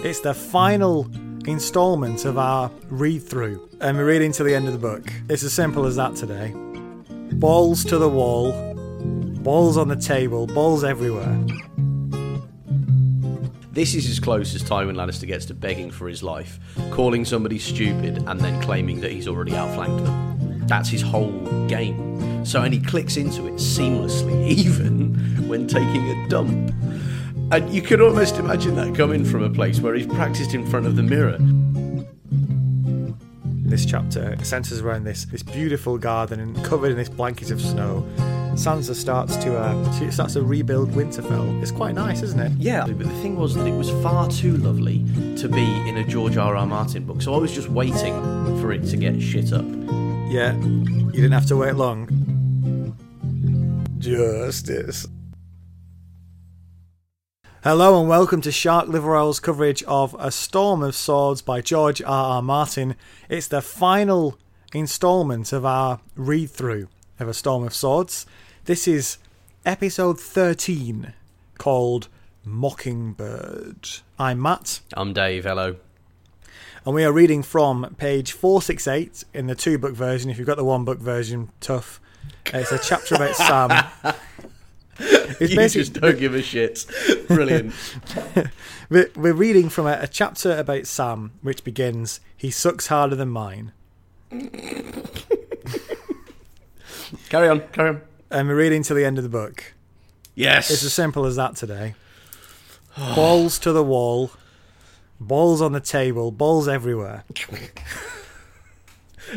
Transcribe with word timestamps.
It's 0.00 0.20
the 0.20 0.32
final 0.32 1.10
installment 1.48 2.24
of 2.24 2.38
our 2.38 2.70
read 2.88 3.20
through, 3.20 3.68
and 3.80 3.96
we're 3.96 4.06
reading 4.06 4.30
to 4.32 4.44
the 4.44 4.54
end 4.54 4.68
of 4.68 4.72
the 4.72 4.78
book. 4.78 5.12
It's 5.28 5.42
as 5.42 5.52
simple 5.52 5.86
as 5.86 5.96
that 5.96 6.14
today. 6.14 6.52
Balls 7.34 7.84
to 7.86 7.98
the 7.98 8.08
wall, 8.08 8.52
balls 9.42 9.76
on 9.76 9.88
the 9.88 9.96
table, 9.96 10.46
balls 10.46 10.84
everywhere. 10.84 11.36
This 13.72 13.96
is 13.96 14.08
as 14.08 14.20
close 14.20 14.54
as 14.54 14.62
Tywin 14.62 14.94
Lannister 14.94 15.26
gets 15.26 15.46
to 15.46 15.54
begging 15.54 15.90
for 15.90 16.08
his 16.08 16.22
life, 16.22 16.60
calling 16.92 17.24
somebody 17.24 17.58
stupid 17.58 18.22
and 18.28 18.40
then 18.40 18.62
claiming 18.62 19.00
that 19.00 19.10
he's 19.10 19.26
already 19.26 19.56
outflanked 19.56 20.04
them. 20.04 20.66
That's 20.68 20.88
his 20.88 21.02
whole 21.02 21.40
game. 21.66 22.44
So, 22.44 22.62
and 22.62 22.72
he 22.72 22.80
clicks 22.80 23.16
into 23.16 23.48
it 23.48 23.54
seamlessly, 23.54 24.46
even 24.48 25.48
when 25.48 25.66
taking 25.66 26.08
a 26.08 26.28
dump. 26.28 26.72
And 27.50 27.72
you 27.72 27.80
can 27.80 28.02
almost 28.02 28.36
imagine 28.36 28.76
that 28.76 28.94
coming 28.94 29.24
from 29.24 29.42
a 29.42 29.48
place 29.48 29.80
where 29.80 29.94
he's 29.94 30.06
practiced 30.06 30.52
in 30.52 30.66
front 30.66 30.84
of 30.86 30.96
the 30.96 31.02
mirror. 31.02 31.38
This 33.68 33.86
chapter 33.86 34.36
centres 34.44 34.80
around 34.80 35.04
this 35.04 35.24
this 35.26 35.42
beautiful 35.42 35.96
garden 35.96 36.40
and 36.40 36.62
covered 36.64 36.90
in 36.90 36.98
this 36.98 37.08
blanket 37.08 37.50
of 37.50 37.60
snow. 37.60 38.06
Sansa 38.52 38.94
starts 38.94 39.36
to 39.38 39.56
uh, 39.56 39.98
she 39.98 40.10
starts 40.10 40.34
to 40.34 40.42
rebuild 40.42 40.90
Winterfell. 40.90 41.62
It's 41.62 41.70
quite 41.70 41.94
nice, 41.94 42.22
isn't 42.22 42.40
it? 42.40 42.52
Yeah, 42.58 42.84
but 42.86 42.98
the 42.98 43.08
thing 43.22 43.36
was 43.36 43.54
that 43.54 43.66
it 43.66 43.72
was 43.74 43.90
far 44.02 44.28
too 44.28 44.56
lovely 44.58 44.98
to 45.36 45.48
be 45.48 45.64
in 45.88 45.96
a 45.96 46.04
George 46.04 46.36
R. 46.36 46.54
R. 46.54 46.66
Martin 46.66 47.04
book, 47.04 47.22
so 47.22 47.34
I 47.34 47.38
was 47.38 47.52
just 47.52 47.68
waiting 47.68 48.14
for 48.60 48.72
it 48.72 48.84
to 48.88 48.96
get 48.96 49.20
shit 49.22 49.52
up. 49.54 49.64
Yeah, 50.28 50.54
you 50.56 51.12
didn't 51.12 51.32
have 51.32 51.46
to 51.46 51.56
wait 51.56 51.76
long. 51.76 52.08
Justice. 53.98 55.06
Hello 57.64 57.98
and 57.98 58.08
welcome 58.08 58.40
to 58.42 58.52
Shark 58.52 58.86
Liver 58.86 59.16
Oil's 59.16 59.40
coverage 59.40 59.82
of 59.82 60.14
A 60.20 60.30
Storm 60.30 60.80
of 60.80 60.94
Swords 60.94 61.42
by 61.42 61.60
George 61.60 62.00
R. 62.00 62.36
R. 62.36 62.40
Martin. 62.40 62.94
It's 63.28 63.48
the 63.48 63.60
final 63.60 64.38
instalment 64.72 65.52
of 65.52 65.64
our 65.64 65.98
read 66.14 66.50
through 66.50 66.86
of 67.18 67.26
A 67.26 67.34
Storm 67.34 67.64
of 67.64 67.74
Swords. 67.74 68.26
This 68.66 68.86
is 68.86 69.18
episode 69.66 70.20
13 70.20 71.14
called 71.58 72.06
Mockingbird. 72.44 73.88
I'm 74.20 74.40
Matt. 74.40 74.78
I'm 74.94 75.12
Dave, 75.12 75.42
hello. 75.42 75.76
And 76.86 76.94
we 76.94 77.04
are 77.04 77.12
reading 77.12 77.42
from 77.42 77.96
page 77.98 78.30
468 78.30 79.24
in 79.34 79.48
the 79.48 79.56
two 79.56 79.78
book 79.78 79.94
version. 79.94 80.30
If 80.30 80.38
you've 80.38 80.46
got 80.46 80.58
the 80.58 80.64
one 80.64 80.84
book 80.84 81.00
version, 81.00 81.50
tough. 81.58 82.00
It's 82.54 82.70
a 82.70 82.78
chapter 82.78 83.16
about 83.16 83.34
Sam. 83.34 84.14
It's 85.40 85.52
you 85.52 85.68
just 85.68 85.92
don't 85.92 86.18
give 86.18 86.34
a 86.34 86.42
shit. 86.42 86.84
Brilliant. 87.28 87.72
we're, 88.90 89.08
we're 89.14 89.32
reading 89.32 89.68
from 89.68 89.86
a, 89.86 89.98
a 90.00 90.08
chapter 90.08 90.56
about 90.56 90.86
Sam, 90.86 91.32
which 91.42 91.62
begins 91.62 92.18
He 92.36 92.50
sucks 92.50 92.88
harder 92.88 93.14
than 93.14 93.28
mine. 93.28 93.72
carry 97.28 97.48
on, 97.48 97.60
carry 97.68 97.90
on. 97.90 98.00
And 98.30 98.48
we're 98.48 98.56
reading 98.56 98.82
to 98.84 98.94
the 98.94 99.04
end 99.04 99.18
of 99.18 99.22
the 99.22 99.30
book. 99.30 99.74
Yes. 100.34 100.70
It's 100.70 100.82
as 100.82 100.92
simple 100.92 101.24
as 101.24 101.36
that 101.36 101.54
today. 101.54 101.94
balls 103.14 103.60
to 103.60 103.72
the 103.72 103.84
wall, 103.84 104.32
balls 105.20 105.62
on 105.62 105.72
the 105.72 105.80
table, 105.80 106.32
balls 106.32 106.66
everywhere. 106.66 107.24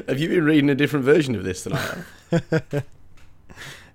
have 0.08 0.20
you 0.20 0.30
been 0.30 0.46
reading 0.46 0.70
a 0.72 0.76
different 0.76 1.06
version 1.06 1.36
of 1.36 1.44
this 1.44 1.64
than 1.64 1.74
I 1.74 2.04
have? 2.32 2.86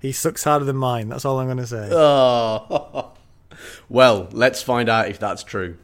He 0.00 0.12
sucks 0.12 0.44
harder 0.44 0.64
than 0.64 0.76
mine. 0.76 1.08
That's 1.08 1.24
all 1.24 1.38
I'm 1.38 1.46
going 1.46 1.58
to 1.58 1.66
say. 1.66 1.90
Oh. 1.92 3.12
well, 3.88 4.28
let's 4.32 4.62
find 4.62 4.88
out 4.88 5.08
if 5.08 5.18
that's 5.18 5.42
true. 5.42 5.78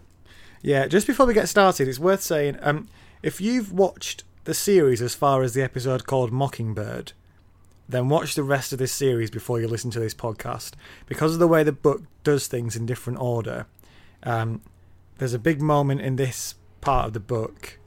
Yeah, 0.62 0.86
just 0.86 1.06
before 1.06 1.26
we 1.26 1.34
get 1.34 1.48
started, 1.48 1.88
it's 1.88 1.98
worth 1.98 2.22
saying 2.22 2.58
um, 2.60 2.88
if 3.22 3.40
you've 3.40 3.72
watched 3.72 4.24
the 4.44 4.54
series 4.54 5.00
as 5.02 5.14
far 5.14 5.42
as 5.42 5.54
the 5.54 5.62
episode 5.62 6.06
called 6.06 6.32
Mockingbird, 6.32 7.12
then 7.88 8.08
watch 8.08 8.34
the 8.34 8.42
rest 8.42 8.72
of 8.72 8.78
this 8.78 8.92
series 8.92 9.30
before 9.30 9.60
you 9.60 9.68
listen 9.68 9.90
to 9.90 10.00
this 10.00 10.14
podcast. 10.14 10.72
Because 11.06 11.34
of 11.34 11.38
the 11.38 11.48
way 11.48 11.62
the 11.62 11.72
book 11.72 12.02
does 12.24 12.46
things 12.46 12.76
in 12.76 12.86
different 12.86 13.20
order, 13.20 13.66
um, 14.22 14.62
there's 15.18 15.34
a 15.34 15.38
big 15.38 15.60
moment 15.60 16.00
in 16.00 16.16
this 16.16 16.54
part 16.80 17.06
of 17.06 17.12
the 17.12 17.20
book. 17.20 17.78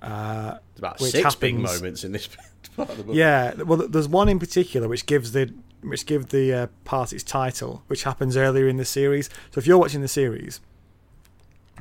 Uh, 0.00 0.58
about 0.78 0.98
six 0.98 1.22
happens, 1.22 1.38
big 1.38 1.58
moments 1.58 2.04
in 2.04 2.12
this 2.12 2.28
part 2.76 2.90
of 2.90 2.96
the 2.98 3.04
book. 3.04 3.14
Yeah, 3.14 3.54
well, 3.54 3.88
there's 3.88 4.08
one 4.08 4.28
in 4.28 4.38
particular 4.38 4.88
which 4.88 5.06
gives 5.06 5.32
the 5.32 5.52
which 5.82 6.06
gives 6.06 6.26
the 6.26 6.52
uh, 6.52 6.66
part 6.84 7.12
its 7.12 7.24
title, 7.24 7.82
which 7.88 8.04
happens 8.04 8.36
earlier 8.36 8.68
in 8.68 8.76
the 8.76 8.84
series. 8.84 9.28
So 9.50 9.58
if 9.58 9.66
you're 9.66 9.78
watching 9.78 10.00
the 10.00 10.08
series 10.08 10.60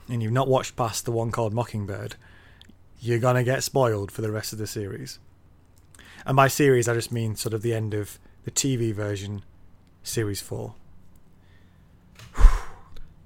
and 0.09 0.24
you've 0.24 0.31
not 0.31 0.47
watched 0.47 0.75
past 0.75 1.06
the 1.06 1.12
one 1.12 1.31
called 1.31 1.53
Mockingbird, 1.53 2.16
you're 3.00 3.19
gonna 3.19 3.44
get 3.44 3.63
spoiled 3.63 4.12
for 4.12 4.22
the 4.22 4.31
rest 4.31 4.53
of 4.53 4.59
the 4.59 4.68
series. 4.68 5.19
And 6.25 6.35
by 6.35 6.47
series, 6.47 6.88
I 6.88 6.94
just 6.94 7.12
mean 7.12 7.35
sort 7.35 7.53
of 7.53 7.62
the 7.62 7.74
end 7.74 7.94
of 7.94 8.19
the 8.44 8.51
TV 8.51 8.94
version, 8.94 9.44
series 10.03 10.41
four. 10.41 10.75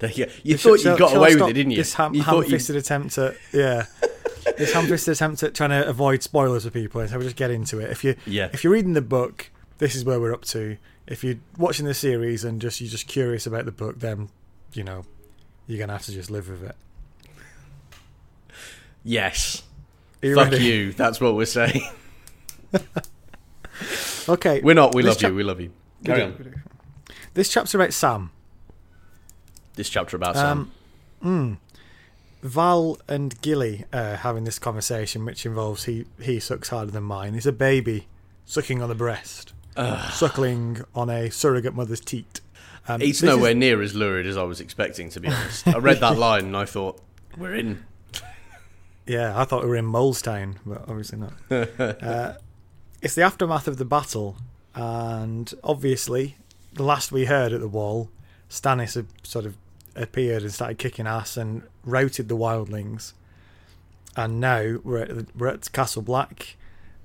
you, 0.02 0.28
you 0.44 0.58
thought 0.58 0.84
you 0.84 0.98
got 0.98 1.16
away 1.16 1.36
with 1.36 1.50
it, 1.50 1.54
didn't 1.54 1.72
you? 1.72 1.78
This 1.78 1.94
ham, 1.94 2.14
you 2.14 2.22
ham-fisted 2.22 2.76
attempt 2.76 3.18
at 3.18 3.36
yeah, 3.54 3.86
this 4.58 4.74
ham-fisted 4.74 5.14
attempt 5.14 5.44
at 5.44 5.54
trying 5.54 5.72
to 5.72 5.88
avoid 5.88 6.24
spoilers 6.24 6.64
for 6.64 6.70
people. 6.70 7.06
So 7.08 7.18
we 7.18 7.24
just 7.24 7.36
get 7.36 7.52
into 7.52 7.80
it. 7.80 7.92
If 7.92 8.04
you 8.04 8.16
yeah. 8.26 8.50
if 8.54 8.64
you're 8.64 8.74
reading 8.74 8.94
the 8.94 9.02
book, 9.02 9.52
this 9.78 9.96
is 9.96 10.06
where 10.06 10.20
we're 10.20 10.34
up 10.34 10.46
to. 10.46 10.78
If 11.08 11.24
you're 11.24 11.38
watching 11.58 11.86
the 11.86 11.94
series 11.94 12.44
and 12.44 12.62
just 12.62 12.82
you're 12.82 12.90
just 12.90 13.08
curious 13.08 13.46
about 13.46 13.66
the 13.66 13.72
book, 13.72 14.00
then 14.00 14.30
you 14.74 14.84
know 14.84 15.06
you're 15.68 15.80
gonna 15.80 15.94
have 15.94 16.06
to 16.06 16.12
just 16.12 16.30
live 16.30 16.50
with 16.50 16.64
it. 16.64 16.76
Yes. 19.04 19.64
You 20.22 20.36
Fuck 20.36 20.52
ready? 20.52 20.64
you. 20.64 20.92
That's 20.94 21.22
what 21.22 21.36
we're 21.36 21.46
saying. 21.46 21.88
okay. 24.30 24.62
We're 24.62 24.74
not. 24.74 24.96
We 24.96 25.04
love 25.04 25.20
cha- 25.20 25.28
you. 25.28 25.36
We 25.36 25.44
love 25.44 25.62
you. 25.62 25.72
Carry 26.04 26.24
on. 26.24 26.64
This 27.36 27.50
chapter 27.50 27.78
about 27.78 27.94
Sam. 27.94 28.32
This 29.76 29.90
chapter 29.90 30.16
about 30.16 30.36
Sam. 30.36 30.72
Um, 31.22 31.58
mm, 31.58 31.58
Val 32.46 33.00
and 33.08 33.40
Gilly 33.42 33.86
are 33.92 34.18
having 34.18 34.44
this 34.44 34.60
conversation, 34.60 35.26
which 35.26 35.46
involves 35.46 35.86
he 35.86 36.06
he 36.22 36.40
sucks 36.40 36.70
harder 36.70 36.92
than 36.92 37.04
mine. 37.04 37.34
He's 37.34 37.48
a 37.48 37.52
baby 37.52 38.08
sucking 38.46 38.82
on 38.82 38.90
the 38.90 38.96
breast, 38.96 39.54
Ugh. 39.76 40.12
suckling 40.12 40.82
on 40.94 41.10
a 41.10 41.30
surrogate 41.32 41.74
mother's 41.74 42.00
teat. 42.00 42.42
Um, 42.88 43.02
it's 43.02 43.24
nowhere 43.24 43.52
is... 43.52 43.58
near 43.58 43.82
as 43.82 43.96
lurid 43.96 44.28
as 44.28 44.38
I 44.38 44.44
was 44.44 44.62
expecting, 44.62 45.10
to 45.10 45.20
be 45.20 45.28
honest. 45.28 45.68
I 45.68 45.80
read 45.80 46.00
that 46.02 46.18
line 46.20 46.46
and 46.46 46.58
I 46.58 46.66
thought, 46.66 47.02
we're 47.36 47.56
in. 47.56 47.84
Yeah, 49.08 49.40
I 49.40 49.46
thought 49.46 49.64
we 49.64 49.70
were 49.70 49.76
in 49.76 49.86
Molestown, 49.86 50.58
but 50.66 50.88
obviously 50.88 51.20
not. 51.20 51.34
uh, 51.80 52.34
it's 53.02 53.16
the 53.16 53.24
aftermath 53.24 53.68
of 53.68 53.78
the 53.78 53.86
battle, 53.86 54.38
and 54.76 55.52
obviously, 55.64 56.38
the 56.74 56.84
last 56.84 57.12
we 57.12 57.26
heard 57.26 57.54
at 57.54 57.60
the 57.60 57.68
wall, 57.68 58.10
Stannis 58.50 58.96
had 58.96 59.08
sort 59.24 59.46
of 59.46 59.58
appeared 59.96 60.44
and 60.44 60.54
started 60.54 60.78
kicking 60.78 61.08
ass 61.08 61.38
and 61.38 61.64
routed 61.84 62.28
the 62.28 62.38
wildlings. 62.38 63.14
And 64.16 64.40
now 64.40 64.78
we're 64.84 65.00
at, 65.00 65.36
we're 65.36 65.48
at 65.48 65.72
Castle 65.72 66.02
Black, 66.02 66.56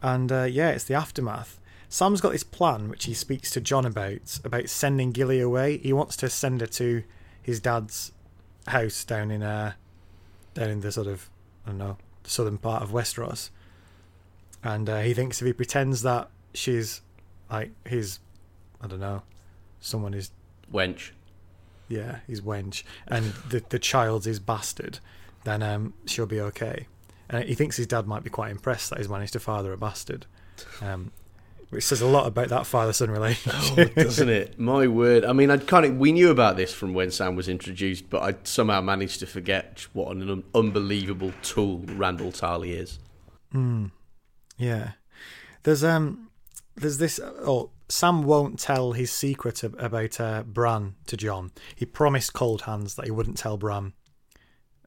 and 0.00 0.30
uh, 0.30 0.44
yeah, 0.44 0.70
it's 0.70 0.84
the 0.84 0.94
aftermath. 0.94 1.58
Sam's 1.88 2.20
got 2.20 2.32
this 2.32 2.44
plan, 2.44 2.88
which 2.88 3.06
he 3.06 3.14
speaks 3.14 3.50
to 3.50 3.60
Jon 3.60 3.84
about, 3.84 4.38
about 4.44 4.68
sending 4.68 5.10
Gilly 5.10 5.40
away. 5.40 5.78
He 5.78 5.92
wants 5.92 6.16
to 6.18 6.30
send 6.30 6.60
her 6.60 6.68
to 6.68 7.02
his 7.42 7.58
dad's 7.58 8.12
house 8.68 9.04
down 9.04 9.30
in 9.32 9.42
uh, 9.42 9.72
down 10.54 10.70
in 10.70 10.80
the 10.80 10.92
sort 10.92 11.08
of 11.08 11.28
I 11.66 11.70
don't 11.70 11.78
know 11.78 11.96
southern 12.22 12.58
part 12.58 12.82
of 12.82 12.90
Westeros 12.90 13.50
and 14.62 14.88
uh, 14.88 15.00
he 15.00 15.14
thinks 15.14 15.40
if 15.40 15.46
he 15.46 15.52
pretends 15.52 16.02
that 16.02 16.28
she's 16.54 17.00
like 17.50 17.70
his, 17.86 18.18
I 18.80 18.86
don't 18.86 19.00
know, 19.00 19.22
someone 19.80 20.14
is 20.14 20.30
wench. 20.72 21.10
Yeah, 21.90 22.20
he's 22.26 22.40
wench, 22.40 22.84
and 23.08 23.34
the 23.50 23.62
the 23.68 23.78
child's 23.78 24.25
his 24.25 24.38
bastard, 24.38 25.00
then 25.44 25.62
um, 25.62 25.92
she'll 26.06 26.25
be 26.25 26.40
okay. 26.40 26.87
And 27.28 27.44
he 27.44 27.54
thinks 27.54 27.76
his 27.76 27.87
dad 27.87 28.06
might 28.06 28.22
be 28.22 28.31
quite 28.31 28.50
impressed 28.50 28.90
that 28.90 28.98
he's 28.98 29.08
managed 29.08 29.34
to 29.34 29.40
father 29.40 29.72
a 29.72 29.76
bastard. 29.76 30.26
Um, 30.81 31.12
which 31.70 31.84
says 31.84 32.00
a 32.00 32.06
lot 32.06 32.26
about 32.26 32.48
that 32.48 32.66
father-son 32.66 33.10
relationship, 33.10 33.92
oh, 33.96 34.02
doesn't 34.02 34.28
it? 34.28 34.58
My 34.58 34.88
word! 34.88 35.25
I 35.25 35.32
mean, 35.32 35.50
I 35.50 35.56
kind 35.56 35.87
of 35.87 35.96
we 35.96 36.12
knew 36.12 36.31
about 36.31 36.56
this 36.56 36.75
from 36.75 36.94
when 36.94 37.10
Sam 37.10 37.37
was 37.37 37.48
introduced, 37.48 38.10
but 38.10 38.22
I 38.22 38.36
somehow 38.44 38.81
managed 38.81 39.20
to 39.20 39.26
forget 39.26 39.86
what 39.93 40.14
an 40.14 40.28
un- 40.28 40.44
unbelievable 40.54 41.32
tool 41.43 41.81
Randyll 41.81 42.38
Tarly 42.38 42.70
is. 42.70 42.98
Mm. 43.54 43.90
Yeah, 44.58 44.93
there's 45.62 45.84
um, 45.84 46.31
there's 46.76 46.98
this. 46.98 47.20
Oh, 47.22 47.70
Sam 47.90 48.22
won't 48.22 48.58
tell 48.58 48.92
his 48.92 49.10
secret 49.10 49.62
about 49.62 50.20
uh, 50.20 50.42
Bran 50.44 50.94
to 51.06 51.16
Jon. 51.16 51.50
He 51.75 51.84
promised 51.84 52.32
Coldhands 52.32 52.94
that 52.94 53.04
he 53.04 53.10
wouldn't 53.10 53.37
tell 53.37 53.56
Bran 53.56 53.92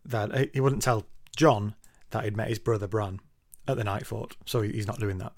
that 0.05 0.33
uh, 0.33 0.45
he 0.53 0.59
wouldn't 0.59 0.81
tell 0.81 1.05
Jon 1.35 1.75
that 2.11 2.23
he'd 2.23 2.37
met 2.37 2.47
his 2.47 2.59
brother 2.59 2.87
Bran 2.87 3.19
at 3.67 3.77
the 3.77 3.83
Nightfort. 3.83 4.33
So 4.45 4.61
he's 4.61 4.87
not 4.87 4.99
doing 4.99 5.17
that, 5.19 5.33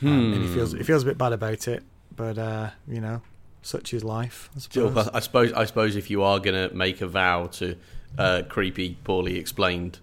hmm. 0.00 0.08
um, 0.08 0.32
and 0.32 0.42
he 0.42 0.48
feels 0.48 0.72
he 0.72 0.82
feels 0.82 1.02
a 1.02 1.06
bit 1.06 1.18
bad 1.18 1.32
about 1.32 1.68
it. 1.68 1.82
But 2.14 2.38
uh, 2.38 2.70
you 2.86 3.00
know, 3.00 3.22
such 3.62 3.94
is 3.94 4.04
life. 4.04 4.50
I 4.56 4.60
Still, 4.60 4.88
suppose. 4.88 5.08
I 5.08 5.20
suppose. 5.20 5.52
I 5.52 5.64
suppose 5.64 5.96
if 5.96 6.10
you 6.10 6.22
are 6.22 6.38
going 6.38 6.68
to 6.68 6.74
make 6.74 7.00
a 7.00 7.06
vow 7.06 7.46
to 7.46 7.76
uh, 8.18 8.42
creepy, 8.48 8.98
poorly 9.04 9.38
explained, 9.38 9.98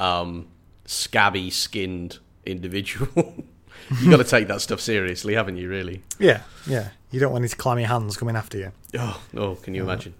um, 0.00 0.48
scabby 0.84 1.50
skinned 1.50 2.18
individual, 2.46 3.44
you 4.00 4.10
got 4.10 4.18
to 4.18 4.24
take 4.24 4.48
that 4.48 4.60
stuff 4.60 4.80
seriously, 4.80 5.34
haven't 5.34 5.56
you? 5.56 5.68
Really? 5.68 6.02
Yeah, 6.18 6.42
yeah. 6.66 6.90
You 7.10 7.20
don't 7.20 7.32
want 7.32 7.42
these 7.42 7.54
clammy 7.54 7.84
hands 7.84 8.16
coming 8.16 8.36
after 8.36 8.58
you. 8.58 8.72
Oh, 8.98 9.22
oh 9.36 9.54
can 9.56 9.74
you 9.74 9.82
uh, 9.82 9.84
imagine? 9.84 10.14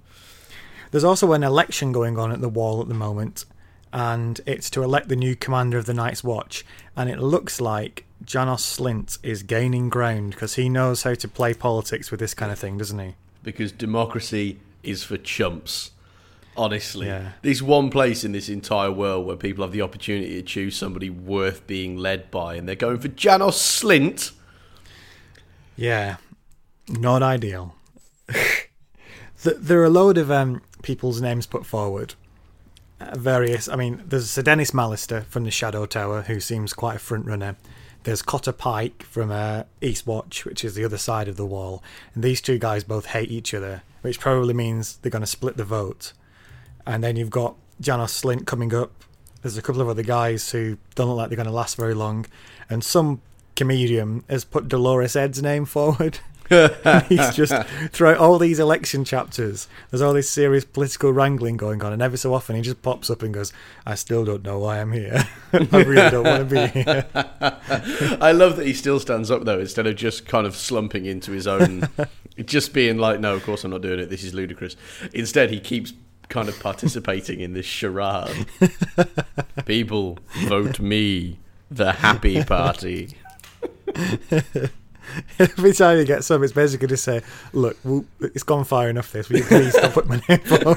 There's 0.90 1.04
also 1.04 1.32
an 1.32 1.42
election 1.42 1.92
going 1.92 2.18
on 2.18 2.32
at 2.32 2.40
the 2.40 2.48
wall 2.48 2.80
at 2.80 2.88
the 2.88 2.94
moment, 2.94 3.44
and 3.92 4.40
it's 4.46 4.70
to 4.70 4.82
elect 4.82 5.08
the 5.08 5.16
new 5.16 5.34
commander 5.36 5.78
of 5.78 5.86
the 5.86 5.94
Night's 5.94 6.22
Watch. 6.22 6.64
And 6.96 7.10
it 7.10 7.18
looks 7.18 7.60
like 7.60 8.04
Janos 8.24 8.78
Slynt 8.78 9.18
is 9.22 9.42
gaining 9.42 9.88
ground 9.88 10.30
because 10.30 10.54
he 10.54 10.68
knows 10.68 11.02
how 11.02 11.14
to 11.14 11.28
play 11.28 11.54
politics 11.54 12.10
with 12.10 12.20
this 12.20 12.34
kind 12.34 12.52
of 12.52 12.58
thing, 12.58 12.78
doesn't 12.78 12.98
he? 12.98 13.14
Because 13.42 13.72
democracy 13.72 14.58
is 14.82 15.02
for 15.02 15.16
chumps. 15.16 15.90
Honestly, 16.56 17.06
Yeah. 17.06 17.32
there's 17.42 17.62
one 17.62 17.90
place 17.90 18.24
in 18.24 18.32
this 18.32 18.48
entire 18.48 18.90
world 18.90 19.26
where 19.26 19.36
people 19.36 19.62
have 19.64 19.72
the 19.72 19.82
opportunity 19.82 20.34
to 20.34 20.42
choose 20.42 20.74
somebody 20.76 21.10
worth 21.10 21.66
being 21.66 21.96
led 21.96 22.30
by, 22.30 22.54
and 22.54 22.66
they're 22.68 22.74
going 22.76 22.98
for 22.98 23.08
Janos 23.08 23.56
Slynt. 23.58 24.32
Yeah, 25.76 26.16
not 26.88 27.22
ideal. 27.22 27.74
There 29.42 29.80
are 29.80 29.84
a 29.84 29.90
load 29.90 30.18
of 30.18 30.30
um, 30.30 30.62
people's 30.82 31.20
names 31.20 31.46
put 31.46 31.64
forward. 31.66 32.14
Uh, 33.00 33.16
various, 33.16 33.68
I 33.68 33.76
mean, 33.76 34.02
there's 34.04 34.30
Sir 34.30 34.42
Denys 34.42 34.72
Mallister 34.72 35.24
from 35.26 35.44
the 35.44 35.50
Shadow 35.52 35.86
Tower, 35.86 36.22
who 36.22 36.40
seems 36.40 36.72
quite 36.72 36.96
a 36.96 36.98
front 36.98 37.26
runner. 37.26 37.54
There's 38.04 38.22
Cotter 38.22 38.50
Pyke 38.52 39.02
from 39.04 39.30
uh, 39.30 39.64
Eastwatch, 39.82 40.44
which 40.44 40.64
is 40.64 40.74
the 40.74 40.84
other 40.84 40.96
side 40.98 41.28
of 41.28 41.36
the 41.36 41.46
wall. 41.46 41.82
And 42.14 42.24
these 42.24 42.40
two 42.40 42.58
guys 42.58 42.82
both 42.82 43.06
hate 43.06 43.30
each 43.30 43.52
other, 43.54 43.82
which 44.00 44.18
probably 44.18 44.54
means 44.54 44.96
they're 44.96 45.10
going 45.10 45.20
to 45.22 45.26
split 45.26 45.56
the 45.56 45.64
vote. 45.64 46.12
And 46.86 47.02
then 47.02 47.16
you've 47.16 47.30
got 47.30 47.56
Janos 47.80 48.20
Slynt 48.20 48.46
coming 48.46 48.74
up. 48.74 48.92
There's 49.42 49.56
a 49.56 49.62
couple 49.62 49.82
of 49.82 49.88
other 49.88 50.02
guys 50.02 50.50
who 50.50 50.78
don't 50.94 51.08
look 51.08 51.16
like 51.16 51.28
they're 51.28 51.36
going 51.36 51.46
to 51.46 51.52
last 51.52 51.76
very 51.76 51.94
long. 51.94 52.26
And 52.70 52.82
some 52.82 53.20
comedian 53.54 54.24
has 54.28 54.44
put 54.44 54.68
Dolorous 54.68 55.16
Edd's 55.16 55.42
name 55.42 55.64
forward. 55.64 56.18
He's 57.08 57.34
just 57.34 57.52
throughout 57.90 58.18
all 58.18 58.38
these 58.38 58.60
election 58.60 59.04
chapters. 59.04 59.66
There's 59.90 60.00
all 60.00 60.12
this 60.12 60.30
serious 60.30 60.64
political 60.64 61.12
wrangling 61.12 61.56
going 61.56 61.82
on, 61.82 61.92
and 61.92 62.00
every 62.00 62.18
so 62.18 62.32
often 62.34 62.54
he 62.54 62.62
just 62.62 62.82
pops 62.82 63.10
up 63.10 63.22
and 63.22 63.34
goes, 63.34 63.52
"I 63.84 63.96
still 63.96 64.24
don't 64.24 64.44
know 64.44 64.60
why 64.60 64.80
I'm 64.80 64.92
here. 64.92 65.24
I 65.52 65.82
really 65.82 66.08
don't 66.08 66.24
want 66.24 66.48
to 66.48 66.54
be 66.54 66.80
here." 66.80 67.06
I 68.20 68.30
love 68.30 68.56
that 68.56 68.66
he 68.66 68.74
still 68.74 69.00
stands 69.00 69.28
up 69.28 69.44
though, 69.44 69.58
instead 69.58 69.88
of 69.88 69.96
just 69.96 70.26
kind 70.26 70.46
of 70.46 70.54
slumping 70.54 71.04
into 71.04 71.32
his 71.32 71.48
own, 71.48 71.88
just 72.44 72.72
being 72.72 72.96
like, 72.96 73.18
"No, 73.18 73.34
of 73.34 73.42
course 73.42 73.64
I'm 73.64 73.72
not 73.72 73.82
doing 73.82 73.98
it. 73.98 74.08
This 74.08 74.22
is 74.22 74.32
ludicrous." 74.32 74.76
Instead, 75.12 75.50
he 75.50 75.58
keeps 75.58 75.92
kind 76.28 76.48
of 76.48 76.58
participating 76.60 77.40
in 77.40 77.54
this 77.54 77.66
charade. 77.66 78.46
People 79.66 80.18
vote 80.46 80.80
me, 80.80 81.38
the 81.70 81.92
happy 81.92 82.44
party. 82.44 83.16
Every 85.38 85.72
time 85.72 85.98
he 85.98 86.04
gets 86.04 86.30
up, 86.30 86.42
it's 86.42 86.52
basically 86.52 86.88
to 86.88 86.96
say, 86.96 87.22
"Look, 87.52 87.76
it's 88.20 88.42
gone 88.42 88.64
far 88.64 88.88
enough. 88.88 89.12
This, 89.12 89.28
will 89.28 89.38
you 89.38 89.44
please 89.44 89.76
stop 89.76 89.92
putting 89.92 90.10
my 90.10 90.22
name 90.28 90.40
forward?" 90.40 90.76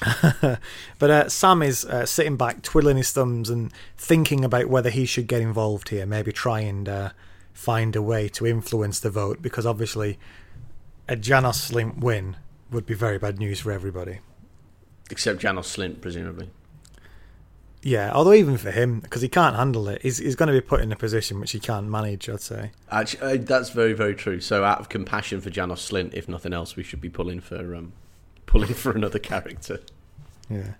but 0.98 1.10
uh, 1.10 1.28
Sam 1.28 1.62
is 1.62 1.84
uh, 1.84 2.06
sitting 2.06 2.36
back, 2.36 2.62
twiddling 2.62 2.96
his 2.96 3.10
thumbs, 3.10 3.50
and 3.50 3.72
thinking 3.96 4.44
about 4.44 4.68
whether 4.68 4.90
he 4.90 5.04
should 5.04 5.26
get 5.26 5.40
involved 5.40 5.88
here. 5.88 6.06
Maybe 6.06 6.32
try 6.32 6.60
and 6.60 6.88
uh, 6.88 7.10
find 7.52 7.96
a 7.96 8.02
way 8.02 8.28
to 8.30 8.46
influence 8.46 9.00
the 9.00 9.10
vote, 9.10 9.42
because 9.42 9.66
obviously, 9.66 10.18
a 11.08 11.16
Janos 11.16 11.70
Slynt 11.70 11.98
win 12.00 12.36
would 12.70 12.86
be 12.86 12.94
very 12.94 13.18
bad 13.18 13.38
news 13.38 13.60
for 13.60 13.72
everybody. 13.72 14.20
Except 15.10 15.40
Janos 15.40 15.74
Slynt, 15.74 16.00
presumably. 16.00 16.50
Yeah, 17.82 18.12
although 18.12 18.34
even 18.34 18.58
for 18.58 18.70
him, 18.70 19.00
because 19.00 19.22
he 19.22 19.28
can't 19.28 19.56
handle 19.56 19.88
it, 19.88 20.02
he's, 20.02 20.18
he's 20.18 20.34
going 20.34 20.48
to 20.48 20.52
be 20.52 20.60
put 20.60 20.80
in 20.80 20.92
a 20.92 20.96
position 20.96 21.40
which 21.40 21.52
he 21.52 21.60
can't 21.60 21.88
manage. 21.88 22.28
I'd 22.28 22.40
say. 22.40 22.72
Actually, 22.90 23.22
uh, 23.22 23.36
that's 23.40 23.70
very, 23.70 23.92
very 23.92 24.14
true. 24.14 24.40
So, 24.40 24.64
out 24.64 24.80
of 24.80 24.88
compassion 24.88 25.40
for 25.40 25.48
Janos 25.48 25.88
Slynt, 25.88 26.12
if 26.12 26.28
nothing 26.28 26.52
else, 26.52 26.76
we 26.76 26.82
should 26.82 27.00
be 27.00 27.08
pulling 27.08 27.40
for 27.40 27.74
um, 27.74 27.92
pulling 28.46 28.74
for 28.74 28.92
another 28.92 29.18
character. 29.18 29.80
Yeah. 30.50 30.74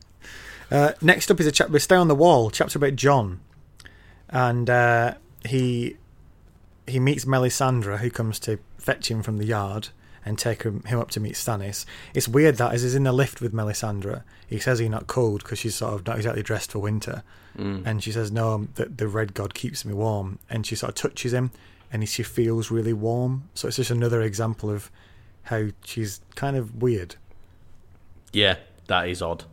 Uh, 0.70 0.92
next 1.00 1.30
up 1.30 1.40
is 1.40 1.46
a 1.46 1.52
chapter. 1.52 1.72
We 1.72 1.78
stay 1.78 1.96
on 1.96 2.08
the 2.08 2.14
wall. 2.14 2.50
Chapter 2.50 2.78
about 2.78 2.96
Jon, 2.96 3.40
and 4.28 4.69
uh, 4.69 5.14
he 5.46 5.96
he 6.86 6.98
meets 6.98 7.25
Melisandre, 7.25 7.98
who 7.98 8.10
comes 8.10 8.40
to 8.40 8.58
fetch 8.76 9.08
him 9.10 9.22
from 9.22 9.38
the 9.38 9.46
yard 9.46 9.90
and 10.28 10.38
take 10.38 10.62
him, 10.62 10.82
him 10.84 10.98
up 10.98 11.10
to 11.12 11.20
meet 11.20 11.34
Stannis. 11.34 11.84
It's 12.14 12.28
weird 12.28 12.56
that 12.56 12.72
as 12.72 12.82
he's 12.82 12.94
in 12.94 13.04
the 13.04 13.12
lift 13.12 13.40
with 13.40 13.52
Melisandre, 13.52 14.22
he 14.46 14.58
says 14.58 14.78
he's 14.78 14.88
not 14.90 15.06
cold 15.06 15.42
because 15.42 15.58
she's 15.58 15.75
sort 15.75 15.94
of 15.94 16.06
not 16.06 16.16
exactly 16.16 16.42
dressed 16.42 16.72
for 16.72 16.78
winter, 16.78 17.22
mm. 17.56 17.84
and 17.86 18.02
she 18.02 18.12
says 18.12 18.30
no, 18.30 18.52
um, 18.52 18.69
that 18.75 18.98
the 18.98 19.08
red 19.08 19.34
god 19.34 19.54
keeps 19.54 19.84
me 19.84 19.94
warm, 19.94 20.38
and 20.50 20.66
she 20.66 20.76
sort 20.76 20.90
of 20.90 20.94
touches 20.94 21.32
him, 21.32 21.50
and 21.90 22.02
he, 22.02 22.06
she 22.06 22.22
feels 22.22 22.70
really 22.70 22.92
warm. 22.92 23.48
So 23.54 23.69
it's 23.69 23.78
just 23.78 23.90
another 23.90 24.22
example 24.22 24.70
of 24.70 24.90
how 25.44 25.69
she's 25.84 26.20
kind 26.34 26.56
of 26.56 26.82
weird. 26.82 27.16
Yeah, 28.32 28.56
that 28.86 29.08
is 29.08 29.22
odd. 29.22 29.44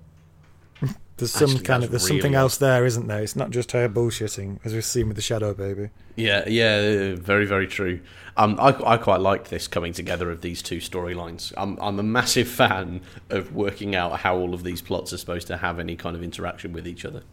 There's 1.18 1.32
some 1.32 1.52
Actually, 1.52 1.64
kind 1.64 1.84
of 1.84 1.92
there's 1.92 2.04
really 2.10 2.20
something 2.20 2.36
else 2.36 2.58
there, 2.58 2.86
isn't 2.86 3.08
there? 3.08 3.22
It's 3.22 3.38
not 3.38 3.50
just 3.50 3.72
her 3.72 3.88
bullshitting, 3.88 4.60
as 4.66 4.74
we've 4.74 4.84
seen 4.84 5.08
with 5.08 5.16
the 5.16 5.22
Shadow 5.22 5.54
Baby. 5.54 5.92
Yeah, 6.18 6.44
yeah, 6.48 7.16
very, 7.16 7.46
very 7.46 7.68
true. 7.68 8.02
Um, 8.36 8.58
I, 8.60 8.76
I 8.86 8.98
quite 8.98 9.22
liked 9.22 9.50
this 9.50 9.66
coming 9.68 9.94
together 9.94 10.30
of 10.30 10.42
these 10.42 10.62
two 10.62 10.78
storylines. 10.78 11.54
I'm, 11.56 11.78
I'm 11.80 12.00
a 12.00 12.04
massive 12.04 12.50
fan 12.50 13.00
of 13.30 13.56
working 13.56 13.96
out 13.96 14.20
how 14.20 14.36
all 14.36 14.54
of 14.54 14.64
these 14.64 14.82
plots 14.82 15.14
are 15.14 15.18
supposed 15.18 15.48
to 15.48 15.58
have 15.58 15.80
any 15.80 15.96
kind 15.96 16.18
of 16.18 16.24
interaction 16.24 16.74
with 16.74 16.86
each 16.86 17.06
other. 17.06 17.24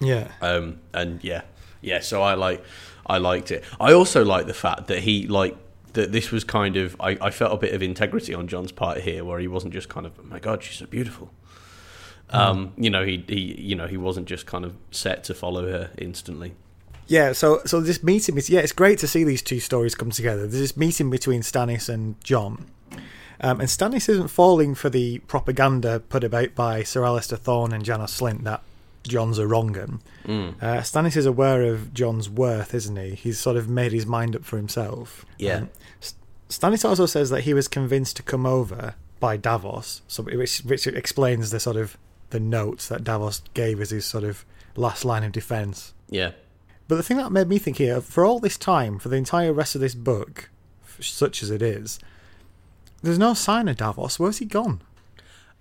Yeah, 0.00 0.28
Um, 0.40 0.80
and 0.94 1.22
yeah, 1.22 1.42
yeah. 1.82 2.00
So 2.00 2.22
I 2.22 2.34
like, 2.34 2.64
I 3.06 3.18
liked 3.18 3.50
it. 3.50 3.62
I 3.78 3.92
also 3.92 4.24
like 4.24 4.46
the 4.46 4.54
fact 4.54 4.86
that 4.86 5.00
he 5.00 5.28
like 5.28 5.54
that. 5.92 6.12
This 6.12 6.30
was 6.30 6.44
kind 6.44 6.76
of 6.76 6.96
I, 6.98 7.18
I 7.20 7.30
felt 7.30 7.52
a 7.52 7.56
bit 7.56 7.74
of 7.74 7.82
integrity 7.82 8.34
on 8.34 8.48
Jon's 8.48 8.72
part 8.72 9.02
here, 9.02 9.24
where 9.24 9.38
he 9.38 9.46
wasn't 9.46 9.74
just 9.74 9.88
kind 9.88 10.06
of, 10.06 10.12
oh 10.18 10.24
my 10.24 10.40
god, 10.40 10.62
she's 10.62 10.78
so 10.78 10.86
beautiful. 10.86 11.30
Um, 12.30 12.72
you 12.76 12.88
know, 12.88 13.04
he, 13.04 13.22
he, 13.28 13.60
you 13.60 13.74
know, 13.74 13.86
he 13.86 13.96
wasn't 13.98 14.26
just 14.26 14.46
kind 14.46 14.64
of 14.64 14.74
set 14.90 15.22
to 15.24 15.34
follow 15.34 15.70
her 15.70 15.90
instantly. 15.98 16.54
yeah. 17.06 17.32
So 17.32 17.60
so 17.66 17.80
this 17.80 18.02
meeting 18.02 18.38
is 18.38 18.48
yeah, 18.48 18.60
it's 18.60 18.72
great 18.72 18.98
to 19.00 19.06
see 19.06 19.22
these 19.24 19.42
two 19.42 19.60
stories 19.60 19.94
come 19.94 20.10
together. 20.10 20.46
There's 20.46 20.62
this 20.62 20.76
meeting 20.76 21.10
between 21.10 21.42
Stannis 21.42 21.88
and 21.88 22.18
Jon, 22.24 22.66
um, 23.40 23.60
and 23.60 23.68
Stannis 23.68 24.08
isn't 24.08 24.28
falling 24.28 24.74
for 24.74 24.88
the 24.88 25.18
propaganda 25.20 26.00
put 26.00 26.24
about 26.24 26.54
by 26.54 26.82
Sir 26.82 27.02
Alliser 27.02 27.38
Thorne 27.38 27.72
and 27.72 27.84
Janos 27.84 28.18
Slynt 28.18 28.44
that 28.44 28.62
Jon's 29.02 29.38
a 29.38 29.46
wrong 29.46 29.76
'un. 29.76 30.00
Mm. 30.24 30.62
Uh, 30.62 30.80
Stannis 30.80 31.16
is 31.16 31.26
aware 31.26 31.64
of 31.64 31.92
Jon's 31.92 32.30
worth, 32.30 32.72
isn't 32.72 32.96
he? 32.96 33.14
He's 33.14 33.38
sort 33.38 33.56
of 33.58 33.68
made 33.68 33.92
his 33.92 34.06
mind 34.06 34.34
up 34.36 34.44
for 34.44 34.56
himself. 34.56 35.26
Yeah. 35.38 35.56
Um, 35.56 35.70
Stannis 36.48 36.88
also 36.88 37.04
says 37.06 37.28
that 37.30 37.42
he 37.42 37.52
was 37.52 37.68
convinced 37.68 38.16
to 38.16 38.22
come 38.22 38.46
over 38.46 38.94
by 39.20 39.36
Davos, 39.36 40.02
so 40.08 40.22
which 40.22 40.60
which 40.60 40.86
explains 40.86 41.50
the 41.50 41.60
sort 41.60 41.76
of 41.76 41.96
the 42.32 42.40
notes 42.40 42.88
that 42.88 43.04
Davos 43.04 43.42
gave 43.54 43.80
as 43.80 43.90
his 43.90 44.04
sort 44.04 44.24
of 44.24 44.44
last 44.74 45.04
line 45.04 45.22
of 45.22 45.32
defense. 45.32 45.94
Yeah. 46.10 46.32
But 46.88 46.96
the 46.96 47.02
thing 47.02 47.16
that 47.18 47.30
made 47.30 47.48
me 47.48 47.58
think 47.58 47.78
here, 47.78 48.00
for 48.00 48.24
all 48.24 48.40
this 48.40 48.58
time, 48.58 48.98
for 48.98 49.08
the 49.08 49.16
entire 49.16 49.52
rest 49.52 49.74
of 49.74 49.80
this 49.80 49.94
book, 49.94 50.50
such 51.00 51.42
as 51.42 51.50
it 51.50 51.62
is, 51.62 51.98
there's 53.02 53.18
no 53.18 53.34
sign 53.34 53.68
of 53.68 53.76
Davos. 53.76 54.18
Where's 54.18 54.38
he 54.38 54.44
gone? 54.44 54.82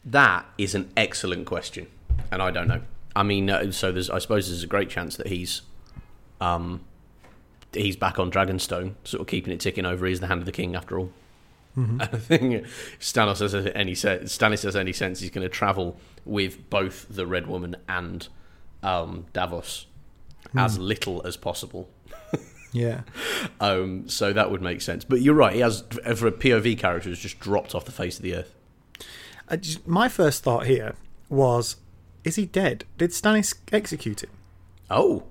That 0.04 0.46
is 0.58 0.74
an 0.74 0.90
excellent 0.98 1.46
question, 1.46 1.88
and 2.32 2.42
I 2.42 2.52
don't 2.52 2.68
know. 2.68 2.82
I 3.16 3.24
mean, 3.24 3.50
uh, 3.50 3.72
so 3.72 3.92
there's, 3.92 4.10
I 4.10 4.20
suppose 4.20 4.50
there's 4.50 4.64
a 4.64 4.68
great 4.68 4.90
chance 4.90 5.16
that 5.18 5.28
he's, 5.28 5.62
um, 6.40 6.82
he's 7.74 7.96
back 7.96 8.18
on 8.18 8.32
Dragonstone, 8.32 8.96
sort 9.04 9.22
of 9.22 9.28
keeping 9.28 9.54
it 9.54 9.60
ticking 9.60 9.86
over. 9.86 10.06
He's 10.06 10.20
the 10.22 10.28
hand 10.28 10.40
of 10.40 10.46
the 10.46 10.52
king 10.52 10.76
after 10.76 10.98
all. 10.98 11.12
And 11.76 12.02
I 12.02 12.06
think 12.08 12.66
Stannis 13.00 13.40
has 13.40 13.54
any 13.56 13.96
sense. 13.96 14.38
Stannis 14.38 14.64
has 14.64 14.76
any 14.76 14.92
sense 14.94 15.20
he's 15.22 15.30
going 15.30 15.46
to 15.46 15.50
travel 15.50 15.98
with 16.26 16.70
both 16.70 17.06
the 17.10 17.26
Red 17.26 17.48
Woman 17.48 17.76
and 17.88 18.28
um, 18.84 19.26
Davos 19.34 19.86
as 20.56 20.78
little 20.78 21.26
as 21.26 21.38
possible. 21.38 21.90
Yeah. 22.74 23.02
Um, 23.60 24.08
so 24.10 24.34
that 24.34 24.50
would 24.52 24.62
make 24.62 24.82
sense. 24.82 25.04
But 25.04 25.22
you're 25.22 25.36
right. 25.36 25.54
He 25.54 25.60
has, 25.62 25.82
for 26.16 26.28
a 26.28 26.32
POV 26.32 26.78
character, 26.80 27.10
has 27.10 27.20
just 27.20 27.40
dropped 27.40 27.74
off 27.76 27.86
the 27.86 27.92
face 27.92 28.18
of 28.18 28.24
the 28.24 28.36
earth. 28.36 28.56
Just- 29.60 29.88
my 29.88 30.08
first 30.10 30.44
thought 30.44 30.66
here 30.68 30.96
was, 31.30 31.78
is 32.24 32.36
he 32.38 32.46
dead? 32.46 32.86
Did 32.98 33.12
Stannis 33.12 33.56
execute 33.72 34.24
him? 34.24 34.30
Oh, 34.90 35.24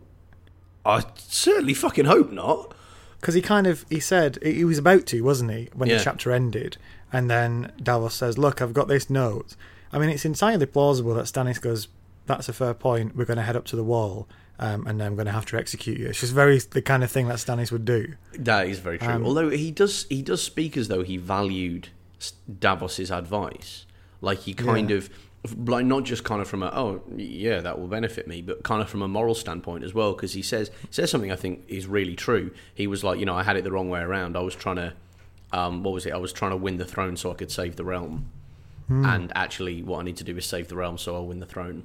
I 0.84 1.04
certainly 1.16 1.74
fucking 1.74 2.04
hope 2.06 2.30
not. 2.32 2.74
Because 3.20 3.34
he 3.34 3.42
kind 3.42 3.66
of 3.66 3.84
he 3.90 4.00
said 4.00 4.38
he 4.42 4.64
was 4.64 4.78
about 4.78 5.06
to, 5.06 5.20
wasn't 5.22 5.50
he, 5.52 5.68
when 5.74 5.88
Yeah. 5.90 5.98
the 5.98 6.04
chapter 6.04 6.32
ended, 6.32 6.76
and 7.12 7.28
then 7.30 7.72
Davos 7.82 8.14
says, 8.14 8.38
"Look, 8.38 8.62
I've 8.62 8.72
got 8.72 8.88
this 8.88 9.10
note." 9.10 9.56
I 9.92 9.98
mean, 9.98 10.08
it's 10.10 10.24
entirely 10.24 10.66
plausible 10.66 11.14
that 11.14 11.24
Stannis 11.26 11.60
goes, 11.60 11.88
that's 12.26 12.48
a 12.48 12.52
fair 12.52 12.74
point. 12.74 13.16
We're 13.16 13.24
going 13.24 13.38
to 13.38 13.42
head 13.42 13.56
up 13.56 13.64
to 13.66 13.76
the 13.76 13.82
wall, 13.82 14.28
um, 14.60 14.86
and 14.86 15.00
then 15.00 15.08
I'm 15.08 15.14
going 15.16 15.26
to 15.26 15.32
have 15.32 15.46
to 15.46 15.56
execute 15.58 15.98
you. 15.98 16.06
It's 16.06 16.20
just 16.20 16.32
very 16.32 16.58
the 16.60 16.80
kind 16.80 17.02
of 17.02 17.10
thing 17.10 17.26
that 17.28 17.38
Stannis 17.38 17.72
would 17.72 17.84
do. 17.84 18.14
That 18.38 18.68
is 18.68 18.78
very 18.78 18.98
true. 18.98 19.08
Um, 19.08 19.26
Although 19.26 19.50
he 19.50 19.70
does, 19.72 20.06
he 20.08 20.22
does 20.22 20.42
speak 20.42 20.76
as 20.76 20.86
though 20.88 21.02
he 21.02 21.16
valued 21.16 21.88
Davos's 22.58 23.10
advice. 23.10 23.84
Like 24.20 24.40
he 24.40 24.54
kind 24.54 24.90
Yeah. 24.90 24.96
of, 24.98 25.10
like 25.66 25.86
not 25.86 26.04
just 26.04 26.22
kind 26.22 26.42
of 26.42 26.48
from 26.48 26.62
a 26.62 26.66
oh 26.74 27.02
yeah 27.16 27.60
that 27.60 27.78
will 27.78 27.86
benefit 27.88 28.26
me, 28.28 28.42
but 28.42 28.62
kind 28.62 28.82
of 28.82 28.88
from 28.90 29.00
a 29.02 29.08
moral 29.08 29.34
standpoint 29.34 29.84
as 29.84 29.94
well. 29.94 30.12
Because 30.12 30.34
he 30.34 30.42
says 30.42 30.70
he 30.82 30.88
says 30.90 31.10
something 31.10 31.32
I 31.32 31.36
think 31.36 31.64
is 31.68 31.86
really 31.86 32.14
true. 32.14 32.50
He 32.74 32.86
was 32.86 33.02
like, 33.02 33.18
you 33.18 33.24
know, 33.26 33.34
I 33.36 33.42
had 33.42 33.56
it 33.56 33.64
the 33.64 33.72
wrong 33.72 33.88
way 33.88 34.00
around. 34.00 34.36
I 34.36 34.40
was 34.40 34.54
trying 34.54 34.76
to, 34.76 34.92
um, 35.52 35.82
what 35.82 35.94
was 35.94 36.04
it? 36.06 36.12
I 36.12 36.18
was 36.18 36.32
trying 36.32 36.50
to 36.50 36.56
win 36.58 36.76
the 36.76 36.84
throne 36.84 37.16
so 37.16 37.30
I 37.30 37.34
could 37.34 37.50
save 37.50 37.76
the 37.76 37.84
realm. 37.84 38.30
And 38.92 39.30
actually, 39.36 39.84
what 39.84 40.00
I 40.00 40.02
need 40.02 40.16
to 40.16 40.24
do 40.24 40.36
is 40.36 40.44
save 40.44 40.66
the 40.66 40.74
realm 40.74 40.98
so 40.98 41.14
I'll 41.14 41.26
win 41.26 41.38
the 41.38 41.46
throne. 41.46 41.84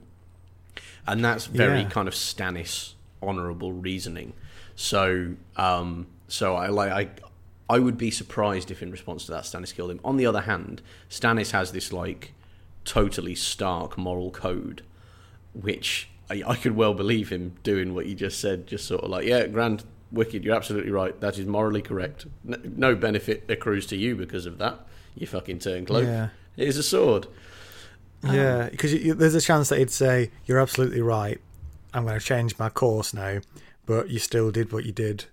And 1.05 1.23
that's 1.23 1.45
very 1.45 1.81
Yeah. 1.81 1.89
kind 1.89 2.07
of 2.07 2.15
Stannis 2.15 2.93
honourable 3.21 3.71
reasoning. 3.73 4.33
So, 4.75 5.35
um, 5.55 6.07
so 6.27 6.55
I 6.55 6.67
like 6.67 6.91
I, 6.91 7.09
I 7.75 7.79
would 7.79 7.97
be 7.97 8.09
surprised 8.11 8.71
if 8.71 8.81
in 8.81 8.89
response 8.91 9.25
to 9.25 9.31
that 9.33 9.43
Stannis 9.43 9.73
killed 9.73 9.91
him. 9.91 9.99
On 10.03 10.17
the 10.17 10.25
other 10.25 10.41
hand, 10.41 10.81
Stannis 11.09 11.51
has 11.51 11.71
this 11.71 11.93
like 11.93 12.33
totally 12.85 13.35
stark 13.35 13.97
moral 13.97 14.31
code, 14.31 14.83
which 15.53 16.09
I, 16.29 16.43
I 16.45 16.55
could 16.55 16.75
well 16.75 16.93
believe 16.93 17.29
him 17.29 17.55
doing 17.63 17.93
what 17.93 18.05
you 18.05 18.15
just 18.15 18.39
said. 18.39 18.67
Just 18.67 18.85
sort 18.85 19.03
of 19.03 19.09
like, 19.09 19.25
yeah, 19.25 19.47
grand 19.47 19.83
wicked, 20.11 20.43
you're 20.43 20.55
absolutely 20.55 20.91
right. 20.91 21.19
That 21.19 21.37
is 21.37 21.45
morally 21.45 21.81
correct. 21.81 22.25
N- 22.47 22.75
no 22.77 22.95
benefit 22.95 23.45
accrues 23.49 23.85
to 23.87 23.97
you 23.97 24.15
because 24.15 24.45
of 24.45 24.57
that. 24.59 24.87
You 25.15 25.27
fucking 25.27 25.59
turncloak. 25.59 26.05
Yeah. 26.05 26.29
It 26.57 26.67
is 26.67 26.77
a 26.77 26.83
sword. 26.83 27.27
Yeah, 28.23 28.59
um, 28.59 28.69
because 28.69 28.93
you, 28.93 28.99
you, 28.99 29.13
there's 29.13 29.35
a 29.35 29.41
chance 29.41 29.69
that 29.69 29.79
he'd 29.79 29.91
say, 29.91 30.31
"You're 30.45 30.59
absolutely 30.59 31.01
right. 31.01 31.39
I'm 31.93 32.05
going 32.05 32.17
to 32.17 32.25
change 32.25 32.57
my 32.57 32.69
course 32.69 33.13
now," 33.13 33.41
but 33.85 34.09
you 34.09 34.19
still 34.19 34.51
did 34.51 34.71
what 34.71 34.85
you 34.85 34.91
did, 34.91 35.25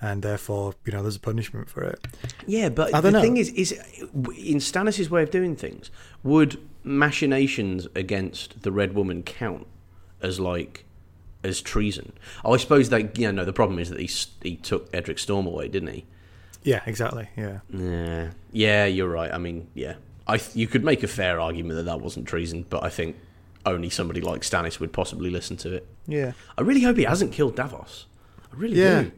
and 0.00 0.22
therefore, 0.22 0.74
you 0.84 0.92
know, 0.92 1.02
there's 1.02 1.16
a 1.16 1.20
punishment 1.20 1.70
for 1.70 1.82
it. 1.84 2.06
Yeah, 2.46 2.68
but 2.68 2.92
the 3.00 3.10
know. 3.10 3.22
thing 3.22 3.36
is, 3.36 3.48
is 3.50 3.72
in 3.72 4.58
Stannis' 4.58 5.08
way 5.08 5.22
of 5.22 5.30
doing 5.30 5.56
things, 5.56 5.90
would 6.22 6.60
machinations 6.86 7.86
against 7.94 8.62
the 8.62 8.72
Red 8.72 8.94
Woman 8.94 9.22
count 9.22 9.66
as 10.22 10.40
like 10.40 10.84
as 11.44 11.60
treason? 11.60 12.12
Oh, 12.44 12.54
I 12.54 12.56
suppose 12.56 12.88
that 12.90 13.18
yeah. 13.18 13.30
No, 13.32 13.44
the 13.44 13.52
problem 13.52 13.78
is 13.78 13.90
that 13.90 14.00
he 14.00 14.08
he 14.42 14.56
took 14.56 14.88
Edric 14.94 15.18
Storm 15.18 15.46
away, 15.46 15.68
didn't 15.68 15.92
he? 15.92 16.04
Yeah, 16.62 16.82
exactly. 16.86 17.28
Yeah, 17.36 17.60
Yeah, 17.72 18.30
yeah, 18.52 18.86
you're 18.86 19.08
right. 19.08 19.32
I 19.32 19.38
mean, 19.38 19.68
yeah, 19.74 19.94
I 20.26 20.38
th- 20.38 20.56
you 20.56 20.66
could 20.66 20.82
make 20.84 21.02
a 21.04 21.06
fair 21.08 21.38
argument 21.40 21.76
that 21.76 21.84
that 21.84 22.00
wasn't 22.00 22.26
treason, 22.26 22.66
but 22.68 22.82
I 22.82 22.88
think 22.88 23.14
only 23.64 23.88
somebody 23.88 24.20
like 24.20 24.40
Stannis 24.42 24.80
would 24.80 24.92
possibly 24.92 25.30
listen 25.30 25.56
to 25.58 25.72
it. 25.74 25.86
yeah, 26.08 26.32
I 26.58 26.62
really 26.62 26.80
hope 26.82 26.96
he 26.96 27.04
hasn't 27.04 27.32
killed 27.32 27.54
Davos. 27.56 28.06
I 28.52 28.56
really 28.56 28.80
Yeah. 28.80 29.02
do. 29.02 29.12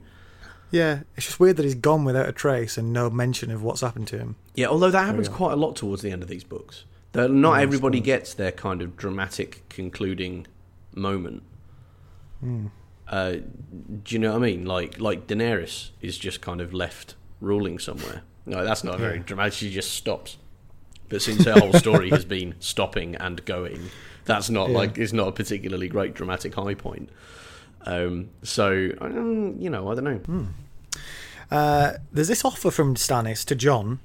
yeah. 0.71 1.01
It's 1.17 1.25
just 1.27 1.41
weird 1.41 1.57
that 1.57 1.65
he's 1.65 1.75
gone 1.75 2.05
without 2.05 2.29
a 2.29 2.33
trace 2.33 2.77
and 2.77 2.93
no 2.93 3.09
mention 3.09 3.51
of 3.51 3.63
what's 3.63 3.81
happened 3.81 4.09
to 4.09 4.19
him. 4.19 4.37
Yeah, 4.55 4.67
although 4.67 4.91
that 4.91 5.07
happens 5.07 5.29
quite 5.31 5.53
a 5.53 5.57
lot 5.57 5.75
towards 5.77 6.03
the 6.03 6.11
end 6.11 6.23
of 6.23 6.29
these 6.29 6.45
books. 6.45 6.85
That 7.13 7.31
not 7.31 7.57
Yeah, 7.57 7.63
everybody 7.63 8.01
gets 8.01 8.35
their 8.35 8.53
kind 8.53 8.83
of 8.83 8.97
dramatic 8.97 9.69
concluding 9.69 10.47
moment. 10.95 11.43
Hmm. 12.41 12.67
Uh, 13.09 13.33
do 14.03 14.15
you 14.15 14.19
know 14.19 14.33
what 14.33 14.43
I 14.43 14.47
mean? 14.47 14.65
Like 14.67 15.01
like 15.01 15.27
Daenerys 15.27 15.91
is 16.03 16.19
just 16.19 16.41
kind 16.41 16.61
of 16.61 16.75
left 16.75 17.15
ruling 17.41 17.79
somewhere. 17.79 18.23
No, 18.45 18.65
that's 18.65 18.85
not 18.85 18.99
very 18.99 19.19
dramatic. 19.21 19.55
She 19.55 19.71
just 19.71 19.93
stops. 19.93 20.37
But 21.09 21.23
since 21.23 21.45
her 21.45 21.55
whole 21.59 21.73
story 21.73 22.11
has 22.17 22.27
been 22.27 22.55
stopping 22.61 23.15
and 23.17 23.43
going, 23.47 23.89
that's 24.27 24.51
not 24.51 24.69
Yeah. 24.71 24.77
like 24.77 24.99
it's 24.99 25.13
not 25.15 25.29
a 25.29 25.33
particularly 25.33 25.89
great 25.89 26.13
dramatic 26.15 26.55
high 26.55 26.75
point. 26.75 27.09
Um, 27.87 28.29
so 28.43 28.91
um, 29.01 29.57
you 29.59 29.71
know, 29.71 29.91
I 29.91 29.95
don't 29.95 30.05
know. 30.05 30.17
Hmm. 30.19 30.45
Uh, 31.51 31.93
there's 32.13 32.29
this 32.29 32.45
offer 32.45 32.71
from 32.71 32.95
Stannis 32.95 33.43
to 33.47 33.55
Jon. 33.55 34.01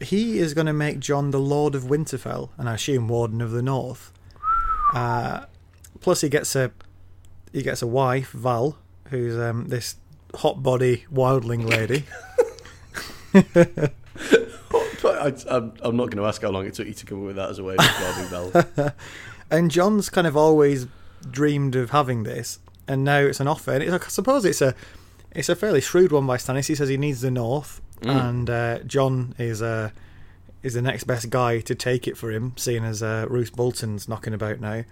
He 0.00 0.38
is 0.38 0.54
going 0.54 0.66
to 0.66 0.72
make 0.72 1.00
Jon 1.00 1.30
the 1.30 1.40
Lord 1.40 1.74
of 1.74 1.84
Winterfell, 1.84 2.50
and 2.58 2.68
I 2.68 2.74
assume 2.74 3.08
Warden 3.08 3.40
of 3.40 3.50
the 3.50 3.62
North. 3.62 4.12
Uh, 4.94 5.46
plus, 6.00 6.20
he 6.20 6.28
gets 6.28 6.54
a 6.54 6.72
he 7.52 7.62
gets 7.62 7.80
a 7.82 7.86
wife, 7.86 8.30
Val, 8.32 8.76
who's 9.08 9.36
um, 9.38 9.68
this 9.68 9.96
hot 10.34 10.62
body 10.62 11.06
wildling 11.12 11.68
lady. 11.68 12.04
But 15.02 15.44
I, 15.48 15.56
I'm, 15.56 15.72
I'm 15.82 15.96
not 15.96 16.10
going 16.10 16.16
to 16.16 16.24
ask 16.24 16.42
how 16.42 16.50
long 16.50 16.66
it 16.66 16.74
took 16.74 16.86
you 16.86 16.94
to 16.94 17.06
come 17.06 17.20
up 17.20 17.26
with 17.26 17.36
that 17.36 17.50
as 17.50 17.60
a 17.60 17.64
way 17.64 17.76
of 17.76 17.80
describing 17.80 18.28
Belle. 18.30 18.92
And 19.50 19.70
Jon's 19.70 20.10
kind 20.10 20.26
of 20.26 20.36
always 20.36 20.88
dreamed 21.30 21.76
of 21.76 21.90
having 21.90 22.24
this, 22.24 22.58
and 22.88 23.04
now 23.04 23.18
it's 23.18 23.38
an 23.38 23.46
offer. 23.46 23.70
And 23.70 23.84
it's, 23.84 23.92
I 23.92 24.08
suppose 24.08 24.44
it's 24.44 24.60
a 24.60 24.74
it's 25.30 25.48
a 25.48 25.54
fairly 25.54 25.80
shrewd 25.80 26.10
one 26.10 26.26
by 26.26 26.36
Stannis. 26.36 26.66
He 26.66 26.74
says 26.74 26.88
he 26.88 26.96
needs 26.96 27.20
the 27.20 27.30
North, 27.30 27.80
and 28.02 28.48
uh, 28.50 28.78
Jon 28.80 29.34
is 29.38 29.62
uh, 29.62 29.90
is 30.62 30.74
the 30.74 30.82
next 30.82 31.04
best 31.04 31.30
guy 31.30 31.60
to 31.60 31.74
take 31.74 32.08
it 32.08 32.16
for 32.16 32.30
him, 32.30 32.52
seeing 32.56 32.84
as 32.84 33.02
uh, 33.02 33.26
Roose 33.28 33.50
Bolton's 33.50 34.08
knocking 34.08 34.34
about 34.34 34.60
now. 34.60 34.84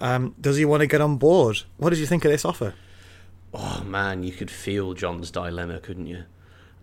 Um, 0.00 0.34
does 0.40 0.56
he 0.56 0.64
want 0.64 0.80
to 0.80 0.86
get 0.86 1.00
on 1.00 1.16
board? 1.16 1.62
What 1.76 1.90
did 1.90 1.98
you 1.98 2.06
think 2.06 2.24
of 2.24 2.30
this 2.30 2.44
offer? 2.44 2.74
Oh 3.52 3.84
man, 3.84 4.24
you 4.24 4.32
could 4.32 4.50
feel 4.50 4.94
Jon's 4.94 5.30
dilemma, 5.30 5.78
couldn't 5.78 6.06
you? 6.06 6.24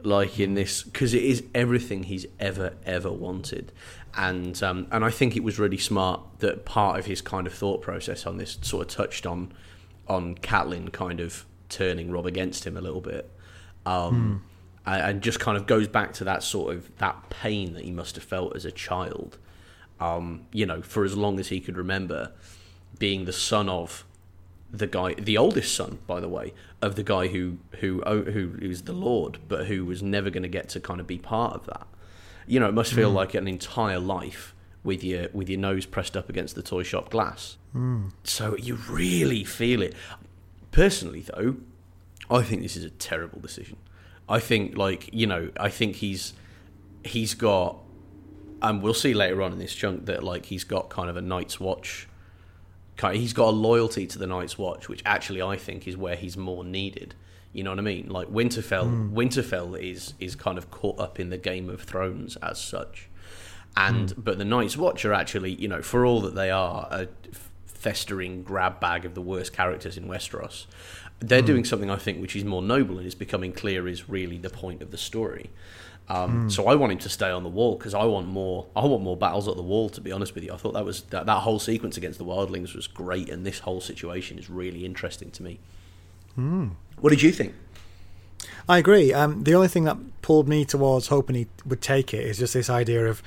Like 0.03 0.39
in 0.39 0.55
this, 0.55 0.83
because 0.83 1.13
it 1.13 1.23
is 1.23 1.43
everything 1.53 2.03
he's 2.03 2.25
ever 2.39 2.73
ever 2.85 3.11
wanted, 3.11 3.71
and 4.17 4.61
um, 4.63 4.87
and 4.91 5.05
I 5.05 5.11
think 5.11 5.35
it 5.35 5.43
was 5.43 5.59
really 5.59 5.77
smart 5.77 6.21
that 6.39 6.65
part 6.65 6.97
of 6.97 7.05
his 7.05 7.21
kind 7.21 7.45
of 7.45 7.53
thought 7.53 7.81
process 7.81 8.25
on 8.25 8.37
this 8.37 8.57
sort 8.61 8.87
of 8.87 8.95
touched 8.95 9.27
on 9.27 9.53
on 10.07 10.35
Catelyn 10.35 10.91
kind 10.91 11.19
of 11.19 11.45
turning 11.69 12.09
Robb 12.09 12.25
against 12.25 12.65
him 12.65 12.77
a 12.77 12.81
little 12.81 13.01
bit, 13.01 13.29
um, 13.85 14.15
and, 14.15 14.41
and 14.85 15.21
just 15.21 15.39
kind 15.39 15.57
of 15.57 15.67
goes 15.67 15.87
back 15.87 16.13
to 16.13 16.23
that 16.23 16.43
sort 16.43 16.75
of 16.75 16.95
that 16.97 17.29
pain 17.29 17.73
that 17.73 17.83
he 17.83 17.91
must 17.91 18.15
have 18.15 18.23
felt 18.23 18.55
as 18.55 18.65
a 18.65 18.71
child, 18.71 19.37
um, 19.99 20.45
you 20.51 20.65
know, 20.65 20.81
for 20.81 21.03
as 21.03 21.15
long 21.15 21.39
as 21.39 21.49
he 21.49 21.59
could 21.59 21.77
remember, 21.77 22.31
being 22.97 23.25
the 23.25 23.33
son 23.33 23.69
of 23.69 24.05
the 24.71 24.87
guy, 24.87 25.13
the 25.15 25.37
oldest 25.37 25.75
son, 25.75 25.99
by 26.07 26.19
the 26.19 26.29
way, 26.29 26.53
of 26.81 26.95
the 26.95 27.03
guy 27.03 27.27
who 27.27 27.57
who 27.79 28.01
who 28.01 28.55
who's 28.59 28.83
the 28.83 28.93
Lord, 28.93 29.39
but 29.47 29.67
who 29.67 29.85
was 29.85 30.01
never 30.01 30.29
going 30.29 30.43
to 30.43 30.49
get 30.49 30.69
to 30.69 30.79
kind 30.79 30.99
of 30.99 31.07
be 31.07 31.17
part 31.17 31.53
of 31.53 31.65
that. 31.67 31.87
You 32.47 32.59
know, 32.59 32.67
it 32.67 32.73
must 32.73 32.93
feel 32.93 33.09
like 33.11 33.33
an 33.33 33.47
entire 33.47 33.99
life 33.99 34.55
with 34.83 35.03
your 35.03 35.27
with 35.33 35.47
your 35.49 35.59
nose 35.59 35.85
pressed 35.85 36.17
up 36.17 36.27
against 36.29 36.55
the 36.55 36.63
toy 36.63 36.83
shop 36.83 37.09
glass. 37.09 37.57
So 38.23 38.57
you 38.57 38.75
really 38.89 39.43
feel 39.43 39.81
it. 39.81 39.93
Personally, 40.71 41.21
though, 41.21 41.57
I 42.29 42.41
think 42.43 42.61
this 42.63 42.75
is 42.75 42.83
a 42.83 42.89
terrible 42.89 43.39
decision. 43.39 43.77
I 44.31 44.39
think, 44.39 44.77
like 44.77 45.09
you 45.13 45.27
know, 45.27 45.51
I 45.57 45.69
think 45.69 45.97
he's 45.97 46.33
he's 47.03 47.33
got, 47.33 47.77
and 48.61 48.81
we'll 48.81 48.93
see 48.93 49.13
later 49.13 49.41
on 49.41 49.51
in 49.51 49.59
this 49.59 49.75
chunk 49.75 50.05
that 50.05 50.23
like 50.23 50.47
he's 50.47 50.63
got 50.63 50.89
kind 50.89 51.09
of 51.09 51.17
a 51.17 51.21
Night's 51.21 51.59
Watch 51.59 52.07
kind 53.01 53.17
he's 53.17 53.33
got 53.33 53.49
a 53.49 53.51
loyalty 53.51 54.05
to 54.07 54.19
the 54.19 54.27
Night's 54.27 54.57
Watch, 54.57 54.87
which 54.87 55.01
actually 55.05 55.41
I 55.41 55.57
think 55.57 55.87
is 55.87 55.97
where 55.97 56.15
he's 56.15 56.37
more 56.37 56.63
needed. 56.63 57.15
You 57.51 57.63
know 57.63 57.71
what 57.71 57.79
I 57.79 57.83
mean? 57.83 58.07
Like 58.07 58.27
Winterfell, 58.29 58.83
hmm. 58.83 59.17
Winterfell 59.17 59.77
is 59.81 60.13
is 60.19 60.35
kind 60.35 60.57
of 60.57 60.71
caught 60.71 60.99
up 60.99 61.19
in 61.19 61.29
the 61.29 61.37
Game 61.37 61.69
of 61.69 61.81
Thrones 61.81 62.37
as 62.37 62.61
such, 62.61 63.09
and 63.75 64.11
hmm. 64.11 64.21
but 64.21 64.37
the 64.37 64.45
Night's 64.45 64.77
Watch 64.77 65.03
are 65.03 65.13
actually, 65.13 65.53
you 65.53 65.67
know, 65.67 65.81
for 65.81 66.05
all 66.05 66.21
that 66.21 66.35
they 66.35 66.51
are 66.51 66.87
a 66.91 67.07
festering 67.65 68.43
grab 68.43 68.79
bag 68.79 69.05
of 69.05 69.15
the 69.15 69.21
worst 69.21 69.51
characters 69.51 69.97
in 69.97 70.05
Westeros, 70.05 70.67
they're 71.21 71.41
doing 71.41 71.63
something 71.63 71.89
I 71.89 71.97
think 71.97 72.19
which 72.19 72.35
is 72.35 72.43
more 72.43 72.61
noble 72.61 72.97
and 72.97 73.07
is 73.07 73.15
becoming 73.15 73.53
clear 73.53 73.87
is 73.87 74.09
really 74.09 74.37
the 74.37 74.49
point 74.49 74.81
of 74.81 74.91
the 74.91 74.97
story. 74.97 75.49
Um, 76.09 76.49
So 76.49 76.67
I 76.67 76.75
want 76.75 76.91
him 76.91 76.97
to 76.99 77.09
stay 77.09 77.29
on 77.29 77.43
the 77.43 77.49
wall 77.49 77.77
because 77.77 77.93
I 77.93 78.03
want 78.05 78.27
more. 78.27 78.65
I 78.75 78.83
want 78.85 79.03
more 79.03 79.15
battles 79.15 79.47
at 79.47 79.55
the 79.55 79.61
wall. 79.61 79.87
To 79.89 80.01
be 80.01 80.11
honest 80.11 80.35
with 80.35 80.43
you, 80.43 80.51
I 80.53 80.57
thought 80.57 80.73
that 80.73 80.83
was 80.83 81.03
that, 81.03 81.25
that 81.27 81.39
whole 81.41 81.59
sequence 81.59 81.95
against 81.95 82.17
the 82.19 82.25
Wildlings 82.25 82.75
was 82.75 82.87
great, 82.87 83.29
and 83.29 83.45
this 83.45 83.59
whole 83.59 83.79
situation 83.81 84.37
is 84.37 84.49
really 84.49 84.83
interesting 84.83 85.31
to 85.31 85.43
me. 85.43 85.59
What 86.99 87.11
did 87.11 87.21
you 87.21 87.31
think? 87.31 87.53
I 88.67 88.77
agree. 88.79 89.13
Um, 89.13 89.43
the 89.43 89.53
only 89.53 89.67
thing 89.67 89.83
that 89.85 89.97
pulled 90.21 90.47
me 90.49 90.65
towards 90.65 91.07
hoping 91.07 91.35
he 91.35 91.47
would 91.65 91.81
take 91.81 92.13
it 92.13 92.25
is 92.25 92.39
just 92.39 92.53
this 92.53 92.69
idea 92.69 93.05
of 93.07 93.21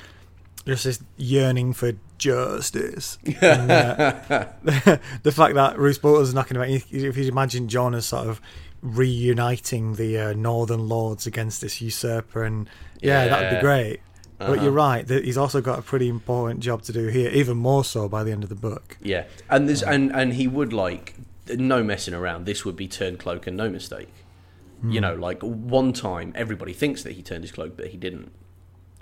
just 0.66 0.84
this 0.84 1.02
yearning 1.16 1.72
for 1.74 1.92
justice. 2.24 3.18
and, 3.40 3.70
uh, 3.70 4.46
the 5.22 5.32
fact 5.32 5.54
that 5.54 5.78
Roose 5.78 5.98
Bolton's 5.98 6.32
knocking 6.34 6.56
about, 6.56 6.68
if 6.70 6.90
you 7.16 7.28
imagine 7.28 7.68
Jon 7.68 7.94
as 7.94 8.06
sort 8.06 8.26
of 8.26 8.40
reuniting 8.82 9.94
the 9.94 10.18
uh, 10.18 10.32
Northern 10.32 10.88
Lords 10.88 11.26
against 11.26 11.60
this 11.60 11.80
usurper, 11.80 12.44
and 12.44 12.68
yeah, 13.00 13.28
that 13.28 13.40
would 13.42 13.56
be 13.58 13.60
great. 13.60 14.00
But 14.38 14.50
Uh-huh. 14.50 14.62
you're 14.64 14.72
right; 14.72 15.06
that 15.06 15.24
he's 15.24 15.38
also 15.38 15.60
got 15.60 15.78
a 15.78 15.82
pretty 15.82 16.08
important 16.08 16.60
job 16.60 16.82
to 16.82 16.92
do 16.92 17.06
here, 17.08 17.30
even 17.30 17.56
more 17.56 17.84
so 17.84 18.08
by 18.08 18.24
the 18.24 18.32
end 18.32 18.42
of 18.42 18.48
the 18.48 18.56
book. 18.56 18.98
Yeah, 19.02 19.24
and 19.48 19.68
there's 19.68 19.82
and 19.82 20.10
and 20.12 20.32
he 20.34 20.46
would 20.48 20.72
like 20.72 21.14
no 21.48 21.82
messing 21.84 22.14
around. 22.14 22.44
This 22.46 22.64
would 22.64 22.76
be 22.76 22.88
turn 22.88 23.16
cloak 23.16 23.46
and 23.46 23.56
no 23.56 23.68
mistake. 23.68 24.12
You 24.86 25.00
know, 25.00 25.14
like 25.14 25.40
one 25.42 25.94
time 25.94 26.30
everybody 26.34 26.74
thinks 26.74 27.02
that 27.04 27.12
he 27.12 27.22
turned 27.22 27.42
his 27.42 27.52
cloak, 27.52 27.74
but 27.74 27.86
he 27.86 27.96
didn't. 27.96 28.32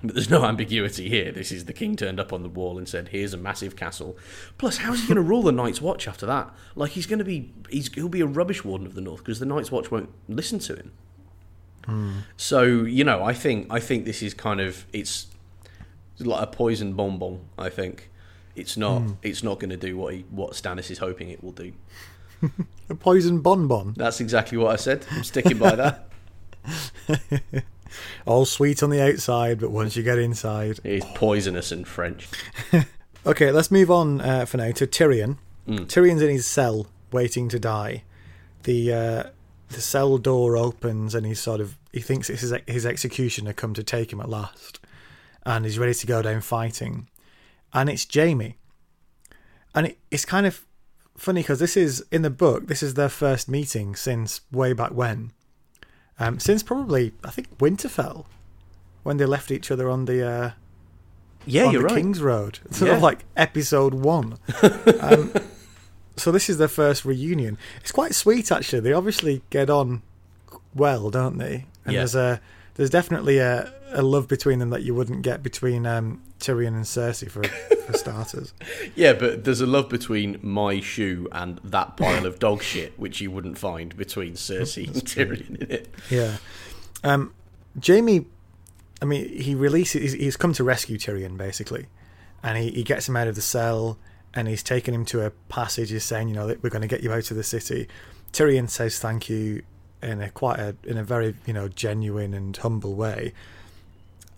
But 0.02 0.14
there's 0.14 0.30
no 0.30 0.44
ambiguity 0.44 1.09
here. 1.09 1.30
This 1.30 1.52
is 1.52 1.66
the 1.66 1.73
king 1.73 1.94
turned 1.94 2.18
up 2.18 2.32
on 2.32 2.42
the 2.42 2.49
wall 2.49 2.76
and 2.76 2.88
said, 2.88 3.09
"Here's 3.09 3.32
a 3.32 3.37
massive 3.37 3.76
castle." 3.76 4.16
Plus, 4.59 4.78
how's 4.78 5.02
he 5.02 5.06
going 5.06 5.16
to 5.16 5.23
rule 5.23 5.42
the 5.42 5.52
Night's 5.52 5.80
Watch 5.80 6.09
after 6.09 6.26
that? 6.26 6.52
Like 6.75 6.92
he's 6.92 7.06
going 7.06 7.21
to 7.21 7.25
be, 7.25 7.52
he's 7.71 7.92
he'll 7.94 8.09
be 8.09 8.21
a 8.21 8.26
rubbish 8.26 8.64
warden 8.64 8.87
of 8.87 8.94
the 8.94 9.00
North 9.00 9.21
because 9.21 9.38
the 9.38 9.47
Night's 9.47 9.71
Watch 9.71 9.90
won't 9.90 10.11
listen 10.28 10.59
to 10.61 10.75
him. 10.75 10.92
Hmm. 11.85 12.12
So 12.37 12.62
you 12.62 13.04
know, 13.04 13.23
I 13.23 13.32
think 13.32 13.68
I 13.71 13.78
think 13.78 14.04
this 14.04 14.23
is 14.23 14.35
kind 14.35 14.61
of 14.61 14.87
it's 14.92 15.28
like 16.18 16.42
a 16.42 16.47
poison 16.47 16.94
bonbon. 16.94 17.40
I 17.56 17.68
think 17.68 18.11
it's 18.56 18.76
not 18.76 19.02
hmm. 19.02 19.12
it's 19.23 19.42
not 19.42 19.61
going 19.61 19.71
to 19.71 19.76
do 19.76 19.97
what 19.97 20.14
he 20.14 20.25
what 20.30 20.52
Stannis 20.52 20.90
is 20.90 20.99
hoping 20.99 21.28
it 21.28 21.42
will 21.42 21.52
do. 21.52 21.73
A 22.90 22.94
poison 22.97 23.40
bonbon. 23.40 23.94
That's 23.97 24.21
exactly 24.21 24.59
what 24.59 24.73
I 24.73 24.76
said. 24.76 25.06
I'm 25.12 25.23
sticking 25.23 25.59
by 25.59 25.76
that. 25.76 26.09
All 28.26 28.44
sweet 28.44 28.82
on 28.82 28.90
the 28.90 29.00
outside, 29.00 29.61
but 29.61 29.70
once 29.70 29.96
you 29.96 30.02
get 30.02 30.18
inside. 30.18 30.80
It's 30.84 31.06
poisonous 31.14 31.72
in 31.72 31.84
French. 31.84 32.28
Okay, 33.25 33.52
let's 33.52 33.70
move 33.70 33.88
on 33.88 34.20
uh, 34.20 34.44
for 34.46 34.56
now 34.56 34.72
to 34.72 34.84
Tyrion. 34.84 35.37
Mm. 35.68 35.87
Tyrion's 35.87 36.22
in 36.22 36.30
his 36.30 36.44
cell, 36.44 36.88
waiting 37.12 37.49
to 37.50 37.58
die. 37.61 38.02
The 38.64 38.92
uh, 38.92 39.22
the 39.68 39.80
cell 39.80 40.18
door 40.18 40.56
opens, 40.56 41.14
and 41.14 41.25
he's 41.25 41.38
sort 41.38 41.61
of 41.61 41.78
he 41.92 42.00
thinks 42.00 42.28
it's 42.28 42.40
his 42.40 42.52
his 42.66 42.84
executioner 42.84 43.52
come 43.52 43.75
to 43.75 43.84
take 43.84 44.12
him 44.12 44.20
at 44.20 44.28
last, 44.28 44.80
and 45.46 45.64
he's 45.64 45.78
ready 45.78 45.94
to 45.94 46.06
go 46.06 46.20
down 46.20 46.40
fighting. 46.40 47.08
And 47.72 47.88
it's 47.88 48.06
Jaime, 48.12 48.56
and 49.72 49.87
it, 49.87 49.99
it's 50.11 50.25
kind 50.25 50.44
of 50.44 50.66
funny 51.16 51.42
because 51.42 51.61
this 51.61 51.76
is 51.76 52.04
in 52.11 52.22
the 52.22 52.30
book. 52.30 52.66
This 52.66 52.82
is 52.82 52.94
their 52.94 53.08
first 53.08 53.49
meeting 53.49 53.94
since 53.94 54.40
way 54.50 54.72
back 54.72 54.90
when, 54.90 55.30
um, 56.23 56.38
since 56.38 56.62
probably 56.62 57.12
I 57.25 57.31
think 57.31 57.57
Winterfell, 57.59 58.25
when 59.02 59.17
they 59.17 59.26
left 59.26 59.50
each 59.50 59.71
other 59.71 59.91
on 59.91 60.05
the. 60.07 60.26
Uh, 60.26 60.50
Yeah, 61.45 61.64
on 61.67 61.73
you're 61.73 61.83
the 61.83 61.88
right. 61.88 61.97
King's 61.97 62.21
Road. 62.23 62.61
Sort 62.71 62.91
Yeah. 62.91 62.97
of 62.97 63.02
like 63.02 63.25
episode 63.37 63.95
one. 63.95 64.38
um, 65.00 65.33
so 66.17 66.31
this 66.31 66.49
is 66.49 66.59
their 66.59 66.69
first 66.69 67.05
reunion. 67.05 67.59
It's 67.81 67.93
quite 67.93 68.14
sweet 68.14 68.52
actually. 68.52 68.81
They 68.81 68.93
obviously 68.93 69.43
get 69.50 69.69
on 69.71 70.02
well, 70.75 71.11
don't 71.11 71.38
they? 71.38 71.67
And 71.85 71.95
Yeah. 71.95 72.00
there's 72.00 72.14
a 72.14 72.41
there's 72.75 72.91
definitely 72.91 73.38
a, 73.38 73.73
a 73.93 74.02
love 74.02 74.29
between 74.29 74.59
them 74.59 74.71
that 74.71 74.83
you 74.83 74.95
wouldn't 74.95 75.23
get 75.23 75.43
between 75.43 75.85
um, 75.87 76.23
Tyrion 76.42 76.68
and 76.68 76.84
Cersei 76.84 77.30
for 77.30 77.44
for 77.44 77.92
starters. 77.96 78.52
Yeah, 78.94 79.14
but 79.14 79.44
there's 79.44 79.61
a 79.61 79.66
love 79.66 79.88
between 79.88 80.38
my 80.42 80.80
shoe 80.80 81.28
and 81.32 81.61
that 81.64 81.96
pile 81.96 82.26
of 82.26 82.38
dog 82.38 82.62
shit, 82.62 82.99
which 82.99 83.20
you 83.20 83.30
wouldn't 83.30 83.56
find 83.56 83.96
between 83.96 84.34
Cersei 84.34 84.87
and 84.87 84.96
Tyrion 84.96 85.62
in 85.62 85.70
it. 85.70 85.94
Yeah. 86.11 86.37
Um, 87.04 87.32
Jaime, 87.84 88.26
I 89.00 89.04
mean, 89.04 89.28
he 89.28 89.54
releases. 89.54 90.02
He's, 90.02 90.12
he's 90.12 90.37
come 90.37 90.52
to 90.54 90.64
rescue 90.64 90.99
Tyrion 90.99 91.37
basically, 91.37 91.87
and 92.42 92.58
he, 92.58 92.70
he 92.70 92.82
gets 92.82 93.08
him 93.08 93.16
out 93.16 93.28
of 93.28 93.34
the 93.34 93.42
cell, 93.42 93.99
and 94.34 94.49
he's 94.49 94.62
taken 94.62 94.92
him 94.94 95.04
to 95.06 95.25
a 95.25 95.30
passage. 95.49 95.90
He's 95.90 96.04
saying, 96.04 96.28
you 96.28 96.34
know, 96.34 96.46
that 96.49 96.62
we're 96.62 96.70
going 96.70 96.82
to 96.82 96.88
get 96.88 97.02
you 97.02 97.12
out 97.12 97.30
of 97.30 97.37
the 97.37 97.44
city. 97.44 97.88
Tyrion 98.32 98.68
says 98.68 98.99
thank 98.99 99.28
you 99.30 99.62
in 100.02 100.20
a 100.20 100.30
quite 100.30 100.58
a 100.58 100.76
in 100.84 100.99
a 100.99 101.04
very 101.04 101.34
you 101.46 101.52
know 101.52 101.68
genuine 101.68 102.34
and 102.34 102.56
humble 102.56 102.94
way. 102.94 103.32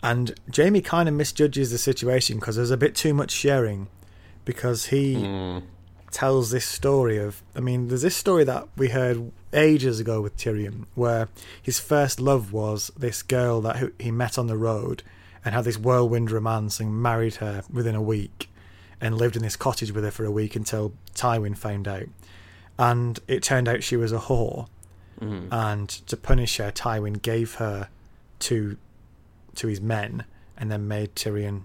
And 0.05 0.35
Jaime 0.55 0.83
kind 0.83 1.09
of 1.09 1.15
misjudges 1.15 1.71
the 1.71 1.79
situation 1.79 2.39
because 2.39 2.57
there's 2.57 2.71
a 2.71 2.77
bit 2.77 2.95
too 2.95 3.15
much 3.15 3.31
sharing, 3.31 3.89
because 4.45 4.87
he 4.87 5.15
Mm. 5.17 5.63
tells 6.11 6.51
this 6.51 6.67
story 6.67 7.17
of 7.19 7.43
I 7.57 7.61
mean 7.61 7.89
there's 7.89 8.03
this 8.03 8.15
story 8.15 8.45
that 8.45 8.69
we 8.77 8.91
heard 8.91 9.33
ages 9.53 9.99
ago 9.99 10.21
with 10.21 10.37
Tyrion 10.37 10.85
where 10.95 11.29
his 11.61 11.81
first 11.81 12.21
love 12.21 12.53
was 12.53 12.93
this 12.97 13.21
girl 13.23 13.61
that 13.63 13.91
he 13.99 14.11
met 14.13 14.39
on 14.39 14.47
the 14.47 14.57
road 14.57 15.03
and 15.45 15.55
had 15.55 15.65
this 15.65 15.77
whirlwind 15.79 16.31
romance 16.31 16.79
and 16.79 17.03
married 17.03 17.37
her 17.37 17.65
within 17.73 17.95
a 17.97 18.03
week 18.03 18.49
and 19.01 19.17
lived 19.19 19.35
in 19.37 19.43
this 19.43 19.57
cottage 19.57 19.91
with 19.93 20.05
her 20.05 20.11
for 20.13 20.25
a 20.25 20.31
week 20.31 20.55
until 20.55 20.93
Tywin 21.17 21.57
found 21.57 21.89
out 21.89 22.07
and 22.79 23.19
it 23.27 23.43
turned 23.43 23.67
out 23.69 23.83
she 23.83 23.97
was 23.97 24.13
a 24.13 24.19
whore 24.21 24.69
Mhm. 25.21 25.49
and 25.51 25.89
to 25.89 26.17
punish 26.17 26.59
her 26.59 26.71
Tywin 26.71 27.23
gave 27.23 27.55
her 27.57 27.89
to 28.41 28.77
to 29.57 29.67
his 29.69 29.81
men 29.81 30.25
and 30.57 30.71
then 30.71 30.87
made 30.89 31.15
Tyrion 31.15 31.63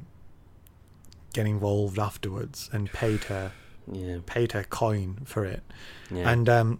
get 1.33 1.45
involved 1.45 1.99
afterwards 1.99 2.69
and 2.73 2.91
paid 2.91 3.25
her 3.25 3.51
Yeah, 3.91 4.17
paid 4.25 4.51
her 4.53 4.63
coin 4.63 5.19
for 5.25 5.45
it. 5.45 5.61
yeah. 6.11 6.29
And 6.29 6.49
um, 6.49 6.79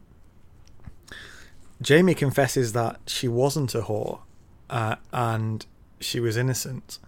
Jaime 1.88 2.14
confesses 2.14 2.74
that 2.74 3.00
she 3.08 3.28
wasn't 3.28 3.74
a 3.76 3.82
whore 3.82 4.20
uh, 4.70 4.96
and 5.14 5.66
she 6.00 6.20
was 6.20 6.36
innocent. 6.38 7.00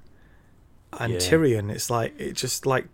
And 0.93 1.13
Yeah. 1.13 1.19
Tyrion, 1.19 1.71
it's 1.71 1.89
like 1.89 2.19
it 2.19 2.33
just 2.33 2.65
like 2.65 2.87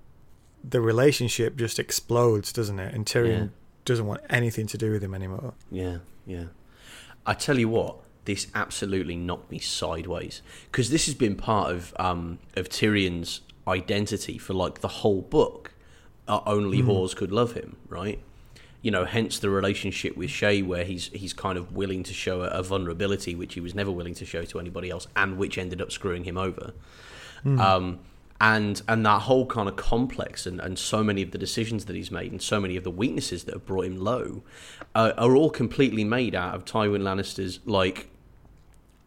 the 0.67 0.82
relationship 0.82 1.55
just 1.55 1.79
explodes, 1.79 2.51
doesn't 2.51 2.79
it? 2.79 2.93
And 2.93 3.05
Tyrion 3.05 3.51
doesn't 3.86 4.05
want 4.05 4.21
anything 4.29 4.67
to 4.67 4.77
do 4.77 4.91
with 4.91 5.03
him 5.03 5.13
anymore. 5.13 5.53
Yeah, 5.71 5.99
yeah. 6.25 6.45
I 7.25 7.34
tell 7.34 7.58
you 7.58 7.69
what, 7.69 7.97
this 8.27 8.47
absolutely 8.53 9.15
knocked 9.15 9.49
me 9.49 9.57
sideways 9.57 10.43
because 10.69 10.91
this 10.91 11.07
has 11.07 11.15
been 11.15 11.35
part 11.35 11.71
of 11.71 11.93
um, 11.97 12.37
of 12.55 12.69
Tyrion's 12.69 13.41
identity 13.67 14.37
for 14.37 14.53
like 14.53 14.81
the 14.81 14.87
whole 14.87 15.21
book. 15.21 15.71
Uh, 16.27 16.41
only 16.45 16.83
whores 16.83 17.15
could 17.15 17.31
love 17.31 17.53
him, 17.53 17.77
right? 17.87 18.19
You 18.81 18.91
know, 18.91 19.05
hence 19.05 19.39
the 19.39 19.49
relationship 19.49 20.17
with 20.17 20.29
Shae, 20.29 20.61
where 20.63 20.83
he's 20.83 21.07
he's 21.07 21.33
kind 21.33 21.57
of 21.57 21.71
willing 21.73 22.03
to 22.03 22.13
show 22.13 22.41
a, 22.41 22.47
a 22.47 22.61
vulnerability 22.61 23.33
which 23.33 23.53
he 23.53 23.61
was 23.61 23.73
never 23.73 23.91
willing 23.91 24.13
to 24.15 24.25
show 24.25 24.43
to 24.43 24.59
anybody 24.59 24.89
else, 24.89 25.07
and 25.15 25.37
which 25.37 25.57
ended 25.57 25.81
up 25.81 25.91
screwing 25.91 26.25
him 26.25 26.37
over. 26.37 26.73
Um, 27.61 27.99
and 28.41 28.81
and 28.89 29.05
that 29.05 29.21
whole 29.21 29.45
kind 29.45 29.69
of 29.69 29.77
complex 29.77 30.45
and, 30.45 30.59
and 30.59 30.77
so 30.77 31.01
many 31.01 31.21
of 31.21 31.31
the 31.31 31.37
decisions 31.37 31.85
that 31.85 31.95
he's 31.95 32.11
made 32.11 32.31
and 32.31 32.41
so 32.41 32.59
many 32.59 32.75
of 32.75 32.83
the 32.83 32.91
weaknesses 32.91 33.45
that 33.45 33.53
have 33.53 33.65
brought 33.65 33.85
him 33.85 33.97
low 33.97 34.43
uh, 34.95 35.13
are 35.17 35.35
all 35.35 35.49
completely 35.49 36.03
made 36.03 36.35
out 36.35 36.53
of 36.53 36.65
Tywin 36.65 37.01
Lannister's 37.01 37.59
like 37.65 38.09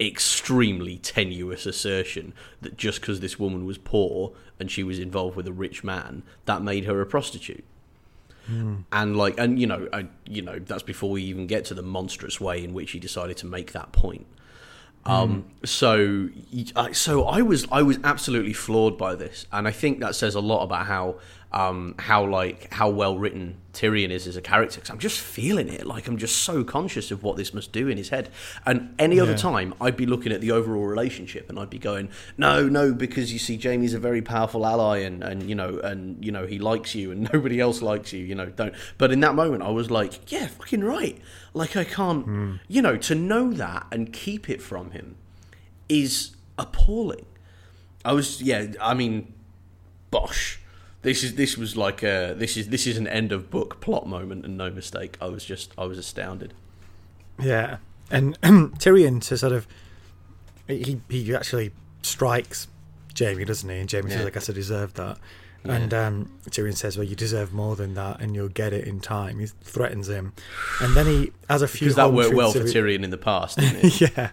extremely 0.00 0.96
tenuous 0.96 1.66
assertion 1.66 2.32
that 2.62 2.76
just 2.76 3.00
because 3.00 3.20
this 3.20 3.38
woman 3.38 3.66
was 3.66 3.78
poor 3.78 4.32
and 4.58 4.70
she 4.70 4.82
was 4.82 4.98
involved 4.98 5.36
with 5.36 5.46
a 5.46 5.52
rich 5.52 5.84
man 5.84 6.22
that 6.46 6.62
made 6.62 6.84
her 6.86 7.00
a 7.00 7.06
prostitute. 7.06 7.64
And 8.90 9.16
like 9.16 9.38
and 9.38 9.60
you 9.60 9.66
know 9.66 9.88
I, 9.92 10.06
you 10.26 10.42
know 10.42 10.58
that's 10.58 10.82
before 10.82 11.10
we 11.10 11.22
even 11.22 11.46
get 11.46 11.66
to 11.66 11.74
the 11.74 11.82
monstrous 11.82 12.40
way 12.40 12.64
in 12.64 12.74
which 12.74 12.90
he 12.90 12.98
decided 12.98 13.36
to 13.38 13.46
make 13.46 13.72
that 13.72 13.92
point. 13.92 14.26
Um, 15.06 15.46
so, 15.64 16.28
so 16.92 17.24
I 17.24 17.40
was 17.40 17.66
I 17.72 17.82
was 17.82 17.98
absolutely 18.04 18.52
floored 18.52 18.98
by 18.98 19.14
this, 19.14 19.46
and 19.50 19.66
I 19.66 19.70
think 19.70 20.00
that 20.00 20.14
says 20.14 20.34
a 20.34 20.40
lot 20.40 20.62
about 20.62 20.86
how 20.86 21.16
um, 21.52 21.94
how 21.98 22.24
like 22.24 22.72
how 22.72 22.88
well 22.88 23.18
written 23.18 23.56
Tyrion 23.72 24.10
is 24.10 24.26
as 24.26 24.36
a 24.36 24.42
character. 24.42 24.80
Because 24.80 24.90
I'm 24.90 24.98
just 24.98 25.18
feeling 25.18 25.68
it, 25.68 25.86
like 25.86 26.06
I'm 26.06 26.16
just 26.16 26.36
so 26.42 26.62
conscious 26.64 27.10
of 27.10 27.22
what 27.22 27.36
this 27.36 27.52
must 27.52 27.72
do 27.72 27.88
in 27.88 27.96
his 27.96 28.08
head. 28.08 28.30
And 28.66 28.94
any 28.98 29.18
other 29.18 29.36
time, 29.36 29.74
I'd 29.80 29.96
be 29.96 30.06
looking 30.06 30.32
at 30.32 30.40
the 30.40 30.50
overall 30.52 30.84
relationship, 30.84 31.48
and 31.48 31.58
I'd 31.58 31.70
be 31.70 31.78
going, 31.78 32.10
no, 32.36 32.68
no, 32.68 32.92
because 32.92 33.32
you 33.32 33.38
see, 33.38 33.58
Jaime's 33.58 33.94
a 33.94 33.98
very 33.98 34.22
powerful 34.22 34.66
ally, 34.66 34.98
and 34.98 35.22
and 35.22 35.48
you 35.48 35.54
know, 35.54 35.78
and 35.78 36.24
you 36.24 36.32
know, 36.32 36.46
he 36.46 36.58
likes 36.58 36.94
you, 36.94 37.10
and 37.10 37.28
nobody 37.32 37.60
else 37.60 37.82
likes 37.82 38.12
you. 38.12 38.24
You 38.24 38.34
know, 38.34 38.46
don't. 38.46 38.74
But 38.98 39.12
in 39.12 39.20
that 39.20 39.34
moment, 39.34 39.62
I 39.62 39.70
was 39.70 39.90
like, 39.90 40.30
yeah, 40.30 40.46
fucking 40.48 40.84
right. 40.84 41.18
Like 41.52 41.76
I 41.76 41.84
can't, 41.84 42.60
you 42.68 42.80
know, 42.80 42.96
to 42.96 43.14
know 43.14 43.52
that 43.52 43.86
and 43.90 44.12
keep 44.12 44.48
it 44.48 44.62
from 44.62 44.92
him 44.92 45.16
is 45.88 46.36
appalling. 46.56 47.26
I 48.04 48.12
was, 48.12 48.40
yeah, 48.40 48.66
I 48.80 48.94
mean, 48.94 49.34
bosh. 50.10 50.60
This 51.02 51.22
is 51.24 51.34
this 51.36 51.56
was 51.56 51.76
like 51.76 52.02
a 52.02 52.34
this 52.36 52.56
is 52.56 52.68
this 52.68 52.86
is 52.86 52.98
an 52.98 53.06
end 53.08 53.32
of 53.32 53.50
book 53.50 53.80
plot 53.80 54.06
moment 54.06 54.44
and 54.44 54.56
no 54.58 54.70
mistake. 54.70 55.16
I 55.20 55.26
was 55.28 55.44
just 55.44 55.72
I 55.78 55.84
was 55.86 55.96
astounded. 55.98 56.52
Yeah, 57.40 57.78
and 58.10 58.38
Tyrion 58.42 59.22
to 59.28 59.38
sort 59.38 59.52
of 59.52 59.66
he 60.68 61.00
he 61.08 61.34
actually 61.34 61.72
strikes 62.02 62.68
Jaime, 63.18 63.44
doesn't 63.44 63.68
he? 63.68 63.78
And 63.78 63.90
Jaime 63.90 64.10
Yeah. 64.10 64.16
says, 64.18 64.26
"I 64.26 64.30
guess 64.30 64.50
I 64.50 64.52
deserved 64.52 64.96
that." 64.96 65.18
And 65.64 65.92
um, 65.92 66.30
Tyrion 66.48 66.74
says, 66.76 66.96
"Well, 66.96 67.06
you 67.06 67.14
deserve 67.16 67.52
more 67.52 67.76
than 67.76 67.92
that, 67.94 68.20
and 68.20 68.34
you'll 68.34 68.48
get 68.48 68.72
it 68.72 68.86
in 68.86 68.98
time." 69.00 69.38
He 69.40 69.46
threatens 69.46 70.08
him, 70.08 70.32
and 70.80 70.94
then 70.94 71.06
he 71.06 71.32
has 71.50 71.60
a 71.60 71.68
few. 71.68 71.86
Because 71.86 71.96
that 71.96 72.12
worked 72.12 72.34
well 72.34 72.52
for 72.52 72.60
Tyrion 72.60 73.04
in 73.04 73.10
the 73.10 73.18
past, 73.18 73.58
didn't 73.58 73.84
it? 73.84 74.00
yeah, 74.16 74.30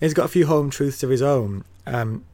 he's 0.00 0.12
got 0.12 0.24
a 0.26 0.28
few 0.28 0.46
home 0.46 0.68
truths 0.68 1.02
of 1.02 1.08
his 1.08 1.22
own, 1.22 1.64
um, 1.86 2.24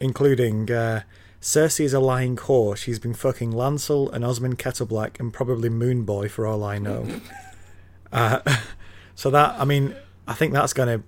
including 0.00 0.70
uh, 0.70 1.02
Cersei 1.42 1.84
is 1.84 1.92
a 1.92 2.00
lying 2.00 2.36
whore. 2.36 2.76
She's 2.76 3.00
been 3.00 3.14
fucking 3.14 3.52
Lancel 3.52 4.10
and 4.12 4.24
Osmond 4.24 4.60
Kettleblack 4.60 5.18
and 5.18 5.34
probably 5.34 5.68
Moonboy 5.68 6.30
for 6.30 6.46
all 6.46 6.62
I 6.62 6.78
know. 6.78 7.06
uh, 8.12 8.38
so 9.16 9.28
that 9.30 9.60
I 9.60 9.64
mean, 9.64 9.94
I 10.26 10.34
think 10.34 10.52
that's 10.52 10.72
going 10.72 11.00
to 11.00 11.04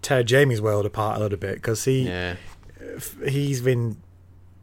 tear 0.00 0.22
Jaime's 0.22 0.62
world 0.62 0.86
apart 0.86 1.18
a 1.18 1.20
little 1.20 1.38
bit 1.38 1.56
because 1.56 1.84
he 1.84 2.06
yeah. 2.06 2.36
he's 3.26 3.60
been 3.60 3.96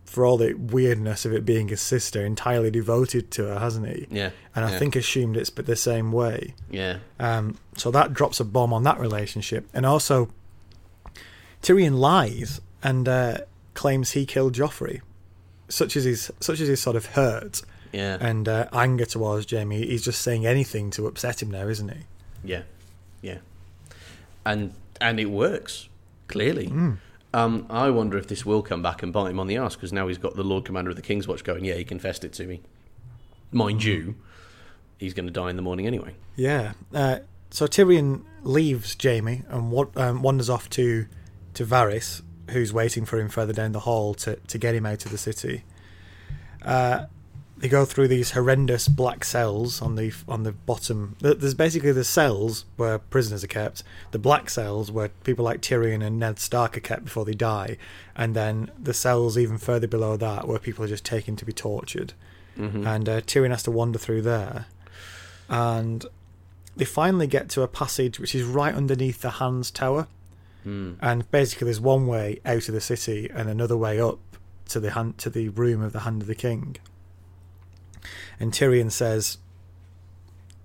for 0.05 0.25
all 0.25 0.37
the 0.37 0.53
weirdness 0.53 1.25
of 1.25 1.33
it 1.33 1.43
being 1.43 1.67
his 1.67 1.81
sister 1.81 2.25
entirely 2.25 2.71
devoted 2.71 3.31
to 3.31 3.43
her, 3.47 3.59
hasn't 3.59 3.87
he? 3.89 4.07
Yeah. 4.09 4.29
And 4.55 4.63
I 4.63 4.71
yeah, 4.71 4.79
think 4.79 4.95
assumed 4.95 5.35
it's 5.35 5.49
but 5.49 5.65
the 5.65 5.75
same 5.75 6.13
way. 6.13 6.53
Yeah. 6.71 6.99
Um, 7.19 7.57
so 7.75 7.91
that 7.91 8.13
drops 8.13 8.39
a 8.39 8.45
bomb 8.45 8.71
on 8.71 8.83
that 8.83 8.97
relationship, 8.97 9.67
and 9.73 9.85
also 9.85 10.29
Tyrion 11.61 11.97
lies, 11.97 12.61
and 12.81 13.09
uh, 13.09 13.39
claims 13.75 14.11
he 14.11 14.25
killed 14.25 14.53
Joffrey. 14.53 15.01
Such 15.69 15.95
as 15.95 16.03
his 16.05 16.31
such 16.39 16.59
as 16.59 16.67
his 16.67 16.79
sort 16.81 16.95
of 16.95 17.05
hurt 17.07 17.61
Yeah. 17.91 18.17
and 18.19 18.47
uh, 18.47 18.67
anger 18.73 19.05
towards 19.05 19.49
Jaime. 19.51 19.85
He's 19.85 20.03
just 20.03 20.21
saying 20.21 20.45
anything 20.45 20.89
to 20.91 21.05
upset 21.07 21.41
him 21.41 21.49
now, 21.51 21.67
isn't 21.67 21.89
he? 21.89 22.01
Yeah, 22.43 22.61
yeah, 23.21 23.39
and 24.45 24.73
and 25.01 25.19
it 25.19 25.25
works 25.31 25.89
clearly. 26.27 26.71
Um, 27.33 27.65
I 27.69 27.89
wonder 27.89 28.17
if 28.17 28.27
this 28.27 28.45
will 28.45 28.61
come 28.61 28.81
back 28.81 29.03
and 29.03 29.11
bite 29.11 29.31
him 29.31 29.39
on 29.39 29.47
the 29.47 29.57
ass 29.57 29.75
because 29.75 29.91
now 29.91 30.07
he's 30.07 30.17
got 30.19 30.35
the 30.35 30.43
Lord 30.43 30.63
Commander 30.65 30.91
of 30.91 30.95
the 30.95 31.01
King's 31.01 31.27
Watch 31.27 31.43
going. 31.43 31.65
Yeah, 31.65 31.73
he 31.75 31.83
confessed 31.83 32.23
it 32.23 32.31
to 32.33 32.45
me. 32.45 32.61
Mind 33.51 33.83
you, 33.83 34.15
he's 34.97 35.13
going 35.13 35.25
to 35.25 35.33
die 35.33 35.49
in 35.49 35.55
the 35.55 35.61
morning 35.61 35.87
anyway. 35.87 36.13
Yeah. 36.35 36.73
Uh, 36.93 37.19
so 37.49 37.65
Tyrion 37.67 38.23
leaves 38.43 38.95
Jaime 39.01 39.43
and 39.49 39.71
wa- 39.71 39.87
um, 39.95 40.21
wanders 40.21 40.49
off 40.49 40.69
to 40.71 41.07
to 41.55 41.65
Varys, 41.65 42.21
who's 42.49 42.73
waiting 42.73 43.05
for 43.05 43.19
him 43.19 43.29
further 43.29 43.53
down 43.53 43.71
the 43.71 43.81
hall 43.81 44.13
to, 44.15 44.35
to 44.35 44.57
get 44.57 44.75
him 44.75 44.85
out 44.85 45.05
of 45.05 45.11
the 45.11 45.17
city. 45.17 45.63
Uh, 46.63 47.05
they 47.57 47.69
go 47.69 47.85
through 47.85 48.07
these 48.09 48.31
horrendous 48.31 48.87
black 48.87 49.23
cells 49.23 49.81
on 49.81 49.95
the 49.95 50.13
on 50.27 50.43
the 50.43 50.51
bottom. 50.51 51.15
There's 51.21 51.53
basically 51.53 51.93
the 51.93 52.03
cells 52.03 52.65
where 52.75 52.99
prisoners 52.99 53.43
are 53.43 53.47
kept, 53.47 53.81
the 54.11 54.19
black 54.19 54.49
cells 54.49 54.91
where 54.91 55.09
people 55.23 55.45
like 55.45 55.61
Tyrion 55.61 56.05
and 56.05 56.19
Ned 56.19 56.37
Stark 56.37 56.75
are 56.75 56.81
kept 56.81 57.05
before 57.05 57.23
they 57.23 57.33
die, 57.33 57.77
and 58.15 58.35
then 58.35 58.71
the 58.81 58.93
cells 58.93 59.37
even 59.37 59.57
further 59.57 59.87
below 59.87 60.17
that 60.17 60.47
where 60.47 60.59
people 60.59 60.83
are 60.83 60.89
just 60.89 61.05
taken 61.05 61.35
to 61.37 61.45
be 61.45 61.53
tortured. 61.53 62.13
And 62.85 63.07
uh, 63.07 63.21
Tyrion 63.21 63.51
has 63.51 63.63
to 63.63 63.71
wander 63.71 63.99
through 63.99 64.23
there, 64.23 64.65
and 65.47 66.05
they 66.75 66.85
finally 66.85 67.27
get 67.27 67.47
to 67.49 67.61
a 67.61 67.69
passage 67.69 68.19
which 68.19 68.35
is 68.35 68.43
right 68.43 68.75
underneath 68.75 69.21
the 69.21 69.31
Hands 69.31 69.71
Tower, 69.71 70.07
and 70.65 71.29
basically 71.31 71.65
there's 71.65 71.79
one 71.79 72.07
way 72.07 72.39
out 72.45 72.67
of 72.67 72.73
the 72.73 72.81
city 72.81 73.29
and 73.33 73.49
another 73.49 73.77
way 73.77 73.99
up 73.99 74.19
to 74.69 74.79
the 74.79 74.91
hand, 74.91 75.17
to 75.19 75.29
the 75.29 75.49
room 75.49 75.81
of 75.81 75.93
the 75.93 76.01
Hand 76.01 76.21
of 76.21 76.27
the 76.27 76.35
King. 76.35 76.77
And 78.39 78.51
Tyrion 78.51 78.91
says, 78.91 79.37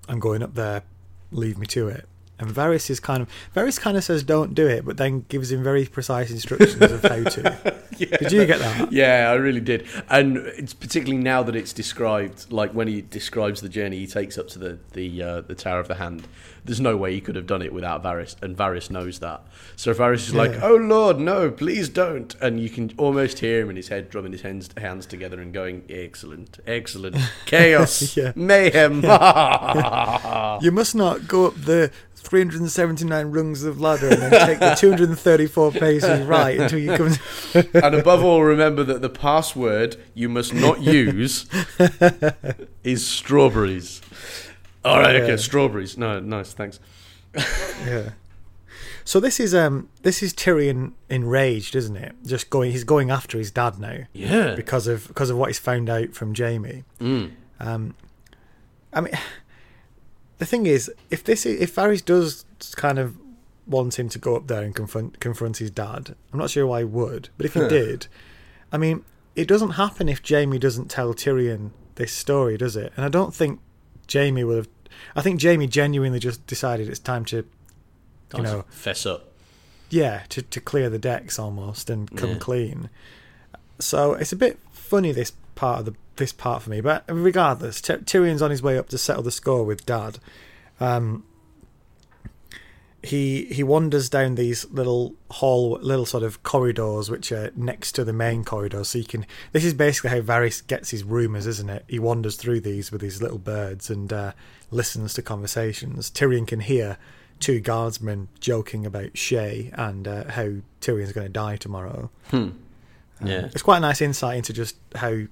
"I'm 0.09 0.19
going 0.19 0.43
up 0.43 0.55
there. 0.55 0.83
Leave 1.31 1.59
me 1.59 1.67
to 1.69 1.89
it." 1.89 2.07
And 2.39 2.51
Varys 2.51 2.89
is 2.89 3.01
kind 3.01 3.23
of 3.23 3.29
Varys 3.55 3.79
kind 3.79 3.97
of 3.99 4.05
says, 4.05 4.23
"Don't 4.23 4.55
do 4.55 4.67
it," 4.67 4.85
but 4.85 4.97
then 4.97 5.27
gives 5.29 5.53
him 5.53 5.63
very 5.63 5.85
precise 5.85 6.31
instructions 6.31 6.81
of 6.81 7.03
how 7.03 7.23
to. 7.23 7.77
Did 7.99 8.33
you 8.33 8.47
get 8.47 8.61
that? 8.61 8.91
Yeah, 8.93 9.29
I 9.31 9.35
really 9.35 9.61
did, 9.61 9.87
and 10.09 10.39
it's 10.39 10.73
particularly 10.73 11.23
now 11.23 11.43
that 11.43 11.55
it's 11.55 11.75
described, 11.75 12.51
like 12.51 12.73
when 12.73 12.89
he 12.89 13.03
describes 13.03 13.61
the 13.61 13.69
journey 13.69 13.99
he 13.99 14.07
takes 14.07 14.39
up 14.39 14.49
to 14.49 14.59
the 14.59 14.79
the 14.93 15.23
uh, 15.23 15.41
the 15.43 15.55
Tower 15.55 15.81
of 15.81 15.89
the 15.89 15.97
Hand. 15.97 16.27
There's 16.65 16.81
no 16.81 16.97
way 16.97 17.13
he 17.15 17.21
could 17.21 17.37
have 17.37 17.47
done 17.47 17.63
it 17.63 17.73
without 17.73 18.03
Varys, 18.03 18.37
and 18.43 18.57
Varys 18.57 18.91
knows 18.91 19.19
that. 19.21 19.43
So 19.77 19.93
Varys 19.95 20.29
is 20.29 20.35
like, 20.35 20.63
"Oh 20.63 20.77
Lord, 20.77 21.19
no, 21.19 21.51
please 21.51 21.89
don't!" 21.89 22.35
And 22.41 22.61
you 22.61 22.69
can 22.69 22.93
almost 22.97 23.39
hear 23.41 23.61
him 23.61 23.71
in 23.71 23.77
his 23.77 23.89
head 23.89 24.11
drumming 24.11 24.33
his 24.33 24.43
hands 24.43 24.69
hands 24.77 25.07
together 25.07 25.41
and 25.41 25.53
going, 25.53 25.85
"Excellent, 25.89 26.59
excellent, 26.67 27.17
chaos, 27.47 28.17
Yeah. 28.17 28.33
mayhem." 28.35 29.03
You 30.63 30.73
must 30.73 30.95
not 30.95 31.27
go 31.27 31.47
up 31.47 31.55
the 31.55 31.91
379 32.17 33.27
rungs 33.31 33.65
of 33.65 33.81
ladder 33.81 34.09
and 34.09 34.21
then 34.21 34.47
take 34.47 34.59
the 34.59 34.75
234 34.75 35.73
paces 35.73 36.27
right 36.27 36.59
until 36.61 36.79
you 36.79 36.95
come. 36.97 37.15
and 37.73 37.95
above 37.95 38.23
all, 38.23 38.43
remember 38.43 38.85
that 38.85 39.01
the 39.01 39.09
password 39.09 39.97
you 40.15 40.29
must 40.29 40.53
not 40.53 40.83
use 40.83 41.47
is 42.85 43.07
strawberries. 43.07 44.03
All 44.85 44.99
right, 44.99 45.17
okay, 45.17 45.31
Yeah. 45.31 45.37
strawberries. 45.37 45.97
No, 45.99 46.21
nice, 46.21 46.53
thanks. 46.53 46.81
yeah. 47.87 48.11
So 49.05 49.19
this 49.21 49.41
is 49.41 49.55
um 49.55 49.89
this 50.03 50.23
is 50.23 50.33
Tyrion 50.33 50.93
enraged, 51.09 51.75
isn't 51.75 51.97
it? 51.97 52.15
Just 52.25 52.51
going, 52.51 52.71
he's 52.73 52.85
going 52.85 53.11
after 53.11 53.39
his 53.39 53.51
dad 53.51 53.79
now 53.79 53.99
Yeah. 54.13 54.55
because 54.55 54.87
of 54.87 55.09
because 55.09 55.31
of 55.31 55.37
what 55.37 55.49
he's 55.49 55.59
found 55.59 55.89
out 55.91 56.15
from 56.15 56.35
Jaime. 56.35 56.85
Mm. 57.01 57.33
Um, 57.59 57.95
I 58.93 59.01
mean, 59.01 59.13
the 60.39 60.47
thing 60.47 60.67
is, 60.67 60.91
if 61.11 61.23
this 61.25 61.45
is, 61.47 61.61
if 61.61 61.75
Varys 61.75 62.05
does 62.05 62.45
kind 62.77 62.99
of 62.99 63.17
want 63.67 63.99
him 63.99 64.09
to 64.09 64.19
go 64.19 64.35
up 64.37 64.47
there 64.49 64.63
and 64.63 64.75
confront 64.75 65.21
confront 65.21 65.59
his 65.59 65.71
dad, 65.71 66.15
I'm 66.33 66.39
not 66.39 66.51
sure 66.51 66.67
why 66.67 66.81
he 66.81 66.85
would, 66.85 67.29
but 67.37 67.47
if 67.47 67.55
he 67.55 67.61
did, 67.69 68.07
I 68.73 68.79
mean, 68.79 69.05
it 69.35 69.47
doesn't 69.49 69.71
happen 69.73 70.09
if 70.09 70.21
Jaime 70.29 70.59
doesn't 70.59 70.91
tell 70.91 71.15
Tyrion 71.15 71.71
this 71.97 72.13
story, 72.13 72.57
does 72.57 72.77
it? 72.77 72.93
And 72.97 73.05
I 73.05 73.09
don't 73.09 73.35
think 73.35 73.61
Jaime 74.13 74.45
would 74.45 74.57
have. 74.57 74.69
I 75.17 75.23
think 75.23 75.43
Jaime 75.43 75.67
genuinely 75.67 76.19
just 76.19 76.47
decided 76.47 76.89
it's 76.89 76.99
time 76.99 77.25
to, 77.27 77.37
you 77.37 77.45
to 78.33 78.43
know, 78.43 78.65
fess 78.71 79.07
up. 79.07 79.29
yeah, 79.89 80.23
to 80.31 80.43
to 80.43 80.61
clear 80.61 80.89
the 80.91 80.99
decks 80.99 81.39
almost 81.39 81.89
and 81.91 82.15
come 82.17 82.31
Yeah. 82.31 82.39
clean. 82.39 82.91
So 83.79 84.15
it's 84.15 84.33
a 84.33 84.37
bit 84.37 84.59
funny 84.73 85.13
this 85.13 85.33
part 85.55 85.81
of 85.81 85.85
the 85.87 85.95
this 86.17 86.33
part 86.33 86.63
for 86.63 86.71
me, 86.71 86.81
but 86.83 87.05
regardless, 87.09 87.81
Ty- 87.81 87.99
Tyrion's 87.99 88.43
on 88.43 88.51
his 88.51 88.63
way 88.63 88.77
up 88.77 88.89
to 88.91 88.99
settle 88.99 89.23
the 89.23 89.31
score 89.31 89.65
with 89.65 89.87
Dad. 89.87 90.19
Um, 90.79 91.25
he 93.03 93.47
he 93.47 93.63
wanders 93.63 94.09
down 94.11 94.35
these 94.35 94.67
little 94.71 95.15
hall, 95.31 95.79
little 95.81 96.05
sort 96.07 96.23
of 96.23 96.43
corridors 96.43 97.11
which 97.11 97.33
are 97.33 97.51
next 97.57 97.93
to 97.93 98.05
the 98.05 98.13
main 98.13 98.45
corridor. 98.45 98.85
So 98.85 98.99
you 98.99 99.05
can. 99.05 99.27
This 99.53 99.65
is 99.65 99.73
basically 99.75 100.11
how 100.11 100.21
Varys 100.21 100.67
gets 100.67 100.91
his 100.91 101.03
rumours, 101.05 101.47
isn't 101.47 101.71
it? 101.71 101.85
He 101.89 101.99
wanders 101.99 102.37
through 102.37 102.61
these 102.61 102.93
with 102.93 103.01
his 103.01 103.23
little 103.23 103.39
birds 103.39 103.89
and 103.91 104.13
uh, 104.13 104.33
listens 104.71 105.15
to 105.15 105.23
conversations. 105.23 106.11
Tyrion 106.11 106.47
can 106.47 106.61
hear 106.61 106.99
two 107.39 107.59
guardsmen 107.61 108.29
joking 108.39 108.85
about 108.85 109.15
Shae 109.15 109.73
and 109.79 110.07
uh, 110.07 110.25
how 110.31 110.57
Tyrion's 110.83 111.13
going 111.13 111.27
to 111.27 111.33
die 111.33 111.57
tomorrow. 111.57 112.11
Hmm. 112.31 112.37
Um, 112.37 112.59
Yeah. 113.25 113.47
it's 113.47 113.63
quite 113.63 113.79
a 113.79 113.81
nice 113.81 114.03
insight 114.03 114.37
into 114.37 114.53
just 114.53 114.77
how 114.97 115.23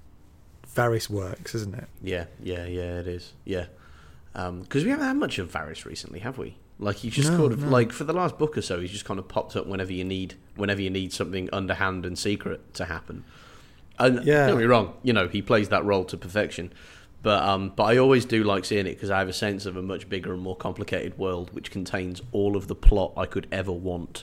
Varys 0.75 1.11
works, 1.11 1.55
isn't 1.55 1.75
it? 1.75 1.87
Yeah, 2.03 2.25
yeah, 2.43 2.65
yeah, 2.65 2.99
it 3.01 3.07
is. 3.07 3.35
Yeah. 3.45 3.67
Because 4.33 4.85
we 4.85 4.91
haven't 4.91 5.07
had 5.07 5.17
much 5.17 5.39
of 5.39 5.51
Varys 5.53 5.85
recently, 5.85 6.21
have 6.21 6.39
we? 6.39 6.57
Like 6.81 6.97
he 6.97 7.11
just 7.11 7.31
No, 7.33 7.39
kind 7.39 7.53
of 7.53 7.61
no. 7.63 7.69
like 7.71 7.93
for 7.93 8.05
the 8.05 8.13
last 8.13 8.39
book 8.39 8.57
or 8.57 8.63
so, 8.63 8.81
he's 8.81 8.93
just 8.93 9.05
kind 9.05 9.19
of 9.19 9.27
popped 9.29 9.57
up 9.57 9.67
whenever 9.67 9.93
you 9.93 10.05
need 10.05 10.35
whenever 10.57 10.81
you 10.81 10.91
need 10.91 11.13
something 11.13 11.49
underhand 11.53 12.07
and 12.07 12.17
secret 12.19 12.73
to 12.75 12.85
happen. 12.85 13.25
And 13.99 14.25
Yeah. 14.25 14.47
don't 14.47 14.57
get 14.59 14.63
me 14.63 14.65
wrong, 14.67 14.95
you 15.03 15.13
know 15.13 15.27
he 15.29 15.43
plays 15.43 15.69
that 15.71 15.85
role 15.85 16.05
to 16.05 16.17
perfection. 16.17 16.73
But 17.21 17.43
um, 17.43 17.73
but 17.75 17.83
I 17.83 17.97
always 17.97 18.25
do 18.25 18.45
like 18.45 18.65
seeing 18.65 18.87
it 18.87 18.95
because 18.95 19.11
I 19.11 19.19
have 19.19 19.29
a 19.29 19.33
sense 19.33 19.67
of 19.67 19.77
a 19.77 19.83
much 19.83 20.09
bigger 20.09 20.33
and 20.33 20.41
more 20.41 20.55
complicated 20.55 21.19
world 21.19 21.51
which 21.53 21.73
contains 21.73 22.23
all 22.31 22.57
of 22.57 22.69
the 22.69 22.77
plot 22.77 23.13
I 23.17 23.27
could 23.27 23.49
ever 23.51 23.73
want, 23.73 24.23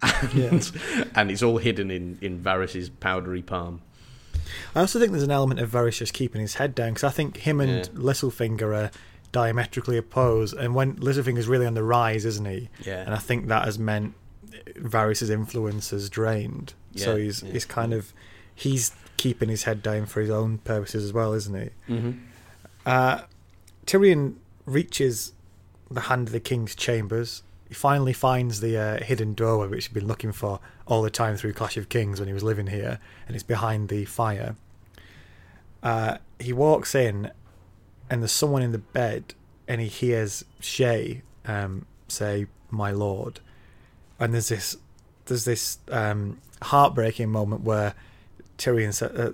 and, 0.00 0.70
and 1.16 1.30
it's 1.30 1.42
all 1.42 1.58
hidden 1.58 1.90
in 1.90 2.18
in 2.20 2.38
Varys's 2.40 2.88
powdery 2.88 3.42
palm. 3.42 3.82
I 4.74 4.80
also 4.80 4.98
think 5.00 5.10
there's 5.10 5.24
an 5.24 5.30
element 5.32 5.58
of 5.60 5.70
Varys 5.70 5.96
just 5.98 6.12
keeping 6.14 6.40
his 6.40 6.54
head 6.54 6.74
down 6.74 6.90
because 6.90 7.04
I 7.04 7.10
think 7.10 7.38
him 7.38 7.60
and 7.60 7.70
Yeah. 7.70 7.82
Littlefinger 8.00 8.74
are 8.76 8.90
diametrically 9.32 9.96
opposed, 9.96 10.54
and 10.54 10.74
when 10.74 10.96
Littlefinger's 10.96 11.48
really 11.48 11.66
on 11.66 11.74
the 11.74 11.84
rise, 11.84 12.24
isn't 12.24 12.46
he? 12.46 12.68
Yeah. 12.84 13.02
And 13.02 13.14
I 13.14 13.18
think 13.18 13.48
that 13.48 13.64
has 13.64 13.78
meant 13.78 14.14
Varys's 14.76 15.30
influence 15.30 15.90
has 15.90 16.08
drained. 16.10 16.74
Yeah, 16.92 17.04
so 17.04 17.16
he's 17.16 17.42
yeah. 17.42 17.52
he's 17.52 17.64
kind 17.64 17.92
of 17.92 18.12
he's 18.54 18.92
keeping 19.16 19.48
his 19.48 19.64
head 19.64 19.82
down 19.82 20.06
for 20.06 20.20
his 20.20 20.30
own 20.30 20.58
purposes 20.58 21.04
as 21.04 21.12
well, 21.12 21.32
isn't 21.34 21.54
he? 21.54 21.92
Mm-hmm. 21.92 22.10
Uh, 22.86 23.22
Tyrion 23.86 24.36
reaches 24.66 25.32
the 25.90 26.02
hand 26.02 26.28
of 26.28 26.32
the 26.32 26.40
king's 26.40 26.74
chambers. 26.74 27.42
He 27.68 27.74
finally 27.74 28.12
finds 28.12 28.60
the 28.60 28.76
uh, 28.76 29.04
hidden 29.04 29.34
doorway 29.34 29.68
which 29.68 29.86
he'd 29.86 29.94
been 29.94 30.06
looking 30.06 30.32
for 30.32 30.58
all 30.86 31.02
the 31.02 31.10
time 31.10 31.36
through 31.36 31.52
Clash 31.52 31.76
of 31.76 31.88
Kings 31.88 32.18
when 32.18 32.28
he 32.28 32.34
was 32.34 32.42
living 32.42 32.66
here, 32.66 32.98
and 33.26 33.36
it's 33.36 33.44
behind 33.44 33.88
the 33.88 34.04
fire. 34.06 34.56
Uh, 35.82 36.18
he 36.38 36.52
walks 36.52 36.94
in, 36.94 37.30
and 38.10 38.20
there's 38.22 38.32
someone 38.32 38.62
in 38.62 38.72
the 38.72 38.78
bed, 38.78 39.34
and 39.68 39.80
he 39.80 39.86
hears 39.86 40.44
Shae 40.60 41.22
um, 41.46 41.86
say, 42.08 42.46
"My 42.70 42.90
lord," 42.90 43.40
and 44.18 44.34
there's 44.34 44.48
this 44.48 44.76
there's 45.26 45.44
this 45.44 45.78
um, 45.90 46.38
heartbreaking 46.62 47.30
moment 47.30 47.62
where 47.62 47.94
Tyrion 48.58 48.92
uh, 49.02 49.32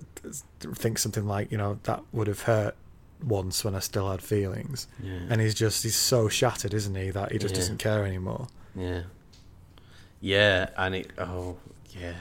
thinks 0.75 1.03
something 1.03 1.27
like, 1.27 1.51
you 1.51 1.57
know, 1.59 1.79
that 1.85 2.03
would 2.13 2.27
have 2.27 2.43
hurt 2.43 2.77
once 3.25 3.65
when 3.65 3.75
I 3.75 3.79
still 3.79 4.11
had 4.11 4.21
feelings. 4.23 4.87
Yeah. 5.03 5.21
And 5.31 5.41
he's 5.41 5.55
just, 5.55 5.83
he's 5.83 5.97
so 5.97 6.29
shattered, 6.29 6.75
isn't 6.75 6.95
he, 6.95 7.11
that 7.11 7.33
he 7.33 7.39
just 7.39 7.55
Yeah. 7.55 7.61
doesn't 7.61 7.79
care 7.79 8.05
anymore. 8.05 8.47
Yeah. 8.75 9.03
Yeah, 10.21 10.69
and 10.77 10.95
it. 10.97 11.11
Oh, 11.19 11.57
yeah. 11.91 12.13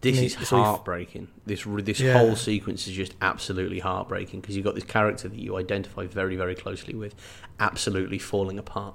This 0.00 0.18
is 0.18 0.48
so 0.48 0.62
heartbreaking. 0.62 1.28
This 1.44 1.64
this 1.66 2.00
Yeah. 2.00 2.18
whole 2.18 2.36
sequence 2.36 2.86
is 2.86 2.94
just 2.94 3.14
absolutely 3.20 3.80
heartbreaking 3.80 4.40
because 4.40 4.56
you've 4.56 4.64
got 4.64 4.74
this 4.74 4.84
character 4.84 5.28
that 5.28 5.38
you 5.38 5.56
identify 5.56 6.06
very 6.06 6.36
very 6.36 6.54
closely 6.54 6.94
with, 6.94 7.14
absolutely 7.58 8.18
falling 8.18 8.58
apart. 8.58 8.94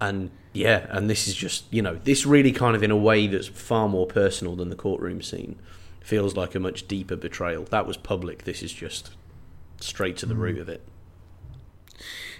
And 0.00 0.30
yeah, 0.52 0.86
and 0.90 1.08
this 1.08 1.28
is 1.28 1.34
just 1.34 1.64
you 1.70 1.80
know 1.80 2.00
this 2.02 2.26
really 2.26 2.52
kind 2.52 2.74
of 2.74 2.82
in 2.82 2.90
a 2.90 2.96
way 2.96 3.28
that's 3.28 3.46
far 3.46 3.88
more 3.88 4.06
personal 4.06 4.56
than 4.56 4.68
the 4.68 4.76
courtroom 4.76 5.22
scene 5.22 5.58
feels 6.00 6.36
like 6.36 6.54
a 6.56 6.60
much 6.60 6.88
deeper 6.88 7.14
betrayal. 7.14 7.64
That 7.64 7.86
was 7.86 7.96
public. 7.96 8.42
This 8.44 8.62
is 8.62 8.72
just 8.72 9.10
straight 9.80 10.16
to 10.18 10.26
the 10.26 10.34
hmm. 10.34 10.40
root 10.40 10.58
of 10.58 10.68
it. 10.68 10.82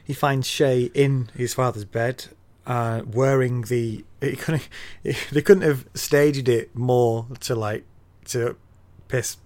He 0.05 0.13
finds 0.13 0.49
Shae 0.49 0.91
in 0.95 1.31
his 1.37 1.55
father's 1.55 1.85
bed, 1.85 2.27
uh, 2.67 3.03
wearing 3.07 3.63
the. 3.63 4.05
It 4.21 4.39
couldn't, 4.39 4.69
they 5.33 5.43
couldn't 5.43 5.63
have 5.63 5.87
staged 5.95 6.49
it 6.49 6.75
more 6.77 7.27
to 7.41 7.55
like 7.55 7.85
to 8.27 8.57
piss 9.09 9.37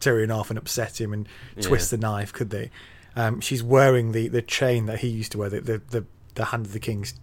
Tyrion 0.00 0.34
off 0.34 0.50
and 0.50 0.58
upset 0.58 1.00
him 1.00 1.12
and 1.12 1.28
twist 1.60 1.90
the 1.90 1.96
knife, 1.98 2.32
could 2.32 2.50
they? 2.50 2.70
Um, 3.16 3.40
she's 3.40 3.62
wearing 3.62 4.12
the, 4.12 4.28
the 4.28 4.42
chain 4.42 4.84
that 4.86 4.98
he 5.00 5.08
used 5.08 5.32
to 5.32 5.38
wear, 5.38 5.48
the, 5.48 5.60
the 5.60 5.82
the 5.90 6.04
the 6.34 6.44
hand 6.46 6.66
of 6.66 6.72
the 6.74 6.78
king's 6.80 7.14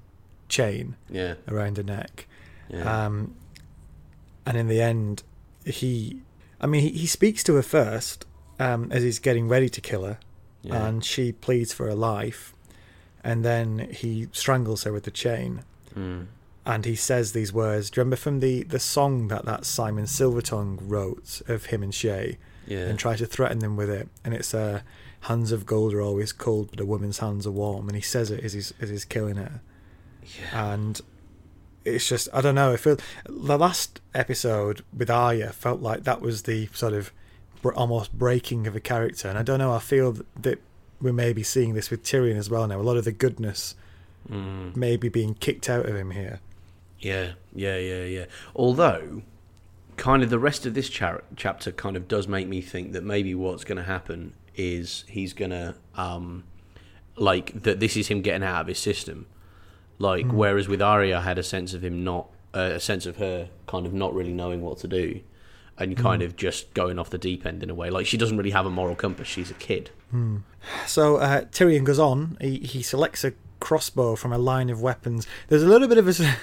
chain 0.50 0.96
Yeah. 1.10 1.36
around 1.48 1.78
her 1.78 1.84
neck. 1.84 2.28
Yeah. 2.70 3.06
Um, 3.06 3.36
and 4.46 4.58
in 4.58 4.68
the 4.68 4.82
end, 4.82 5.22
he, 5.66 6.22
I 6.60 6.66
mean, 6.68 6.82
he, 6.82 6.90
he 6.90 7.06
speaks 7.08 7.44
to 7.44 7.54
her 7.56 7.62
first 7.62 8.26
um, 8.60 8.92
as 8.92 9.04
he's 9.04 9.20
getting 9.20 9.48
ready 9.48 9.70
to 9.70 9.80
kill 9.82 10.04
her, 10.04 10.18
yeah. 10.64 10.86
and 10.88 11.06
she 11.06 11.32
pleads 11.32 11.72
for 11.74 11.86
her 11.86 11.94
life, 11.96 12.53
and 13.24 13.44
then 13.46 13.88
he 13.92 14.28
strangles 14.32 14.84
her 14.84 14.92
with 14.92 15.04
the 15.04 15.12
chain, 15.12 15.64
Mm. 15.96 16.26
and 16.66 16.86
he 16.86 16.96
says 16.96 17.32
these 17.34 17.54
words. 17.54 17.90
Do 17.90 18.00
you 18.00 18.02
remember 18.02 18.16
from 18.18 18.40
the 18.40 18.64
the 18.64 18.80
song 18.80 19.28
that 19.30 19.46
that 19.46 19.62
Symon 19.62 20.08
Silver 20.08 20.42
Tongue 20.42 20.80
wrote 20.82 21.42
of 21.48 21.66
him 21.68 21.84
and 21.84 21.94
Shae, 21.94 22.38
yeah. 22.68 22.80
and 22.88 22.98
tried 22.98 23.18
to 23.20 23.26
threaten 23.26 23.60
them 23.60 23.76
with 23.78 23.90
it, 23.90 24.08
and 24.26 24.34
it's 24.34 24.54
uh, 24.54 24.82
hands 25.22 25.52
of 25.52 25.66
gold 25.66 25.94
are 25.94 26.02
always 26.02 26.34
cold, 26.34 26.70
but 26.72 26.80
a 26.80 26.86
woman's 26.86 27.20
hands 27.20 27.46
are 27.48 27.52
warm, 27.52 27.88
and 27.88 27.96
he 27.96 28.02
says 28.02 28.32
it 28.32 28.44
as 28.44 28.54
he's 28.54 28.74
as 28.82 28.90
he's 28.90 29.06
killing 29.06 29.36
her 29.36 29.62
yeah. 30.40 30.74
and 30.74 31.02
it's 31.86 32.08
just 32.08 32.30
I 32.34 32.40
don't 32.42 32.56
know. 32.56 32.72
I 32.74 32.78
feel 32.78 32.98
the 33.26 33.58
last 33.58 34.00
episode 34.16 34.84
with 34.98 35.10
Arya 35.10 35.52
felt 35.52 35.82
like 35.82 36.04
that 36.06 36.22
was 36.22 36.44
the 36.44 36.68
sort 36.74 36.94
of 36.94 37.12
br- 37.62 37.74
almost 37.74 38.18
breaking 38.18 38.68
of 38.68 38.76
a 38.76 38.80
character, 38.80 39.28
and 39.28 39.38
I 39.38 39.44
don't 39.44 39.60
know. 39.60 39.74
I 39.74 39.80
feel 39.80 40.18
that 40.42 40.60
we 41.04 41.12
may 41.12 41.34
be 41.34 41.44
seeing 41.44 41.74
this 41.76 41.92
with 41.92 42.02
Tyrion 42.04 42.38
as 42.38 42.50
well 42.50 42.66
now. 42.68 42.80
A 42.80 42.82
lot 42.82 42.98
of 42.98 43.04
the 43.06 43.12
goodness 43.12 43.76
Mm. 44.32 44.74
may 44.76 44.96
be 44.96 45.10
being 45.10 45.34
kicked 45.34 45.70
out 45.70 45.86
of 45.86 45.96
him 45.98 46.12
here. 46.12 46.40
Yeah, 46.98 47.34
yeah, 47.54 47.78
yeah, 47.78 48.06
yeah. 48.06 48.26
Although, 48.56 49.22
kind 49.98 50.24
of 50.24 50.30
the 50.30 50.40
rest 50.40 50.66
of 50.66 50.74
this 50.74 50.88
char- 50.88 51.26
chapter 51.36 51.74
kind 51.74 51.98
of 51.98 52.08
does 52.08 52.26
make 52.28 52.48
me 52.48 52.62
think 52.62 52.94
that 52.94 53.04
maybe 53.04 53.36
what's 53.36 53.66
going 53.66 53.78
to 53.80 53.84
happen 53.84 54.32
is 54.56 55.04
he's 55.10 55.34
going 55.34 55.52
to, 55.52 55.76
um, 55.96 56.46
like, 57.18 57.64
that 57.64 57.82
this 57.82 57.98
is 57.98 58.08
him 58.08 58.22
getting 58.22 58.44
out 58.44 58.62
of 58.62 58.68
his 58.68 58.80
system. 58.80 59.26
Like, 60.00 60.28
whereas 60.32 60.70
with 60.70 60.82
Arya, 60.82 61.18
I 61.18 61.22
had 61.22 61.38
a 61.38 61.44
sense 61.44 61.74
of 61.74 61.84
him 61.84 62.06
not, 62.06 62.28
uh, 62.54 62.72
a 62.76 62.80
sense 62.80 63.06
of 63.06 63.18
her 63.18 63.50
kind 63.68 63.86
of 63.86 63.94
not 63.94 64.14
really 64.16 64.32
knowing 64.32 64.62
what 64.62 64.78
to 64.80 64.88
do 64.88 65.20
and 65.78 65.98
kind 65.98 66.22
of 66.22 66.36
just 66.38 66.74
going 66.74 66.98
off 66.98 67.10
the 67.10 67.18
deep 67.18 67.46
end 67.46 67.62
in 67.62 67.70
a 67.70 67.76
way. 67.76 67.90
Like, 67.90 68.06
she 68.06 68.16
doesn't 68.16 68.38
really 68.38 68.52
have 68.52 68.66
a 68.66 68.70
moral 68.70 68.96
compass. 68.96 69.28
She's 69.28 69.52
a 69.52 69.56
kid. 69.56 69.90
So 70.88 71.18
uh, 71.18 71.42
Tyrion 71.46 71.84
goes 71.84 72.00
on. 72.00 72.38
He 72.40 72.60
he 72.60 72.82
selects 72.82 73.24
a 73.24 73.34
crossbow 73.60 74.16
from 74.16 74.34
a 74.34 74.38
line 74.38 74.70
of 74.70 74.82
weapons. 74.82 75.26
There's 75.48 75.64
a 75.64 75.68
little 75.68 75.88
bit 75.88 75.98
of 75.98 76.08
a. 76.08 76.36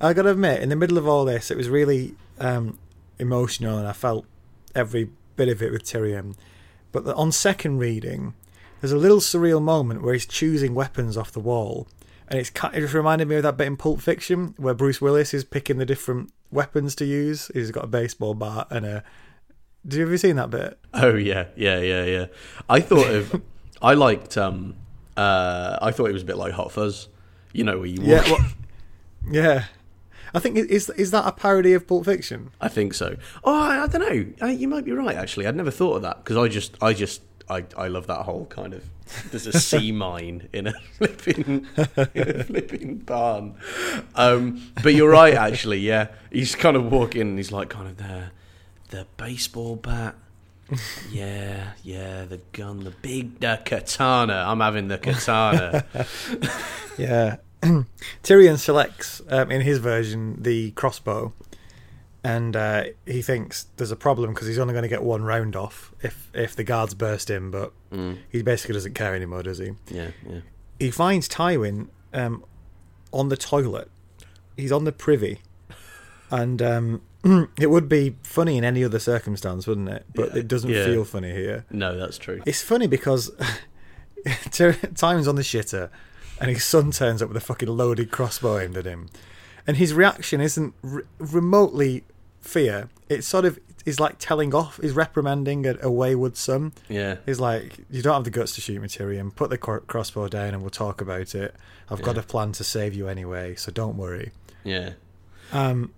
I 0.00 0.12
got 0.12 0.22
to 0.22 0.30
admit, 0.30 0.62
in 0.62 0.68
the 0.68 0.76
middle 0.76 0.98
of 0.98 1.08
all 1.08 1.24
this, 1.24 1.50
it 1.50 1.56
was 1.56 1.68
really 1.68 2.14
um, 2.38 2.78
emotional, 3.18 3.78
and 3.78 3.88
I 3.88 3.92
felt 3.92 4.26
every 4.74 5.10
bit 5.36 5.48
of 5.48 5.62
it 5.62 5.72
with 5.72 5.84
Tyrion. 5.84 6.36
But 6.92 7.04
the, 7.04 7.14
on 7.14 7.32
second 7.32 7.78
reading, 7.78 8.34
there's 8.80 8.92
a 8.92 8.96
little 8.96 9.18
surreal 9.18 9.62
moment 9.62 10.02
where 10.02 10.12
he's 10.12 10.26
choosing 10.26 10.74
weapons 10.74 11.16
off 11.16 11.32
the 11.32 11.40
wall, 11.40 11.88
and 12.28 12.38
it's 12.38 12.50
it 12.50 12.80
just 12.80 12.94
reminded 12.94 13.28
me 13.28 13.36
of 13.36 13.42
that 13.42 13.56
bit 13.56 13.66
in 13.66 13.76
Pulp 13.76 14.00
Fiction 14.00 14.54
where 14.56 14.74
Bruce 14.74 15.00
Willis 15.00 15.32
is 15.32 15.44
picking 15.44 15.78
the 15.78 15.86
different 15.86 16.32
weapons 16.50 16.94
to 16.96 17.04
use. 17.04 17.50
He's 17.54 17.70
got 17.70 17.84
a 17.84 17.88
baseball 17.88 18.34
bat 18.34 18.66
and 18.70 18.84
a. 18.84 19.04
Did 19.86 19.98
you 19.98 20.06
ever 20.06 20.18
seen 20.18 20.36
that 20.36 20.50
bit? 20.50 20.78
Oh 20.92 21.14
yeah, 21.14 21.46
yeah, 21.56 21.80
yeah, 21.80 22.04
yeah. 22.04 22.26
I 22.68 22.80
thought 22.80 23.08
of, 23.08 23.42
I 23.82 23.94
liked, 23.94 24.36
um, 24.36 24.76
uh, 25.16 25.78
I 25.80 25.90
thought 25.90 26.10
it 26.10 26.12
was 26.12 26.22
a 26.22 26.26
bit 26.26 26.36
like 26.36 26.52
Hot 26.52 26.72
Fuzz. 26.72 27.08
You 27.52 27.64
know, 27.64 27.78
where 27.78 27.86
you 27.86 28.00
walk. 28.02 28.26
Yeah, 28.26 28.32
well, 28.32 28.46
yeah. 29.30 29.64
I 30.34 30.38
think 30.38 30.58
is 30.58 30.90
is 30.90 31.10
that 31.12 31.26
a 31.26 31.32
parody 31.32 31.72
of 31.72 31.86
Pulp 31.86 32.04
Fiction? 32.04 32.50
I 32.60 32.68
think 32.68 32.92
so. 32.92 33.16
Oh, 33.44 33.58
I, 33.58 33.84
I 33.84 33.86
don't 33.86 34.00
know. 34.02 34.46
Uh, 34.46 34.50
you 34.50 34.68
might 34.68 34.84
be 34.84 34.92
right. 34.92 35.16
Actually, 35.16 35.46
I'd 35.46 35.56
never 35.56 35.70
thought 35.70 35.94
of 35.96 36.02
that 36.02 36.22
because 36.22 36.36
I 36.36 36.48
just, 36.48 36.76
I 36.82 36.92
just, 36.92 37.22
I, 37.48 37.64
I 37.76 37.88
love 37.88 38.06
that 38.08 38.22
whole 38.22 38.44
kind 38.46 38.74
of. 38.74 38.84
There's 39.30 39.46
a 39.46 39.58
sea 39.58 39.92
mine 40.06 40.48
in 40.52 40.66
a 40.66 40.72
flipping, 40.98 41.66
in 42.14 42.40
a 42.40 42.44
flipping 42.44 42.98
barn. 42.98 43.54
Um, 44.14 44.70
but 44.82 44.94
you're 44.94 45.08
right. 45.10 45.34
Actually, 45.34 45.78
yeah. 45.78 46.08
He's 46.30 46.54
kind 46.54 46.76
of 46.76 46.92
walking. 46.92 47.22
and 47.22 47.38
He's 47.38 47.52
like 47.52 47.70
kind 47.70 47.88
of 47.88 47.96
there. 47.96 48.32
The 48.90 49.06
baseball 49.16 49.76
bat. 49.76 50.16
Yeah, 51.10 51.72
yeah. 51.84 52.24
The 52.24 52.40
gun. 52.52 52.80
The 52.84 52.90
big 52.90 53.40
the 53.40 53.60
katana. 53.64 54.44
I'm 54.46 54.60
having 54.60 54.88
the 54.88 54.98
katana. 54.98 55.84
Yeah. 56.98 57.36
Tyrion 58.22 58.56
selects 58.58 59.20
um, 59.28 59.50
in 59.50 59.60
his 59.60 59.78
version 59.78 60.42
the 60.42 60.70
crossbow, 60.72 61.34
and 62.24 62.56
uh, 62.56 62.84
he 63.04 63.20
thinks 63.20 63.66
there's 63.76 63.90
a 63.90 63.96
problem 63.96 64.32
because 64.32 64.46
he's 64.48 64.58
only 64.58 64.72
going 64.72 64.82
to 64.82 64.88
get 64.88 65.02
one 65.02 65.22
round 65.22 65.56
off 65.56 65.92
if 66.02 66.30
if 66.32 66.56
the 66.56 66.64
guards 66.64 66.94
burst 66.94 67.28
in. 67.30 67.50
But 67.50 67.72
Mm, 67.92 68.18
he 68.30 68.42
basically 68.42 68.72
doesn't 68.74 68.94
care 68.94 69.14
anymore, 69.14 69.42
does 69.42 69.58
he? 69.58 69.72
yeah, 69.90 70.10
yeah. 70.28 70.40
He 70.78 70.90
finds 70.90 71.28
Tywin 71.28 71.88
um, 72.14 72.44
on 73.12 73.28
the 73.28 73.36
toilet. 73.36 73.90
He's 74.56 74.72
on 74.72 74.84
the 74.84 74.92
privy, 74.92 75.40
and 76.30 76.60
um, 76.62 77.02
it 77.60 77.66
would 77.70 77.88
be 77.88 78.16
funny 78.22 78.56
in 78.58 78.64
any 78.64 78.84
other 78.84 78.98
circumstance, 78.98 79.66
wouldn't 79.66 79.88
it? 79.88 80.04
But 80.14 80.32
Yeah. 80.32 80.40
it 80.40 80.48
doesn't 80.48 80.70
Yeah. 80.70 80.84
feel 80.84 81.04
funny 81.04 81.32
here. 81.32 81.64
No, 81.70 81.96
that's 81.98 82.18
true. 82.18 82.42
It's 82.46 82.62
funny 82.62 82.86
because 82.86 83.30
Tywin's 84.24 85.28
on 85.28 85.36
the 85.36 85.42
shitter, 85.42 85.90
and 86.40 86.50
his 86.50 86.64
son 86.64 86.90
turns 86.90 87.22
up 87.22 87.28
with 87.28 87.36
a 87.36 87.40
fucking 87.40 87.68
loaded 87.68 88.10
crossbow 88.10 88.58
aimed 88.58 88.76
at 88.76 88.84
him, 88.84 89.08
and 89.66 89.76
his 89.76 89.92
reaction 89.94 90.40
isn't 90.40 90.74
re- 90.82 91.02
remotely 91.18 92.04
fear. 92.40 92.88
It's 93.08 93.26
sort 93.26 93.44
of 93.44 93.58
is 93.84 94.00
like 94.00 94.16
telling 94.18 94.52
off, 94.52 94.80
is 94.80 94.92
reprimanding 94.92 95.64
a, 95.64 95.76
a 95.82 95.90
wayward 95.90 96.36
son. 96.36 96.72
Yeah, 96.88 97.16
He's 97.24 97.38
like, 97.38 97.78
"You 97.90 98.02
don't 98.02 98.14
have 98.14 98.24
the 98.24 98.30
guts 98.30 98.54
to 98.56 98.60
shoot 98.60 98.80
me, 98.82 98.88
Tyrion. 98.88 99.34
Put 99.34 99.50
the 99.50 99.58
cro- 99.58 99.80
crossbow 99.80 100.28
down, 100.28 100.54
and 100.54 100.60
we'll 100.60 100.70
talk 100.70 101.00
about 101.00 101.34
it. 101.34 101.54
I've 101.88 102.02
got 102.02 102.18
a 102.18 102.22
plan 102.22 102.50
to 102.52 102.64
save 102.64 102.94
you 102.94 103.06
anyway, 103.08 103.54
so 103.54 103.70
don't 103.70 103.96
worry." 103.96 104.32
yeah. 104.64 104.90
Um, 105.52 105.92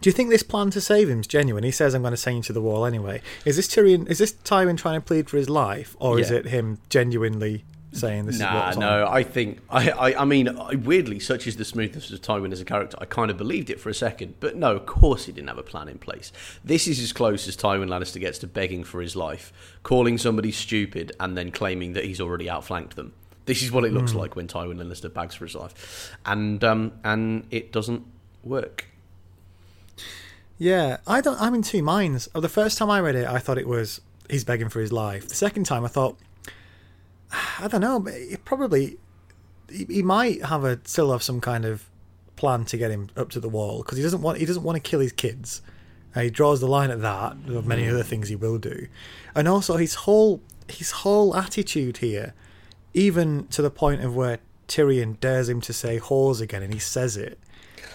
do 0.00 0.08
you 0.08 0.12
think 0.12 0.30
this 0.30 0.42
plan 0.42 0.70
to 0.70 0.80
save 0.80 1.08
him 1.08 1.20
is 1.20 1.26
genuine? 1.26 1.64
He 1.64 1.70
says, 1.70 1.94
"I'm 1.94 2.02
going 2.02 2.12
to 2.12 2.16
send 2.16 2.36
you 2.36 2.42
to 2.44 2.52
the 2.52 2.62
wall 2.62 2.84
anyway." 2.84 3.20
Is 3.44 3.56
this 3.56 3.68
Tyrion? 3.68 4.08
Is 4.08 4.18
this 4.18 4.32
Tywin 4.32 4.76
trying 4.76 5.00
to 5.00 5.04
plead 5.04 5.28
for 5.28 5.36
his 5.36 5.48
life, 5.50 5.96
or 5.98 6.18
is 6.18 6.30
it 6.30 6.46
him 6.46 6.78
genuinely 6.88 7.64
saying 7.92 8.26
this 8.26 8.34
is 8.34 8.40
Nah, 8.42 8.66
what's 8.66 8.76
on? 8.76 8.80
no. 8.82 9.06
I 9.08 9.22
think 9.22 9.60
I, 9.70 9.90
I, 9.90 10.22
I 10.22 10.24
mean, 10.24 10.48
weirdly, 10.84 11.18
such 11.18 11.46
is 11.46 11.56
the 11.56 11.64
smoothness 11.64 12.10
of 12.10 12.20
Tywin 12.20 12.52
as 12.52 12.60
a 12.60 12.64
character. 12.64 12.98
I 13.00 13.06
kind 13.06 13.30
of 13.30 13.36
believed 13.38 13.70
it 13.70 13.80
for 13.80 13.88
a 13.88 13.94
second, 13.94 14.34
but 14.40 14.56
no, 14.56 14.76
of 14.76 14.86
course 14.86 15.24
he 15.24 15.32
didn't 15.32 15.48
have 15.48 15.58
a 15.58 15.62
plan 15.62 15.88
in 15.88 15.98
place. 15.98 16.30
This 16.62 16.86
is 16.86 17.00
as 17.00 17.12
close 17.12 17.48
as 17.48 17.56
Tywin 17.56 17.88
Lannister 17.88 18.20
gets 18.20 18.38
to 18.40 18.46
begging 18.46 18.84
for 18.84 19.00
his 19.00 19.16
life, 19.16 19.52
calling 19.82 20.18
somebody 20.18 20.52
stupid, 20.52 21.12
and 21.18 21.36
then 21.36 21.50
claiming 21.50 21.94
that 21.94 22.04
he's 22.04 22.20
already 22.20 22.48
outflanked 22.48 22.94
them. 22.94 23.14
This 23.46 23.62
is 23.62 23.72
what 23.72 23.84
it 23.84 23.92
looks 23.94 24.12
like 24.12 24.36
when 24.36 24.46
Tywin 24.46 24.76
Lannister 24.76 25.12
begs 25.12 25.34
for 25.34 25.46
his 25.46 25.54
life, 25.54 26.14
and 26.26 26.62
um, 26.62 26.92
and 27.02 27.46
it 27.50 27.72
doesn't 27.72 28.04
work. 28.44 28.84
Yeah, 30.58 30.98
I 31.06 31.20
don't. 31.20 31.40
I'm 31.40 31.54
in 31.54 31.62
two 31.62 31.82
minds. 31.82 32.28
Oh, 32.34 32.40
the 32.40 32.48
first 32.48 32.78
time 32.78 32.90
I 32.90 33.00
read 33.00 33.14
it, 33.14 33.26
I 33.26 33.38
thought 33.38 33.58
it 33.58 33.68
was 33.68 34.00
he's 34.28 34.44
begging 34.44 34.68
for 34.68 34.80
his 34.80 34.92
life. 34.92 35.28
The 35.28 35.34
second 35.34 35.64
time, 35.64 35.84
I 35.84 35.88
thought, 35.88 36.18
I 37.60 37.68
don't 37.68 37.80
know. 37.80 38.00
but 38.00 38.14
It 38.14 38.44
probably 38.44 38.98
he, 39.70 39.84
he 39.88 40.02
might 40.02 40.44
have 40.44 40.64
a 40.64 40.80
still 40.84 41.12
have 41.12 41.22
some 41.22 41.40
kind 41.40 41.64
of 41.64 41.88
plan 42.36 42.64
to 42.64 42.76
get 42.76 42.90
him 42.90 43.08
up 43.16 43.30
to 43.30 43.40
the 43.40 43.48
wall 43.48 43.78
because 43.82 43.98
he 43.98 44.02
doesn't 44.02 44.22
want 44.22 44.38
he 44.38 44.46
doesn't 44.46 44.62
want 44.62 44.76
to 44.76 44.80
kill 44.80 45.00
his 45.00 45.12
kids. 45.12 45.62
Uh, 46.14 46.22
he 46.22 46.30
draws 46.30 46.60
the 46.60 46.66
line 46.66 46.90
at 46.90 47.02
that 47.02 47.36
of 47.48 47.66
many 47.66 47.86
other 47.88 48.02
things 48.02 48.28
he 48.28 48.36
will 48.36 48.58
do, 48.58 48.88
and 49.34 49.46
also 49.46 49.76
his 49.76 49.94
whole 49.94 50.40
his 50.66 50.90
whole 50.90 51.36
attitude 51.36 51.98
here, 51.98 52.34
even 52.94 53.46
to 53.48 53.62
the 53.62 53.70
point 53.70 54.02
of 54.02 54.16
where 54.16 54.38
Tyrion 54.66 55.20
dares 55.20 55.48
him 55.48 55.60
to 55.60 55.72
say 55.72 56.00
"whores" 56.00 56.40
again, 56.40 56.62
and 56.62 56.72
he 56.72 56.80
says 56.80 57.16
it. 57.16 57.38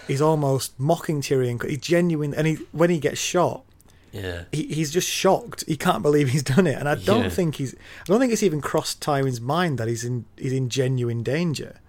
He's 0.06 0.20
almost 0.20 0.78
mocking 0.78 1.20
Tyrion. 1.20 1.62
He's 1.68 1.78
genuine, 1.78 2.34
and 2.34 2.46
he 2.46 2.54
when 2.72 2.90
he 2.90 2.98
gets 2.98 3.20
shot, 3.20 3.64
Yeah, 4.12 4.44
he, 4.52 4.64
he's 4.66 4.90
just 4.92 5.08
shocked. 5.08 5.64
He 5.66 5.76
can't 5.76 6.02
believe 6.02 6.28
he's 6.30 6.42
done 6.42 6.66
it, 6.66 6.78
and 6.78 6.88
I 6.88 6.94
don't 6.94 7.24
Yeah. 7.24 7.28
think 7.30 7.56
he's. 7.56 7.74
I 7.74 8.04
don't 8.06 8.20
think 8.20 8.32
it's 8.32 8.42
even 8.42 8.60
crossed 8.60 9.00
Tywin's 9.00 9.40
mind 9.40 9.78
that 9.78 9.88
he's 9.88 10.04
in 10.04 10.24
he's 10.36 10.52
in 10.52 10.68
genuine 10.68 11.22
danger. 11.22 11.80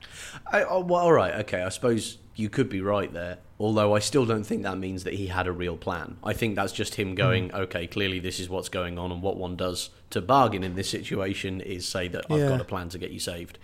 I, 0.51 0.63
oh, 0.63 0.79
well, 0.81 1.01
all 1.01 1.13
right, 1.13 1.33
okay. 1.41 1.61
I 1.63 1.69
suppose 1.69 2.17
you 2.35 2.49
could 2.49 2.69
be 2.69 2.81
right 2.81 3.11
there. 3.13 3.37
Although 3.57 3.95
I 3.95 3.99
still 3.99 4.25
don't 4.25 4.43
think 4.43 4.63
that 4.63 4.77
means 4.77 5.05
that 5.05 5.13
he 5.13 5.27
had 5.27 5.47
a 5.47 5.51
real 5.53 5.77
plan. 5.77 6.17
I 6.23 6.33
think 6.33 6.55
that's 6.55 6.73
just 6.73 6.95
him 6.95 7.09
hmm. 7.09 7.15
going, 7.15 7.53
okay, 7.53 7.87
clearly 7.87 8.19
this 8.19 8.39
is 8.39 8.49
what's 8.49 8.69
going 8.69 8.97
on, 8.99 9.11
and 9.11 9.21
what 9.21 9.37
one 9.37 9.55
does 9.55 9.89
to 10.09 10.21
bargain 10.21 10.63
in 10.63 10.75
this 10.75 10.89
situation 10.89 11.61
is 11.61 11.87
say 11.87 12.07
that 12.09 12.25
I've 12.29 12.39
Yeah. 12.39 12.49
got 12.49 12.61
a 12.61 12.65
plan 12.65 12.89
to 12.89 12.97
get 12.97 13.11
you 13.11 13.19
saved. 13.19 13.57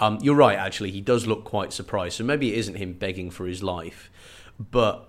Um, 0.00 0.18
you're 0.22 0.34
right, 0.34 0.58
actually. 0.58 0.90
He 0.90 1.00
does 1.00 1.26
look 1.26 1.44
quite 1.44 1.72
surprised. 1.72 2.16
So 2.16 2.24
maybe 2.24 2.52
it 2.52 2.58
isn't 2.58 2.76
him 2.76 2.94
begging 2.94 3.30
for 3.30 3.46
his 3.46 3.62
life, 3.62 4.10
but 4.58 5.08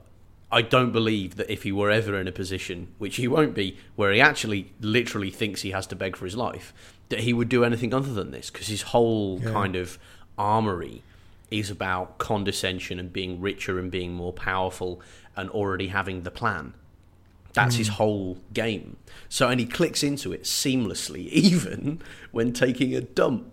I 0.52 0.62
don't 0.62 0.92
believe 0.92 1.36
that 1.38 1.50
if 1.50 1.64
he 1.64 1.72
were 1.72 1.90
ever 1.90 2.20
in 2.20 2.28
a 2.28 2.32
position, 2.32 2.90
which 2.98 3.16
he 3.16 3.28
won't 3.28 3.54
be, 3.56 3.78
where 3.96 4.12
he 4.12 4.20
actually 4.20 4.74
literally 4.82 5.32
thinks 5.32 5.62
he 5.62 5.72
has 5.72 5.88
to 5.88 5.96
beg 5.96 6.18
for 6.18 6.26
his 6.26 6.36
life, 6.36 6.74
that 7.10 7.22
he 7.22 7.32
would 7.34 7.48
do 7.50 7.64
anything 7.64 7.94
other 7.94 8.14
than 8.14 8.32
this 8.32 8.50
because 8.50 8.68
his 8.68 8.82
whole 8.84 9.40
Yeah. 9.42 9.52
kind 9.54 9.76
of 9.78 9.98
armory 10.38 11.04
is 11.50 11.70
about 11.70 12.18
condescension 12.18 13.00
and 13.00 13.12
being 13.14 13.40
richer 13.42 13.80
and 13.80 13.90
being 13.92 14.14
more 14.14 14.34
powerful 14.34 15.02
and 15.38 15.50
already 15.50 15.88
having 15.88 16.24
the 16.24 16.32
plan. 16.32 16.74
That's 17.54 17.76
his 17.76 17.90
whole 17.90 18.38
game. 18.54 18.96
So, 19.28 19.50
and 19.50 19.60
he 19.60 19.66
clicks 19.66 20.04
into 20.04 20.32
it 20.32 20.44
seamlessly, 20.44 21.28
even 21.30 22.02
when 22.32 22.54
taking 22.54 22.96
a 22.96 23.02
dump. 23.02 23.51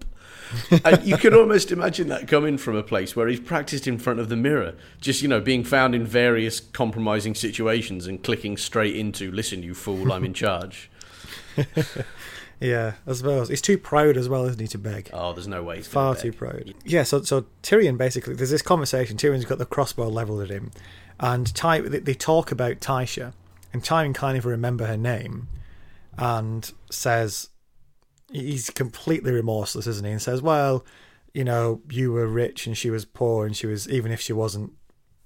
And 0.84 1.04
you 1.04 1.16
can 1.16 1.34
almost 1.34 1.70
imagine 1.72 2.08
that 2.08 2.28
coming 2.28 2.58
from 2.58 2.76
a 2.76 2.82
place 2.82 3.14
where 3.14 3.28
he's 3.28 3.40
practiced 3.40 3.86
in 3.86 3.98
front 3.98 4.20
of 4.20 4.28
the 4.28 4.36
mirror, 4.36 4.74
just 5.00 5.22
you 5.22 5.28
know, 5.28 5.40
being 5.40 5.64
found 5.64 5.94
in 5.94 6.04
various 6.04 6.60
compromising 6.60 7.34
situations 7.34 8.06
and 8.06 8.22
clicking 8.22 8.56
straight 8.56 8.96
into 8.96 9.30
"Listen, 9.30 9.62
you 9.62 9.74
fool, 9.74 10.12
I'm 10.12 10.24
in 10.24 10.34
charge." 10.34 10.90
Yeah, 12.60 12.94
I 13.06 13.12
suppose 13.12 13.48
he's 13.48 13.62
too 13.62 13.78
proud 13.78 14.16
as 14.16 14.28
well, 14.28 14.44
isn't 14.46 14.60
he, 14.60 14.66
to 14.68 14.78
beg? 14.78 15.10
Oh, 15.12 15.32
there's 15.32 15.46
no 15.46 15.62
way. 15.62 15.76
He's 15.76 15.86
Far 15.86 16.14
gonna 16.14 16.22
too 16.22 16.32
proud. 16.32 16.74
Yeah, 16.84 17.04
so 17.04 17.22
so 17.22 17.46
Tyrion 17.62 17.96
basically 17.96 18.34
there's 18.34 18.50
this 18.50 18.62
conversation. 18.62 19.16
Tyrion's 19.16 19.44
got 19.44 19.58
the 19.58 19.66
crossbow 19.66 20.08
leveled 20.08 20.42
at 20.42 20.50
him, 20.50 20.72
and 21.20 21.54
Ty 21.54 21.82
they, 21.82 22.00
they 22.00 22.14
talk 22.14 22.50
about 22.50 22.80
Tysha, 22.80 23.32
and 23.72 23.82
Tyrion 23.82 24.14
can't 24.14 24.36
even 24.36 24.50
remember 24.50 24.86
her 24.86 24.96
name, 24.96 25.46
and 26.16 26.72
says 26.90 27.50
he's 28.32 28.70
completely 28.70 29.32
remorseless, 29.32 29.86
isn't 29.86 30.04
he? 30.04 30.12
And 30.12 30.22
says, 30.22 30.42
"Well, 30.42 30.84
you 31.34 31.44
know, 31.44 31.80
you 31.90 32.12
were 32.12 32.26
rich 32.26 32.66
and 32.66 32.76
she 32.76 32.90
was 32.90 33.04
poor, 33.04 33.46
and 33.46 33.56
she 33.56 33.66
was 33.66 33.88
even 33.88 34.12
if 34.12 34.20
she 34.20 34.32
wasn't, 34.32 34.72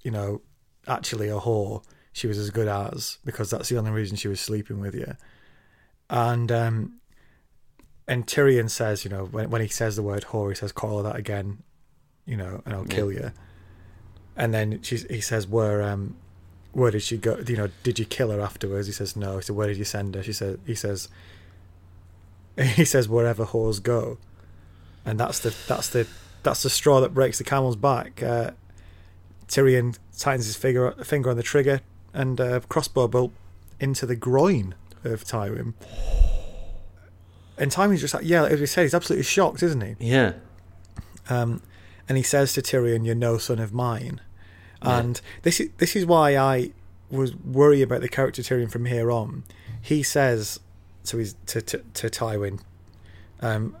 you 0.01 0.11
know, 0.11 0.41
actually 0.87 1.29
a 1.29 1.39
whore, 1.39 1.83
she 2.11 2.27
was 2.27 2.37
as 2.37 2.49
good 2.49 2.67
as 2.67 3.17
because 3.25 3.49
that's 3.49 3.69
the 3.69 3.77
only 3.77 3.91
reason 3.91 4.17
she 4.17 4.27
was 4.27 4.39
sleeping 4.41 4.79
with 4.79 4.95
you." 4.95 5.15
And 6.09 6.51
um, 6.51 6.99
and 8.07 8.27
Tyrion 8.27 8.69
says, 8.69 9.03
you 9.05 9.09
know, 9.09 9.25
when 9.25 9.49
when 9.49 9.61
he 9.61 9.67
says 9.67 9.95
the 9.95 10.03
word 10.03 10.23
whore, 10.25 10.49
he 10.49 10.55
says, 10.55 10.71
"Call 10.71 10.97
her 10.97 11.03
that 11.03 11.15
again," 11.15 11.63
you 12.25 12.37
know, 12.37 12.61
and 12.65 12.73
I'll 12.73 12.85
Yeah. 12.87 12.95
kill 12.95 13.11
you. 13.11 13.31
And 14.35 14.53
then 14.53 14.81
she's, 14.81 15.03
he 15.09 15.21
says, 15.21 15.47
"Where 15.47 15.81
um, 15.81 16.15
where 16.73 16.91
did 16.91 17.03
she 17.03 17.17
go? 17.17 17.37
You 17.47 17.55
know, 17.57 17.69
did 17.83 17.99
you 17.99 18.05
kill 18.05 18.31
her 18.31 18.41
afterwards?" 18.41 18.87
He 18.87 18.93
says, 18.93 19.15
"No." 19.15 19.37
He 19.37 19.43
said, 19.43 19.55
"Where 19.55 19.67
did 19.67 19.77
you 19.77 19.85
send 19.85 20.15
her?" 20.15 20.23
She 20.23 20.33
said, 20.33 20.59
"He 20.65 20.75
says, 20.75 21.07
he 22.57 22.85
says 22.85 23.09
wherever 23.09 23.45
whores 23.45 23.81
go," 23.81 24.17
and 25.05 25.19
that's 25.19 25.39
the 25.39 25.55
that's 25.67 25.89
the 25.89 26.07
that's 26.43 26.63
the 26.63 26.69
straw 26.69 26.99
that 27.01 27.13
breaks 27.13 27.37
the 27.37 27.43
camel's 27.43 27.75
back. 27.75 28.21
Uh, 28.21 28.51
Tyrion 29.47 29.97
tightens 30.17 30.45
his 30.45 30.55
finger 30.55 30.91
finger 31.03 31.29
on 31.29 31.37
the 31.37 31.43
trigger, 31.43 31.81
and 32.13 32.39
uh, 32.39 32.59
crossbow 32.69 33.07
bolt 33.07 33.31
into 33.79 34.05
the 34.05 34.15
groin 34.15 34.75
of 35.03 35.23
Tywin. 35.23 35.73
And 37.57 37.71
Tywin's 37.71 38.01
just 38.01 38.13
like, 38.13 38.25
yeah, 38.25 38.45
as 38.45 38.59
we 38.59 38.65
said, 38.65 38.83
he's 38.83 38.93
absolutely 38.93 39.23
shocked, 39.23 39.61
isn't 39.61 39.81
he? 39.81 39.95
Yeah. 39.99 40.33
Um, 41.29 41.61
and 42.09 42.17
he 42.17 42.23
says 42.23 42.53
to 42.53 42.61
Tyrion, 42.61 43.05
"You're 43.05 43.15
no 43.15 43.37
son 43.37 43.59
of 43.59 43.73
mine." 43.73 44.21
Yeah. 44.83 44.99
And 44.99 45.21
this 45.43 45.59
is 45.59 45.69
this 45.77 45.95
is 45.95 46.05
why 46.05 46.35
I 46.35 46.71
was 47.09 47.35
worried 47.35 47.81
about 47.81 48.01
the 48.01 48.09
character 48.09 48.41
Tyrion 48.41 48.71
from 48.71 48.85
here 48.85 49.11
on. 49.11 49.43
He 49.81 50.03
says 50.03 50.59
to 51.05 51.17
his 51.17 51.35
to 51.47 51.61
to, 51.61 51.77
to 51.93 52.09
Tywin, 52.09 52.59
um, 53.41 53.75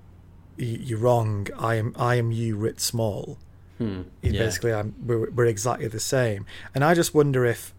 "You're 0.57 0.99
wrong. 0.99 1.47
I 1.57 1.75
am 1.75 1.93
I 1.97 2.15
am 2.15 2.31
you 2.31 2.55
writ 2.55 2.79
small." 2.79 3.37
Hmm. 3.79 4.03
Yeah. 4.21 4.31
Basically, 4.43 4.71
I'm, 4.71 4.93
we're, 5.03 5.29
we're 5.31 5.45
exactly 5.47 5.87
the 5.87 5.99
same. 5.99 6.45
And 6.75 6.83
I 6.83 6.93
just 6.93 7.15
wonder 7.15 7.43
if 7.43 7.73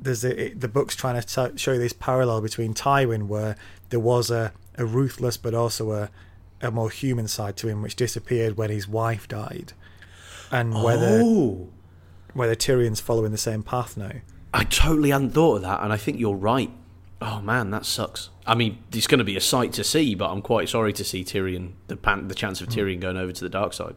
there's 0.00 0.24
a, 0.24 0.46
it, 0.46 0.60
the 0.60 0.68
book's 0.68 0.96
trying 0.96 1.20
to 1.20 1.26
t- 1.52 1.56
show 1.58 1.72
you 1.74 1.78
this 1.78 1.92
parallel 1.92 2.40
between 2.40 2.74
Tywin, 2.74 3.28
where 3.28 3.56
there 3.90 4.00
was 4.00 4.30
a, 4.30 4.52
a 4.76 4.84
ruthless 4.84 5.36
but 5.36 5.54
also 5.54 5.92
a, 5.92 6.10
a 6.60 6.70
more 6.72 6.90
human 6.90 7.28
side 7.28 7.56
to 7.58 7.68
him, 7.68 7.82
which 7.82 7.94
disappeared 7.94 8.56
when 8.56 8.68
his 8.70 8.88
wife 8.88 9.28
died, 9.28 9.72
and 10.50 10.74
whether 10.82 11.20
Oh. 11.22 11.68
whether 12.32 12.56
Tyrion's 12.56 13.00
following 13.00 13.30
the 13.30 13.38
same 13.38 13.62
path 13.62 13.96
now. 13.96 14.10
I 14.52 14.64
totally 14.64 15.10
hadn't 15.10 15.30
thought 15.30 15.56
of 15.56 15.62
that, 15.62 15.82
and 15.82 15.92
I 15.92 15.96
think 15.96 16.18
you're 16.18 16.34
right. 16.36 16.70
Oh 17.20 17.40
man, 17.40 17.70
that 17.70 17.86
sucks. 17.86 18.30
I 18.46 18.54
mean, 18.54 18.78
it's 18.92 19.06
going 19.06 19.18
to 19.18 19.24
be 19.24 19.36
a 19.36 19.40
sight 19.40 19.72
to 19.74 19.84
see, 19.84 20.14
but 20.14 20.30
I'm 20.30 20.42
quite 20.42 20.68
sorry 20.68 20.92
to 20.92 21.04
see 21.04 21.24
Tyrion, 21.24 21.72
the 21.86 21.96
pan, 21.96 22.28
the 22.28 22.34
chance 22.34 22.60
of 22.60 22.68
Tyrion 22.68 23.00
going 23.00 23.16
over 23.16 23.32
to 23.32 23.40
the 23.44 23.48
dark 23.48 23.72
side. 23.72 23.94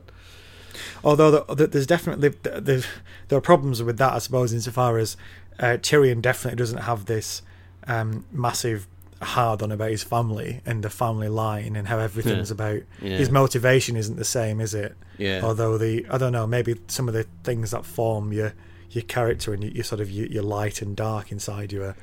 Although 1.03 1.31
the, 1.31 1.55
the, 1.55 1.67
there's 1.67 1.87
definitely 1.87 2.29
the, 2.29 2.61
the, 2.61 2.85
there 3.27 3.37
are 3.37 3.41
problems 3.41 3.81
with 3.83 3.97
that, 3.97 4.13
I 4.13 4.19
suppose, 4.19 4.53
insofar 4.53 4.97
as 4.97 5.17
uh, 5.59 5.77
Tyrion 5.81 6.21
definitely 6.21 6.57
doesn't 6.57 6.79
have 6.83 7.05
this 7.05 7.41
um, 7.87 8.25
massive 8.31 8.87
hard 9.21 9.63
on 9.63 9.71
about 9.71 9.89
his 9.89 10.03
family 10.03 10.61
and 10.65 10.83
the 10.83 10.89
family 10.91 11.27
line 11.27 11.75
and 11.75 11.87
how 11.87 11.97
everything's 11.97 12.49
Yeah. 12.51 12.53
about. 12.53 12.81
Yeah. 13.01 13.17
His 13.17 13.31
motivation 13.31 13.95
isn't 13.97 14.15
the 14.15 14.23
same, 14.23 14.61
is 14.61 14.73
it? 14.75 14.95
Yeah. 15.17 15.41
Although 15.43 15.77
the 15.79 16.05
I 16.09 16.17
don't 16.19 16.31
know, 16.33 16.45
maybe 16.45 16.75
some 16.87 17.07
of 17.07 17.15
the 17.15 17.25
things 17.43 17.71
that 17.71 17.83
form 17.85 18.31
your 18.31 18.53
your 18.91 19.03
character 19.03 19.53
and 19.53 19.63
your, 19.63 19.73
your 19.73 19.83
sort 19.83 19.99
of 19.99 20.09
your, 20.11 20.27
your 20.27 20.43
light 20.43 20.81
and 20.83 20.95
dark 20.95 21.31
inside 21.31 21.71
you 21.73 21.83
are, 21.83 21.95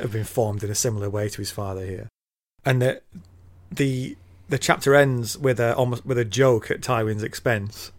have 0.00 0.12
been 0.12 0.24
formed 0.24 0.62
in 0.64 0.70
a 0.70 0.74
similar 0.74 1.08
way 1.10 1.28
to 1.28 1.36
his 1.38 1.50
father 1.50 1.84
here. 1.84 2.08
And 2.64 2.80
the 2.82 3.00
the 3.70 4.16
the 4.48 4.58
chapter 4.58 4.94
ends 4.94 5.38
with 5.38 5.60
a 5.60 5.74
almost 5.74 6.04
with 6.04 6.18
a 6.18 6.24
joke 6.24 6.70
at 6.70 6.80
Tywin's 6.80 7.22
expense, 7.22 7.92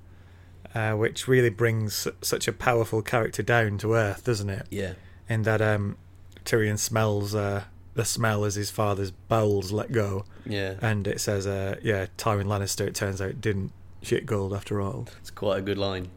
uh, 0.76 0.94
which 0.94 1.28
really 1.28 1.50
brings 1.50 2.08
such 2.22 2.48
a 2.48 2.54
powerful 2.54 3.02
character 3.02 3.42
down 3.44 3.78
to 3.80 3.94
earth, 3.94 4.24
doesn't 4.24 4.50
it? 4.50 4.68
Yeah. 4.70 4.94
In 5.30 5.44
that 5.44 5.62
um, 5.62 5.98
Tyrion 6.46 6.78
smells 6.78 7.34
uh, 7.34 7.64
the 7.94 8.04
smell 8.06 8.44
as 8.44 8.56
his 8.56 8.70
father's 8.70 9.12
bowels 9.12 9.72
let 9.72 9.92
go, 9.92 10.26
Yeah. 10.46 10.76
and 10.82 11.08
it 11.08 11.22
says, 11.22 11.48
uh, 11.48 11.78
"Yeah, 11.82 12.08
Tywin 12.18 12.46
Lannister." 12.46 12.86
It 12.86 12.96
turns 12.96 13.22
out 13.22 13.40
didn't 13.42 13.72
shit 14.02 14.26
gold 14.26 14.54
after 14.54 14.82
all. 14.82 15.08
It's 15.22 15.32
quite 15.32 15.60
a 15.60 15.62
good 15.62 15.78
line. 15.78 16.10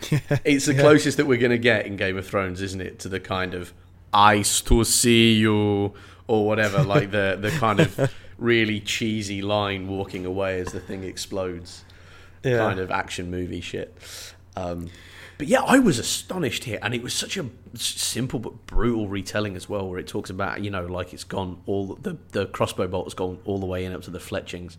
It's 0.44 0.66
the 0.66 0.74
Yeah. 0.74 0.80
closest 0.82 1.16
that 1.16 1.26
we're 1.26 1.38
going 1.38 1.50
to 1.50 1.58
get 1.58 1.86
in 1.86 1.96
Game 1.96 2.16
of 2.18 2.26
Thrones, 2.26 2.60
isn't 2.62 2.80
it, 2.80 2.98
to 3.00 3.08
the 3.08 3.20
kind 3.20 3.54
of 3.54 3.72
"ice 4.14 4.60
to 4.62 4.84
see 4.84 5.34
you" 5.34 5.92
or 6.26 6.46
whatever, 6.46 6.82
like 6.82 7.10
the 7.10 7.36
the 7.40 7.50
kind 7.50 7.80
of 7.80 8.12
really 8.38 8.80
cheesy 8.80 9.42
line 9.42 9.88
walking 9.88 10.24
away 10.24 10.60
as 10.60 10.72
the 10.72 10.80
thing 10.80 11.04
explodes, 11.04 11.84
Yeah. 12.42 12.58
kind 12.58 12.80
of 12.80 12.90
action 12.90 13.30
movie 13.30 13.60
shit. 13.60 13.96
Um, 14.56 14.88
but 15.36 15.48
yeah, 15.48 15.62
I 15.62 15.78
was 15.80 15.98
astonished 15.98 16.64
here, 16.64 16.78
and 16.80 16.94
it 16.94 17.02
was 17.02 17.12
such 17.12 17.36
a 17.36 17.46
simple 17.74 18.38
but 18.38 18.66
brutal 18.66 19.08
retelling 19.08 19.56
as 19.56 19.68
well, 19.68 19.88
where 19.88 19.98
it 19.98 20.06
talks 20.06 20.30
about 20.30 20.62
you 20.62 20.70
know 20.70 20.86
like 20.86 21.12
it's 21.12 21.24
gone 21.24 21.60
all 21.66 21.94
the 22.00 22.16
the 22.30 22.46
crossbow 22.46 22.86
bolt 22.86 23.06
has 23.06 23.14
gone 23.14 23.38
all 23.44 23.58
the 23.58 23.66
way 23.66 23.84
in 23.84 23.92
up 23.92 24.02
to 24.02 24.10
the 24.10 24.20
fletchings, 24.20 24.78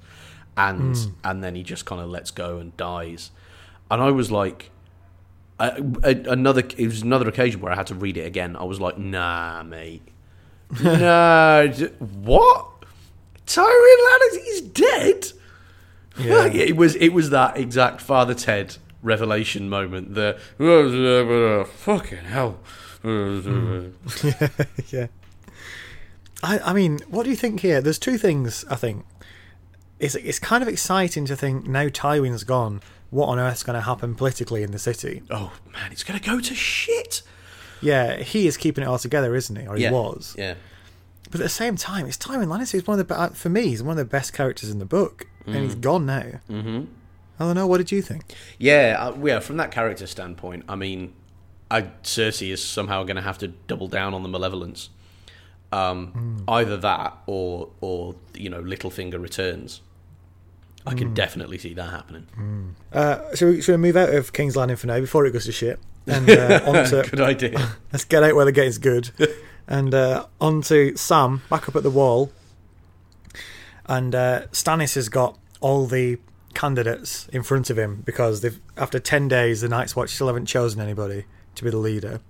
and 0.58 0.96
and 1.24 1.44
then 1.44 1.56
he 1.56 1.64
just 1.64 1.86
kind 1.86 2.02
of 2.02 2.10
lets 2.10 2.32
go 2.32 2.58
and 2.58 2.76
dies, 2.78 3.32
and 3.92 4.02
I 4.02 4.12
was 4.12 4.32
like. 4.32 4.72
I, 5.60 5.70
a- 6.04 6.32
another 6.32 6.64
it 6.78 6.86
was 6.88 7.02
another 7.02 7.28
occasion 7.30 7.62
where 7.62 7.72
I 7.72 7.76
had 7.76 7.88
to 7.88 7.96
read 7.96 8.18
it 8.18 8.26
again. 8.26 8.56
I 8.56 8.64
was 8.64 8.80
like, 8.82 8.98
"Nah, 8.98 9.64
mate, 9.64 10.02
nah, 10.84 11.66
d- 11.68 11.86
what? 12.00 12.68
Tywin 13.48 13.98
Lannister 14.08 14.48
is 14.48 14.62
dead." 14.62 15.28
Yeah. 16.18 16.44
Fuck, 16.44 16.56
it 16.56 16.76
was 16.76 16.96
it 16.96 17.10
was 17.10 17.30
that 17.30 17.58
exact 17.58 18.02
Father 18.02 18.34
Ted 18.34 18.78
revelation 19.02 19.70
moment. 19.70 20.14
The 20.16 20.38
uh, 20.60 21.66
fucking 21.66 22.26
hell. 22.26 22.60
Mm. 23.04 23.94
yeah. 24.94 25.08
I, 26.44 26.60
I 26.60 26.74
mean, 26.74 27.00
what 27.08 27.24
do 27.24 27.30
you 27.30 27.36
think 27.36 27.60
here? 27.62 27.82
There's 27.82 28.00
two 28.00 28.18
things 28.18 28.66
I 28.70 28.76
think. 28.76 29.06
It's 30.00 30.16
it's 30.16 30.40
kind 30.40 30.62
of 30.62 30.68
exciting 30.68 31.26
to 31.26 31.36
think 31.36 31.68
now 31.68 31.88
Tywin's 31.88 32.44
gone. 32.44 32.82
What 33.16 33.30
on 33.30 33.40
earth's 33.40 33.64
going 33.64 33.76
to 33.76 33.82
happen 33.82 34.14
politically 34.14 34.62
in 34.62 34.72
the 34.72 34.78
city? 34.78 35.24
Oh 35.32 35.54
man, 35.72 35.94
it's 35.94 36.04
gonna 36.04 36.20
go 36.20 36.42
to 36.42 36.54
shit. 36.54 37.22
Yeah, 37.82 38.18
he 38.18 38.46
is 38.46 38.58
keeping 38.58 38.84
it 38.84 38.88
all 38.88 39.00
together, 39.00 39.34
isn't 39.36 39.56
he? 39.56 39.66
Or 39.66 39.78
he 39.78 39.84
yeah, 39.84 39.92
was. 39.92 40.36
Yeah, 40.38 40.56
But 41.32 41.40
at 41.40 41.44
the 41.44 41.50
same 41.50 41.78
time, 41.78 42.08
it's 42.08 42.18
Tywin 42.18 42.48
Lannister. 42.48 42.74
He's 42.74 42.86
one 42.86 43.00
of 43.00 43.08
the 43.08 43.32
for 43.34 43.48
me. 43.48 43.68
He's 43.68 43.82
one 43.82 43.92
of 43.92 43.98
the 43.98 44.04
best 44.04 44.34
characters 44.34 44.70
in 44.70 44.80
the 44.80 44.86
book, 44.86 45.28
and 45.46 45.56
he's 45.56 45.76
gone 45.76 46.06
now. 46.06 46.42
mm-hmm. 46.50 46.84
I 47.40 47.44
don't 47.46 47.56
know. 47.56 47.68
What 47.68 47.78
did 47.78 47.90
you 47.94 48.02
think? 48.02 48.34
yeah, 48.60 48.98
uh, 49.00 49.18
yeah. 49.24 49.40
From 49.40 49.56
that 49.58 49.72
character 49.72 50.08
standpoint, 50.08 50.66
I 50.68 50.76
mean, 50.76 51.14
I, 51.72 51.84
Cersei 52.04 52.52
is 52.52 52.62
somehow 52.62 53.04
going 53.04 53.16
to 53.16 53.22
have 53.22 53.38
to 53.38 53.48
double 53.48 53.88
down 53.88 54.14
on 54.14 54.24
the 54.24 54.30
malevolence. 54.30 54.90
Um, 55.72 56.44
Either 56.50 56.76
that, 56.76 57.18
or 57.28 57.70
or 57.80 58.16
you 58.34 58.50
know, 58.50 58.62
Littlefinger 58.62 59.22
returns. 59.22 59.80
I 60.88 60.94
can 60.94 61.14
definitely 61.14 61.58
see 61.58 61.74
that 61.74 61.90
happening. 61.90 62.76
Uh, 62.94 63.34
so 63.36 63.48
we, 63.48 63.62
should 63.62 63.74
we 63.74 63.78
move 63.78 63.98
out 63.98 64.14
of 64.14 64.34
King's 64.34 64.56
Landing 64.56 64.78
for 64.78 64.88
now 64.88 65.00
before 65.00 65.26
it 65.26 65.32
goes 65.32 65.46
to 65.46 65.52
shit, 65.52 65.80
and 66.06 66.30
uh, 66.30 66.62
onto 66.68 67.04
Good 67.04 67.22
idea. 67.22 67.76
Let's 67.92 68.06
get 68.06 68.24
out 68.24 68.36
where 68.36 68.46
the 68.46 68.52
getting's 68.52 68.78
good. 68.78 69.12
and 69.68 69.94
uh, 69.94 70.28
on 70.40 70.62
to 70.64 70.96
Sam, 70.96 71.42
back 71.50 71.68
up 71.68 71.76
at 71.76 71.84
the 71.84 71.90
wall. 71.90 72.32
And 73.88 74.16
uh, 74.16 74.48
Stannis 74.52 74.96
has 74.96 75.10
got 75.10 75.38
all 75.62 75.86
the 75.86 76.18
candidates 76.54 77.28
in 77.30 77.44
front 77.44 77.70
of 77.70 77.78
him 77.78 78.02
because 78.06 78.42
they've 78.42 78.60
after 78.78 79.00
10 79.00 79.28
days, 79.28 79.62
the 79.62 79.70
Night's 79.70 79.96
Watch 79.96 80.12
still 80.12 80.28
haven't 80.28 80.46
chosen 80.46 80.82
anybody 80.82 81.26
to 81.56 81.64
be 81.64 81.70
the 81.70 81.78
leader. 81.78 82.22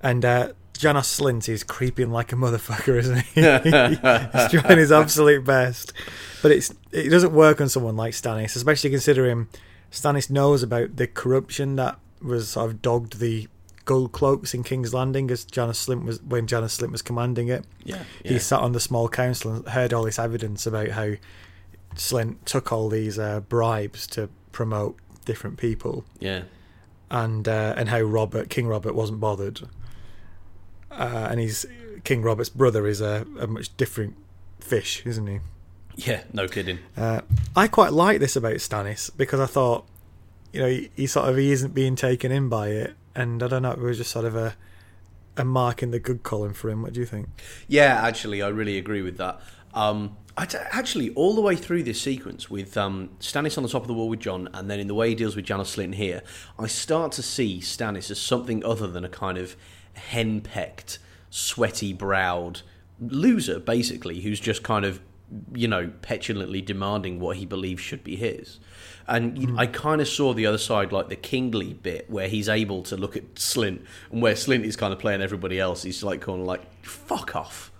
And 0.00 0.24
uh, 0.24 0.52
Janos 0.78 1.18
Slynt 1.18 1.48
is 1.48 1.64
creeping 1.64 2.12
like 2.12 2.32
a 2.32 2.36
motherfucker, 2.36 2.96
isn't 2.98 3.18
he? 3.18 3.40
He's 4.52 4.62
trying 4.62 4.78
his 4.78 4.92
absolute 4.92 5.44
best. 5.44 5.92
But 6.40 6.52
it's 6.52 6.72
it 6.92 7.10
doesn't 7.10 7.32
work 7.32 7.60
on 7.60 7.68
someone 7.68 7.96
like 7.96 8.14
Stannis, 8.14 8.54
especially 8.54 8.90
considering 8.90 9.48
Stannis 9.90 10.30
knows 10.30 10.62
about 10.62 10.94
the 10.94 11.08
corruption 11.08 11.74
that 11.76 11.98
was 12.22 12.50
sort 12.50 12.70
of 12.70 12.80
dogged 12.80 13.18
the 13.18 13.48
gold 13.86 14.12
cloaks 14.12 14.54
in 14.54 14.62
King's 14.62 14.94
Landing 14.94 15.30
as 15.32 15.44
Janos 15.44 15.84
Slynt 15.84 16.04
was 16.04 16.22
when 16.22 16.46
Janos 16.46 16.78
Slynt 16.78 16.92
was 16.92 17.02
commanding 17.02 17.48
it. 17.48 17.64
Yeah, 17.82 18.04
He 18.22 18.38
sat 18.38 18.60
on 18.60 18.70
the 18.70 18.80
small 18.80 19.08
council 19.08 19.52
and 19.52 19.68
heard 19.68 19.92
all 19.92 20.04
this 20.04 20.18
evidence 20.18 20.64
about 20.64 20.90
how 20.90 21.14
Slynt 21.96 22.36
took 22.44 22.70
all 22.70 22.88
these 22.88 23.18
uh, 23.18 23.40
bribes 23.40 24.06
to 24.08 24.28
promote 24.52 24.96
different 25.24 25.56
people, 25.56 26.04
yeah, 26.20 26.42
and 27.10 27.48
uh, 27.48 27.74
and 27.76 27.88
how 27.88 28.00
Robert 28.00 28.48
King 28.48 28.68
Robert 28.68 28.94
wasn't 28.94 29.18
bothered. 29.18 29.62
Uh, 30.90 31.28
and 31.30 31.40
he's 31.40 31.66
King 32.04 32.22
Robert's 32.22 32.48
brother 32.48 32.86
is 32.86 33.00
a, 33.00 33.26
a 33.38 33.46
much 33.46 33.76
different 33.76 34.16
fish, 34.60 35.02
isn't 35.06 35.26
he? 35.26 35.40
yeah. 35.96 36.22
No 36.32 36.46
kidding. 36.48 36.78
Uh, 36.96 37.22
I 37.56 37.66
quite 37.68 37.92
like 37.92 38.20
this 38.20 38.36
about 38.36 38.54
Stannis 38.54 39.10
because 39.16 39.40
I 39.40 39.46
thought, 39.46 39.84
you 40.52 40.60
know, 40.60 40.68
he, 40.68 40.90
he 40.94 41.06
sort 41.06 41.28
of 41.28 41.36
he 41.36 41.50
isn't 41.52 41.74
being 41.74 41.96
taken 41.96 42.30
in 42.32 42.48
by 42.48 42.68
it, 42.68 42.94
and 43.14 43.42
I 43.42 43.48
don't 43.48 43.62
know, 43.62 43.72
it 43.72 43.78
was 43.78 43.98
just 43.98 44.10
sort 44.10 44.24
of 44.24 44.36
a 44.36 44.54
a 45.36 45.44
mark 45.44 45.82
in 45.82 45.90
the 45.90 45.98
good 46.00 46.22
column 46.22 46.52
for 46.54 46.68
him. 46.70 46.82
What 46.82 46.92
do 46.92 47.00
you 47.00 47.06
think? 47.06 47.28
Yeah, 47.68 48.00
actually, 48.02 48.42
I 48.42 48.48
really 48.48 48.76
agree 48.78 49.02
with 49.02 49.18
that. 49.18 49.40
Um, 49.74 50.16
actually, 50.36 51.10
all 51.10 51.34
the 51.34 51.40
way 51.40 51.54
through 51.54 51.84
this 51.84 52.00
sequence 52.00 52.50
with 52.50 52.76
um, 52.76 53.10
Stannis 53.20 53.56
on 53.56 53.62
the 53.62 53.68
top 53.68 53.82
of 53.82 53.88
the 53.88 53.94
wall 53.94 54.08
with 54.08 54.20
Jon, 54.20 54.48
and 54.54 54.70
then 54.70 54.80
in 54.80 54.88
the 54.88 54.94
way 54.94 55.10
he 55.10 55.14
deals 55.14 55.36
with 55.36 55.44
Janos 55.44 55.76
Slynt 55.76 55.94
here, 55.94 56.22
I 56.58 56.66
start 56.66 57.12
to 57.12 57.22
see 57.22 57.60
Stannis 57.60 58.10
as 58.10 58.20
something 58.20 58.64
other 58.64 58.86
than 58.88 59.04
a 59.04 59.08
kind 59.08 59.38
of 59.38 59.56
henpecked, 59.98 60.98
sweaty-browed 61.30 62.62
loser, 63.00 63.58
basically, 63.58 64.20
who's 64.20 64.40
just 64.40 64.62
kind 64.62 64.84
of, 64.84 65.00
you 65.54 65.68
know, 65.68 65.90
petulantly 66.02 66.60
demanding 66.60 67.20
what 67.20 67.36
he 67.36 67.46
believes 67.46 67.82
should 67.82 68.02
be 68.02 68.16
his. 68.16 68.58
And 69.06 69.38
you 69.38 69.56
I 69.56 69.66
kind 69.66 70.00
of 70.00 70.08
saw 70.08 70.34
the 70.34 70.46
other 70.46 70.58
side, 70.58 70.92
like 70.92 71.08
the 71.08 71.16
kingly 71.16 71.72
bit, 71.74 72.10
where 72.10 72.28
he's 72.28 72.48
able 72.48 72.82
to 72.84 72.96
look 72.96 73.16
at 73.16 73.36
Slynt, 73.36 73.82
and 74.10 74.20
where 74.20 74.34
Slynt 74.34 74.64
is 74.64 74.76
kind 74.76 74.92
of 74.92 74.98
playing 74.98 75.22
everybody 75.22 75.58
else. 75.58 75.82
He's 75.82 76.02
like 76.02 76.20
kind 76.20 76.40
of 76.40 76.46
like, 76.46 76.62
"Fuck 76.84 77.34
off." 77.34 77.72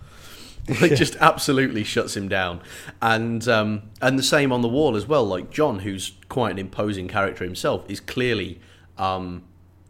like 0.80 0.94
just 0.94 1.16
absolutely 1.16 1.82
shuts 1.82 2.14
him 2.16 2.28
down 2.28 2.60
and 3.00 3.48
um, 3.48 3.82
and 4.02 4.18
the 4.18 4.22
same 4.22 4.52
on 4.52 4.60
the 4.60 4.68
wall 4.68 4.96
as 4.96 5.06
well 5.06 5.24
like 5.24 5.50
Jon 5.50 5.78
who's 5.78 6.12
quite 6.28 6.50
an 6.50 6.58
imposing 6.58 7.08
character 7.08 7.44
himself 7.44 7.88
is 7.88 8.00
clearly 8.00 8.60
um, 8.98 9.44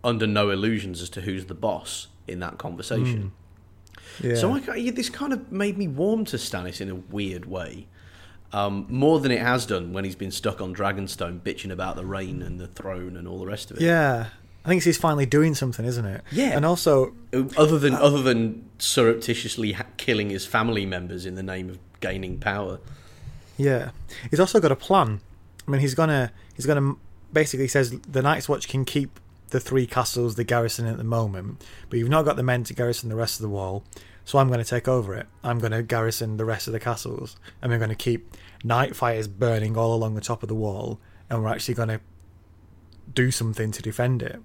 under 0.05 0.27
no 0.27 0.51
illusions 0.51 1.03
as 1.03 1.11
to 1.11 1.23
who's 1.23 1.47
the 1.47 1.55
boss 1.55 2.07
in 2.29 2.41
that 2.41 2.59
conversation 2.59 3.33
Yeah. 4.21 4.35
so 4.37 4.53
I, 4.55 4.91
this 4.91 5.11
kind 5.11 5.33
of 5.33 5.51
made 5.53 5.77
me 5.79 5.89
warm 5.89 6.25
to 6.27 6.37
Stannis 6.37 6.81
in 6.81 6.89
a 6.91 6.95
weird 6.95 7.45
way 7.47 7.87
um, 8.53 8.87
more 8.89 9.21
than 9.21 9.31
it 9.31 9.41
has 9.43 9.67
done 9.67 9.93
when 9.93 10.05
he's 10.05 10.17
been 10.17 10.31
stuck 10.31 10.61
on 10.61 10.75
Dragonstone 10.75 11.41
bitching 11.41 11.71
about 11.71 11.97
the 11.97 12.05
rain 12.07 12.41
and 12.43 12.59
the 12.59 12.67
throne 12.67 13.17
and 13.17 13.29
all 13.29 13.39
the 13.39 13.47
rest 13.47 13.71
of 13.71 13.77
it 13.77 13.83
yeah, 13.83 14.29
I 14.65 14.69
think 14.69 14.83
he's 14.83 14.99
finally 14.99 15.27
doing 15.27 15.55
something, 15.55 15.85
isn't 15.85 16.05
it? 16.05 16.23
Yeah. 16.33 16.57
and 16.57 16.65
also 16.65 17.15
other 17.57 17.79
than 17.79 17.95
other 17.95 18.23
than 18.23 18.69
surreptitiously 18.79 19.73
ha- 19.73 19.87
killing 19.97 20.31
his 20.31 20.45
family 20.47 20.85
members 20.87 21.25
in 21.27 21.35
the 21.37 21.43
name 21.43 21.69
of 21.71 21.79
gaining 22.01 22.39
power 22.39 22.79
Yeah, 23.57 23.91
he's 24.31 24.41
also 24.41 24.61
got 24.61 24.71
a 24.73 24.77
plan. 24.77 25.21
I 25.67 25.71
mean, 25.71 25.81
he's 25.81 25.95
gonna 25.95 26.33
he's 26.57 26.65
gonna 26.67 26.95
basically 27.33 27.69
says 27.69 27.91
the 28.01 28.23
Night's 28.23 28.49
Watch 28.49 28.69
can 28.69 28.85
keep 28.85 29.19
the 29.51 29.61
three 29.61 29.87
castles 29.87 30.35
the 30.35 30.45
garrison 30.45 30.87
at 30.87 30.99
the 30.99 31.05
moment, 31.05 31.65
but 31.89 31.99
you've 31.99 32.09
not 32.09 32.25
got 32.25 32.37
the 32.37 32.43
men 32.43 32.65
to 32.65 32.75
garrison 32.75 33.09
the 33.09 33.17
rest 33.17 33.39
of 33.39 33.43
the 33.43 33.49
wall. 33.49 33.85
So 34.25 34.39
I'm 34.39 34.49
going 34.49 34.63
to 34.63 34.65
take 34.65 34.87
over 34.87 35.15
it. 35.15 35.27
I'm 35.43 35.59
going 35.59 35.73
to 35.73 35.83
garrison 35.83 36.37
the 36.37 36.45
rest 36.45 36.67
of 36.67 36.75
the 36.75 36.81
castles, 36.81 37.37
and 37.63 37.73
we're 37.73 37.79
going 37.79 37.89
to 37.89 37.95
keep 37.95 38.37
night 38.63 38.95
fires 38.95 39.27
burning 39.27 39.77
all 39.77 39.95
along 39.95 40.15
the 40.15 40.21
top 40.21 40.43
of 40.43 40.49
the 40.49 40.55
wall, 40.55 41.01
and 41.31 41.43
we're 41.43 41.49
actually 41.49 41.75
going 41.75 41.89
to 41.89 42.01
do 43.15 43.31
something 43.31 43.73
to 43.73 43.81
defend 43.81 44.23
it. 44.23 44.41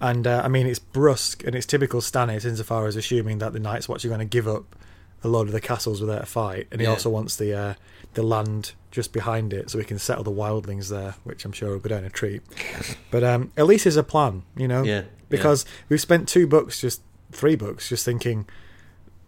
And 0.00 0.26
uh, 0.26 0.42
I 0.44 0.48
mean, 0.48 0.66
it's 0.66 0.80
brusque 0.80 1.44
and 1.44 1.54
it's 1.54 1.64
typical 1.64 2.00
Stannis 2.00 2.44
insofar 2.44 2.86
as 2.86 2.96
assuming 2.96 3.38
that 3.38 3.52
the 3.52 3.60
Night's 3.60 3.88
Watch 3.88 4.04
are 4.04 4.08
going 4.08 4.18
to 4.18 4.26
give 4.26 4.48
up 4.48 4.76
a 5.24 5.28
load 5.28 5.46
of 5.46 5.52
the 5.52 5.60
castles 5.60 6.00
without 6.00 6.22
a 6.22 6.26
fight, 6.26 6.66
and 6.70 6.80
he 6.80 6.86
Yeah. 6.86 6.92
also 6.92 7.10
wants 7.10 7.36
the 7.36 7.52
uh, 7.54 7.74
the 8.14 8.22
land 8.22 8.72
just 8.90 9.12
behind 9.12 9.52
it 9.54 9.70
so 9.70 9.78
we 9.78 9.84
can 9.84 9.98
settle 9.98 10.22
the 10.24 10.30
wildlings 10.30 10.88
there, 10.90 11.14
which 11.24 11.44
I'm 11.44 11.52
sure 11.52 11.70
will 11.70 11.78
go 11.78 11.88
down 11.88 12.04
a 12.04 12.10
treat. 12.10 12.42
But 13.10 13.24
um, 13.24 13.50
at 13.56 13.66
least 13.66 13.84
there's 13.84 13.96
a 13.96 14.02
plan, 14.02 14.42
you 14.56 14.68
know, 14.68 14.82
Yeah, 14.82 15.02
because 15.30 15.64
we've 15.88 16.00
spent 16.00 16.28
two 16.28 16.46
books, 16.46 16.80
just 16.80 17.00
three 17.30 17.56
books, 17.56 17.88
just 17.88 18.04
thinking 18.04 18.46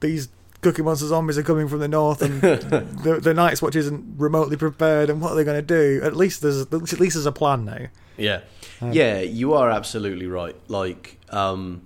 these 0.00 0.28
Cookie 0.60 0.82
Monster 0.82 1.06
zombies 1.06 1.36
are 1.38 1.42
coming 1.42 1.68
from 1.68 1.78
the 1.80 1.88
north, 1.88 2.20
and 2.22 2.40
the, 3.04 3.20
the 3.22 3.34
Night's 3.34 3.60
Watch 3.62 3.76
isn't 3.76 4.14
remotely 4.18 4.56
prepared, 4.56 5.08
and 5.10 5.20
what 5.20 5.32
are 5.32 5.34
they 5.34 5.44
going 5.44 5.56
to 5.58 5.62
do? 5.62 6.00
At 6.02 6.16
least 6.16 6.40
there's 6.42 6.60
at 6.62 6.72
least 6.72 7.14
there's 7.14 7.26
a 7.26 7.32
plan 7.32 7.64
now. 7.66 7.86
Yeah, 8.16 8.40
yeah, 8.82 9.20
you 9.20 9.52
are 9.54 9.70
absolutely 9.70 10.26
right. 10.26 10.56
Like, 10.68 11.18
um, 11.30 11.82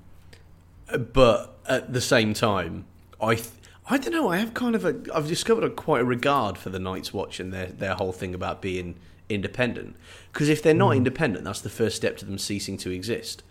but 1.12 1.58
at 1.66 1.92
the 1.92 2.00
same 2.00 2.34
time, 2.34 2.84
I, 3.20 3.34
th- 3.36 3.48
I 3.90 3.96
don't 3.98 4.12
know. 4.12 4.28
I 4.28 4.36
have 4.36 4.52
kind 4.54 4.74
of 4.74 4.84
a, 4.84 4.96
I've 5.14 5.28
discovered 5.28 5.64
a 5.64 5.70
quite 5.70 6.02
a 6.02 6.04
regard 6.04 6.58
for 6.58 6.70
the 6.70 6.78
Night's 6.78 7.12
Watch 7.12 7.40
and 7.40 7.52
their 7.52 7.66
their 7.66 7.94
whole 7.94 8.12
thing 8.12 8.34
about 8.34 8.60
being 8.60 8.96
independent. 9.28 9.96
Because 10.32 10.48
if 10.48 10.62
they're 10.62 10.74
not 10.74 10.94
independent, 10.96 11.44
that's 11.44 11.60
the 11.60 11.70
first 11.70 11.96
step 11.96 12.16
to 12.18 12.24
them 12.24 12.38
ceasing 12.38 12.76
to 12.78 12.90
exist. 12.90 13.42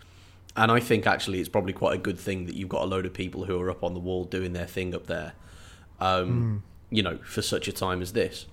And 0.56 0.70
I 0.72 0.80
think 0.80 1.06
actually 1.06 1.40
it's 1.40 1.48
probably 1.48 1.72
quite 1.72 1.94
a 1.94 1.98
good 1.98 2.18
thing 2.18 2.46
that 2.46 2.54
you've 2.56 2.68
got 2.68 2.82
a 2.82 2.86
load 2.86 3.06
of 3.06 3.12
people 3.14 3.44
who 3.44 3.60
are 3.60 3.70
up 3.70 3.84
on 3.84 3.94
the 3.94 4.00
wall 4.00 4.24
doing 4.24 4.52
their 4.52 4.66
thing 4.66 4.94
up 4.94 5.06
there. 5.06 5.32
Um, 6.00 6.62
You 6.90 7.02
know, 7.02 7.18
for 7.18 7.42
such 7.42 7.68
a 7.68 7.72
time 7.72 8.00
as 8.00 8.12
this. 8.12 8.46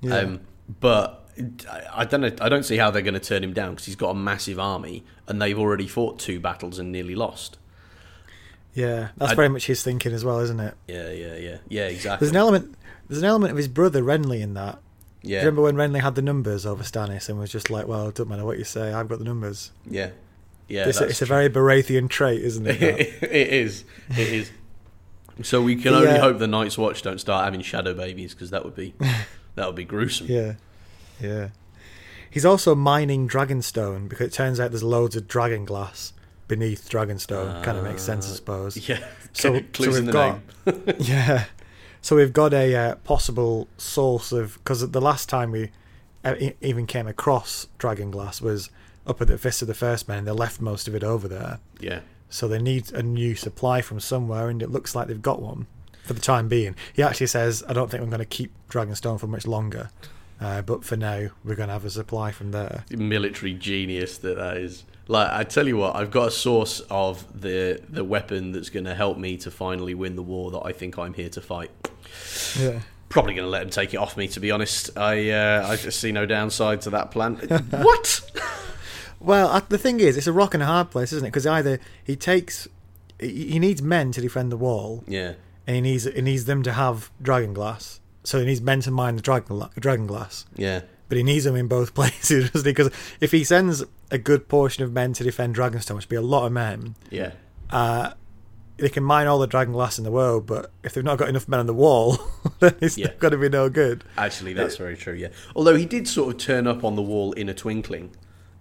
Yeah. 0.00 0.16
Um, 0.16 0.40
but 0.80 1.28
I- 1.70 1.84
I 2.02 2.04
don't 2.06 2.22
know. 2.22 2.32
I 2.40 2.48
don't 2.48 2.62
see 2.64 2.76
how 2.78 2.90
they're 2.90 3.02
going 3.02 3.14
to 3.14 3.20
turn 3.20 3.44
him 3.44 3.52
down 3.52 3.72
because 3.72 3.86
he's 3.86 3.96
got 3.96 4.10
a 4.10 4.14
massive 4.14 4.58
army 4.58 5.04
and 5.28 5.40
they've 5.40 5.58
already 5.58 5.86
fought 5.86 6.18
two 6.18 6.40
battles 6.40 6.78
and 6.78 6.90
nearly 6.90 7.14
lost. 7.14 7.58
Yeah, 8.74 9.08
that's 9.16 9.32
I- 9.32 9.34
very 9.34 9.48
much 9.48 9.66
his 9.66 9.82
thinking 9.82 10.12
as 10.12 10.24
well, 10.24 10.38
isn't 10.40 10.60
it? 10.60 10.74
Yeah, 10.86 11.10
yeah, 11.10 11.36
yeah, 11.36 11.56
yeah. 11.68 11.86
Exactly. 11.86 12.24
There's 12.24 12.30
an 12.30 12.36
element. 12.36 12.74
There's 13.08 13.22
an 13.22 13.28
element 13.28 13.50
of 13.50 13.56
his 13.56 13.68
brother 13.68 14.02
Renly 14.02 14.40
in 14.40 14.54
that. 14.54 14.78
yeah, 15.22 15.38
Remember 15.40 15.62
when 15.62 15.74
Renly 15.74 16.00
had 16.00 16.14
the 16.14 16.22
numbers 16.22 16.64
over 16.64 16.84
Stannis 16.84 17.28
and 17.28 17.38
was 17.38 17.50
just 17.50 17.70
like, 17.70 17.88
"Well, 17.88 18.08
it 18.08 18.14
doesn't 18.14 18.28
matter 18.28 18.44
what 18.44 18.58
you 18.58 18.64
say, 18.64 18.92
I've 18.92 19.08
got 19.08 19.18
the 19.18 19.24
numbers." 19.24 19.72
yeah, 19.84 20.10
yeah. 20.68 20.86
it's, 20.86 20.98
a, 20.98 21.00
that's 21.00 21.12
it's 21.12 21.22
a 21.22 21.26
very 21.26 21.48
Baratheon 21.50 22.08
trait, 22.08 22.40
isn't 22.42 22.66
it? 22.66 22.80
it 23.22 23.48
is. 23.48 23.84
It 24.10 24.28
is. 24.28 24.50
So 25.42 25.62
we 25.62 25.74
can 25.76 25.94
only 25.94 26.08
uh, 26.08 26.20
hope 26.20 26.38
the 26.38 26.46
Night's 26.46 26.76
Watch 26.78 27.02
don't 27.02 27.18
start 27.18 27.44
having 27.44 27.62
shadow 27.62 27.94
babies 27.94 28.34
because 28.34 28.50
that 28.50 28.64
would 28.64 28.76
be 28.76 28.94
that 29.56 29.66
would 29.66 29.76
be 29.76 29.84
gruesome. 29.84 30.26
yeah, 30.28 30.54
yeah. 31.20 31.48
He's 32.30 32.44
also 32.44 32.76
mining 32.76 33.28
Dragonstone 33.28 34.08
because 34.08 34.28
it 34.28 34.32
turns 34.32 34.60
out 34.60 34.70
there's 34.70 34.84
loads 34.84 35.16
of 35.16 35.26
dragon 35.26 35.64
glass 35.64 36.12
beneath 36.50 36.90
Dragonstone. 36.90 37.62
kind 37.64 37.78
of 37.78 37.84
makes 37.84 38.02
sense, 38.02 38.30
I 38.30 38.34
suppose. 38.34 38.76
Yeah. 38.88 38.98
So- 39.32 39.60
so 39.78 39.90
we've 39.92 40.10
got- 40.10 40.40
yeah. 40.98 41.44
So 42.02 42.16
we've 42.16 42.32
got 42.32 42.52
a 42.52 42.74
uh, 42.74 42.94
possible 42.96 43.68
source 43.78 44.32
of 44.32 44.54
because 44.58 44.90
the 44.90 45.00
last 45.00 45.28
time 45.28 45.52
we 45.52 45.70
uh, 46.24 46.34
even 46.60 46.84
came 46.86 47.06
across 47.06 47.68
Dragonglass 47.78 48.42
was 48.42 48.70
up 49.06 49.20
at 49.20 49.28
the 49.28 49.38
Fist 49.38 49.62
of 49.62 49.68
the 49.68 49.74
First 49.74 50.08
Men, 50.08 50.24
they 50.24 50.32
left 50.32 50.60
most 50.60 50.88
of 50.88 50.94
it 50.96 51.04
over 51.04 51.28
there. 51.28 51.60
Yeah. 51.78 52.00
So 52.28 52.48
they 52.48 52.58
need 52.60 52.92
a 52.92 53.02
new 53.02 53.34
supply 53.36 53.82
from 53.82 54.00
somewhere, 54.00 54.48
and 54.48 54.62
it 54.62 54.70
looks 54.70 54.94
like 54.96 55.06
they've 55.08 55.22
got 55.22 55.40
one 55.42 55.66
for 56.04 56.12
the 56.14 56.20
time 56.20 56.48
being. 56.48 56.74
He 56.92 57.02
actually 57.02 57.26
says, 57.28 57.62
"I 57.68 57.72
don't 57.72 57.88
think 57.90 58.02
I'm 58.02 58.10
going 58.10 58.18
to 58.18 58.24
keep 58.26 58.52
Dragonstone 58.68 59.18
for 59.20 59.26
much 59.28 59.46
longer, 59.46 59.90
uh, 60.40 60.62
but 60.62 60.84
for 60.84 60.96
now, 60.96 61.28
we're 61.44 61.54
going 61.54 61.68
to 61.68 61.72
have 61.74 61.84
a 61.84 61.90
supply 61.90 62.32
from 62.32 62.50
there." 62.52 62.84
military 62.90 63.54
genius 63.54 64.18
that 64.18 64.36
that 64.36 64.56
is. 64.56 64.84
Like 65.08 65.30
I 65.32 65.42
tell 65.44 65.66
you 65.66 65.76
what, 65.76 65.96
I've 65.96 66.10
got 66.12 66.28
a 66.28 66.30
source 66.30 66.80
of 66.88 67.40
the 67.40 67.80
the 67.88 68.04
weapon 68.04 68.52
that's 68.52 68.70
going 68.70 68.84
to 68.84 68.94
help 68.94 69.18
me 69.18 69.36
to 69.38 69.50
finally 69.50 69.94
win 69.94 70.14
the 70.16 70.22
war 70.22 70.50
that 70.52 70.60
I 70.64 70.72
think 70.72 70.98
I'm 70.98 71.14
here 71.14 71.28
to 71.30 71.40
fight. 71.40 71.70
Yeah. 72.58 72.80
Probably 73.08 73.34
going 73.34 73.44
to 73.44 73.50
let 73.50 73.62
him 73.62 73.70
take 73.70 73.92
it 73.92 73.96
off 73.96 74.16
me. 74.16 74.28
To 74.28 74.38
be 74.38 74.52
honest, 74.52 74.96
I 74.96 75.30
uh, 75.30 75.66
I 75.68 75.74
just 75.76 75.98
see 75.98 76.12
no 76.12 76.26
downside 76.26 76.80
to 76.82 76.90
that 76.90 77.10
plan. 77.10 77.34
what? 77.70 78.20
Well, 79.18 79.48
uh, 79.48 79.60
the 79.68 79.78
thing 79.78 80.00
is, 80.00 80.16
it's 80.16 80.26
a 80.26 80.32
rock 80.32 80.54
and 80.54 80.62
a 80.62 80.66
hard 80.66 80.90
place, 80.90 81.12
isn't 81.12 81.26
it? 81.26 81.30
Because 81.30 81.46
either 81.46 81.78
he 82.04 82.16
takes, 82.16 82.68
he 83.18 83.50
he 83.50 83.58
needs 83.58 83.82
men 83.82 84.12
to 84.12 84.20
defend 84.20 84.50
the 84.50 84.56
wall, 84.56 85.04
Yeah, 85.06 85.34
and 85.66 85.76
he 85.76 85.82
needs 85.82 86.04
he 86.04 86.22
needs 86.22 86.46
them 86.46 86.62
to 86.62 86.72
have 86.72 87.10
dragon 87.20 87.52
glass. 87.52 87.99
So 88.24 88.38
he 88.38 88.44
needs 88.46 88.60
men 88.60 88.80
to 88.82 88.90
mine 88.90 89.16
the 89.16 89.22
dragon 89.22 89.62
dragon 89.78 90.06
glass. 90.06 90.44
yeah, 90.54 90.82
But 91.08 91.16
he 91.18 91.24
needs 91.24 91.44
them 91.44 91.56
in 91.56 91.68
both 91.68 91.94
places, 91.94 92.50
doesn't 92.50 92.66
he? 92.66 92.72
Because 92.72 92.92
if 93.20 93.32
he 93.32 93.44
sends 93.44 93.82
a 94.10 94.18
good 94.18 94.48
portion 94.48 94.84
of 94.84 94.92
men 94.92 95.12
to 95.14 95.24
defend 95.24 95.54
Dragonstone, 95.56 95.96
which 95.96 96.04
would 96.04 96.08
be 96.08 96.16
a 96.16 96.20
lot 96.22 96.44
of 96.46 96.52
men, 96.52 96.96
yeah. 97.10 97.32
uh, 97.70 98.12
they 98.76 98.88
can 98.88 99.04
mine 99.04 99.26
all 99.26 99.38
the 99.38 99.46
dragon 99.46 99.72
glass 99.72 99.98
in 99.98 100.04
the 100.04 100.10
world. 100.10 100.46
But 100.46 100.70
if 100.82 100.92
they've 100.94 101.04
not 101.04 101.18
got 101.18 101.28
enough 101.28 101.48
men 101.48 101.60
on 101.60 101.66
the 101.66 101.74
wall, 101.74 102.18
then 102.60 102.74
it's 102.80 102.98
Yeah. 102.98 103.12
going 103.18 103.32
to 103.32 103.38
be 103.38 103.48
no 103.48 103.68
good. 103.70 104.04
Actually, 104.18 104.52
that's 104.54 104.76
very 104.76 104.96
true. 104.96 105.14
Yeah. 105.14 105.28
Although 105.54 105.76
he 105.76 105.86
did 105.86 106.08
sort 106.08 106.34
of 106.34 106.40
turn 106.40 106.66
up 106.66 106.82
on 106.84 106.96
the 106.96 107.02
wall 107.02 107.32
in 107.32 107.48
a 107.48 107.54
twinkling 107.54 108.10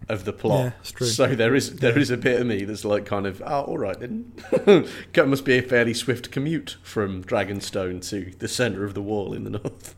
of 0.10 0.26
the 0.26 0.34
plot. 0.34 0.74
Yeah. 0.84 1.06
So 1.08 1.28
there 1.36 1.56
is 1.56 1.78
there 1.78 1.98
is 1.98 2.10
a 2.12 2.18
bit 2.18 2.42
of 2.42 2.48
me 2.48 2.66
that's 2.66 2.84
like 2.84 3.06
kind 3.06 3.26
of 3.26 3.42
oh, 3.46 3.62
all 3.62 3.78
right 3.78 4.00
then. 4.00 4.32
it 4.52 5.28
must 5.28 5.46
be 5.46 5.58
a 5.58 5.62
fairly 5.62 5.94
swift 5.94 6.32
commute 6.32 6.78
from 6.82 7.24
Dragonstone 7.24 8.08
to 8.10 8.34
the 8.40 8.48
centre 8.48 8.84
of 8.84 8.94
the 8.96 9.02
wall 9.02 9.34
in 9.34 9.44
the 9.44 9.52
north. 9.52 9.96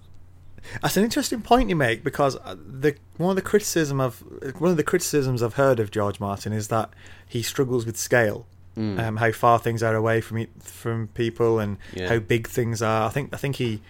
That's 0.82 0.96
an 0.96 1.04
interesting 1.04 1.42
point 1.42 1.70
you 1.70 1.76
make 1.76 2.04
because 2.04 2.36
uh, 2.44 2.56
the 2.56 2.96
one 3.18 3.32
of 3.32 3.36
the 3.36 3.42
criticism 3.42 4.00
of 4.00 4.24
one 4.60 4.72
of 4.72 4.78
the 4.78 4.84
criticisms 4.84 5.42
I've 5.42 5.56
heard 5.56 5.80
of 5.80 5.90
George 5.92 6.20
Martin 6.20 6.54
is 6.54 6.68
that 6.68 6.92
he 7.28 7.42
struggles 7.42 7.86
with 7.86 7.98
scale, 7.98 8.46
Mm. 8.78 9.00
um, 9.00 9.18
how 9.18 9.34
far 9.34 9.60
things 9.60 9.84
are 9.84 9.96
away 9.96 10.22
from 10.22 10.48
from 10.60 11.08
people 11.10 11.60
and 11.60 11.78
Yeah. 11.94 12.08
how 12.08 12.20
big 12.20 12.48
things 12.48 12.82
are. 12.82 13.06
I 13.08 13.10
think 13.10 13.34
I 13.34 13.38
think 13.38 13.58
he 13.58 13.82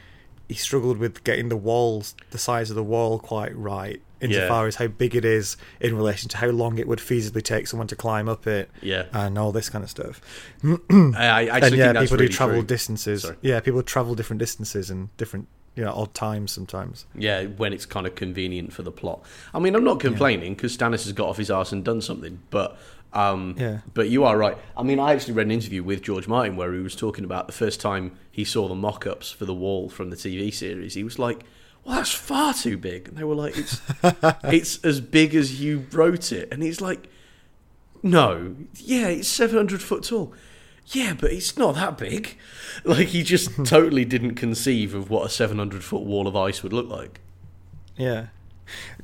he 0.50 0.56
struggled 0.56 0.98
with 0.98 1.24
getting 1.24 1.50
the 1.50 1.56
walls, 1.58 2.16
the 2.32 2.38
size 2.40 2.70
of 2.72 2.76
the 2.76 2.84
wall, 2.84 3.20
quite 3.20 3.56
right, 3.56 4.02
insofar 4.22 4.64
Yeah. 4.64 4.68
as 4.68 4.76
how 4.76 4.88
big 4.88 5.16
it 5.16 5.26
is 5.26 5.58
in 5.80 5.96
relation 5.96 6.30
to 6.30 6.38
how 6.38 6.48
long 6.48 6.78
it 6.78 6.88
would 6.88 7.00
feasibly 7.00 7.44
take 7.44 7.68
someone 7.68 7.88
to 7.88 7.96
climb 7.96 8.30
up 8.30 8.48
it 8.48 8.70
Yeah. 8.82 9.06
and 9.14 9.38
all 9.38 9.52
this 9.52 9.70
kind 9.70 9.84
of 9.84 9.90
stuff. 9.90 10.22
I, 10.64 10.70
I 11.18 11.44
actually 11.58 11.82
and 11.82 11.96
yeah, 11.96 12.02
people 12.02 12.18
really 12.18 12.28
do 12.28 12.34
travel 12.34 12.56
true. 12.58 12.64
distances. 12.66 13.24
Sorry. 13.24 13.38
Yeah, 13.42 13.60
people 13.60 13.84
travel 13.84 14.16
different 14.16 14.40
distances 14.40 14.90
and 14.90 15.16
different 15.18 15.48
you 15.76 15.84
know 15.84 15.92
odd 15.94 16.14
times 16.14 16.52
sometimes. 16.52 17.06
Yeah, 17.16 17.46
when 17.46 17.72
it's 17.74 17.86
kind 17.86 18.06
of 18.06 18.16
convenient 18.16 18.74
for 18.74 18.84
the 18.84 18.92
plot. 18.92 19.24
I 19.54 19.60
mean, 19.60 19.74
I'm 19.76 19.84
not 19.84 20.00
complaining 20.00 20.54
because 20.54 20.76
Stannis 20.78 21.04
has 21.06 21.14
got 21.14 21.30
off 21.30 21.38
his 21.38 21.50
arse 21.50 21.72
and 21.72 21.84
done 21.84 22.02
something, 22.02 22.40
but 22.50 22.78
um, 23.14 23.56
Yeah. 23.58 23.80
but 23.94 24.10
you 24.10 24.24
are 24.26 24.38
right. 24.38 24.58
I 24.78 24.84
mean, 24.84 25.00
I 25.00 25.14
actually 25.14 25.34
read 25.34 25.46
an 25.48 25.52
interview 25.52 25.84
with 25.84 26.02
George 26.02 26.28
Martin 26.28 26.56
where 26.58 26.74
he 26.74 26.80
was 26.82 26.96
talking 26.96 27.24
about 27.26 27.48
the 27.48 27.54
first 27.54 27.80
time 27.82 28.18
he 28.32 28.44
saw 28.46 28.68
the 28.68 28.76
mock-ups 28.76 29.32
for 29.32 29.46
the 29.46 29.54
wall 29.54 29.90
from 29.90 30.10
the 30.10 30.16
TV 30.16 30.54
series. 30.54 30.94
He 30.94 31.04
was 31.04 31.18
like, 31.20 31.44
"Well, 31.86 31.96
that's 31.96 32.12
far 32.12 32.54
too 32.54 32.78
big," 32.78 33.10
and 33.10 33.18
they 33.18 33.24
were 33.24 33.36
like, 33.36 33.58
"It's 33.58 33.82
it's 34.44 34.84
as 34.84 35.02
big 35.02 35.36
as 35.36 35.62
you 35.62 35.86
wrote 35.92 36.32
it," 36.32 36.50
and 36.52 36.64
he's 36.64 36.82
like, 36.82 37.08
"No, 38.04 38.56
yeah, 38.76 39.08
it's 39.08 39.28
700 39.28 39.82
foot 39.82 40.04
tall." 40.04 40.34
Yeah, 40.88 41.14
but 41.14 41.32
it's 41.32 41.58
not 41.58 41.76
that 41.76 41.98
big. 41.98 42.38
Like 42.84 43.10
he 43.10 43.22
just 43.22 43.52
totally 43.66 44.06
didn't 44.06 44.36
conceive 44.36 44.96
of 44.96 45.10
what 45.10 45.26
a 45.26 45.30
700 45.30 45.84
foot 45.84 46.04
wall 46.04 46.26
of 46.26 46.36
ice 46.38 46.64
would 46.64 46.72
look 46.74 46.88
like. 46.88 47.20
Yeah. 47.98 48.28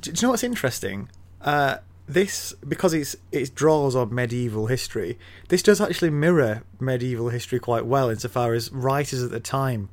Do, 0.00 0.10
do 0.10 0.20
you 0.20 0.26
know 0.26 0.30
what's 0.30 0.42
interesting? 0.42 1.10
Uh, 1.42 1.76
this 2.08 2.54
because 2.66 2.94
it's 2.94 3.14
it 3.30 3.54
draws 3.54 3.94
on 3.94 4.12
medieval 4.12 4.66
history. 4.66 5.18
This 5.48 5.62
does 5.62 5.80
actually 5.80 6.10
mirror 6.10 6.62
medieval 6.80 7.28
history 7.28 7.60
quite 7.60 7.84
well, 7.84 8.08
insofar 8.08 8.54
as 8.54 8.72
writers 8.72 9.22
at 9.22 9.30
the 9.30 9.40
time 9.40 9.90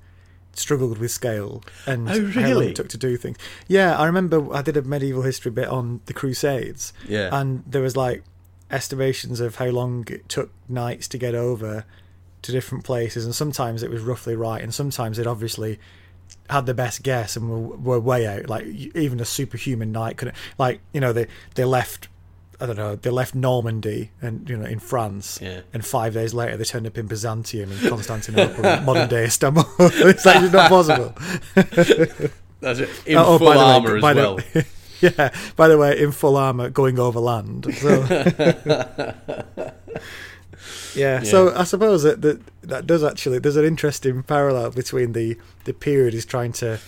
struggled 0.57 0.97
with 0.97 1.11
scale 1.11 1.63
and 1.85 2.09
Oh, 2.09 2.27
how 2.27 2.49
long 2.53 2.63
it 2.63 2.75
took 2.75 2.89
to 2.89 2.97
do 2.97 3.17
things. 3.17 3.37
Yeah, 3.67 3.97
I 3.97 4.05
remember 4.05 4.53
I 4.53 4.61
did 4.61 4.77
a 4.77 4.81
medieval 4.81 5.21
history 5.23 5.51
bit 5.51 5.67
on 5.67 6.01
the 6.05 6.13
Crusades, 6.13 6.93
Yeah. 7.07 7.29
and 7.31 7.63
there 7.67 7.81
was 7.81 7.95
like 7.97 8.23
estimations 8.71 9.39
of 9.39 9.55
how 9.55 9.67
long 9.67 10.05
it 10.09 10.27
took 10.29 10.51
knights 10.67 11.07
to 11.09 11.17
get 11.17 11.35
over 11.35 11.85
to 12.41 12.51
different 12.51 12.83
places, 12.83 13.25
and 13.25 13.33
sometimes 13.33 13.83
it 13.83 13.89
was 13.89 14.01
roughly 14.01 14.35
right, 14.35 14.61
and 14.61 14.73
sometimes 14.73 15.17
it 15.19 15.27
obviously 15.27 15.79
had 16.49 16.65
the 16.65 16.73
best 16.73 17.03
guess 17.03 17.35
and 17.35 17.49
were, 17.49 17.77
were 17.77 17.99
way 17.99 18.25
out. 18.27 18.49
Like 18.49 18.65
even 18.65 19.19
a 19.19 19.25
superhuman 19.25 19.91
knight 19.91 20.17
couldn't. 20.17 20.37
Like 20.57 20.79
you 20.93 21.01
know 21.01 21.13
they 21.13 21.27
they 21.55 21.65
left. 21.65 22.07
I 22.59 22.65
don't 22.67 22.77
know. 22.77 22.95
They 22.95 23.09
left 23.09 23.35
Normandy 23.35 24.11
and 24.21 24.49
you 24.49 24.55
know 24.57 24.65
in 24.65 24.79
France, 24.79 25.39
Yeah. 25.41 25.61
and 25.73 25.85
five 25.85 26.13
days 26.13 26.33
later 26.33 26.55
they 26.57 26.63
turned 26.63 26.87
up 26.87 26.97
in 26.97 27.05
Byzantium 27.07 27.71
and 27.71 27.89
Constantinople, 27.89 28.63
modern 28.83 29.09
day 29.09 29.25
Istanbul. 29.25 29.65
it's 29.79 30.25
actually 30.25 30.51
not 30.51 30.69
possible. 30.69 31.13
That's 32.61 32.79
it. 32.79 32.89
In 33.05 33.17
Oh, 33.17 33.25
oh, 33.25 33.37
full 33.37 33.51
the 33.51 33.57
way, 33.57 33.57
armor 33.57 33.99
by 34.01 34.11
as 34.11 34.15
the- 34.15 34.21
well. 34.55 34.63
yeah. 35.01 35.29
By 35.55 35.67
the 35.67 35.77
way, 35.77 35.99
in 35.99 36.11
full 36.13 36.37
armor, 36.37 36.69
going 36.69 36.97
over 36.97 37.19
land. 37.19 37.67
So. 37.75 39.13
yeah, 40.95 41.21
So 41.23 41.53
I 41.55 41.63
suppose 41.65 42.03
that, 42.03 42.21
that 42.21 42.39
that 42.63 42.87
does 42.87 43.03
actually. 43.03 43.39
There's 43.39 43.57
an 43.57 43.65
interesting 43.65 44.23
parallel 44.23 44.71
between 44.71 45.11
the 45.11 45.37
the 45.65 45.73
period 45.73 46.13
he's 46.13 46.25
trying 46.25 46.53
to 46.53 46.79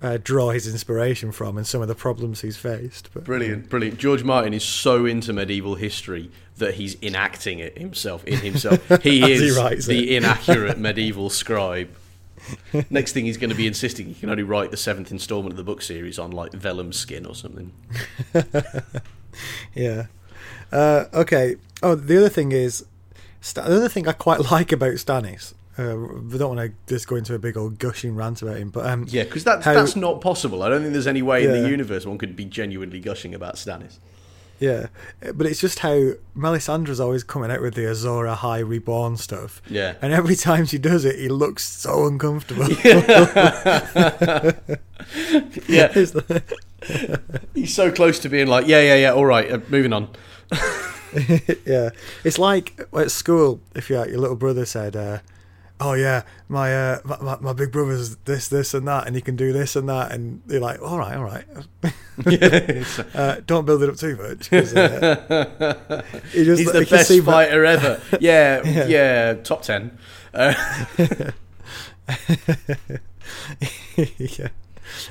uh, 0.00 0.18
draw 0.22 0.50
his 0.50 0.66
inspiration 0.68 1.32
from 1.32 1.56
and 1.56 1.66
some 1.66 1.82
of 1.82 1.88
the 1.88 1.94
problems 1.94 2.40
he's 2.40 2.56
faced. 2.56 3.10
But, 3.12 3.24
Brilliant, 3.24 3.68
brilliant. 3.68 3.98
George 3.98 4.22
Martin 4.22 4.54
is 4.54 4.62
so 4.64 5.06
into 5.06 5.32
medieval 5.32 5.74
history 5.74 6.30
that 6.58 6.74
he's 6.74 6.96
enacting 7.02 7.58
it 7.58 7.78
himself 7.78 8.24
in 8.24 8.38
himself. 8.38 8.78
He 9.02 9.22
As 9.22 9.28
he 9.40 9.46
is 9.46 9.86
the 9.86 10.10
it. 10.12 10.16
inaccurate 10.22 10.78
medieval 10.78 11.30
scribe. 11.30 11.90
Next 12.90 13.12
thing 13.12 13.26
he's 13.26 13.36
going 13.36 13.50
to 13.50 13.56
be 13.56 13.66
insisting 13.66 14.06
he 14.06 14.14
can 14.14 14.30
only 14.30 14.42
write 14.42 14.70
the 14.70 14.76
seventh 14.76 15.10
installment 15.10 15.52
of 15.52 15.56
the 15.56 15.64
book 15.64 15.82
series 15.82 16.18
on 16.18 16.30
like 16.30 16.52
vellum 16.52 16.92
skin 16.92 17.26
or 17.26 17.34
something. 17.34 17.72
Yeah. 19.74 20.06
Uh, 20.72 21.04
okay. 21.14 21.56
Oh, 21.82 21.94
the 21.94 22.16
other 22.16 22.28
thing 22.28 22.52
is, 22.52 22.84
the 23.54 23.62
other 23.62 23.88
thing 23.88 24.08
I 24.08 24.12
quite 24.12 24.50
like 24.50 24.72
about 24.72 24.94
Stannis. 24.94 25.54
Uh, 25.78 25.96
we 26.30 26.38
don't 26.38 26.56
want 26.56 26.70
to 26.70 26.92
just 26.92 27.06
go 27.06 27.14
into 27.16 27.34
a 27.34 27.38
big 27.38 27.56
old 27.56 27.78
gushing 27.78 28.14
rant 28.16 28.42
about 28.42 28.56
him, 28.56 28.70
but 28.70 28.84
um, 28.86 29.06
Yeah, 29.08 29.24
because 29.24 29.44
that's 29.44 29.64
How- 29.64 29.74
that's 29.74 29.94
not 29.96 30.20
possible. 30.20 30.62
I 30.64 30.68
don't 30.68 30.80
think 30.82 30.92
there's 30.92 31.06
any 31.06 31.22
way 31.22 31.44
in 31.44 31.52
the 31.52 31.68
universe 31.68 32.04
one 32.04 32.18
could 32.18 32.34
be 32.34 32.44
genuinely 32.44 32.98
gushing 33.00 33.34
about 33.34 33.54
Stannis. 33.54 33.98
Yeah, 34.60 34.88
but 35.34 35.46
it's 35.46 35.60
just 35.60 35.78
how 35.78 36.14
Melisandre's 36.36 36.98
always 36.98 37.22
coming 37.22 37.48
out 37.52 37.62
with 37.62 37.74
the 37.74 37.88
Azor 37.88 38.24
Ahai 38.24 38.68
Reborn 38.68 39.16
stuff. 39.16 39.62
Yeah. 39.70 39.94
And 40.02 40.12
every 40.12 40.34
time 40.34 40.66
she 40.66 40.78
does 40.78 41.04
it, 41.04 41.14
he 41.16 41.28
looks 41.28 41.62
so 41.68 42.06
uncomfortable. 42.06 42.66
Yeah, 45.68 45.92
he's 47.54 47.74
so 47.74 47.90
close 47.90 48.18
to 48.20 48.28
being 48.28 48.46
like, 48.46 48.66
yeah, 48.66 48.80
yeah, 48.80 48.94
yeah. 48.96 49.12
All 49.12 49.24
right, 49.24 49.50
uh, 49.50 49.60
moving 49.68 49.92
on. 49.92 50.08
yeah. 51.66 51.90
It's 52.24 52.38
like 52.38 52.80
at 52.92 53.10
school, 53.10 53.60
if 53.74 53.90
your 53.90 54.06
your 54.08 54.18
little 54.18 54.36
brother 54.36 54.64
said, 54.66 54.96
uh, 54.96 55.18
"Oh 55.80 55.92
yeah, 55.94 56.22
my, 56.48 56.74
uh, 56.74 56.98
my 57.20 57.36
my 57.40 57.52
big 57.52 57.70
brother's 57.72 58.16
this, 58.24 58.48
this, 58.48 58.74
and 58.74 58.86
that, 58.88 59.06
and 59.06 59.14
he 59.16 59.22
can 59.22 59.36
do 59.36 59.52
this 59.52 59.76
and 59.76 59.88
that," 59.88 60.12
and 60.12 60.42
you're 60.48 60.60
like, 60.60 60.80
"All 60.82 60.98
right, 60.98 61.16
all 61.16 61.24
right." 61.24 61.44
uh, 63.14 63.36
don't 63.46 63.64
build 63.64 63.82
it 63.82 63.88
up 63.88 63.96
too 63.96 64.16
much. 64.16 64.52
uh, 64.52 64.58
he 66.32 66.44
just- 66.44 66.60
He's 66.62 66.72
the 66.72 66.86
best 66.90 67.12
fighter 67.22 67.64
ever. 67.64 68.00
Yeah, 68.20 68.62
Yeah. 68.64 68.86
yeah, 68.86 69.34
top 69.34 69.62
ten. 69.62 69.96
Uh, 70.34 70.52
yeah. 74.18 74.48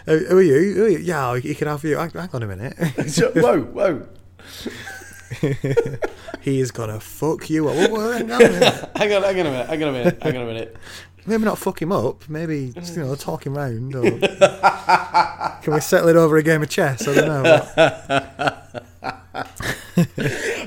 Who 0.06 0.38
are 0.38 0.42
you? 0.42 0.74
Who 0.74 0.86
are 0.86 0.90
you? 0.90 0.98
Yeah, 1.00 1.38
he 1.40 1.54
can 1.56 1.68
have 1.68 1.84
you. 1.84 1.98
Hang, 1.98 2.10
hang 2.12 2.30
on 2.34 2.44
a 2.44 2.48
minute. 2.48 2.76
whoa, 3.36 3.62
whoa. 3.62 4.08
he 6.42 6.60
is 6.60 6.72
gonna 6.72 7.00
fuck 7.00 7.50
you 7.50 7.70
up. 7.70 7.76
Hang 7.76 8.32
on 8.32 8.42
a 8.42 8.50
minute. 8.50 8.90
Hang 8.96 9.14
on, 9.14 9.24
hang 9.24 9.40
on 9.40 9.48
a 9.48 9.52
minute. 9.52 9.68
Hang 9.70 9.84
on 9.84 9.90
a 9.90 9.92
minute. 9.92 10.24
Hang 10.24 10.38
on 10.38 10.44
a 10.44 10.46
minute. 10.46 10.78
Maybe 11.26 11.44
not 11.44 11.58
fuck 11.58 11.82
him 11.82 11.92
up. 11.92 12.30
Maybe 12.30 12.72
just 12.72 12.96
you 12.96 13.04
know 13.04 13.16
talk 13.16 13.46
him 13.46 13.58
round. 13.58 13.94
Or 13.96 14.04
can 15.62 15.74
we 15.74 15.82
settle 15.82 16.08
it 16.08 16.16
over 16.16 16.38
a 16.38 16.44
game 16.44 16.64
of 16.64 16.70
chess? 16.70 17.06
I 17.08 17.14
don't 17.16 17.28
know. 17.28 17.44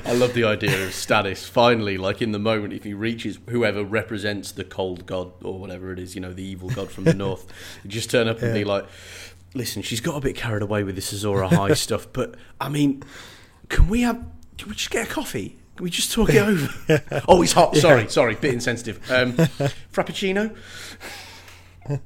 I 0.05 0.13
love 0.13 0.33
the 0.33 0.43
idea 0.43 0.83
of 0.83 0.91
Stannis 0.91 1.47
finally, 1.49 1.97
like 1.97 2.21
in 2.21 2.31
the 2.31 2.39
moment, 2.39 2.73
if 2.73 2.83
he 2.83 2.93
reaches 2.93 3.39
whoever 3.49 3.83
represents 3.83 4.51
the 4.51 4.63
cold 4.63 5.05
god 5.05 5.31
or 5.43 5.57
whatever 5.59 5.91
it 5.91 5.99
is, 5.99 6.13
you 6.15 6.21
know, 6.21 6.33
the 6.33 6.43
evil 6.43 6.69
god 6.69 6.91
from 6.91 7.05
the 7.05 7.13
north, 7.13 7.51
just 7.87 8.11
turn 8.11 8.27
up 8.27 8.41
and 8.41 8.53
be 8.53 8.63
like, 8.63 8.85
"Listen, 9.55 9.81
she's 9.81 10.01
got 10.01 10.15
a 10.15 10.19
bit 10.21 10.35
carried 10.35 10.61
away 10.61 10.83
with 10.83 10.95
this 10.95 11.11
Azor 11.11 11.37
Ahai 11.37 11.75
stuff, 11.75 12.07
but 12.13 12.35
I 12.59 12.69
mean, 12.69 13.03
can 13.69 13.87
we 13.87 14.01
have? 14.01 14.23
Can 14.61 14.69
we 14.69 14.75
just 14.75 14.91
get 14.91 15.07
a 15.07 15.11
coffee? 15.11 15.57
Can 15.75 15.85
we 15.85 15.89
just 15.89 16.11
talk 16.11 16.29
it 16.29 16.37
over? 16.37 16.69
oh, 17.27 17.41
it's 17.41 17.53
hot. 17.53 17.75
Sorry, 17.75 18.07
sorry, 18.09 18.35
bit 18.35 18.53
insensitive. 18.53 18.99
Um, 19.11 19.33
frappuccino. 19.91 20.55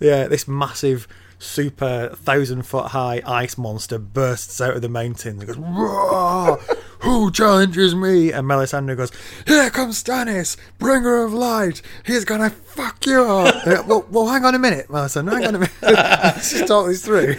Yeah, 0.00 0.28
this 0.28 0.48
massive, 0.48 1.06
super 1.42 2.10
thousand 2.14 2.62
foot 2.62 2.86
high 2.88 3.20
ice 3.26 3.58
monster 3.58 3.98
bursts 3.98 4.60
out 4.60 4.76
of 4.76 4.82
the 4.82 4.88
mountains 4.88 5.42
and 5.42 5.46
goes, 5.46 5.56
Roar! 5.56 6.56
Who 7.00 7.32
challenges 7.32 7.96
me? 7.96 8.30
And 8.30 8.46
Melisandre 8.46 8.96
goes, 8.96 9.10
Here 9.46 9.68
comes 9.70 10.02
Stannis, 10.02 10.56
bringer 10.78 11.24
of 11.24 11.34
light. 11.34 11.82
He's 12.06 12.24
gonna 12.24 12.50
fuck 12.50 13.04
you 13.06 13.22
up. 13.22 13.52
Uh, 13.72 13.82
well, 13.86 14.04
well, 14.10 14.26
hang 14.26 14.44
on 14.44 14.54
a 14.54 14.58
minute, 14.58 14.88
Melisandre. 14.88 15.32
Hang 15.32 15.46
on 15.46 15.54
a 15.54 15.58
minute. 15.60 15.72
Let's 15.82 16.50
just 16.58 16.66
talk 16.66 16.86
this 16.86 17.04
through. 17.04 17.36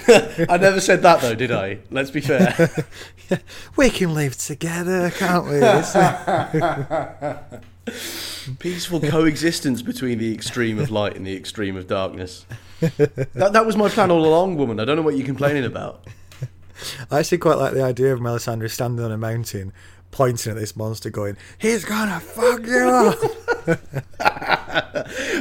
I 0.50 0.58
never 0.58 0.80
said 0.80 1.02
that 1.04 1.22
though, 1.22 1.36
did 1.36 1.52
I? 1.52 1.80
Let's 1.92 2.12
be 2.12 2.22
fair. 2.22 2.70
we 3.76 3.90
can 3.90 4.14
live 4.14 4.38
together, 4.38 5.12
can't 5.12 5.46
we? 5.46 5.60
Peaceful 8.60 9.00
coexistence 9.00 9.82
between 9.82 10.18
the 10.18 10.34
extreme 10.34 10.80
of 10.80 10.90
light 10.92 11.16
and 11.16 11.26
the 11.26 11.36
extreme 11.36 11.76
of 11.76 11.88
darkness. 11.88 12.46
That, 12.80 13.52
that 13.54 13.66
was 13.66 13.78
my 13.78 13.90
plan 13.90 14.12
all 14.12 14.26
along, 14.26 14.58
woman. 14.58 14.80
I 14.80 14.86
don't 14.86 14.96
know 14.96 15.02
what 15.02 15.16
you're 15.16 15.26
complaining 15.26 15.64
about. 15.66 16.06
I 17.10 17.20
actually 17.20 17.38
quite 17.38 17.58
like 17.58 17.74
the 17.74 17.84
idea 17.84 18.14
of 18.14 18.20
Melisandre 18.20 18.70
standing 18.70 19.06
on 19.06 19.12
a 19.12 19.18
mountain, 19.18 19.72
pointing 20.12 20.52
at 20.52 20.58
this 20.58 20.76
monster, 20.76 21.10
going, 21.10 21.38
"He's 21.58 21.86
gonna 21.86 22.20
fuck 22.20 22.66
you 22.66 22.90
up." 22.90 23.20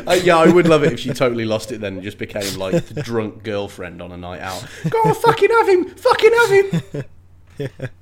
Uh, 0.05 0.19
yeah, 0.23 0.37
I 0.37 0.51
would 0.51 0.67
love 0.67 0.83
it 0.85 0.93
if 0.93 1.01
she 1.01 1.13
totally 1.13 1.45
lost 1.45 1.73
it 1.73 1.81
then 1.81 1.95
and 1.95 2.03
just 2.03 2.19
became 2.19 2.59
like 2.59 2.85
the 2.87 3.03
drunk 3.03 3.43
girlfriend 3.43 4.03
on 4.03 4.13
a 4.13 4.17
night 4.17 4.41
out. 4.41 4.65
Go 4.89 4.99
on, 5.05 5.15
fucking 5.15 5.51
have 5.51 5.69
him! 5.69 5.85
Fucking 5.87 6.33
have 6.33 6.51
him! 6.51 7.89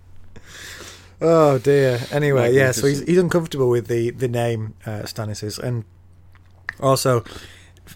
Oh 1.21 1.59
dear. 1.59 2.01
Anyway, 2.11 2.55
yeah. 2.55 2.73
So 2.73 2.87
he's 2.87 3.01
he's 3.01 3.19
uncomfortable 3.19 3.69
with 3.69 3.87
the 3.89 4.11
the 4.11 4.29
name 4.29 4.75
uh, 4.87 5.01
Stannis 5.03 5.43
is, 5.43 5.59
and 5.59 5.85
also 6.81 7.25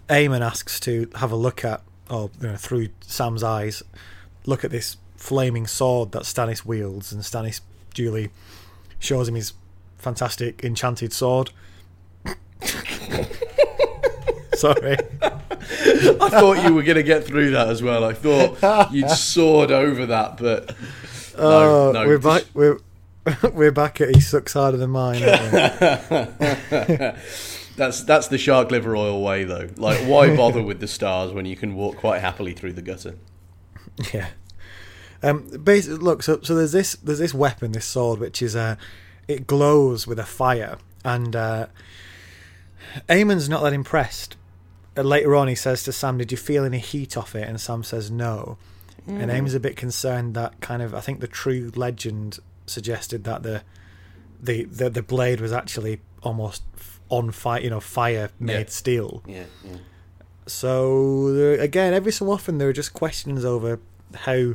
Aemon 0.09 0.43
asks 0.43 0.79
to 0.81 1.09
have 1.17 1.33
a 1.33 1.37
look 1.37 1.65
at 1.65 1.83
or 2.11 2.31
you 2.41 2.49
know, 2.49 2.57
through 2.57 2.89
Sam's 3.01 3.43
eyes, 3.43 3.83
look 4.47 4.65
at 4.65 4.71
this 4.71 4.97
flaming 5.17 5.67
sword 5.67 6.13
that 6.13 6.23
Stannis 6.25 6.65
wields, 6.67 7.13
and 7.13 7.23
Stannis 7.23 7.61
duly 7.95 8.31
shows 8.99 9.29
him 9.29 9.37
his 9.37 9.55
fantastic 9.97 10.63
enchanted 10.65 11.13
sword. 11.13 11.51
Sorry. 14.55 14.97
I 15.23 16.29
thought 16.31 16.63
you 16.65 16.75
were 16.75 16.83
going 16.83 16.97
to 16.97 17.03
get 17.03 17.25
through 17.25 17.51
that 17.53 17.69
as 17.69 17.83
well. 17.83 18.05
I 18.05 18.13
thought 18.13 18.93
you'd 18.93 19.11
soared 19.17 19.71
over 19.71 20.07
that, 20.07 20.37
but 20.37 20.75
Oh, 21.37 21.91
no, 21.93 22.07
we're 22.07 22.19
back. 22.19 22.45
We're 22.55 22.79
we're 23.53 23.73
back 23.73 24.01
at 24.01 24.15
he 24.15 24.21
sucks 24.21 24.53
harder 24.53 24.77
than 24.77 24.91
mine. 24.91 25.21
that's 27.77 28.05
that's 28.05 28.29
the 28.29 28.39
shark 28.39 28.71
liver 28.71 28.95
oil 28.97 29.23
way, 29.23 29.45
though. 29.45 29.69
Like, 29.77 29.99
why 30.07 30.37
bother 30.37 30.63
with 30.63 30.81
the 30.81 30.89
stars 30.89 31.33
when 31.33 31.47
you 31.47 31.57
can 31.57 31.75
walk 31.75 31.97
quite 31.97 32.21
happily 32.21 32.53
through 32.53 32.75
the 32.75 32.83
gutter? 32.83 33.17
yeah. 34.13 34.29
Um. 35.23 35.49
Basically, 35.63 35.99
look. 35.99 36.23
So 36.23 36.41
so 36.43 36.55
there's 36.55 36.73
this 36.73 36.97
there's 36.97 37.19
this 37.19 37.33
weapon, 37.33 37.73
this 37.73 37.87
sword, 37.87 38.21
which 38.21 38.43
is 38.43 38.55
uh, 38.55 38.77
it 39.27 39.47
glows 39.47 40.07
with 40.07 40.19
a 40.19 40.27
fire, 40.27 40.77
and 41.03 41.35
uh, 41.35 41.67
Aemon's 43.09 43.49
not 43.49 43.63
that 43.63 43.73
impressed. 43.73 44.37
Uh, 44.97 45.03
later 45.03 45.35
on, 45.35 45.49
he 45.49 45.55
says 45.55 45.83
to 45.85 45.93
Sam, 45.93 46.19
"Did 46.19 46.31
you 46.31 46.37
feel 46.37 46.65
any 46.65 46.79
heat 46.79 47.17
off 47.17 47.35
it?" 47.35 47.49
And 47.49 47.59
Sam 47.61 47.83
says 47.83 48.11
no. 48.11 48.59
And 49.07 49.31
Aemon's 49.31 49.53
a 49.53 49.61
bit 49.61 49.77
concerned 49.77 50.33
that 50.33 50.63
kind 50.63 50.81
of 50.81 50.95
I 50.95 51.01
think 51.01 51.21
the 51.21 51.27
true 51.27 51.71
legend 51.77 52.39
suggested 52.67 53.25
that 53.25 53.43
the 53.43 53.63
the 54.43 54.65
the, 54.65 54.91
the 54.91 55.03
blade 55.03 55.41
was 55.41 55.53
actually 55.53 56.01
almost 56.23 56.63
on 57.09 57.31
fire, 57.31 57.61
you 57.61 57.71
know, 57.71 57.81
fire 57.81 58.31
made 58.39 58.59
Yeah. 58.61 58.65
steel. 58.69 59.23
Yeah, 59.27 59.45
yeah. 59.65 59.77
So 60.47 61.33
there, 61.33 61.61
again, 61.61 61.95
every 61.95 62.13
so 62.13 62.31
often 62.31 62.59
there 62.59 62.69
are 62.69 62.73
just 62.73 62.93
questions 62.93 63.45
over 63.45 63.81
how. 64.15 64.55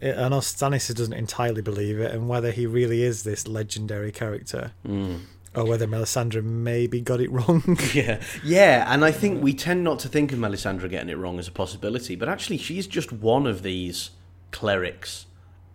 I 0.00 0.28
know 0.28 0.38
Stannis 0.38 0.94
doesn't 0.94 1.12
entirely 1.12 1.60
believe 1.60 1.98
it, 1.98 2.12
and 2.12 2.28
whether 2.28 2.52
he 2.52 2.66
really 2.66 3.02
is 3.02 3.24
this 3.24 3.48
legendary 3.48 4.12
character, 4.12 4.70
Mm. 4.86 5.22
or 5.56 5.64
whether 5.66 5.88
Melisandre 5.88 6.40
maybe 6.44 7.00
got 7.00 7.20
it 7.20 7.30
wrong. 7.32 7.76
Yeah, 7.94 8.20
yeah, 8.44 8.84
and 8.92 9.04
I 9.04 9.10
think 9.10 9.42
we 9.42 9.52
tend 9.54 9.82
not 9.82 9.98
to 10.00 10.08
think 10.08 10.30
of 10.32 10.38
Melisandre 10.38 10.88
getting 10.88 11.08
it 11.08 11.18
wrong 11.18 11.40
as 11.40 11.48
a 11.48 11.50
possibility, 11.50 12.14
but 12.14 12.28
actually, 12.28 12.58
she's 12.58 12.86
just 12.86 13.10
one 13.10 13.44
of 13.44 13.64
these 13.64 14.10
clerics 14.52 15.26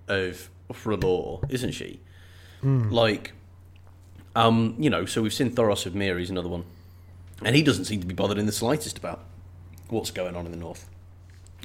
of 0.07 0.49
R'hllor, 0.71 1.49
isn't 1.49 1.71
she? 1.71 1.99
Like, 2.89 3.33
um, 4.35 4.75
you 4.79 4.89
know, 4.89 5.05
so 5.05 5.21
we've 5.21 5.33
seen 5.33 5.51
Thoros 5.51 5.85
of 5.85 5.95
Myr, 5.95 6.17
he's 6.17 6.29
another 6.29 6.49
one, 6.49 6.63
and 7.43 7.55
he 7.55 7.61
doesn't 7.61 7.85
seem 7.85 7.99
to 8.01 8.07
be 8.07 8.13
bothered 8.13 8.37
in 8.37 8.45
the 8.45 8.51
slightest 8.51 8.97
about 8.97 9.25
what's 9.89 10.11
going 10.11 10.35
on 10.35 10.45
in 10.45 10.51
the 10.51 10.57
north. 10.57 10.89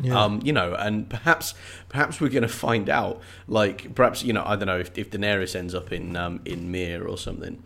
Yeah. 0.02 0.22
Um, 0.22 0.40
you 0.44 0.52
know, 0.52 0.74
and 0.74 1.08
perhaps 1.10 1.54
perhaps 1.88 2.20
we're 2.20 2.28
going 2.28 2.42
to 2.42 2.48
find 2.48 2.88
out. 2.88 3.20
Like, 3.48 3.94
perhaps 3.94 4.22
you 4.22 4.32
know, 4.32 4.44
I 4.46 4.54
don't 4.54 4.66
know 4.66 4.78
if, 4.78 4.96
if 4.96 5.10
Daenerys 5.10 5.56
ends 5.56 5.74
up 5.74 5.92
in 5.92 6.14
um, 6.16 6.40
in 6.44 6.70
Myr 6.70 7.04
or 7.06 7.18
something. 7.18 7.62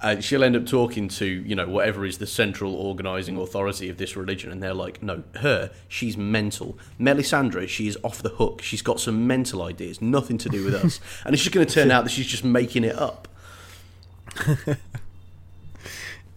Uh, 0.00 0.20
she'll 0.20 0.44
end 0.44 0.54
up 0.54 0.64
talking 0.64 1.08
to 1.08 1.26
you 1.26 1.56
know 1.56 1.68
whatever 1.68 2.04
is 2.04 2.18
the 2.18 2.26
central 2.26 2.74
organising 2.74 3.36
authority 3.36 3.88
of 3.88 3.96
this 3.96 4.16
religion, 4.16 4.52
and 4.52 4.62
they're 4.62 4.74
like, 4.74 5.02
no, 5.02 5.24
her, 5.40 5.72
she's 5.88 6.16
mental. 6.16 6.78
Melisandre, 7.00 7.68
she 7.68 7.88
is 7.88 7.98
off 8.04 8.22
the 8.22 8.28
hook. 8.28 8.62
She's 8.62 8.82
got 8.82 9.00
some 9.00 9.26
mental 9.26 9.62
ideas, 9.62 10.00
nothing 10.00 10.38
to 10.38 10.48
do 10.48 10.64
with 10.64 10.74
us, 10.74 11.00
and 11.24 11.34
it's 11.34 11.42
just 11.42 11.54
going 11.54 11.66
to 11.66 11.72
turn 11.72 11.90
out 11.90 12.04
that 12.04 12.10
she's 12.10 12.28
just 12.28 12.44
making 12.44 12.84
it 12.84 12.96
up. 12.96 13.26
it 14.66 14.78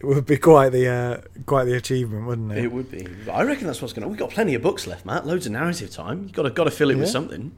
would 0.02 0.26
be 0.26 0.38
quite 0.38 0.70
the 0.70 0.88
uh, 0.88 1.22
quite 1.46 1.66
the 1.66 1.76
achievement, 1.76 2.26
wouldn't 2.26 2.52
it? 2.52 2.64
It 2.64 2.72
would 2.72 2.90
be. 2.90 3.08
I 3.32 3.44
reckon 3.44 3.68
that's 3.68 3.82
what's 3.82 3.94
going 3.94 4.02
to. 4.02 4.08
We've 4.10 4.18
got 4.18 4.32
plenty 4.32 4.56
of 4.56 4.64
books 4.64 4.88
left, 4.88 5.06
Matt. 5.06 5.28
Loads 5.28 5.46
of 5.46 5.52
narrative 5.52 5.92
time. 5.92 6.24
You've 6.24 6.34
got 6.34 6.44
to 6.44 6.50
got 6.50 6.64
to 6.64 6.72
fill 6.72 6.90
it 6.90 6.96
with 6.96 7.10
something. 7.10 7.52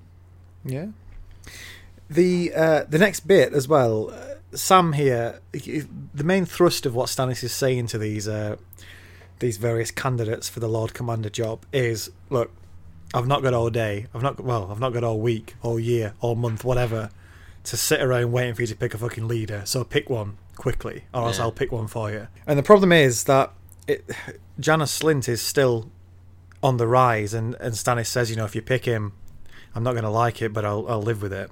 Yeah. 0.66 0.88
The 2.10 2.51
uh, 2.54 2.84
the 2.89 2.99
next 2.99 3.22
bit 3.22 3.54
as 3.54 3.70
well, 3.70 4.14
Sam 4.56 4.93
here. 4.93 5.39
The 5.51 6.24
main 6.24 6.45
thrust 6.45 6.86
of 6.86 6.95
what 6.95 7.08
Stannis 7.10 7.43
is 7.43 7.51
saying 7.54 7.88
to 7.88 7.97
these 7.97 8.28
uh, 8.28 8.58
these 9.39 9.58
various 9.58 9.91
candidates 9.91 10.49
for 10.49 10.60
the 10.60 10.68
Lord 10.68 10.93
Commander 10.93 11.30
job 11.30 11.66
is: 11.74 12.12
look, 12.30 12.51
I've 13.14 13.28
not 13.28 13.43
got 13.43 13.54
all 13.54 13.70
day. 13.70 14.08
I've 14.14 14.22
not 14.24 14.39
well, 14.39 14.70
I've 14.72 14.80
not 14.80 14.93
got 14.93 15.04
all 15.04 15.20
week, 15.20 15.56
all 15.62 15.80
year, 15.80 16.14
all 16.22 16.36
month, 16.36 16.64
whatever, 16.64 17.10
to 17.66 17.78
sit 17.78 18.01
around 18.01 18.32
waiting 18.32 18.56
for 18.56 18.62
you 18.62 18.68
to 18.68 18.76
pick 18.76 18.93
a 18.93 18.97
fucking 18.97 19.28
leader. 19.28 19.64
So 19.66 19.84
pick 19.84 20.10
one 20.10 20.38
quickly, 20.56 21.04
or 21.14 21.24
else 21.24 21.38
Yeah. 21.38 21.45
I'll 21.45 21.51
pick 21.51 21.72
one 21.72 21.88
for 21.88 22.12
you. 22.12 22.28
And 22.47 22.58
the 22.58 22.64
problem 22.64 22.91
is 22.91 23.26
that 23.26 23.54
it, 23.88 24.10
Janos 24.60 24.99
Slynt 24.99 25.28
is 25.28 25.41
still 25.41 25.91
on 26.62 26.78
the 26.78 26.88
rise, 26.88 27.34
and 27.34 27.56
and 27.60 27.74
Stannis 27.76 28.08
says, 28.08 28.30
you 28.30 28.36
know, 28.36 28.45
if 28.45 28.56
you 28.56 28.62
pick 28.62 28.86
him, 28.86 29.14
I'm 29.76 29.84
not 29.84 29.91
going 29.91 30.04
to 30.04 30.10
like 30.10 30.41
it, 30.41 30.54
but 30.54 30.66
I'll 30.66 30.86
I'll 30.88 31.01
live 31.01 31.22
with 31.22 31.34
it. 31.34 31.51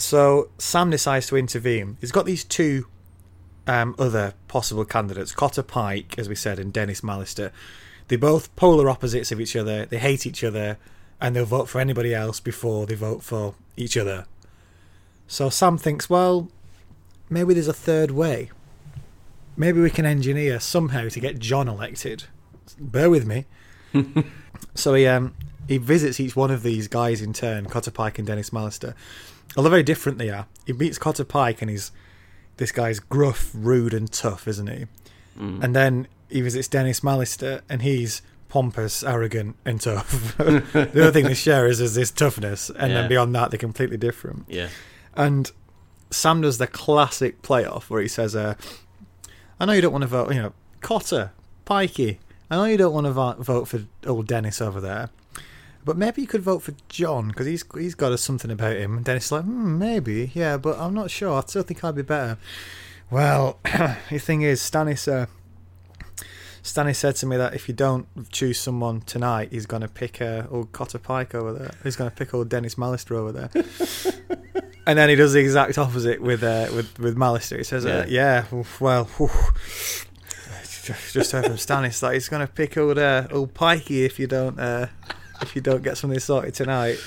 So 0.00 0.48
Sam 0.58 0.90
decides 0.90 1.26
to 1.28 1.36
intervene. 1.36 1.98
He's 2.00 2.12
got 2.12 2.24
these 2.24 2.42
two 2.42 2.86
um, 3.66 3.94
other 3.98 4.34
possible 4.48 4.84
candidates, 4.84 5.32
Cotter 5.32 5.62
Pyke, 5.62 6.18
as 6.18 6.28
we 6.28 6.34
said, 6.34 6.58
and 6.58 6.72
Denys 6.72 7.02
Mallister. 7.02 7.52
They're 8.08 8.18
both 8.18 8.54
polar 8.56 8.88
opposites 8.88 9.30
of 9.30 9.40
each 9.40 9.54
other. 9.54 9.86
They 9.86 9.98
hate 9.98 10.26
each 10.26 10.42
other, 10.42 10.78
and 11.20 11.36
they'll 11.36 11.44
vote 11.44 11.68
for 11.68 11.80
anybody 11.80 12.14
else 12.14 12.40
before 12.40 12.86
they 12.86 12.94
vote 12.94 13.22
for 13.22 13.54
each 13.76 13.96
other. 13.96 14.26
So 15.28 15.50
Sam 15.50 15.78
thinks, 15.78 16.08
well, 16.10 16.48
maybe 17.28 17.54
there's 17.54 17.68
a 17.68 17.72
third 17.72 18.10
way. 18.10 18.50
Maybe 19.56 19.80
we 19.80 19.90
can 19.90 20.06
engineer 20.06 20.58
somehow 20.60 21.08
to 21.08 21.20
get 21.20 21.38
Jon 21.38 21.68
elected. 21.68 22.24
Bear 22.78 23.10
with 23.10 23.26
me. 23.26 23.44
so 24.74 24.94
he 24.94 25.06
um, 25.06 25.34
he 25.68 25.76
visits 25.76 26.18
each 26.18 26.34
one 26.34 26.50
of 26.50 26.62
these 26.62 26.88
guys 26.88 27.20
in 27.20 27.32
turn, 27.32 27.66
Cotter 27.66 27.90
Pyke 27.90 28.18
and 28.18 28.26
Denys 28.26 28.50
Mallister. 28.50 28.94
Although 29.56 29.70
very 29.70 29.82
different 29.82 30.18
they 30.18 30.30
are. 30.30 30.46
He 30.66 30.72
meets 30.72 30.98
Cotter 30.98 31.24
Pyke 31.24 31.60
and 31.62 31.70
he's 31.70 31.90
this 32.56 32.72
guy's 32.72 33.00
gruff, 33.00 33.50
rude, 33.54 33.94
and 33.94 34.10
tough, 34.12 34.46
isn't 34.46 34.66
he? 34.68 34.86
And 35.38 35.74
then 35.74 36.06
he 36.28 36.42
visits 36.42 36.68
Denys 36.68 37.00
Mallister 37.00 37.62
and 37.70 37.80
he's 37.80 38.20
pompous, 38.50 39.02
arrogant, 39.02 39.56
and 39.64 39.80
tough. 39.80 40.36
the 40.36 40.90
other 40.94 41.12
thing 41.12 41.24
they 41.24 41.34
share 41.34 41.66
is, 41.66 41.80
is 41.80 41.94
this 41.94 42.10
toughness, 42.10 42.68
and 42.68 42.92
Yeah. 42.92 43.00
then 43.00 43.08
beyond 43.08 43.34
that, 43.34 43.50
they're 43.50 43.58
completely 43.58 43.96
different. 43.96 44.44
Yeah. 44.48 44.68
And 45.14 45.50
Sam 46.10 46.42
does 46.42 46.58
the 46.58 46.66
classic 46.66 47.40
playoff 47.42 47.84
where 47.84 48.02
he 48.02 48.08
says, 48.08 48.36
uh, 48.36 48.54
I 49.58 49.64
know 49.64 49.72
you 49.72 49.80
don't 49.80 49.92
want 49.92 50.02
to 50.02 50.08
vote, 50.08 50.34
you 50.34 50.42
know, 50.42 50.52
Cotter, 50.82 51.30
Pikey, 51.64 52.18
I 52.50 52.56
know 52.56 52.64
you 52.64 52.76
don't 52.76 52.92
want 52.92 53.06
to 53.06 53.12
vote 53.42 53.68
for 53.68 53.80
old 54.06 54.26
Denys 54.26 54.60
over 54.60 54.80
there, 54.80 55.08
but 55.84 55.96
maybe 55.96 56.20
you 56.22 56.28
could 56.28 56.42
vote 56.42 56.62
for 56.62 56.74
Jon 56.88 57.28
because 57.28 57.46
he's 57.46 57.64
he's 57.74 57.94
got 57.94 58.12
a, 58.12 58.18
something 58.18 58.50
about 58.50 58.76
him. 58.76 58.96
And 58.96 59.06
Denys 59.06 59.18
is 59.18 59.32
like, 59.32 59.44
hmm, 59.44 59.78
maybe, 59.78 60.30
yeah, 60.34 60.56
but 60.56 60.78
I'm 60.78 60.94
not 60.94 61.10
sure. 61.10 61.38
I 61.38 61.40
still 61.46 61.62
think 61.62 61.82
I'd 61.82 61.94
be 61.94 62.02
better. 62.02 62.38
Well, 63.10 63.58
the 63.64 64.18
thing 64.18 64.42
is, 64.42 64.60
Stannis, 64.60 65.10
uh, 65.10 65.26
Stannis 66.62 66.96
said 66.96 67.16
to 67.16 67.26
me 67.26 67.36
that 67.36 67.54
if 67.54 67.68
you 67.68 67.74
don't 67.74 68.06
choose 68.30 68.60
someone 68.60 69.00
tonight, 69.00 69.48
he's 69.50 69.66
going 69.66 69.82
to 69.82 69.88
pick 69.88 70.20
uh, 70.20 70.44
old 70.50 70.72
Cotter 70.72 70.98
Pyke 70.98 71.34
over 71.34 71.52
there. 71.52 71.74
He's 71.82 71.96
going 71.96 72.10
to 72.10 72.16
pick 72.16 72.34
old 72.34 72.48
Denys 72.48 72.76
Mallister 72.76 73.16
over 73.16 73.32
there. 73.32 73.50
and 74.86 74.98
then 74.98 75.08
he 75.08 75.16
does 75.16 75.32
the 75.32 75.40
exact 75.40 75.76
opposite 75.78 76.20
with 76.20 76.42
uh, 76.42 76.68
with 76.74 76.98
with 76.98 77.16
Mallister. 77.16 77.56
He 77.56 77.64
says, 77.64 77.86
uh, 77.86 78.06
"Yeah, 78.08 78.44
well, 78.78 79.08
oof, 79.20 80.06
just 81.12 81.32
heard 81.32 81.46
from 81.46 81.54
Stannis 81.54 82.00
that 82.00 82.14
he's 82.14 82.28
going 82.28 82.46
to 82.46 82.52
pick 82.52 82.76
old 82.76 82.98
uh, 82.98 83.26
old 83.30 83.54
Pikey 83.54 84.04
if 84.04 84.18
you 84.18 84.26
don't 84.26 84.58
uh, 84.58 84.86
if 85.42 85.54
you 85.56 85.62
don't 85.62 85.82
get 85.82 85.96
something 85.96 86.18
sorted 86.20 86.54
tonight." 86.54 86.98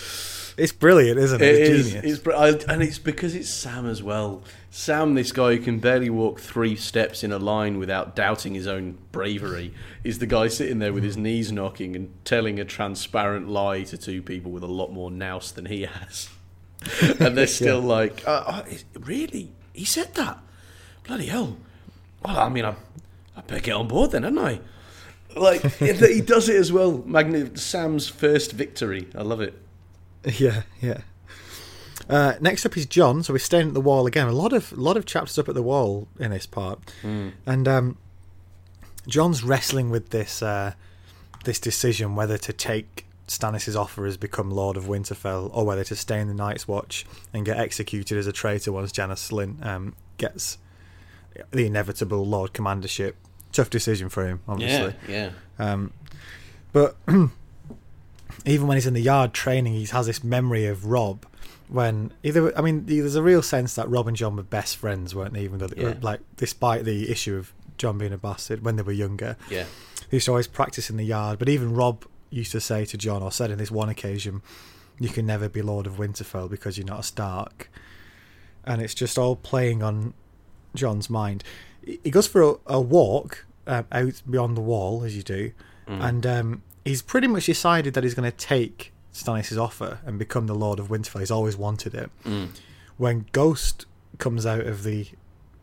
It's 0.55 0.71
brilliant, 0.71 1.17
isn't 1.17 1.41
it? 1.41 1.47
It 1.47 1.61
It's 1.61 1.69
is. 1.69 1.93
genius. 1.93 2.21
It's, 2.27 2.65
and 2.65 2.83
it's 2.83 2.99
because 2.99 3.33
it's 3.33 3.49
Sam 3.49 3.87
as 3.87 4.03
well. 4.03 4.43
Sam, 4.69 5.15
this 5.15 5.31
guy 5.31 5.55
who 5.55 5.63
can 5.63 5.79
barely 5.79 6.11
walk 6.11 6.39
three 6.39 6.75
steps 6.75 7.23
in 7.23 7.31
a 7.31 7.39
line 7.39 7.79
without 7.79 8.15
doubting 8.15 8.53
his 8.53 8.67
own 8.67 8.99
bravery, 9.11 9.73
is 10.03 10.19
the 10.19 10.27
guy 10.27 10.47
sitting 10.49 10.77
there 10.77 10.93
with 10.93 11.03
his 11.03 11.17
knees 11.17 11.51
knocking 11.51 11.95
and 11.95 12.13
telling 12.23 12.59
a 12.59 12.65
transparent 12.65 13.49
lie 13.49 13.81
to 13.81 13.97
two 13.97 14.21
people 14.21 14.51
with 14.51 14.61
a 14.61 14.67
lot 14.67 14.91
more 14.91 15.09
nous 15.09 15.51
than 15.51 15.65
he 15.65 15.87
has. 15.87 16.29
and 17.19 17.35
they're 17.35 17.47
still 17.61 17.81
like, 17.81 18.21
uh, 18.27 18.43
uh, 18.45 18.63
is- 18.69 18.85
really? 18.99 19.53
He 19.73 19.85
said 19.85 20.13
that? 20.13 20.37
Bloody 21.03 21.25
hell. 21.25 21.57
Well, 22.23 22.37
I 22.37 22.49
mean, 22.49 22.65
I, 22.65 22.75
I 23.35 23.41
better 23.41 23.59
get 23.61 23.73
on 23.73 23.87
board 23.87 24.11
then, 24.11 24.21
hadn't 24.21 24.37
I? 24.37 24.59
Like, 25.35 25.61
he 25.77 26.21
does 26.21 26.49
it 26.49 26.55
as 26.55 26.71
well. 26.71 27.03
Sam's 27.55 28.07
first 28.07 28.51
victory. 28.51 29.07
I 29.15 29.21
love 29.21 29.41
it. 29.41 29.59
Yeah, 30.37 30.63
yeah. 30.81 31.01
Uh, 32.09 32.33
next 32.41 32.65
up 32.65 32.75
is 32.77 32.85
Jon. 32.85 33.23
So 33.23 33.33
we're 33.33 33.39
staying 33.39 33.69
at 33.69 33.73
the 33.73 33.81
wall 33.81 34.07
again. 34.07 34.27
A 34.27 34.31
lot 34.31 34.53
of 34.53 34.71
lot 34.73 34.97
of 34.97 35.05
chapters 35.05 35.37
up 35.39 35.47
at 35.47 35.55
the 35.55 35.63
wall 35.63 36.07
in 36.19 36.31
this 36.31 36.45
part, 36.45 36.79
and 37.45 37.67
um, 37.67 37.97
Jon's 39.07 39.43
wrestling 39.43 39.89
with 39.89 40.09
this 40.09 40.41
uh, 40.41 40.73
this 41.45 41.59
decision 41.59 42.15
whether 42.15 42.37
to 42.37 42.53
take 42.53 43.05
Stannis' 43.27 43.75
offer 43.75 44.05
as 44.05 44.17
become 44.17 44.51
Lord 44.51 44.77
of 44.77 44.85
Winterfell 44.85 45.49
or 45.53 45.65
whether 45.65 45.83
to 45.85 45.95
stay 45.95 46.19
in 46.19 46.27
the 46.27 46.33
Night's 46.33 46.67
Watch 46.67 47.05
and 47.33 47.45
get 47.45 47.57
executed 47.57 48.17
as 48.17 48.27
a 48.27 48.33
traitor 48.33 48.71
once 48.71 48.91
Janos 48.91 49.29
Slynt 49.29 49.65
um, 49.65 49.95
gets 50.17 50.57
the 51.51 51.65
inevitable 51.65 52.25
Lord 52.25 52.53
Commandership. 52.53 53.13
Tough 53.53 53.69
decision 53.69 54.09
for 54.09 54.27
him, 54.27 54.41
obviously. 54.47 54.93
yeah. 55.07 55.31
Um, 55.57 55.93
But 56.73 56.97
even 58.45 58.67
when 58.67 58.77
he's 58.77 58.87
in 58.87 58.93
the 58.93 59.01
yard 59.01 59.33
training, 59.33 59.73
he 59.73 59.85
has 59.85 60.07
this 60.07 60.23
memory 60.23 60.65
of 60.65 60.85
Robb. 60.85 61.25
When 61.69 62.11
either, 62.23 62.55
I 62.57 62.61
mean, 62.61 62.85
there's 62.85 63.15
a 63.15 63.23
real 63.23 63.41
sense 63.41 63.75
that 63.75 63.89
Robb 63.89 64.07
and 64.07 64.17
Jon 64.17 64.35
were 64.35 64.43
best 64.43 64.75
friends, 64.77 65.15
weren't 65.15 65.33
they? 65.33 65.41
Even 65.41 65.59
though, 65.59 65.67
they 65.67 65.83
were, 65.83 65.97
like, 66.01 66.19
despite 66.35 66.83
the 66.83 67.09
issue 67.09 67.35
of 67.37 67.53
Jon 67.77 67.97
being 67.97 68.13
a 68.13 68.17
bastard 68.17 68.63
when 68.65 68.75
they 68.75 68.83
were 68.83 68.91
younger, 68.91 69.37
Yeah. 69.49 69.65
they 70.09 70.17
used 70.17 70.25
to 70.25 70.31
always 70.31 70.47
practice 70.47 70.89
in 70.89 70.97
the 70.97 71.03
yard. 71.05 71.39
But 71.39 71.49
even 71.49 71.73
Robb 71.73 72.05
used 72.29 72.51
to 72.51 72.59
say 72.59 72.85
to 72.85 72.97
Jon, 72.97 73.23
or 73.23 73.31
said 73.31 73.49
in 73.49 73.57
this 73.59 73.71
one 73.71 73.89
occasion, 73.89 74.41
"You 74.99 75.09
can 75.09 75.25
never 75.25 75.47
be 75.47 75.61
Lord 75.61 75.87
of 75.87 75.93
Winterfell 75.93 76.49
because 76.49 76.77
you're 76.77 76.85
not 76.87 76.99
a 76.99 77.03
Stark." 77.03 77.69
And 78.65 78.81
it's 78.81 78.93
just 78.93 79.17
all 79.17 79.35
playing 79.35 79.81
on 79.83 80.13
Jon's 80.75 81.09
mind. 81.09 81.43
He 81.85 82.09
goes 82.11 82.27
for 82.27 82.41
a, 82.41 82.55
a 82.67 82.81
walk 82.81 83.45
um, 83.67 83.85
out 83.91 84.21
beyond 84.29 84.55
the 84.57 84.61
wall, 84.61 85.03
as 85.03 85.15
you 85.15 85.23
do, 85.23 85.51
and 85.87 86.25
um, 86.25 86.63
he's 86.85 87.01
pretty 87.01 87.27
much 87.27 87.45
decided 87.45 87.93
that 87.93 88.03
he's 88.03 88.13
going 88.13 88.29
to 88.29 88.35
take 88.37 88.91
Stannis' 89.13 89.57
offer 89.57 89.99
and 90.05 90.17
become 90.17 90.47
the 90.47 90.55
Lord 90.55 90.79
of 90.79 90.87
Winterfell. 90.87 91.19
He's 91.19 91.31
always 91.31 91.55
wanted 91.57 91.93
it. 91.93 92.09
Mm. 92.25 92.49
When 92.97 93.25
Ghost 93.31 93.85
comes 94.17 94.45
out 94.45 94.65
of 94.65 94.83
the 94.83 95.07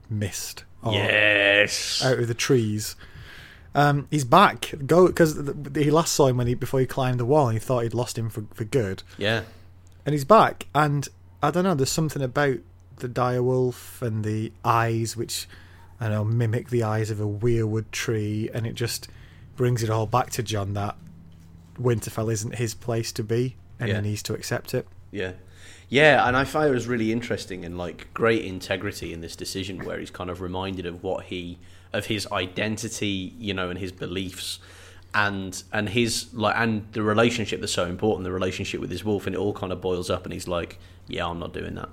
mist, 0.09 0.65
Yes. 0.85 2.03
out 2.05 2.19
of 2.19 2.29
the 2.29 2.35
trees. 2.35 2.97
Um, 3.75 4.09
he's 4.11 4.25
back. 4.25 4.75
Go 4.87 5.07
because 5.07 5.41
he 5.77 5.91
last 5.91 6.13
saw 6.13 6.27
him 6.27 6.37
when 6.39 6.47
he 6.49 6.55
before 6.55 6.81
he 6.81 6.87
climbed 6.87 7.21
the 7.21 7.25
wall. 7.25 7.49
and 7.49 7.55
He 7.59 7.65
thought 7.65 7.83
he'd 7.85 7.95
lost 7.95 8.19
him 8.19 8.29
for 8.29 8.45
for 8.55 8.65
good, 8.65 9.03
Yeah. 9.17 9.43
and 10.05 10.13
he's 10.13 10.25
back. 10.25 10.67
And 10.75 11.09
I 11.43 11.51
don't 11.51 11.65
know. 11.65 11.75
There's 11.75 11.91
something 11.91 12.23
about 12.23 12.57
the 12.97 13.09
dire 13.09 13.43
wolf 13.43 14.03
and 14.03 14.25
the 14.25 14.53
eyes, 14.65 15.17
which 15.17 15.49
I 16.01 16.09
don't 16.09 16.13
know 16.15 16.25
mimic 16.25 16.71
the 16.71 16.83
eyes 16.83 17.11
of 17.11 17.21
a 17.21 17.27
weirwood 17.27 17.91
tree, 17.93 18.49
and 18.55 18.67
it 18.67 18.75
just 18.75 19.09
brings 19.57 19.83
it 19.83 19.91
all 19.91 20.07
back 20.07 20.31
to 20.31 20.43
Jon 20.43 20.73
that 20.75 20.97
Winterfell 21.79 22.33
isn't 22.33 22.55
his 22.57 22.75
place 22.75 23.13
to 23.13 23.23
be, 23.23 23.57
and 23.79 23.89
Yeah. 23.89 23.97
he 23.97 24.01
needs 24.09 24.23
to 24.25 24.35
accept 24.35 24.75
it. 24.75 24.87
Yeah. 25.11 25.33
Yeah, 25.89 26.27
and 26.27 26.37
I 26.37 26.45
find 26.45 26.69
it 26.71 26.73
was 26.75 26.87
really 26.87 27.11
interesting 27.11 27.65
and 27.65 27.77
like 27.77 28.07
great 28.15 28.45
integrity 28.45 29.13
in 29.13 29.21
this 29.23 29.35
decision 29.35 29.85
where 29.85 29.99
he's 29.99 30.11
kind 30.11 30.31
of 30.31 30.41
reminded 30.41 30.87
of 30.87 31.03
what 31.03 31.25
he 31.27 31.59
of 31.93 32.07
his 32.07 32.29
identity, 32.31 33.35
you 33.39 33.53
know, 33.53 33.69
and 33.71 33.79
his 33.79 33.91
beliefs 33.91 34.61
and 35.13 35.65
and 35.73 35.89
his 35.89 36.33
like 36.33 36.55
and 36.57 36.87
the 36.93 37.03
relationship 37.03 37.61
that's 37.61 37.73
so 37.73 37.87
important, 37.87 38.23
the 38.25 38.31
relationship 38.31 38.81
with 38.81 38.91
his 38.91 39.05
wolf, 39.05 39.27
and 39.27 39.35
it 39.35 39.39
all 39.39 39.53
kind 39.53 39.73
of 39.73 39.81
boils 39.81 40.09
up 40.11 40.25
and 40.25 40.33
he's 40.33 40.47
like, 40.47 40.79
Yeah, 41.09 41.27
I'm 41.27 41.41
not 41.41 41.53
doing 41.53 41.75
that. 41.75 41.89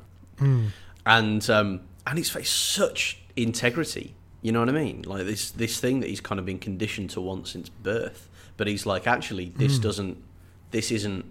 And 1.06 1.50
um 1.50 1.82
and 2.06 2.20
it's, 2.20 2.36
it's 2.36 2.50
such 2.50 3.20
integrity. 3.38 4.16
You 4.42 4.52
know 4.52 4.60
what 4.60 4.70
I 4.70 4.74
mean? 4.74 5.04
Like 5.04 5.26
this 5.26 5.52
this 5.52 5.80
thing 5.80 6.02
that 6.02 6.10
he's 6.10 6.22
kind 6.22 6.40
of 6.40 6.46
been 6.46 6.60
conditioned 6.60 7.12
to 7.12 7.22
want 7.22 7.48
since 7.48 7.70
birth. 7.70 8.30
But 8.58 8.68
he's 8.68 8.86
like, 8.86 9.08
actually, 9.08 9.50
this 9.56 9.78
hmm. 9.78 9.84
doesn't 9.84 10.24
this 10.72 10.92
isn't 10.92 11.26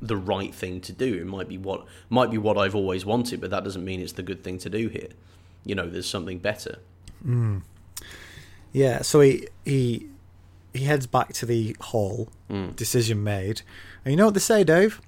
the 0.00 0.16
right 0.16 0.54
thing 0.54 0.80
to 0.82 0.92
do. 0.92 1.14
It 1.14 1.26
might 1.26 1.48
be 1.48 1.58
what 1.58 1.86
might 2.08 2.30
be 2.30 2.38
what 2.38 2.56
I've 2.56 2.74
always 2.74 3.04
wanted, 3.04 3.40
but 3.40 3.50
that 3.50 3.64
doesn't 3.64 3.84
mean 3.84 4.00
it's 4.00 4.12
the 4.12 4.22
good 4.22 4.42
thing 4.42 4.58
to 4.58 4.70
do 4.70 4.88
here. 4.88 5.08
You 5.64 5.74
know, 5.74 5.88
there's 5.88 6.08
something 6.08 6.38
better. 6.38 6.78
Hmm. 7.22 7.58
Yeah, 8.72 9.02
so 9.02 9.20
he 9.20 9.48
he 9.64 10.08
he 10.72 10.84
heads 10.84 11.06
back 11.06 11.32
to 11.34 11.46
the 11.46 11.76
hall. 11.80 12.28
Hmm. 12.48 12.70
Decision 12.70 13.22
made, 13.22 13.62
and 14.04 14.12
you 14.12 14.16
know 14.16 14.26
what 14.26 14.34
they 14.34 14.40
say, 14.40 14.64
Dave? 14.64 15.00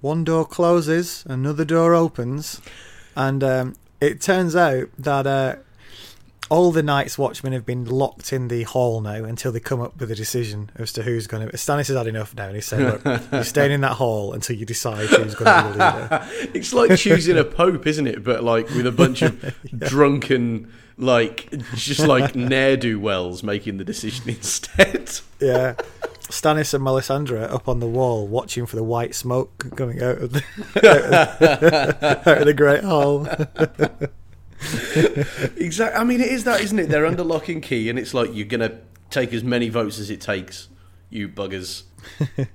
One 0.00 0.24
door 0.24 0.46
closes, 0.46 1.24
another 1.26 1.64
door 1.64 1.94
opens, 1.94 2.60
and 3.16 3.42
um, 3.42 3.74
it 4.00 4.20
turns 4.20 4.54
out 4.54 4.88
that 4.98 5.26
uh, 5.26 5.56
all 6.48 6.70
the 6.70 6.82
Night's 6.82 7.18
Watchmen 7.18 7.52
have 7.52 7.66
been 7.66 7.84
locked 7.84 8.32
in 8.32 8.48
the 8.48 8.62
hall 8.62 9.00
now 9.00 9.24
until 9.24 9.50
they 9.52 9.60
come 9.60 9.80
up 9.80 9.98
with 9.98 10.10
a 10.10 10.14
decision 10.14 10.70
as 10.76 10.92
to 10.92 11.02
who's 11.02 11.26
going 11.26 11.48
to. 11.48 11.56
Stannis 11.56 11.88
has 11.88 11.96
had 11.96 12.06
enough 12.06 12.34
now, 12.34 12.46
and 12.46 12.54
he's 12.54 12.66
saying, 12.66 12.84
"Look, 12.84 13.04
you're 13.32 13.44
staying 13.44 13.72
in 13.72 13.80
that 13.80 13.94
hall 13.94 14.32
until 14.32 14.56
you 14.56 14.64
decide 14.66 15.08
who's 15.08 15.34
going 15.34 15.44
to 15.44 15.72
be 15.72 15.78
the 15.78 15.84
leader." 15.84 16.50
It's 16.54 16.72
like 16.72 16.96
choosing 16.98 17.36
a 17.38 17.44
pope, 17.44 17.86
isn't 17.86 18.06
it? 18.06 18.22
But 18.22 18.44
like 18.44 18.68
with 18.70 18.86
a 18.86 18.92
bunch 18.92 19.22
of 19.22 19.54
drunken, 19.78 20.72
like 20.96 21.50
just 21.74 22.06
like 22.06 22.34
ne'er 22.34 22.76
do 22.76 23.00
wells 23.00 23.42
making 23.42 23.78
the 23.78 23.84
decision 23.84 24.28
instead. 24.28 25.10
Yeah. 25.40 25.74
Stannis 26.28 26.74
and 26.74 26.84
Melisandre 26.84 27.50
up 27.50 27.68
on 27.68 27.80
the 27.80 27.86
wall 27.86 28.26
watching 28.26 28.66
for 28.66 28.76
the 28.76 28.82
white 28.82 29.14
smoke 29.14 29.74
coming 29.76 30.02
out 30.02 30.18
of 30.18 30.32
the, 30.32 30.42
out 32.26 32.38
of 32.38 32.46
the 32.46 32.54
Great 32.54 32.84
Hall. 32.84 33.26
Exactly. 35.58 36.00
I 36.00 36.02
mean, 36.04 36.20
it 36.20 36.28
is 36.28 36.44
that, 36.44 36.62
isn't 36.62 36.78
it? 36.78 36.88
They're 36.88 37.04
under 37.06 37.22
lock 37.22 37.48
and 37.48 37.62
key, 37.62 37.90
and 37.90 37.98
it's 37.98 38.14
like 38.14 38.34
you're 38.34 38.46
gonna 38.46 38.78
take 39.10 39.32
as 39.34 39.44
many 39.44 39.68
votes 39.68 39.98
as 39.98 40.08
it 40.10 40.20
takes. 40.20 40.68
You 41.10 41.28
buggers. 41.28 41.82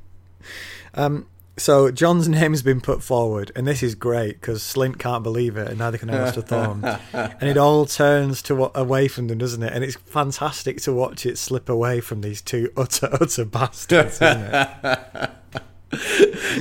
Um, 0.93 1.27
So 1.61 1.91
Jon's 1.91 2.27
name 2.29 2.53
has 2.53 2.63
been 2.63 2.81
put 2.81 3.03
forward, 3.03 3.51
and 3.55 3.67
this 3.67 3.83
is 3.83 3.93
great 3.93 4.41
because 4.41 4.63
Slynt 4.63 4.97
can't 4.97 5.21
believe 5.21 5.57
it, 5.57 5.67
and 5.67 5.77
neither 5.77 5.99
can 5.99 6.09
Alliser 6.09 6.43
Thorne. 6.47 6.83
and 7.13 7.47
it 7.47 7.55
all 7.55 7.85
turns 7.85 8.41
to 8.43 8.75
away 8.75 9.07
from 9.07 9.27
them, 9.27 9.37
doesn't 9.37 9.61
it? 9.61 9.71
And 9.71 9.83
it's 9.83 9.95
fantastic 9.95 10.81
to 10.81 10.91
watch 10.91 11.23
it 11.23 11.37
slip 11.37 11.69
away 11.69 12.01
from 12.01 12.21
these 12.21 12.41
two 12.41 12.73
utter, 12.77 13.09
utter 13.13 13.45
bastards, 13.45 14.15
isn't 14.15 14.41
it? 14.41 15.29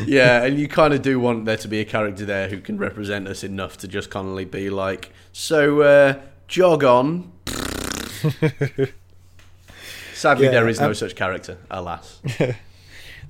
yeah, 0.06 0.44
and 0.44 0.58
you 0.58 0.68
kind 0.68 0.92
of 0.92 1.00
do 1.00 1.18
want 1.18 1.46
there 1.46 1.56
to 1.56 1.68
be 1.68 1.80
a 1.80 1.84
character 1.86 2.26
there 2.26 2.48
who 2.50 2.60
can 2.60 2.76
represent 2.76 3.26
us 3.26 3.42
enough 3.42 3.78
to 3.78 3.88
just 3.88 4.10
kind 4.10 4.38
of 4.38 4.50
be 4.50 4.68
like, 4.68 5.12
so 5.32 5.80
uh, 5.80 6.20
jog 6.46 6.84
on. 6.84 7.32
Sadly, 10.12 10.44
Yeah, 10.44 10.50
there 10.50 10.68
is 10.68 10.78
no 10.78 10.88
um, 10.88 10.94
such 10.94 11.16
character, 11.16 11.56
alas. 11.70 12.20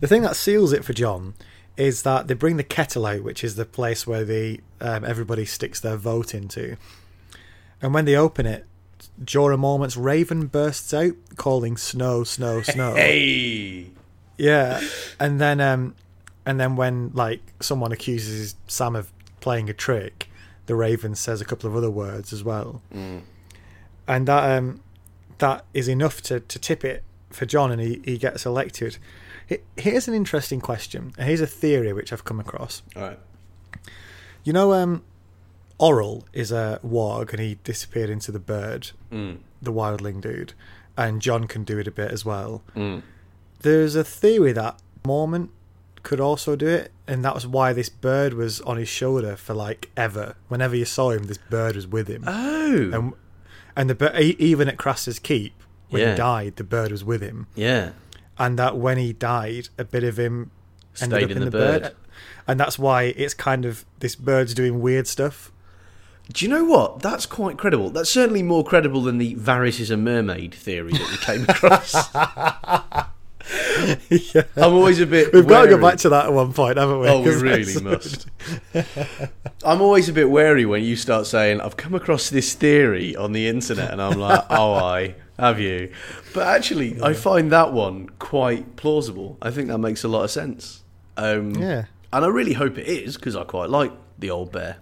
The 0.01 0.09
thing 0.09 0.23
that 0.23 0.35
seals 0.35 0.73
it 0.73 0.85
for 0.85 0.95
Jon 0.95 1.35
is 1.81 2.03
that 2.03 2.29
they 2.29 2.35
bring 2.35 2.59
the 2.59 2.63
kettle 2.63 3.07
out, 3.07 3.23
which 3.23 3.43
is 3.43 3.57
the 3.57 3.65
place 3.65 4.07
where 4.07 4.23
the 4.23 4.61
um, 4.83 5.03
everybody 5.03 5.47
sticks 5.47 5.81
their 5.81 5.97
vote 5.97 6.35
into. 6.35 6.77
And 7.81 7.95
when 7.95 8.05
they 8.05 8.15
open 8.15 8.45
it, 8.45 8.67
Jorah 9.25 9.59
Mormont's 9.59 9.97
raven 9.97 10.47
bursts 10.47 10.93
out, 10.93 11.15
calling 11.37 11.79
"Snow, 11.79 12.23
snow, 12.23 12.61
snow." 12.75 12.95
Hey, 12.95 13.87
Yeah, 14.37 14.83
and 15.19 15.41
then 15.41 15.59
um, 15.63 15.95
and 16.45 16.61
then 16.61 16.77
when 16.77 17.13
like 17.15 17.41
someone 17.61 17.93
accuses 17.93 18.57
Sam 18.67 18.95
of 18.95 19.11
playing 19.41 19.71
a 19.71 19.75
trick, 19.75 20.29
the 20.67 20.75
raven 20.75 21.15
says 21.15 21.41
a 21.41 21.47
couple 21.47 21.69
of 21.71 21.75
other 21.75 21.91
words 21.91 22.31
as 22.31 22.45
well, 22.45 22.83
and 24.07 24.29
that 24.29 24.59
um, 24.59 24.83
that 25.39 25.65
is 25.73 25.89
enough 25.89 26.21
to, 26.23 26.41
to 26.41 26.59
tip 26.59 26.85
it 26.85 27.05
for 27.31 27.47
Jon, 27.47 27.73
and 27.73 27.81
he, 27.81 28.03
he 28.05 28.19
gets 28.19 28.45
elected. 28.45 28.99
He- 29.51 29.59
Here's 29.77 30.09
an 30.09 30.15
interesting 30.15 30.61
question, 30.63 31.13
and 31.19 31.27
here's 31.29 31.41
a 31.43 31.47
theory 31.47 31.93
which 31.93 32.13
I've 32.13 32.25
come 32.25 32.41
across. 32.41 32.83
all 32.97 33.03
right. 33.03 33.19
You 34.45 34.53
know, 34.55 34.73
um, 34.73 35.03
Orell 35.79 36.25
is 36.33 36.51
a 36.53 36.81
warg, 36.85 37.31
and 37.33 37.41
he 37.41 37.59
disappeared 37.65 38.09
into 38.11 38.33
the 38.33 38.39
bird, 38.39 38.93
Mm, 39.13 39.39
the 39.61 39.73
wildling 39.73 40.21
dude, 40.23 40.55
and 40.97 41.21
Jon 41.21 41.47
can 41.47 41.65
do 41.65 41.79
it 41.79 41.87
a 41.87 41.91
bit 41.91 42.11
as 42.11 42.25
well. 42.25 42.63
mm. 42.77 43.03
There's 43.63 43.95
a 43.95 44.05
theory 44.05 44.53
that 44.53 44.79
Mormont 45.05 45.51
could 46.03 46.21
also 46.21 46.57
do 46.57 46.67
it, 46.67 46.93
and 47.07 47.23
that 47.25 47.35
was 47.35 47.47
why 47.47 47.73
this 47.75 47.91
bird 47.91 48.33
was 48.35 48.61
on 48.63 48.79
his 48.79 48.89
shoulder 48.89 49.37
for 49.37 49.53
like 49.53 49.91
ever. 49.97 50.37
Whenever 50.49 50.75
you 50.77 50.87
saw 50.87 51.11
him, 51.11 51.25
this 51.25 51.37
bird 51.51 51.77
was 51.77 51.87
with 51.87 52.09
him, 52.09 52.25
Oh, 52.27 52.91
and 52.95 53.13
and 53.77 53.91
the 53.91 54.35
even 54.43 54.69
at 54.69 54.79
Craster's 54.79 55.19
Keep 55.19 55.53
when 55.91 56.01
Yeah. 56.03 56.11
he 56.13 56.17
died, 56.17 56.57
the 56.57 56.65
bird 56.65 56.91
was 56.93 57.05
with 57.05 57.21
him, 57.21 57.47
yeah. 57.55 57.91
And 58.41 58.59
that 58.59 58.77
when 58.77 58.99
he 58.99 59.13
died, 59.13 59.69
a 59.79 59.85
bit 59.85 60.03
of 60.03 60.19
him 60.19 60.51
ended 61.01 61.23
up 61.25 61.31
in 61.31 61.37
in, 61.37 61.45
the 61.45 61.51
the, 61.51 61.59
bird. 61.59 61.83
bird. 61.83 61.97
and 62.49 62.59
that's 62.59 62.79
why 62.79 63.05
it's 63.05 63.35
kind 63.35 63.65
of 63.65 63.85
this 64.01 64.17
bird's 64.17 64.55
doing 64.55 64.81
weird 64.81 65.07
stuff. 65.07 65.53
Do 66.33 66.45
you 66.45 66.51
know 66.51 66.65
what? 66.65 67.01
That's 67.03 67.27
quite 67.27 67.59
credible. 67.59 67.91
That's 67.91 68.11
certainly 68.11 68.43
more 68.43 68.65
credible 68.65 69.03
than 69.03 69.19
the 69.19 69.35
Varys 69.35 69.81
is 69.81 69.91
a 69.91 69.97
mermaid 69.97 70.55
theory 70.55 70.93
that 70.93 71.11
we 71.11 71.17
came 71.19 71.45
across. 71.49 72.15
yeah. 74.35 74.43
I'm 74.57 74.73
always 74.73 75.01
a 75.01 75.07
bit. 75.07 75.33
We've 75.33 75.47
got 75.47 75.63
to 75.65 75.69
go 75.69 75.81
back 75.81 75.99
to 75.99 76.09
that 76.11 76.27
at 76.27 76.33
one 76.33 76.53
point, 76.53 76.79
haven't 76.79 77.01
we? 77.01 77.09
Oh, 77.09 77.19
we 77.21 77.25
'Cause 77.25 77.43
really 77.43 77.83
must. 77.83 78.27
I'm 79.65 79.81
always 79.83 80.09
a 80.09 80.13
bit 80.13 80.31
wary 80.31 80.65
when 80.65 80.83
you 80.85 80.97
start 80.97 81.27
saying, 81.27 81.61
I've 81.61 81.77
come 81.77 81.95
across 81.95 82.31
this 82.31 82.55
theory 82.55 83.17
on 83.17 83.33
the 83.33 83.49
internet, 83.49 83.91
and 83.91 84.01
I'm 84.01 84.19
like, 84.19 84.45
oh, 84.51 84.75
I 84.75 85.15
have 85.41 85.59
you. 85.61 85.93
But 86.35 86.47
actually, 86.47 87.01
I 87.03 87.13
find 87.15 87.51
that 87.53 87.73
one 87.73 88.09
quite 88.19 88.77
plausible. 88.77 89.37
I 89.43 89.51
think 89.51 89.69
that 89.69 89.79
makes 89.79 90.05
a 90.05 90.09
lot 90.09 90.25
of 90.25 90.31
sense. 90.31 90.83
Um, 91.17 91.55
Yeah. 91.55 91.85
And 92.13 92.25
I 92.25 92.29
really 92.29 92.55
hope 92.55 92.77
it 92.79 92.87
is, 92.89 93.17
because 93.17 93.37
I 93.37 93.45
quite 93.45 93.71
like 93.71 93.93
the 94.19 94.31
old 94.31 94.51
bear. 94.53 94.79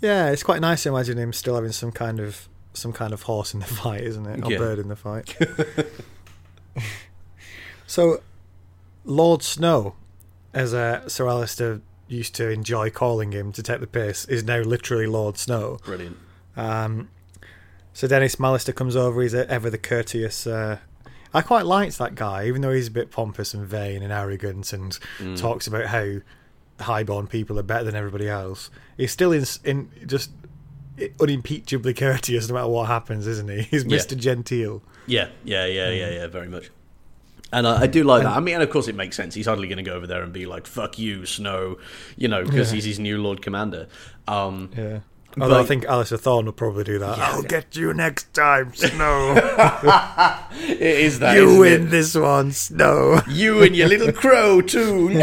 Yeah, 0.00 0.30
it's 0.30 0.42
quite 0.42 0.60
nice 0.60 0.84
to 0.84 0.88
imagine 0.90 1.18
him 1.18 1.32
still 1.32 1.54
having 1.56 1.72
some 1.72 1.92
kind 1.92 2.20
of 2.20 2.48
some 2.72 2.92
kind 2.92 3.12
of 3.12 3.22
horse 3.22 3.52
in 3.52 3.60
the 3.60 3.66
fight, 3.82 4.02
isn't 4.02 4.24
it? 4.26 4.44
Or 4.44 4.50
Yeah. 4.52 4.58
bird 4.58 4.78
in 4.78 4.88
the 4.88 4.96
fight. 4.96 5.36
so, 7.86 8.20
Lord 9.04 9.42
Snow, 9.42 9.94
as 10.54 10.72
uh, 10.74 11.08
Sir 11.08 11.24
Alliser 11.24 11.80
used 12.08 12.34
to 12.36 12.48
enjoy 12.48 12.90
calling 12.90 13.32
him 13.32 13.52
to 13.52 13.62
take 13.62 13.80
the 13.80 13.86
piss, 13.86 14.24
is 14.26 14.44
now 14.44 14.60
literally 14.60 15.06
Lord 15.06 15.36
Snow. 15.38 15.78
Brilliant. 15.84 16.16
Um, 16.56 17.08
so 17.92 18.06
Denys 18.08 18.36
Mallister 18.36 18.74
comes 18.74 18.96
over. 18.96 19.20
He's 19.22 19.34
ever 19.34 19.70
the 19.70 19.78
courteous 19.78 20.46
uh, 20.46 20.78
I 21.32 21.42
quite 21.42 21.64
liked 21.66 21.96
that 21.98 22.14
guy, 22.16 22.46
even 22.46 22.60
though 22.62 22.72
he's 22.72 22.88
a 22.88 22.90
bit 22.90 23.10
pompous 23.12 23.54
and 23.54 23.64
vain 23.66 24.02
and 24.02 24.12
arrogant 24.12 24.72
and 24.72 24.98
Mm. 25.20 25.38
talks 25.38 25.66
about 25.68 25.86
how 25.86 26.16
highborn 26.80 27.26
people 27.28 27.58
are 27.58 27.62
better 27.62 27.84
than 27.84 27.94
everybody 27.94 28.28
else. 28.28 28.70
He's 28.96 29.12
still 29.12 29.30
in, 29.32 29.44
in 29.64 29.90
just 30.06 30.30
unimpeachably 31.20 31.94
courteous 31.94 32.48
no 32.48 32.54
matter 32.54 32.68
what 32.68 32.86
happens, 32.88 33.26
isn't 33.26 33.48
he? 33.48 33.62
He's 33.70 33.84
Yeah. 33.84 33.98
Mr. 33.98 34.16
Genteel. 34.16 34.82
Yeah, 35.06 35.28
yeah, 35.44 35.66
yeah, 35.66 35.90
yeah, 35.90 36.10
yeah, 36.10 36.26
very 36.26 36.48
much. 36.48 36.70
And 37.52 37.66
I, 37.66 37.82
I 37.82 37.86
do 37.88 38.04
like 38.04 38.22
that. 38.22 38.36
I 38.36 38.40
mean, 38.40 38.54
and 38.54 38.62
of 38.62 38.70
course 38.70 38.86
it 38.86 38.94
makes 38.94 39.16
sense. 39.16 39.34
He's 39.34 39.46
hardly 39.46 39.66
going 39.66 39.78
to 39.78 39.82
go 39.82 39.94
over 39.96 40.06
there 40.06 40.22
and 40.22 40.32
be 40.32 40.46
like, 40.46 40.68
"Fuck 40.68 41.00
you, 41.00 41.26
Snow," 41.26 41.78
you 42.16 42.28
know, 42.28 42.44
because 42.44 42.70
Yeah. 42.70 42.76
he's 42.76 42.84
his 42.84 42.98
new 43.00 43.20
Lord 43.20 43.42
Commander. 43.42 43.88
Um, 44.28 44.70
Yeah. 44.76 45.00
Although 45.40 45.54
I 45.54 45.58
But- 45.60 45.68
think 45.68 45.84
Alliser 45.84 46.18
Thorne 46.18 46.46
will 46.46 46.52
probably 46.52 46.84
do 46.84 46.98
that. 46.98 47.18
Yeah. 47.18 47.30
I'll 47.32 47.42
get 47.42 47.76
you 47.76 47.92
next 47.94 48.32
time, 48.34 48.74
Snow. 48.74 49.34
it 50.52 50.80
is 50.80 51.18
that. 51.20 51.36
you 51.36 51.46
isn't 51.48 51.58
win 51.60 51.82
it? 51.86 51.90
this 51.90 52.14
one, 52.14 52.52
Snow. 52.52 53.20
You 53.28 53.62
and 53.62 53.76
your 53.76 53.88
little 53.88 54.12
crow 54.12 54.60
too. 54.60 55.22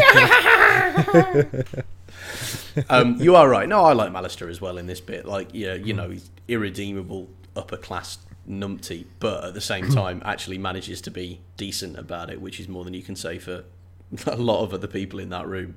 um, 2.88 3.16
you 3.20 3.34
are 3.36 3.48
right. 3.48 3.68
No, 3.68 3.84
I 3.84 3.92
like 3.92 4.10
Mallister 4.12 4.48
as 4.50 4.60
well 4.60 4.78
in 4.78 4.86
this 4.86 5.00
bit. 5.00 5.26
Like, 5.26 5.48
yeah, 5.52 5.74
you 5.74 5.92
know, 5.94 6.10
he's 6.10 6.30
irredeemable 6.46 7.28
upper 7.56 7.76
class 7.76 8.18
numpty, 8.48 9.04
but 9.20 9.44
at 9.44 9.54
the 9.54 9.60
same 9.60 9.88
time 9.90 10.22
actually 10.24 10.58
manages 10.58 11.00
to 11.02 11.10
be 11.10 11.40
decent 11.56 11.98
about 11.98 12.30
it, 12.30 12.40
which 12.40 12.58
is 12.60 12.68
more 12.68 12.84
than 12.84 12.94
you 12.94 13.02
can 13.02 13.16
say 13.16 13.38
for 13.38 13.64
a 14.26 14.36
lot 14.36 14.62
of 14.62 14.72
other 14.72 14.86
people 14.86 15.18
in 15.18 15.28
that 15.30 15.46
room. 15.46 15.76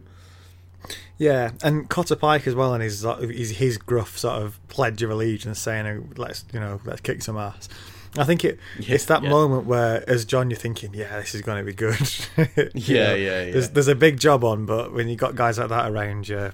Yeah, 1.17 1.51
and 1.63 1.89
Cotter 1.89 2.15
Pyke 2.15 2.47
as 2.47 2.55
well, 2.55 2.73
and 2.73 2.81
his 2.81 3.05
his, 3.19 3.57
his 3.57 3.77
gruff 3.77 4.17
sort 4.17 4.41
of 4.41 4.59
pledge 4.69 5.03
of 5.03 5.11
allegiance, 5.11 5.59
saying, 5.59 5.85
"Oh, 5.85 6.03
"Let's 6.17 6.45
you 6.53 6.59
know, 6.59 6.81
let's 6.85 7.01
kick 7.01 7.21
some 7.21 7.37
ass." 7.37 7.69
I 8.17 8.25
think 8.25 8.43
it 8.43 8.59
Yeah, 8.79 8.95
it's 8.95 9.05
that 9.05 9.23
yeah. 9.23 9.29
moment 9.29 9.65
where, 9.65 10.03
as 10.09 10.25
Jon, 10.25 10.49
you're 10.49 10.59
thinking, 10.59 10.93
"Yeah, 10.93 11.19
this 11.19 11.35
is 11.35 11.41
going 11.41 11.59
to 11.59 11.63
be 11.63 11.73
good." 11.73 11.97
Yeah, 12.75 13.09
know, 13.09 13.15
yeah, 13.15 13.43
yeah. 13.43 13.51
There's 13.51 13.69
there's 13.69 13.87
a 13.87 13.95
big 13.95 14.19
job 14.19 14.43
on, 14.43 14.65
but 14.65 14.93
when 14.93 15.07
you 15.07 15.15
got 15.15 15.35
guys 15.35 15.59
like 15.59 15.69
that 15.69 15.91
around 15.91 16.27
you, 16.27 16.51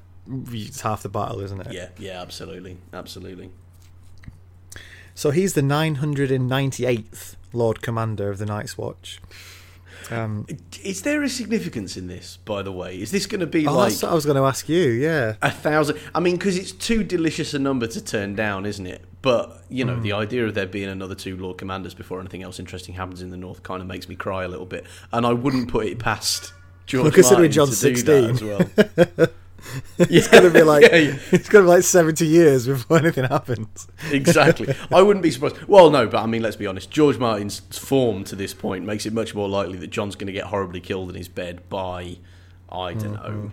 it's 0.52 0.82
half 0.82 1.04
the 1.04 1.10
battle, 1.10 1.40
isn't 1.42 1.62
it? 1.62 1.72
Yeah, 1.72 1.90
yeah, 1.98 2.22
absolutely, 2.22 2.78
absolutely. 2.94 3.52
So 5.16 5.32
he's 5.32 5.54
the 5.54 5.62
998th 5.62 7.38
Lord 7.54 7.82
Commander 7.82 8.30
of 8.30 8.38
the 8.38 8.46
Night's 8.46 8.78
Watch. 8.78 9.20
Um, 10.12 10.46
Is 10.84 11.02
there 11.02 11.22
a 11.24 11.30
significance 11.30 11.98
in 11.98 12.08
this, 12.08 12.38
by 12.46 12.62
the 12.62 12.72
way? 12.72 12.96
Is 13.02 13.12
this 13.12 13.26
going 13.26 13.42
to 13.42 13.48
be 13.48 13.68
oh, 13.68 13.74
like 13.74 14.04
I 14.04 14.14
was 14.14 14.26
going 14.26 14.38
to 14.38 14.44
ask 14.46 14.70
you. 14.70 14.84
Yeah. 14.90 15.36
a 15.42 15.52
thousand? 15.52 16.00
I 16.16 16.20
mean, 16.20 16.38
because 16.38 16.58
it's 16.58 16.72
too 16.72 17.04
delicious 17.04 17.54
a 17.54 17.60
number 17.60 17.88
to 17.88 18.02
turn 18.04 18.36
down, 18.36 18.66
isn't 18.66 18.86
it? 18.88 19.04
But 19.22 19.64
you 19.70 19.84
know, 19.84 19.96
Hmm. 19.96 20.04
the 20.04 20.14
idea 20.14 20.46
of 20.46 20.54
there 20.54 20.68
being 20.68 20.88
another 20.90 21.16
two 21.16 21.36
Lord 21.38 21.58
Commanders 21.58 21.94
before 21.94 22.20
anything 22.20 22.44
else 22.44 22.60
interesting 22.60 22.96
happens 22.96 23.22
in 23.22 23.30
the 23.30 23.38
North 23.38 23.64
kind 23.64 23.82
of 23.82 23.88
makes 23.88 24.08
me 24.08 24.16
cry 24.16 24.44
a 24.44 24.48
little 24.48 24.66
bit, 24.66 24.86
and 25.12 25.26
I 25.26 25.34
wouldn't 25.34 25.70
put 25.70 25.88
it 25.88 26.00
past 26.00 26.54
George 26.86 27.04
Well, 27.04 27.12
considering 27.12 27.52
Martin 27.52 27.52
Jon's 27.52 27.80
to 27.82 27.94
do 27.94 28.02
that 28.04 28.38
16. 28.38 29.10
as 29.10 29.18
well. 29.18 29.28
It's 29.98 30.28
going 30.28 30.44
to 30.44 30.52
be 30.52 30.64
like 30.64 30.84
Yeah, 30.84 30.98
yeah. 30.98 31.18
it's 31.32 31.50
to 31.50 31.62
be 31.62 31.68
like 31.68 31.84
70 31.84 32.26
years 32.26 32.68
before 32.68 32.98
anything 32.98 33.26
happens. 33.26 33.88
exactly. 34.12 34.74
I 34.92 35.02
wouldn't 35.02 35.24
be 35.24 35.32
surprised. 35.32 35.64
Well, 35.64 35.90
no, 35.90 36.08
but 36.08 36.24
I 36.24 36.26
mean, 36.26 36.42
let's 36.42 36.56
be 36.56 36.68
honest. 36.68 36.92
George 36.92 37.18
Martin's 37.18 37.60
form 37.60 38.24
to 38.26 38.36
this 38.36 38.54
point 38.54 38.86
makes 38.86 39.06
it 39.06 39.14
much 39.14 39.34
more 39.34 39.50
likely 39.50 39.78
that 39.80 39.90
Jon's 39.90 40.16
going 40.16 40.28
to 40.28 40.34
get 40.34 40.46
horribly 40.46 40.80
killed 40.80 41.10
in 41.10 41.16
his 41.16 41.28
bed 41.28 41.68
by, 41.70 42.18
I 42.72 42.94
don't 42.94 43.14
know, 43.14 43.20
mm-hmm. 43.20 43.48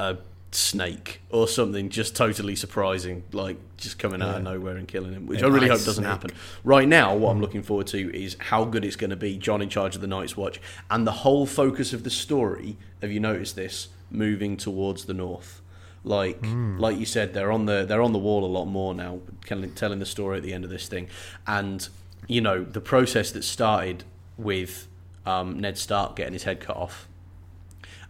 a 0.00 0.18
snake 0.54 1.22
or 1.30 1.48
something 1.48 1.88
just 1.88 2.14
totally 2.14 2.54
surprising, 2.54 3.24
like 3.32 3.56
just 3.76 3.98
coming 3.98 4.22
out 4.22 4.36
of 4.36 4.42
nowhere 4.42 4.76
and 4.76 4.86
killing 4.86 5.12
him, 5.12 5.26
which 5.26 5.40
An 5.40 5.46
I 5.46 5.48
really 5.48 5.68
hope 5.68 5.78
doesn't 5.78 5.94
snake. 5.94 6.06
happen. 6.06 6.30
Right 6.62 6.86
now, 6.86 7.16
what 7.16 7.30
I'm 7.30 7.38
mm. 7.38 7.42
looking 7.42 7.62
forward 7.62 7.86
to 7.88 8.14
is 8.16 8.36
how 8.38 8.64
good 8.64 8.84
it's 8.84 8.96
going 8.96 9.10
to 9.10 9.16
be. 9.16 9.36
Jon 9.36 9.62
in 9.62 9.68
charge 9.68 9.94
of 9.94 10.00
the 10.00 10.06
Night's 10.06 10.36
Watch, 10.36 10.60
and 10.90 11.06
the 11.06 11.12
whole 11.12 11.46
focus 11.46 11.92
of 11.92 12.04
the 12.04 12.10
story. 12.10 12.76
Have 13.00 13.10
you 13.10 13.20
noticed 13.20 13.56
this? 13.56 13.88
Moving 14.12 14.56
towards 14.56 15.06
the 15.06 15.14
north. 15.14 15.62
Like, 16.04 16.44
hmm. 16.44 16.78
like 16.78 16.98
you 16.98 17.06
said, 17.06 17.32
they're 17.32 17.52
on 17.52 17.66
the 17.66 17.84
they're 17.84 18.02
on 18.02 18.12
the 18.12 18.18
wall 18.18 18.44
a 18.44 18.46
lot 18.46 18.64
more 18.64 18.92
now, 18.94 19.20
telling 19.46 19.72
telling 19.72 20.00
the 20.00 20.06
story 20.06 20.38
at 20.38 20.42
the 20.42 20.52
end 20.52 20.64
of 20.64 20.70
this 20.70 20.88
thing, 20.88 21.08
and 21.46 21.88
you 22.26 22.40
know 22.40 22.64
the 22.64 22.80
process 22.80 23.30
that 23.32 23.44
started 23.44 24.02
with 24.36 24.88
um, 25.26 25.60
Ned 25.60 25.78
Stark 25.78 26.16
getting 26.16 26.32
his 26.32 26.42
head 26.42 26.58
cut 26.58 26.76
off, 26.76 27.08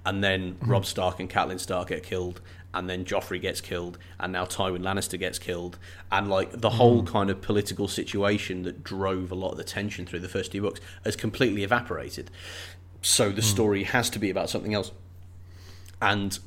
and 0.06 0.24
then 0.24 0.52
hmm. 0.52 0.70
Robb 0.70 0.86
Stark 0.86 1.20
and 1.20 1.28
Catelyn 1.28 1.60
Stark 1.60 1.88
get 1.88 2.02
killed, 2.02 2.40
and 2.72 2.88
then 2.88 3.04
Joffrey 3.04 3.38
gets 3.38 3.60
killed, 3.60 3.98
and 4.18 4.32
now 4.32 4.46
Tywin 4.46 4.80
Lannister 4.80 5.18
gets 5.18 5.38
killed, 5.38 5.78
and 6.10 6.30
like 6.30 6.50
the 6.50 6.70
hmm. 6.70 6.76
whole 6.76 7.02
kind 7.02 7.28
of 7.28 7.42
political 7.42 7.88
situation 7.88 8.62
that 8.62 8.82
drove 8.82 9.30
a 9.30 9.34
lot 9.34 9.50
of 9.50 9.58
the 9.58 9.64
tension 9.64 10.06
through 10.06 10.20
the 10.20 10.28
first 10.30 10.52
two 10.52 10.62
books 10.62 10.80
has 11.04 11.14
completely 11.14 11.62
evaporated. 11.62 12.30
So 13.02 13.30
the 13.30 13.42
story 13.42 13.82
has 13.82 14.08
to 14.10 14.20
be 14.20 14.30
about 14.30 14.48
something 14.48 14.74
else, 14.74 14.92
and 16.02 16.38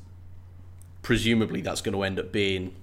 presumably 1.01 1.61
that's 1.61 1.81
going 1.81 1.95
to 1.95 2.03
end 2.03 2.19
up 2.19 2.31
being, 2.31 2.75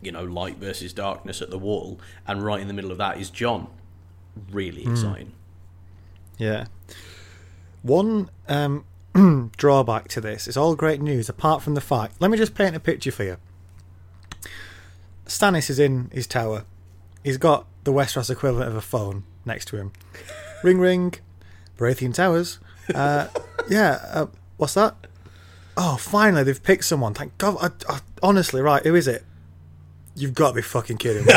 you 0.00 0.12
know, 0.12 0.24
light 0.24 0.56
versus 0.56 0.92
darkness 0.92 1.42
at 1.42 1.50
the 1.50 1.58
wall, 1.58 2.00
and 2.26 2.42
right 2.42 2.60
in 2.60 2.68
the 2.68 2.74
middle 2.74 2.92
of 2.92 2.98
that 2.98 3.20
is 3.20 3.28
Jon. 3.28 3.66
Really 4.50 4.86
exciting. 4.86 5.32
Yeah. 6.38 6.66
One 7.82 8.30
um, 8.48 8.84
drawback 9.56 10.08
to 10.08 10.20
this 10.20 10.46
is 10.46 10.56
all 10.56 10.76
great 10.76 11.00
news, 11.00 11.28
apart 11.28 11.62
from 11.62 11.74
the 11.74 11.80
fact. 11.80 12.14
Let 12.20 12.30
me 12.30 12.38
just 12.38 12.54
paint 12.54 12.76
a 12.76 12.80
picture 12.80 13.10
for 13.10 13.24
you. 13.24 13.36
Stannis 15.26 15.70
is 15.70 15.78
in 15.78 16.10
his 16.12 16.26
tower. 16.26 16.64
He's 17.24 17.38
got 17.38 17.66
the 17.84 17.92
Westeros 17.92 18.30
equivalent 18.30 18.68
of 18.68 18.76
a 18.76 18.80
phone 18.80 19.24
next 19.44 19.64
to 19.68 19.76
him. 19.76 19.92
ring, 20.62 20.78
ring. 20.78 21.14
Baratheon 21.78 22.14
Towers. 22.14 22.58
Uh, 22.94 23.28
yeah. 23.68 23.98
Uh, 24.12 24.26
what's 24.56 24.74
that? 24.74 24.94
Oh, 25.76 25.96
finally 25.96 26.42
they've 26.42 26.62
picked 26.62 26.84
someone. 26.84 27.14
Thank 27.14 27.36
God. 27.38 27.56
I, 27.60 27.92
I, 27.92 28.00
honestly, 28.22 28.60
right? 28.60 28.84
Who 28.84 28.94
is 28.94 29.06
it? 29.06 29.24
You've 30.14 30.34
got 30.34 30.50
to 30.50 30.54
be 30.54 30.62
fucking 30.62 30.96
kidding 30.96 31.26
me. 31.26 31.32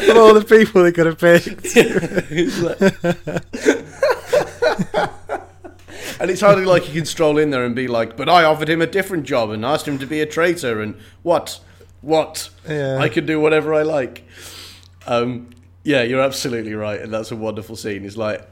of 0.00 0.16
all 0.16 0.34
the 0.34 0.44
people 0.46 0.82
they 0.82 0.92
could 0.92 1.06
have 1.06 1.18
picked. 1.18 1.76
and 6.20 6.30
it's 6.30 6.42
hardly 6.42 6.64
like 6.64 6.86
you 6.86 6.94
can 6.94 7.06
stroll 7.06 7.38
in 7.38 7.50
there 7.50 7.64
and 7.64 7.74
be 7.74 7.88
like, 7.88 8.16
"But 8.16 8.28
I 8.28 8.44
offered 8.44 8.68
him 8.68 8.82
a 8.82 8.86
different 8.86 9.24
job 9.24 9.50
and 9.50 9.64
asked 9.64 9.88
him 9.88 9.98
to 9.98 10.06
be 10.06 10.20
a 10.20 10.26
traitor." 10.26 10.80
And 10.80 10.96
what? 11.22 11.60
What? 12.02 12.50
Yeah. 12.68 12.98
I 12.98 13.08
can 13.08 13.24
do 13.24 13.40
whatever 13.40 13.74
I 13.74 13.82
like. 13.82 14.24
Um, 15.06 15.50
yeah, 15.82 16.02
you're 16.02 16.20
absolutely 16.20 16.74
right, 16.74 17.00
and 17.00 17.12
that's 17.12 17.30
a 17.30 17.36
wonderful 17.36 17.76
scene. 17.76 18.04
It's 18.04 18.16
like, 18.16 18.46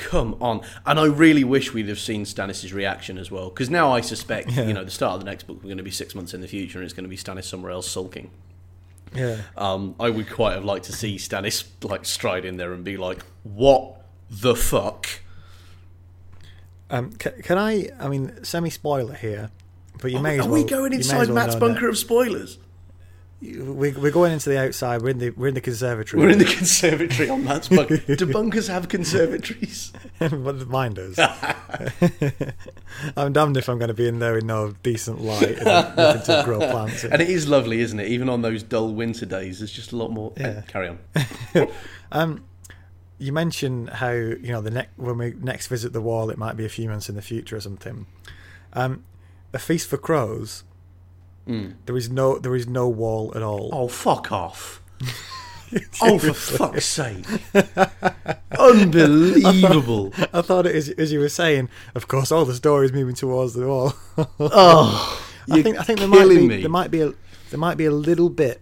come 0.00 0.36
on, 0.40 0.62
and 0.86 0.98
I 0.98 1.04
really 1.04 1.44
wish 1.44 1.72
we'd 1.72 1.88
have 1.88 1.98
seen 1.98 2.24
Stannis' 2.24 2.72
reaction 2.72 3.18
as 3.18 3.30
well, 3.30 3.50
because 3.50 3.70
now 3.70 3.92
I 3.92 4.00
suspect, 4.00 4.50
Yeah. 4.50 4.66
you 4.66 4.72
know, 4.72 4.84
the 4.84 4.90
start 4.90 5.14
of 5.14 5.20
the 5.20 5.26
next 5.30 5.46
book 5.46 5.58
we're 5.58 5.68
going 5.68 5.76
to 5.78 5.82
be 5.84 5.90
six 5.90 6.14
months 6.14 6.34
in 6.34 6.40
the 6.40 6.48
future, 6.48 6.78
and 6.78 6.84
it's 6.84 6.94
going 6.94 7.04
to 7.04 7.08
be 7.08 7.16
Stannis 7.16 7.44
somewhere 7.44 7.70
else 7.70 7.88
sulking. 7.88 8.30
Yeah. 9.14 9.38
Um, 9.56 9.94
I 10.00 10.08
would 10.10 10.30
quite 10.30 10.54
have 10.54 10.64
liked 10.64 10.84
to 10.86 10.92
see 10.92 11.16
Stannis 11.16 11.64
like 11.82 12.04
stride 12.04 12.44
in 12.44 12.56
there 12.56 12.72
and 12.72 12.84
be 12.84 12.96
like, 12.96 13.22
"What 13.42 14.00
the 14.30 14.54
fuck?" 14.54 15.06
Um, 16.90 17.12
can, 17.12 17.40
can 17.42 17.58
I? 17.58 17.88
I 17.98 18.08
mean, 18.08 18.42
semi 18.44 18.70
spoiler 18.70 19.14
here, 19.14 19.50
but 20.00 20.10
you 20.10 20.18
Are, 20.18 20.22
may. 20.22 20.38
As 20.38 20.46
are 20.46 20.48
well, 20.50 20.62
we 20.62 20.68
going 20.68 20.92
you 20.92 20.98
may 20.98 21.00
as 21.00 21.10
inside 21.10 21.26
well 21.28 21.34
Matt's 21.34 21.56
bunker 21.56 21.88
of 21.88 21.98
spoilers? 21.98 22.58
That. 23.40 23.74
We, 23.74 23.92
we're 23.92 24.10
going 24.10 24.32
into 24.32 24.48
the 24.50 24.58
outside. 24.58 25.02
We're 25.02 25.10
in 25.10 25.18
the 25.18 25.30
we're 25.30 25.48
in 25.48 25.54
the 25.54 25.60
conservatory. 25.60 26.22
We're 26.22 26.30
in 26.30 26.38
the 26.38 26.44
conservatory 26.44 27.28
on 27.28 27.44
Matt's 27.44 27.68
bunker. 27.70 27.96
Do 27.96 28.26
bunkers 28.32 28.68
have 28.68 28.88
conservatories? 28.88 29.92
but 30.18 30.68
mine 30.68 30.94
does. 30.94 31.18
I'm 33.16 33.32
damned 33.32 33.56
if 33.56 33.68
I'm 33.68 33.78
going 33.78 33.88
to 33.88 33.94
be 33.94 34.08
in 34.08 34.18
there 34.18 34.38
in 34.38 34.46
no 34.46 34.74
decent 34.82 35.20
light 35.22 35.58
and 35.58 35.96
looking 35.96 36.22
to 36.22 36.42
grow 36.44 36.58
plants. 36.58 37.04
in. 37.04 37.12
And 37.12 37.22
it 37.22 37.30
is 37.30 37.48
lovely, 37.48 37.80
isn't 37.80 37.98
it? 37.98 38.08
Even 38.08 38.28
on 38.28 38.42
those 38.42 38.62
dull 38.62 38.92
winter 38.92 39.26
days, 39.26 39.60
there's 39.60 39.72
just 39.72 39.92
a 39.92 39.96
lot 39.96 40.10
more. 40.10 40.32
Yeah. 40.36 40.62
Carry 40.68 40.88
on. 40.88 41.68
Um, 42.12 42.44
you 43.18 43.32
mentioned 43.32 43.90
how 43.90 44.10
you 44.12 44.50
know 44.52 44.60
the 44.62 44.70
ne- 44.70 44.88
when 44.96 45.18
we 45.18 45.34
next 45.38 45.68
visit 45.68 45.92
the 45.92 46.00
wall, 46.00 46.30
it 46.30 46.38
might 46.38 46.56
be 46.56 46.64
a 46.64 46.70
few 46.70 46.88
months 46.88 47.08
in 47.08 47.14
the 47.14 47.22
future 47.22 47.56
or 47.56 47.60
something. 47.60 48.06
Um, 48.72 49.04
a 49.52 49.58
feast 49.58 49.88
for 49.88 49.96
crows. 49.98 50.64
There 51.46 51.96
is 51.96 52.08
no 52.10 52.38
there 52.38 52.54
is 52.54 52.66
no 52.68 52.88
wall 52.88 53.32
at 53.34 53.42
all. 53.42 53.70
Oh, 53.72 53.88
fuck 53.88 54.30
off. 54.30 54.80
oh, 56.02 56.18
for 56.18 56.32
fuck's 56.32 56.86
sake. 56.86 57.24
Unbelievable. 58.58 60.12
I 60.32 60.42
thought 60.42 60.66
it 60.66 60.74
is 60.76 60.90
as 60.90 61.12
you 61.12 61.20
were 61.20 61.28
saying. 61.28 61.68
Of 61.94 62.08
course, 62.08 62.30
all 62.30 62.44
the 62.44 62.54
story 62.54 62.86
is 62.86 62.92
moving 62.92 63.14
towards 63.14 63.54
the 63.54 63.66
wall. 63.66 63.94
Oh, 64.38 65.26
I 65.50 65.54
you're 65.54 65.64
think 65.64 65.78
I 65.78 65.82
think 65.82 65.98
there 65.98 66.08
might 66.08 66.28
be 66.28 66.46
me. 66.46 66.60
there 66.60 66.70
might 66.70 66.90
be 66.90 67.00
a 67.00 67.12
there 67.50 67.58
might 67.58 67.76
be 67.76 67.86
a 67.86 67.90
little 67.90 68.28
bit, 68.28 68.60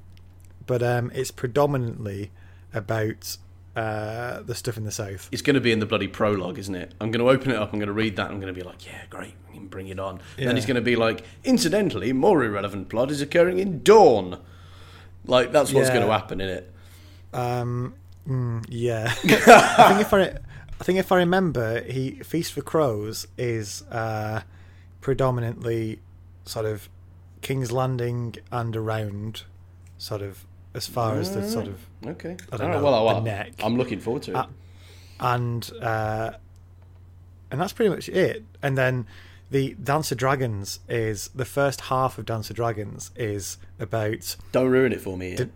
but 0.67 0.83
um, 0.83 1.11
it's 1.15 1.31
predominantly 1.31 2.31
about 2.73 3.37
uh, 3.77 4.41
the 4.43 4.55
stuff 4.55 4.77
in 4.77 4.85
the 4.85 4.91
south. 4.91 5.29
It's 5.31 5.43
going 5.43 5.55
to 5.55 5.61
be 5.61 5.73
in 5.73 5.79
the 5.81 5.87
bloody 5.87 6.09
prologue, 6.09 6.59
isn't 6.59 6.75
it? 6.75 6.95
I'm 7.01 7.11
going 7.11 7.25
to 7.25 7.31
open 7.31 7.51
it 7.51 7.57
up. 7.57 7.73
I'm 7.73 7.79
going 7.79 7.89
to 7.89 7.93
read 7.93 8.17
that. 8.17 8.31
I'm 8.31 8.41
going 8.41 8.53
to 8.53 8.59
be 8.59 8.67
like, 8.67 8.87
yeah, 8.87 9.03
great. 9.11 9.35
Bring 9.71 9.89
it 9.89 9.99
on. 9.99 10.21
Yeah. 10.37 10.47
Then 10.47 10.57
he's 10.57 10.67
going 10.67 10.75
to 10.77 10.81
be 10.83 10.97
like, 10.97 11.25
incidentally, 11.45 12.13
more 12.13 12.45
irrelevant 12.45 12.89
plot 12.89 13.11
is 13.11 13.21
occurring 13.21 13.59
in 13.59 13.83
Dorne. 13.83 14.39
Like 15.25 15.53
that's 15.53 15.73
what's 15.73 15.89
Yeah. 15.89 15.95
going 15.95 16.07
to 16.07 16.13
happen 16.13 16.41
in 16.41 16.49
it. 16.49 16.73
Um, 17.33 17.95
Mm, 18.29 18.63
yeah, 18.69 19.07
I 19.25 19.89
think 19.89 20.01
if 20.03 20.13
I, 20.13 20.21
I 20.79 20.85
think 20.85 20.99
if 20.99 21.11
I 21.11 21.17
remember, 21.17 21.81
he 21.85 22.11
Feast 22.17 22.53
for 22.53 22.61
Crows 22.61 23.27
is 23.39 23.83
uh, 23.91 24.43
predominantly 25.01 26.01
sort 26.45 26.67
of 26.67 26.91
King's 27.41 27.73
Landing 27.73 28.35
and 28.53 28.77
around, 28.77 29.45
sort 29.97 30.21
of 30.21 30.45
as 30.75 30.87
far 30.87 31.17
as 31.17 31.33
the 31.35 31.43
sort 31.49 31.69
of 31.69 31.81
Okay. 32.07 32.37
I 32.53 32.57
don't 32.59 32.67
All 32.67 32.69
right, 32.69 32.77
know, 32.77 32.85
well, 32.85 32.99
the 33.01 33.05
well, 33.15 33.23
neck. 33.23 33.53
I'm 33.65 33.79
looking 33.79 33.99
forward 33.99 34.25
to 34.25 34.33
it. 34.33 34.37
Uh, 34.37 34.47
and 35.21 35.71
uh, 35.81 36.33
and 37.51 37.59
that's 37.59 37.73
pretty 37.73 37.89
much 37.89 38.11
it. 38.11 38.45
And 38.63 38.77
then 38.77 39.07
the 39.51 39.75
Dance 39.83 40.13
of 40.13 40.19
Dragons 40.19 40.81
is 40.89 41.29
the 41.35 41.45
first 41.45 41.83
half 41.83 42.19
of 42.19 42.27
Dance 42.27 42.51
of 42.51 42.57
Dragons 42.57 43.11
is 43.17 43.57
about 43.79 44.37
Don't 44.53 44.71
ruin 44.71 44.93
it 44.93 45.01
for 45.01 45.17
me. 45.17 45.35
Did- 45.37 45.53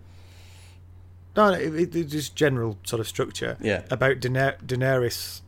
no, 1.37 1.51
it, 1.53 1.75
it- 1.75 1.97
it's 1.97 2.13
just 2.13 2.37
general 2.37 2.79
sort 2.85 3.01
of 3.01 3.09
structure. 3.09 3.57
Yeah. 3.61 3.83
about 3.91 4.21
Daener- 4.21 4.61
Daenerys 4.65 5.41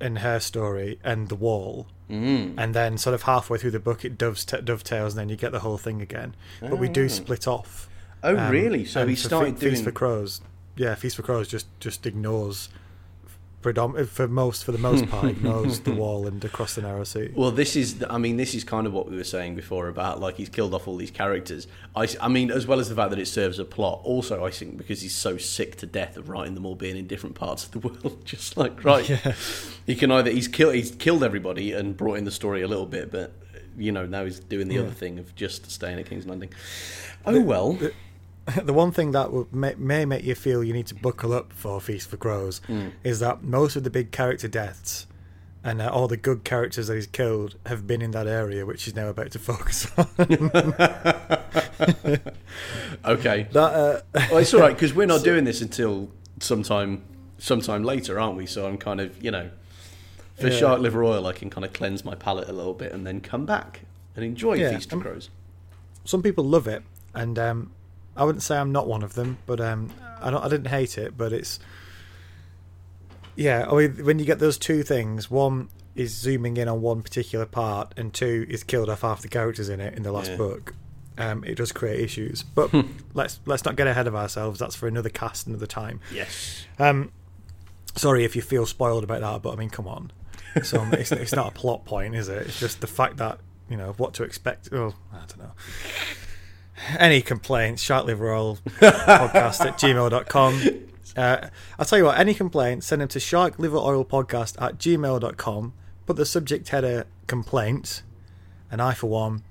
and 0.00 0.18
her 0.18 0.38
story 0.40 0.98
and 1.04 1.28
the 1.28 1.34
Wall. 1.34 1.86
Mm. 2.10 2.54
And 2.58 2.74
then, 2.74 2.98
sort 2.98 3.14
of 3.14 3.22
halfway 3.22 3.56
through 3.58 3.70
the 3.70 3.80
book, 3.80 4.04
it 4.04 4.18
dovetails, 4.18 5.14
and 5.14 5.18
then 5.18 5.28
you 5.30 5.36
get 5.36 5.52
the 5.52 5.60
whole 5.60 5.78
thing 5.78 6.02
again. 6.02 6.34
But 6.60 6.78
we 6.78 6.88
do 6.88 7.08
split 7.08 7.48
off. 7.48 7.88
Oh, 8.22 8.36
Um, 8.36 8.50
really? 8.52 8.84
So 8.84 9.06
he 9.06 9.14
for 9.14 9.20
started 9.22 9.54
Fe- 9.54 9.60
doing. 9.60 9.72
Feast 9.72 9.84
for 9.84 9.90
Crows. 9.92 10.40
Yeah, 10.76 10.94
Feast 10.96 11.16
for 11.16 11.22
Crows 11.22 11.48
just 11.48 11.66
just 11.80 12.04
ignores 12.04 12.68
predom- 13.72 14.06
for 14.06 14.28
most 14.28 14.64
for 14.64 14.72
the 14.72 14.78
most 14.78 15.06
part 15.10 15.24
ignores 15.26 15.80
the 15.80 15.92
wall 15.92 16.26
and 16.26 16.44
across 16.44 16.74
the 16.74 16.82
narrow 16.82 17.04
sea. 17.04 17.30
Well, 17.34 17.50
this 17.50 17.74
is, 17.76 18.04
I 18.10 18.18
mean, 18.18 18.36
this 18.36 18.54
is 18.54 18.62
kind 18.64 18.86
of 18.86 18.92
what 18.92 19.10
we 19.10 19.16
were 19.16 19.24
saying 19.24 19.54
before 19.56 19.88
about 19.88 20.20
like 20.20 20.36
he's 20.36 20.48
killed 20.48 20.74
off 20.74 20.86
all 20.86 20.96
these 20.96 21.10
characters. 21.10 21.66
I, 21.96 22.06
I 22.20 22.28
mean, 22.28 22.50
as 22.50 22.66
well 22.66 22.78
as 22.80 22.88
the 22.88 22.94
fact 22.94 23.10
that 23.10 23.18
it 23.18 23.26
serves 23.26 23.58
a 23.58 23.64
plot, 23.64 24.00
also 24.04 24.44
I 24.44 24.50
think 24.50 24.76
because 24.76 25.00
he's 25.00 25.14
so 25.14 25.38
sick 25.38 25.76
to 25.78 25.86
death 25.86 26.16
of 26.16 26.28
writing 26.28 26.54
them 26.54 26.66
all 26.66 26.74
being 26.76 26.96
in 26.96 27.06
different 27.06 27.34
parts 27.34 27.64
of 27.64 27.70
the 27.72 27.78
world, 27.80 28.18
just 28.24 28.56
like 28.56 28.84
right, 28.84 29.08
yeah. 29.08 29.34
he 29.86 29.94
can 29.96 30.10
either 30.10 30.30
he's 30.30 30.48
killed 30.48 30.74
he's 30.74 30.90
killed 30.92 31.24
everybody 31.24 31.72
and 31.72 31.96
brought 31.96 32.18
in 32.18 32.24
the 32.24 32.30
story 32.30 32.62
a 32.62 32.68
little 32.68 32.86
bit, 32.86 33.10
but 33.10 33.32
you 33.76 33.90
know 33.90 34.06
now 34.06 34.24
he's 34.24 34.38
doing 34.40 34.68
the 34.68 34.74
Yeah. 34.76 34.82
other 34.82 34.90
thing 34.92 35.18
of 35.18 35.34
just 35.34 35.70
staying 35.70 35.98
at 35.98 36.06
King's 36.06 36.26
Landing. 36.26 36.50
Oh 37.26 37.40
well, 37.40 37.72
the 37.72 37.92
one 38.66 38.92
thing 38.92 39.12
that 39.12 39.32
would, 39.32 39.52
may, 39.54 39.74
may 39.76 40.04
make 40.04 40.24
you 40.24 40.34
feel 40.34 40.62
you 40.64 40.72
need 40.72 40.86
to 40.88 40.94
buckle 40.94 41.32
up 41.32 41.52
for 41.52 41.80
Feast 41.80 42.08
for 42.10 42.16
Crows 42.16 42.60
Mm. 42.68 42.92
is 43.02 43.20
that 43.20 43.42
most 43.42 43.76
of 43.76 43.84
the 43.84 43.90
big 43.90 44.10
character 44.10 44.48
deaths 44.48 45.06
and 45.62 45.80
uh, 45.80 45.88
all 45.88 46.08
the 46.08 46.16
good 46.18 46.44
characters 46.44 46.88
that 46.88 46.94
he's 46.94 47.06
killed 47.06 47.56
have 47.66 47.86
been 47.86 48.02
in 48.02 48.10
that 48.10 48.26
area, 48.26 48.66
which 48.66 48.84
he's 48.84 48.94
now 48.94 49.08
about 49.08 49.30
to 49.30 49.38
focus 49.50 49.86
on. 49.96 50.06
okay. 53.04 53.46
that 53.52 53.56
uh, 53.74 54.00
Well, 54.30 54.38
it's 54.38 54.52
all 54.54 54.60
right 54.60 54.74
because 54.74 54.92
we're 54.94 55.06
not 55.06 55.24
doing 55.24 55.44
this 55.44 55.60
until 55.60 56.10
sometime 56.40 57.02
sometime 57.38 57.82
later, 57.84 58.18
aren't 58.20 58.36
we? 58.36 58.46
So 58.46 58.66
I'm 58.66 58.78
kind 58.78 59.00
of 59.00 59.22
you 59.22 59.30
know 59.30 59.50
for 60.36 60.48
Yeah. 60.48 60.56
shark 60.58 60.80
liver 60.80 61.04
oil, 61.04 61.26
I 61.26 61.32
can 61.32 61.48
kind 61.50 61.64
of 61.64 61.72
cleanse 61.72 62.04
my 62.04 62.14
palate 62.14 62.48
a 62.48 62.52
little 62.52 62.74
bit 62.74 62.92
and 62.92 63.06
then 63.06 63.20
come 63.20 63.46
back 63.46 63.80
and 64.16 64.24
enjoy 64.24 64.54
Yeah, 64.54 64.74
Feast 64.74 64.92
of 64.92 64.98
um, 64.98 65.02
Crows. 65.02 65.30
some 66.04 66.22
people 66.22 66.44
love 66.44 66.66
it, 66.66 66.82
and 67.14 67.38
um, 67.38 67.70
I 68.16 68.24
wouldn't 68.24 68.42
say 68.42 68.56
I'm 68.56 68.72
not 68.72 68.86
one 68.86 69.02
of 69.02 69.14
them, 69.14 69.38
but 69.46 69.60
um, 69.60 69.90
I 70.20 70.30
don't. 70.30 70.44
I 70.44 70.48
didn't 70.48 70.68
hate 70.68 70.98
it, 70.98 71.16
but 71.16 71.32
it's 71.32 71.58
yeah. 73.36 73.66
I 73.70 73.74
mean, 73.74 74.04
when 74.04 74.18
you 74.18 74.24
get 74.24 74.38
those 74.38 74.58
two 74.58 74.82
things, 74.82 75.30
one 75.30 75.68
is 75.94 76.12
zooming 76.14 76.56
in 76.56 76.68
on 76.68 76.80
one 76.82 77.02
particular 77.02 77.46
part, 77.46 77.92
and 77.96 78.12
two 78.12 78.46
is 78.48 78.62
killed 78.64 78.88
off 78.88 79.02
half 79.02 79.22
the 79.22 79.28
characters 79.28 79.68
in 79.68 79.80
it 79.80 79.94
in 79.94 80.02
the 80.02 80.12
last 80.12 80.30
Yeah. 80.32 80.36
book. 80.36 80.74
Um, 81.16 81.44
it 81.44 81.54
does 81.56 81.70
create 81.70 82.00
issues, 82.00 82.42
but 82.42 82.72
let's 83.14 83.38
let's 83.46 83.64
not 83.64 83.76
get 83.76 83.86
ahead 83.86 84.06
of 84.08 84.14
ourselves. 84.16 84.58
That's 84.58 84.74
for 84.74 84.88
another 84.88 85.08
cast, 85.10 85.46
another 85.46 85.66
time. 85.66 86.00
Yes. 86.12 86.66
Um, 86.78 87.12
sorry 87.96 88.24
if 88.24 88.34
you 88.34 88.42
feel 88.42 88.66
spoiled 88.66 89.04
about 89.04 89.20
that, 89.20 89.42
but 89.42 89.52
I 89.52 89.56
mean, 89.56 89.70
come 89.70 89.86
on. 89.86 90.10
So 90.62 90.80
um, 90.80 90.92
it's, 90.94 91.10
it's 91.12 91.32
not 91.34 91.48
a 91.48 91.50
plot 91.50 91.84
point, 91.84 92.14
is 92.14 92.28
it? 92.28 92.42
It's 92.46 92.60
just 92.60 92.80
the 92.80 92.86
fact 92.86 93.16
that 93.18 93.38
you 93.68 93.76
know 93.76 93.92
what 93.96 94.14
to 94.14 94.24
expect. 94.24 94.68
Well, 94.72 94.94
I 95.12 95.18
don't 95.18 95.38
know. 95.38 95.52
Any 96.98 97.22
complaints? 97.22 97.84
Sharkliveroil 97.84 98.60
podcast 98.80 99.64
at 99.64 99.78
gmail.com. 99.78 100.60
Uh, 101.16 101.48
I'll 101.78 101.84
tell 101.86 101.98
you 101.98 102.04
what, 102.06 102.18
any 102.18 102.34
complaints, 102.34 102.86
send 102.86 103.00
them 103.02 103.08
to 103.08 103.18
sharkliveroilpodcast 103.18 104.60
at 104.60 104.78
gmail.com. 104.78 105.72
Put 106.06 106.16
the 106.16 106.26
subject 106.26 106.68
header 106.68 107.06
complaint, 107.26 108.02
and 108.70 108.82
I, 108.82 108.94
for 108.94 109.08
one, 109.08 109.42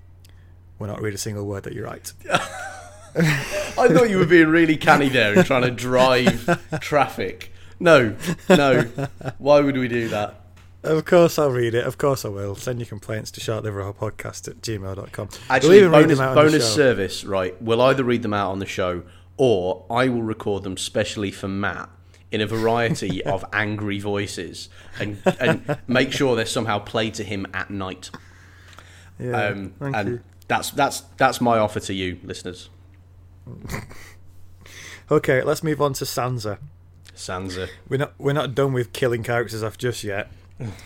will 0.77 0.87
not 0.87 1.01
read 1.01 1.13
a 1.13 1.17
single 1.17 1.45
word 1.45 1.63
that 1.63 1.73
you 1.73 1.83
write. 1.85 2.13
I 3.15 3.87
thought 3.87 4.09
you 4.09 4.17
were 4.17 4.25
being 4.25 4.47
really 4.47 4.75
canny 4.75 5.07
there 5.07 5.33
and 5.33 5.45
trying 5.45 5.61
to 5.63 5.71
drive 5.71 6.59
traffic. 6.81 7.51
No, 7.79 8.15
no. 8.49 8.83
Why 9.37 9.61
would 9.61 9.77
we 9.77 9.87
do 9.87 10.09
that? 10.09 10.42
Of 10.83 11.05
course 11.05 11.39
I'll 11.39 11.49
read 11.51 11.73
it. 11.75 11.85
Of 11.85 11.97
course 11.97 12.25
I 12.25 12.27
will. 12.29 12.55
Send 12.55 12.79
your 12.79 12.87
complaints 12.87 13.31
to 13.31 13.41
sharkliveroilpodcast 13.41 14.47
at 14.49 14.61
gmail.com. 14.61 15.29
Actually, 15.49 15.69
We'll 15.69 15.77
even 15.79 15.91
bonus, 15.91 16.17
them 16.17 16.27
out 16.27 16.37
on 16.37 16.45
the 16.45 16.51
bonus 16.51 16.73
service, 16.75 17.23
right? 17.23 17.59
We'll 17.61 17.81
either 17.81 18.03
read 18.03 18.21
them 18.21 18.33
out 18.33 18.51
on 18.51 18.59
the 18.59 18.65
show 18.65 19.03
or 19.37 19.85
I 19.89 20.09
will 20.09 20.23
record 20.23 20.63
them 20.63 20.75
specially 20.77 21.31
for 21.31 21.47
Matt 21.47 21.89
in 22.31 22.41
a 22.41 22.45
variety 22.47 23.23
of 23.25 23.45
angry 23.53 23.99
voices 23.99 24.67
and, 24.99 25.21
and 25.39 25.77
make 25.87 26.11
sure 26.11 26.35
they're 26.35 26.45
somehow 26.45 26.79
played 26.79 27.13
to 27.15 27.23
him 27.23 27.47
at 27.53 27.69
night. 27.69 28.09
Yeah, 29.19 29.47
Um, 29.47 29.73
thank 29.79 29.95
and 29.95 30.09
you. 30.09 30.19
that's 30.47 30.71
that's 30.71 31.01
that's 31.17 31.39
my 31.39 31.59
offer 31.59 31.79
to 31.79 31.93
you, 31.93 32.19
listeners. 32.23 32.69
Okay, 35.11 35.43
let's 35.43 35.63
move 35.63 35.81
on 35.81 35.93
to 35.93 36.05
Sansa. 36.05 36.59
Sansa. 37.15 37.67
We're 37.89 37.97
not 37.97 38.13
we're 38.17 38.33
not 38.33 38.55
done 38.55 38.71
with 38.73 38.93
killing 38.93 39.21
characters 39.21 39.61
off 39.61 39.77
just 39.77 40.03
yet. 40.03 40.31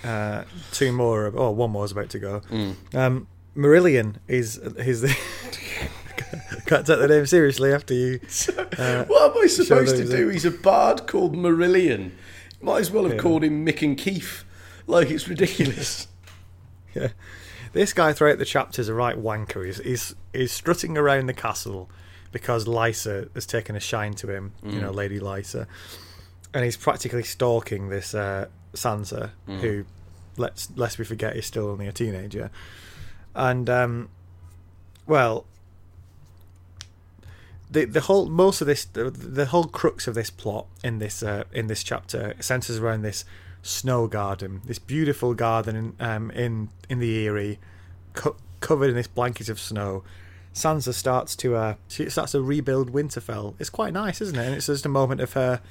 Uh, 0.04 0.44
two 0.72 0.92
more, 0.92 1.32
oh, 1.36 1.52
one 1.52 1.72
more 1.72 1.86
is 1.86 1.92
about 1.92 2.10
to 2.12 2.20
go. 2.20 2.42
Mm. 2.50 2.76
Um, 2.96 3.28
Marillion 3.56 4.16
is 4.28 4.60
his. 4.80 5.02
Can't 6.66 6.86
take 6.86 7.00
the 7.00 7.08
name 7.08 7.26
seriously 7.26 7.74
after 7.74 7.94
you. 7.94 8.20
Uh, 8.78 9.06
What 9.06 9.36
am 9.36 9.44
I 9.44 9.48
supposed 9.48 9.96
to 9.98 10.06
do? 10.06 10.28
in. 10.28 10.34
He's 10.34 10.46
a 10.46 10.52
bard 10.52 11.08
called 11.08 11.36
Marillion. 11.36 12.12
Might 12.62 12.80
as 12.82 12.92
well 12.92 13.04
have 13.06 13.14
Yeah. 13.14 13.20
called 13.20 13.44
him 13.44 13.66
Mick 13.66 13.82
and 13.82 13.98
Keith. 13.98 14.44
Like 14.86 15.10
it's 15.10 15.28
ridiculous. 15.28 16.08
Yeah. 16.96 17.10
This 17.74 17.94
guy 17.94 18.12
throughout 18.14 18.40
the 18.40 18.46
chapter 18.46 18.82
is 18.82 18.90
a 18.90 18.94
right 18.94 19.16
wanker. 19.16 19.64
He's, 19.66 19.78
he's, 19.78 20.16
he's 20.34 20.52
strutting 20.52 20.98
around 20.98 21.28
the 21.28 21.34
castle 21.34 21.92
because 22.32 22.66
Lysa 22.66 23.30
has 23.36 23.46
taken 23.46 23.76
a 23.76 23.80
shine 23.80 24.14
to 24.16 24.30
him, 24.34 24.54
you 24.64 24.80
know, 24.82 24.90
Lady 24.90 25.20
Lysa. 25.20 25.68
And 26.56 26.64
he's 26.66 26.78
practically 26.78 27.22
stalking 27.24 27.90
this 27.90 28.16
uh, 28.16 28.48
Sansa, 28.74 29.32
who, 29.48 29.86
let's 30.38 30.70
lest 30.76 31.00
we 31.00 31.06
forget, 31.06 31.36
is 31.36 31.46
still 31.46 31.68
only 31.68 31.88
a 31.88 31.92
teenager. 31.92 32.52
And, 33.36 33.70
um, 33.70 34.10
well, 35.06 35.46
the 37.70 37.86
the 37.86 38.02
whole 38.02 38.28
most 38.28 38.62
of 38.62 38.68
this 38.68 38.86
the, 38.86 39.10
the 39.10 39.48
whole 39.48 39.66
crux 39.66 40.08
of 40.08 40.16
this 40.16 40.30
plot 40.30 40.68
in 40.84 41.00
this 41.00 41.22
uh, 41.22 41.44
in 41.52 41.68
this 41.68 41.84
chapter 41.84 42.34
centers 42.40 42.78
around 42.80 43.02
this 43.02 43.26
snow 43.62 44.08
garden, 44.08 44.62
this 44.66 44.80
beautiful 44.80 45.34
garden 45.34 45.76
in 45.76 45.96
um, 46.00 46.32
in 46.32 46.70
in 46.90 47.00
the 47.00 47.26
Eyrie, 47.26 47.60
co- 48.14 48.38
covered 48.62 48.90
in 48.90 48.96
this 48.96 49.08
blanket 49.08 49.50
of 49.50 49.60
snow. 49.60 50.04
Sansa 50.54 50.94
starts 50.94 51.36
to 51.38 51.56
uh, 51.56 51.76
she 51.88 52.10
starts 52.10 52.32
to 52.32 52.42
rebuild 52.42 52.92
Winterfell. 52.92 53.56
It's 53.60 53.70
quite 53.70 53.94
nice, 53.94 54.22
isn't 54.22 54.38
it? 54.38 54.46
And 54.46 54.56
it's 54.56 54.68
just 54.68 54.86
a 54.86 54.90
moment 54.90 55.22
of 55.22 55.34
her 55.34 55.62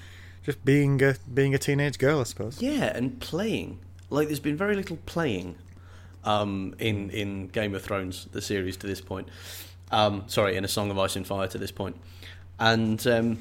just 0.47 0.65
being 0.65 1.03
a 1.03 1.17
being 1.35 1.55
a 1.57 1.59
teenage 1.59 1.99
girl, 1.99 2.21
I 2.21 2.23
suppose. 2.23 2.63
Yeah, 2.63 2.97
and 2.97 3.21
playing. 3.21 3.81
Like 4.11 4.29
there's 4.29 4.41
been 4.41 4.57
very 4.57 4.77
little 4.77 4.97
playing 5.05 5.57
um, 6.25 6.75
in 6.79 7.11
in 7.11 7.49
Game 7.49 7.75
of 7.75 7.83
Thrones, 7.83 8.29
the 8.31 8.41
series 8.41 8.77
to 8.79 8.87
this 8.87 9.01
point. 9.01 9.29
Um, 9.91 10.23
sorry, 10.29 10.57
in 10.57 10.65
A 10.65 10.69
Song 10.69 10.91
of 10.93 10.99
Ice 10.99 11.17
and 11.17 11.27
Fire 11.27 11.49
to 11.49 11.59
this 11.59 11.73
point. 11.73 11.97
And 12.61 13.05
um, 13.09 13.39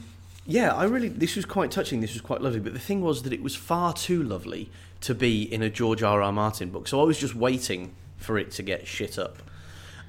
yeah, 0.47 0.73
I 0.73 0.85
really 0.85 1.09
this 1.09 1.35
was 1.35 1.45
quite 1.45 1.69
touching. 1.69 2.01
This 2.01 2.13
was 2.13 2.23
quite 2.23 2.41
lovely. 2.41 2.59
But 2.59 2.73
the 2.73 2.79
thing 2.79 3.01
was 3.01 3.21
that 3.21 3.31
it 3.31 3.43
was 3.43 3.55
far 3.55 3.93
too 3.93 4.23
lovely 4.23 4.71
to 5.01 5.13
be 5.13 5.43
in 5.43 5.61
a 5.61 5.69
George 5.69 6.01
R. 6.01 6.23
R. 6.23 6.31
Martin 6.31 6.71
book. 6.71 6.87
So 6.87 6.99
I 6.99 7.03
was 7.03 7.19
just 7.19 7.35
waiting 7.35 7.93
for 8.17 8.39
it 8.39 8.49
to 8.53 8.63
get 8.63 8.87
shit 8.87 9.19
up. 9.19 9.43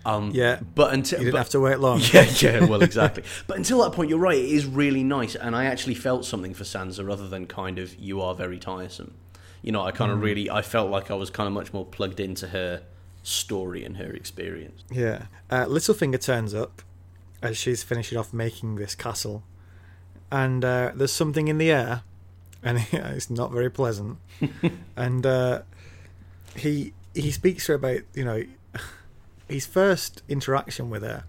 Um, 0.07 0.31
Yeah, 0.33 0.61
but 0.75 0.95
until 0.95 1.19
You 1.19 1.25
didn't 1.27 1.33
but- 1.35 1.39
have 1.39 1.49
to 1.51 1.61
wait 1.61 1.81
long. 1.81 2.01
yeah, 2.13 2.27
yeah, 2.39 2.65
well, 2.65 2.83
exactly. 2.83 3.25
but 3.47 3.57
until 3.57 3.83
that 3.83 3.93
point, 3.93 4.09
you're 4.11 4.19
right. 4.19 4.39
It 4.39 4.51
is 4.51 4.65
really 4.67 5.03
nice, 5.05 5.35
and 5.35 5.55
I 5.57 5.65
actually 5.65 5.95
felt 5.95 6.25
something 6.25 6.55
for 6.55 6.65
Sansa, 6.65 7.07
rather 7.07 7.29
than 7.29 7.47
kind 7.47 7.79
of 7.79 7.95
you 7.97 8.21
are 8.21 8.35
very 8.35 8.59
tiresome. 8.59 9.15
You 9.63 9.73
know, 9.73 9.83
I 9.83 9.91
kind 9.91 10.11
Mm. 10.11 10.15
of 10.15 10.21
really, 10.23 10.49
I 10.51 10.63
felt 10.63 10.91
like 10.91 11.11
I 11.11 11.15
was 11.15 11.29
kind 11.31 11.47
of 11.49 11.53
much 11.53 11.73
more 11.73 11.85
plugged 11.85 12.21
into 12.21 12.49
her 12.49 12.83
story 13.25 13.85
and 13.85 13.97
her 13.97 14.11
experience. 14.13 14.85
Yeah. 14.93 15.27
Uh, 15.51 15.65
Littlefinger 15.67 16.21
turns 16.21 16.55
up 16.55 16.83
as 17.43 17.57
she's 17.57 17.83
finishing 17.83 18.17
off 18.17 18.33
making 18.33 18.77
this 18.77 18.95
castle, 18.95 19.43
and 20.31 20.65
uh, 20.65 20.93
there's 20.95 21.13
something 21.13 21.49
in 21.49 21.59
the 21.59 21.71
air, 21.73 22.03
and 22.63 22.87
it's 22.93 23.29
not 23.31 23.51
very 23.51 23.71
pleasant. 23.71 24.19
and 24.97 25.27
uh, 25.27 25.63
he 26.55 26.93
he 27.15 27.31
speaks 27.31 27.67
to 27.67 27.73
her 27.73 27.77
about 27.77 28.01
you 28.15 28.25
know 28.25 28.45
his 29.49 29.67
first 29.67 30.23
interaction 30.29 30.91
with 30.91 31.03
her 31.03 31.25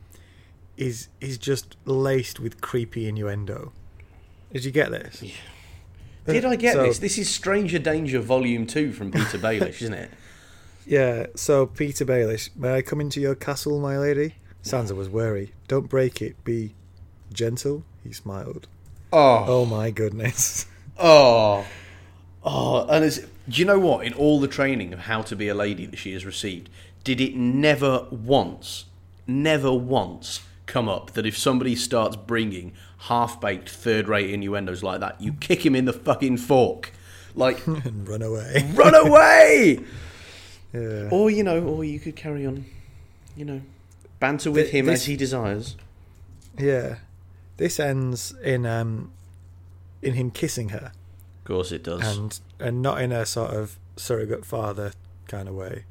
is 0.76 1.08
is 1.22 1.38
just 1.38 1.76
laced 1.86 2.40
with 2.40 2.62
creepy 2.62 3.08
innuendo. 3.08 3.72
Did 4.54 4.66
you 4.66 4.72
get 4.72 4.92
this? 4.92 5.24
Did 6.26 6.46
uh, 6.46 6.50
I 6.50 6.56
get 6.56 6.74
So- 6.74 6.84
this? 6.84 7.00
This 7.00 7.18
is 7.18 7.30
Stranger 7.30 7.80
Danger 7.80 8.20
Volume 8.20 8.66
2 8.68 8.92
from 8.94 9.12
Petyr 9.12 9.40
Baelish, 9.40 9.82
isn't 9.82 9.94
it? 9.94 10.12
Yeah, 10.86 11.28
so 11.36 11.66
Petyr 11.68 12.06
Baelish, 12.06 12.50
may 12.56 12.76
I 12.76 12.82
come 12.82 13.02
into 13.02 13.20
your 13.20 13.36
castle, 13.36 13.80
my 13.80 13.98
lady? 13.98 14.36
Sansa 14.64 14.96
was 14.96 15.10
wary. 15.10 15.52
Don't 15.68 15.90
break 15.90 16.22
it, 16.22 16.42
be 16.46 16.74
gentle, 17.34 17.84
he 18.04 18.14
smiled. 18.14 18.68
Oh. 19.12 19.46
Oh 19.48 19.66
my 19.66 19.92
goodness. 19.92 20.66
Oh. 21.00 21.64
Oh, 22.44 22.88
and 22.88 23.06
it's, 23.06 23.18
do 23.20 23.28
you 23.50 23.66
know 23.66 23.78
what? 23.78 24.04
In 24.04 24.14
all 24.14 24.40
the 24.40 24.48
training 24.48 24.94
of 24.94 25.00
how 25.02 25.22
to 25.22 25.36
be 25.36 25.48
a 25.48 25.54
lady 25.54 25.86
that 25.86 25.98
she 25.98 26.14
has 26.14 26.26
received, 26.26 26.70
did 27.08 27.22
it 27.22 27.36
never 27.38 28.06
once, 28.12 28.84
never 29.26 29.72
once 29.74 30.42
come 30.66 30.90
up 30.90 31.12
that 31.12 31.26
if 31.26 31.38
somebody 31.38 31.74
starts 31.76 32.18
bringing 32.18 32.74
half 32.98 33.40
baked, 33.40 33.70
third 33.70 34.10
rate 34.10 34.30
innuendos 34.30 34.84
like 34.84 35.00
that, 35.00 35.22
you 35.22 35.32
kick 35.34 35.66
him 35.66 35.74
in 35.76 35.86
the 35.86 35.94
fucking 35.94 36.36
fork? 36.38 36.92
Like, 37.34 37.66
and 37.68 38.06
run 38.08 38.22
away. 38.22 38.70
run 38.74 38.94
away! 38.96 39.80
Yeah. 40.74 41.08
Or, 41.12 41.32
you 41.32 41.44
know, 41.44 41.64
or 41.64 41.86
you 41.86 41.98
could 41.98 42.18
carry 42.18 42.46
on, 42.46 42.66
you 43.38 43.46
know, 43.46 43.62
banter 44.20 44.52
with 44.52 44.66
Th- 44.66 44.74
him 44.76 44.86
this- 44.88 45.00
as 45.02 45.06
he 45.06 45.16
desires. 45.16 45.78
Yeah. 46.60 46.98
This 47.56 47.80
ends 47.80 48.34
in 48.44 48.66
um 48.66 49.12
in 50.02 50.14
him 50.16 50.30
kissing 50.30 50.70
her 50.70 50.92
Of 51.40 51.46
course 51.46 51.72
it 51.72 51.84
does. 51.84 52.02
and 52.18 52.38
and 52.60 52.82
not 52.82 53.02
in 53.02 53.14
a 53.14 53.26
sort 53.26 53.52
of 53.52 53.80
surrogate 53.96 54.46
father 54.46 54.92
kind 55.30 55.48
of 55.48 55.56
way. 55.56 55.86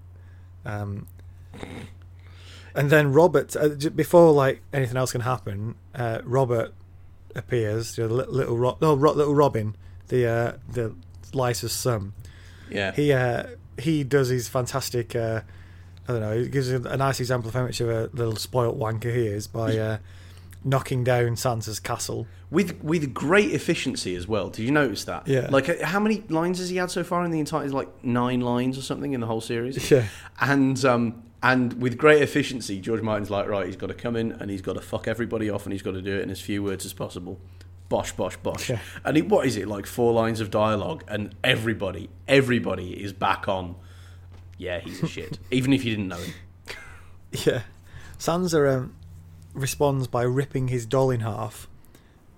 Um 0.67 1.07
and 2.75 2.91
then 2.91 3.13
Robert 3.13 3.57
uh, 3.57 3.69
before 3.95 4.33
like 4.33 4.61
anything 4.73 4.97
else 4.99 5.13
can 5.13 5.23
happen, 5.23 5.77
uh, 5.95 6.19
Robert 6.25 6.75
appears, 7.35 7.97
you 7.97 8.07
know, 8.07 8.15
little 8.15 8.59
Ro- 8.59 8.77
no, 8.83 8.95
Ro- 8.95 9.13
little 9.13 9.35
Robin, 9.35 9.75
the 10.09 10.27
uh, 10.27 10.53
the 10.71 10.95
Lysa's 11.33 11.73
son. 11.73 12.13
yeah. 12.71 12.93
He 12.93 13.13
uh, 13.13 13.45
he 13.79 14.05
does 14.05 14.29
his 14.29 14.49
fantastic. 14.49 15.17
Uh, 15.17 15.41
I 16.09 16.13
don't 16.13 16.21
know. 16.21 16.39
He 16.39 16.49
gives 16.49 16.71
a, 16.71 16.81
a 16.83 16.97
nice 16.97 17.19
example 17.19 17.49
of 17.49 17.55
how 17.55 17.63
much 17.65 17.81
of 17.81 17.89
a 17.89 18.11
little 18.13 18.37
spoilt 18.37 18.79
wanker 18.79 19.13
he 19.15 19.27
is 19.27 19.47
by 19.47 19.77
uh, 19.79 19.99
knocking 20.67 21.05
down 21.05 21.37
Sansa's 21.37 21.81
castle. 21.81 22.27
with 22.51 22.83
with 22.83 23.15
great 23.15 23.53
efficiency 23.53 24.15
as 24.17 24.27
well. 24.27 24.51
Did 24.51 24.65
you 24.65 24.73
notice 24.73 25.05
that? 25.05 25.27
Yeah. 25.27 25.49
Like 25.51 25.69
uh, 25.69 25.87
how 25.87 26.01
many 26.01 26.25
lines 26.29 26.59
has 26.59 26.69
he 26.69 26.77
had 26.77 26.91
so 26.91 27.05
far 27.05 27.25
in 27.25 27.31
the 27.31 27.41
entire? 27.41 27.69
Like 27.69 28.05
nine 28.05 28.41
lines 28.41 28.77
or 28.77 28.83
something 28.83 29.13
in 29.13 29.21
the 29.21 29.27
whole 29.27 29.41
series. 29.41 29.91
Yeah. 29.91 30.05
And 30.41 30.85
um 30.85 31.23
and 31.43 31.81
with 31.81 31.97
great 31.97 32.23
efficiency, 32.23 32.81
George 32.81 33.03
Martin's 33.03 33.31
like, 33.31 33.47
right, 33.47 33.67
he's 33.67 33.77
got 33.77 33.87
to 33.87 33.95
come 33.95 34.17
in 34.17 34.33
and 34.33 34.51
he's 34.51 34.63
got 34.63 34.73
to 34.73 34.81
fuck 34.81 35.07
everybody 35.07 35.49
off 35.49 35.65
and 35.65 35.73
he's 35.73 35.83
got 35.83 35.93
to 35.93 36.03
do 36.03 36.17
it 36.17 36.23
in 36.23 36.31
as 36.31 36.41
few 36.41 36.63
words 36.63 36.85
as 36.85 36.93
possible. 36.93 37.39
Bosh, 37.89 38.11
bosh, 38.13 38.37
bosh. 38.39 38.71
Yeah. 38.71 38.81
And 39.05 39.17
it, 39.17 39.29
what 39.29 39.47
is 39.47 39.57
it 39.57 39.69
like? 39.69 39.87
Four 39.87 40.13
lines 40.13 40.41
of 40.41 40.51
dialogue, 40.51 41.05
and 41.07 41.37
everybody, 41.45 42.11
everybody 42.27 43.01
is 43.01 43.13
back 43.13 43.47
on. 43.47 43.77
Yeah, 44.59 44.81
he's 44.81 45.01
a 45.05 45.07
shit. 45.07 45.39
Even 45.53 45.73
if 45.73 45.85
you 45.85 45.93
didn't 45.95 46.09
know 46.09 46.17
him. 46.17 46.35
Yeah. 47.45 47.63
Sansa 48.19 48.77
um, 48.77 48.97
responds 49.57 50.07
by 50.07 50.23
ripping 50.23 50.69
his 50.69 50.87
doll 50.87 51.11
in 51.11 51.21
half, 51.21 51.69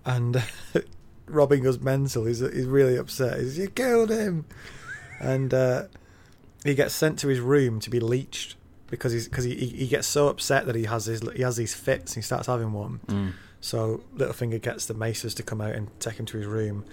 and 0.07 0.43
Robin 1.27 1.63
goes 1.63 1.79
mental. 1.81 2.25
He's 2.25 2.39
he's 2.41 2.67
really 2.67 2.97
upset. 2.97 3.41
He's 3.41 3.59
you 3.59 3.69
killed 3.69 4.11
him, 4.11 4.47
and 5.21 5.53
uh, 5.53 5.85
he 6.65 6.75
gets 6.75 6.95
sent 6.95 7.19
to 7.21 7.29
his 7.29 7.41
room 7.41 7.81
to 7.81 7.91
be 7.91 8.01
leeched 8.01 8.55
because 8.89 9.13
he's 9.13 9.29
because 9.29 9.45
he, 9.45 9.55
he 9.55 9.87
gets 9.87 10.07
so 10.07 10.29
upset 10.29 10.65
that 10.67 10.75
he 10.75 10.85
has 10.85 11.05
his 11.07 11.21
he 11.35 11.43
has 11.43 11.57
these 11.57 11.75
fits. 11.75 12.13
and 12.13 12.23
He 12.23 12.27
starts 12.27 12.47
having 12.47 12.73
one. 12.73 13.35
So 13.61 14.05
Littlefinger 14.17 14.63
gets 14.63 14.87
the 14.87 14.95
maces 14.95 15.35
to 15.35 15.43
come 15.43 15.61
out 15.61 15.75
and 15.75 15.89
take 16.01 16.15
him 16.15 16.27
to 16.27 16.39
his 16.39 16.47
room, 16.47 16.85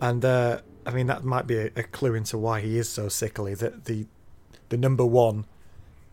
and 0.00 0.24
uh, 0.24 0.60
I 0.86 0.92
mean 0.92 1.08
that 1.08 1.24
might 1.24 1.46
be 1.48 1.58
a, 1.58 1.66
a 1.76 1.82
clue 1.82 2.14
into 2.14 2.38
why 2.38 2.60
he 2.60 2.78
is 2.78 2.88
so 2.88 3.08
sickly. 3.08 3.54
That 3.54 3.86
the 3.86 4.06
the 4.68 4.76
number 4.76 5.04
one 5.04 5.46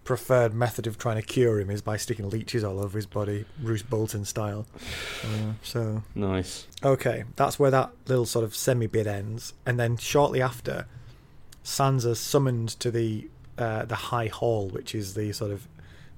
preferred 0.04 0.54
method 0.54 0.86
of 0.86 0.98
trying 0.98 1.16
to 1.16 1.22
cure 1.22 1.60
him 1.60 1.70
is 1.70 1.82
by 1.82 1.96
sticking 1.98 2.30
leeches 2.30 2.64
all 2.64 2.80
over 2.80 2.98
his 2.98 3.06
body, 3.06 3.46
Roose 3.62 3.82
Bolton 3.84 4.26
style. 4.26 4.66
Uh, 5.24 5.54
so 5.62 6.04
Nice. 6.14 6.68
okay, 6.84 7.24
that's 7.36 7.58
where 7.58 7.72
that 7.72 7.92
little 8.08 8.26
sort 8.26 8.44
of 8.44 8.56
semi 8.56 8.88
bit 8.88 9.08
ends, 9.08 9.54
and 9.66 9.80
then 9.80 9.96
shortly 9.98 10.42
after, 10.42 10.86
Sansa's 11.64 12.20
summoned 12.20 12.70
to 12.80 12.92
the 12.92 13.30
uh, 13.58 13.86
the 13.86 13.96
High 13.96 14.28
Hall, 14.28 14.68
which 14.70 14.94
is 14.96 15.14
the 15.14 15.32
sort 15.32 15.52
of 15.52 15.68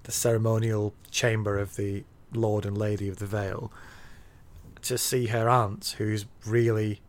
the 0.04 0.12
ceremonial 0.12 0.94
chamber 1.12 1.60
of 1.60 1.76
the 1.76 2.04
Lord 2.34 2.66
and 2.66 2.78
Lady 2.78 3.10
of 3.10 3.18
the 3.18 3.26
Vale, 3.26 3.72
to 4.84 4.98
see 4.98 5.28
her 5.28 5.50
aunt, 5.50 5.96
who's 5.98 6.26
really, 6.46 7.02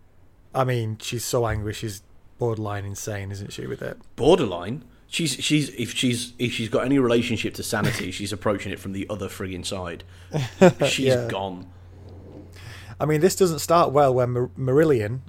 I 0.54 0.64
mean, 0.64 0.98
she's 1.00 1.24
so 1.24 1.46
angry, 1.46 1.72
she's 1.74 2.02
borderline 2.38 2.84
insane, 2.84 3.30
isn't 3.30 3.52
she? 3.52 3.66
With 3.66 3.82
it, 3.82 3.98
borderline. 4.16 4.84
She's 5.16 5.32
she's 5.42 5.70
if 5.70 5.94
she's 5.94 6.34
if 6.38 6.52
she's 6.52 6.68
got 6.68 6.84
any 6.84 6.98
relationship 6.98 7.54
to 7.54 7.62
sanity, 7.62 8.10
she's 8.10 8.32
approaching 8.34 8.70
it 8.70 8.78
from 8.78 8.92
the 8.92 9.06
other 9.08 9.28
frigging 9.28 9.64
side. 9.64 10.04
She's 10.90 11.06
Yeah. 11.06 11.26
gone. 11.28 11.66
I 13.00 13.06
mean, 13.06 13.22
this 13.22 13.34
doesn't 13.34 13.60
start 13.60 13.92
well 13.92 14.12
when 14.12 14.30
Mar- 14.32 14.50
Marillion, 14.58 15.20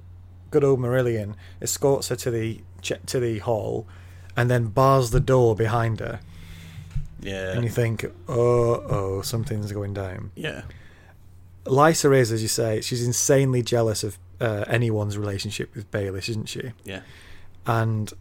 good 0.50 0.62
old 0.62 0.78
Marillion, 0.80 1.36
escorts 1.62 2.08
her 2.08 2.16
to 2.16 2.30
the 2.30 2.60
to 3.06 3.18
the 3.18 3.38
hall, 3.38 3.86
and 4.36 4.50
then 4.50 4.66
bars 4.66 5.08
the 5.10 5.20
door 5.20 5.56
behind 5.56 6.00
her, 6.00 6.20
Yeah. 7.22 7.52
and 7.52 7.64
you 7.64 7.70
think, 7.70 8.04
oh, 8.28 8.74
oh, 8.90 9.22
something's 9.22 9.72
going 9.72 9.94
down. 9.94 10.32
yeah. 10.34 10.62
Lysa 11.64 12.14
is, 12.14 12.30
as 12.30 12.42
you 12.42 12.48
say, 12.48 12.82
she's 12.82 13.02
insanely 13.06 13.62
jealous 13.62 14.04
of 14.04 14.18
uh, 14.38 14.64
anyone's 14.68 15.16
relationship 15.16 15.74
with 15.74 15.90
Baelish, 15.90 16.28
isn't 16.28 16.50
she? 16.50 16.72
Yeah. 16.84 17.00
And 17.66 18.12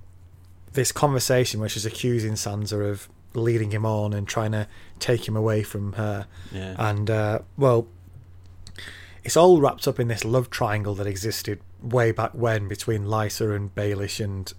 this 0.74 0.92
conversation 0.92 1.60
where 1.60 1.70
she's 1.70 1.86
accusing 1.86 2.34
Sansa 2.34 2.90
of 2.90 3.10
leading 3.34 3.72
him 3.72 3.86
on 3.86 4.14
and 4.14 4.28
trying 4.28 4.52
to 4.52 4.68
take 5.00 5.28
him 5.28 5.36
away 5.36 5.64
from 5.64 5.94
her, 5.94 6.28
Yeah. 6.52 6.76
and 6.78 7.10
uh, 7.10 7.40
well, 7.58 7.88
it's 9.24 9.38
all 9.38 9.60
wrapped 9.60 9.88
up 9.88 10.00
in 10.00 10.08
this 10.08 10.24
love 10.24 10.50
triangle 10.50 10.96
that 10.96 11.08
existed 11.08 11.60
way 11.82 12.12
back 12.12 12.32
when 12.32 12.68
between 12.68 13.04
Lysa 13.06 13.56
and 13.56 13.74
Baelish 13.76 14.24
and 14.24 14.52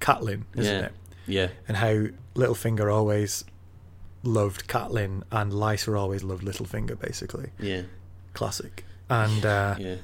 Catelyn, 0.00 0.44
isn't 0.56 0.74
yeah. 0.74 0.86
it? 0.86 0.92
Yeah. 1.26 1.48
And 1.68 1.76
how 1.76 2.06
Littlefinger 2.34 2.92
always 2.92 3.44
loved 4.22 4.66
Catelyn 4.66 5.22
and 5.30 5.52
Lysa 5.52 5.98
always 5.98 6.22
loved 6.24 6.42
Littlefinger, 6.42 6.98
basically. 6.98 7.50
Yeah. 7.60 7.82
Classic. 8.32 8.84
And 9.10 9.44
uh, 9.44 9.76
Yeah. 9.78 9.96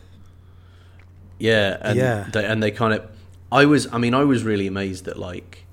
Yeah. 1.39 1.79
And 1.81 1.99
Yeah. 1.99 2.29
They, 2.33 2.45
and 2.45 2.63
they 2.63 2.71
kind 2.71 2.95
of. 2.95 3.11
I 3.55 3.67
was. 3.67 3.87
I 3.93 3.99
mean, 3.99 4.15
I 4.15 4.25
was 4.25 4.43
really 4.43 4.67
amazed 4.67 5.05
that 5.05 5.17
like. 5.17 5.65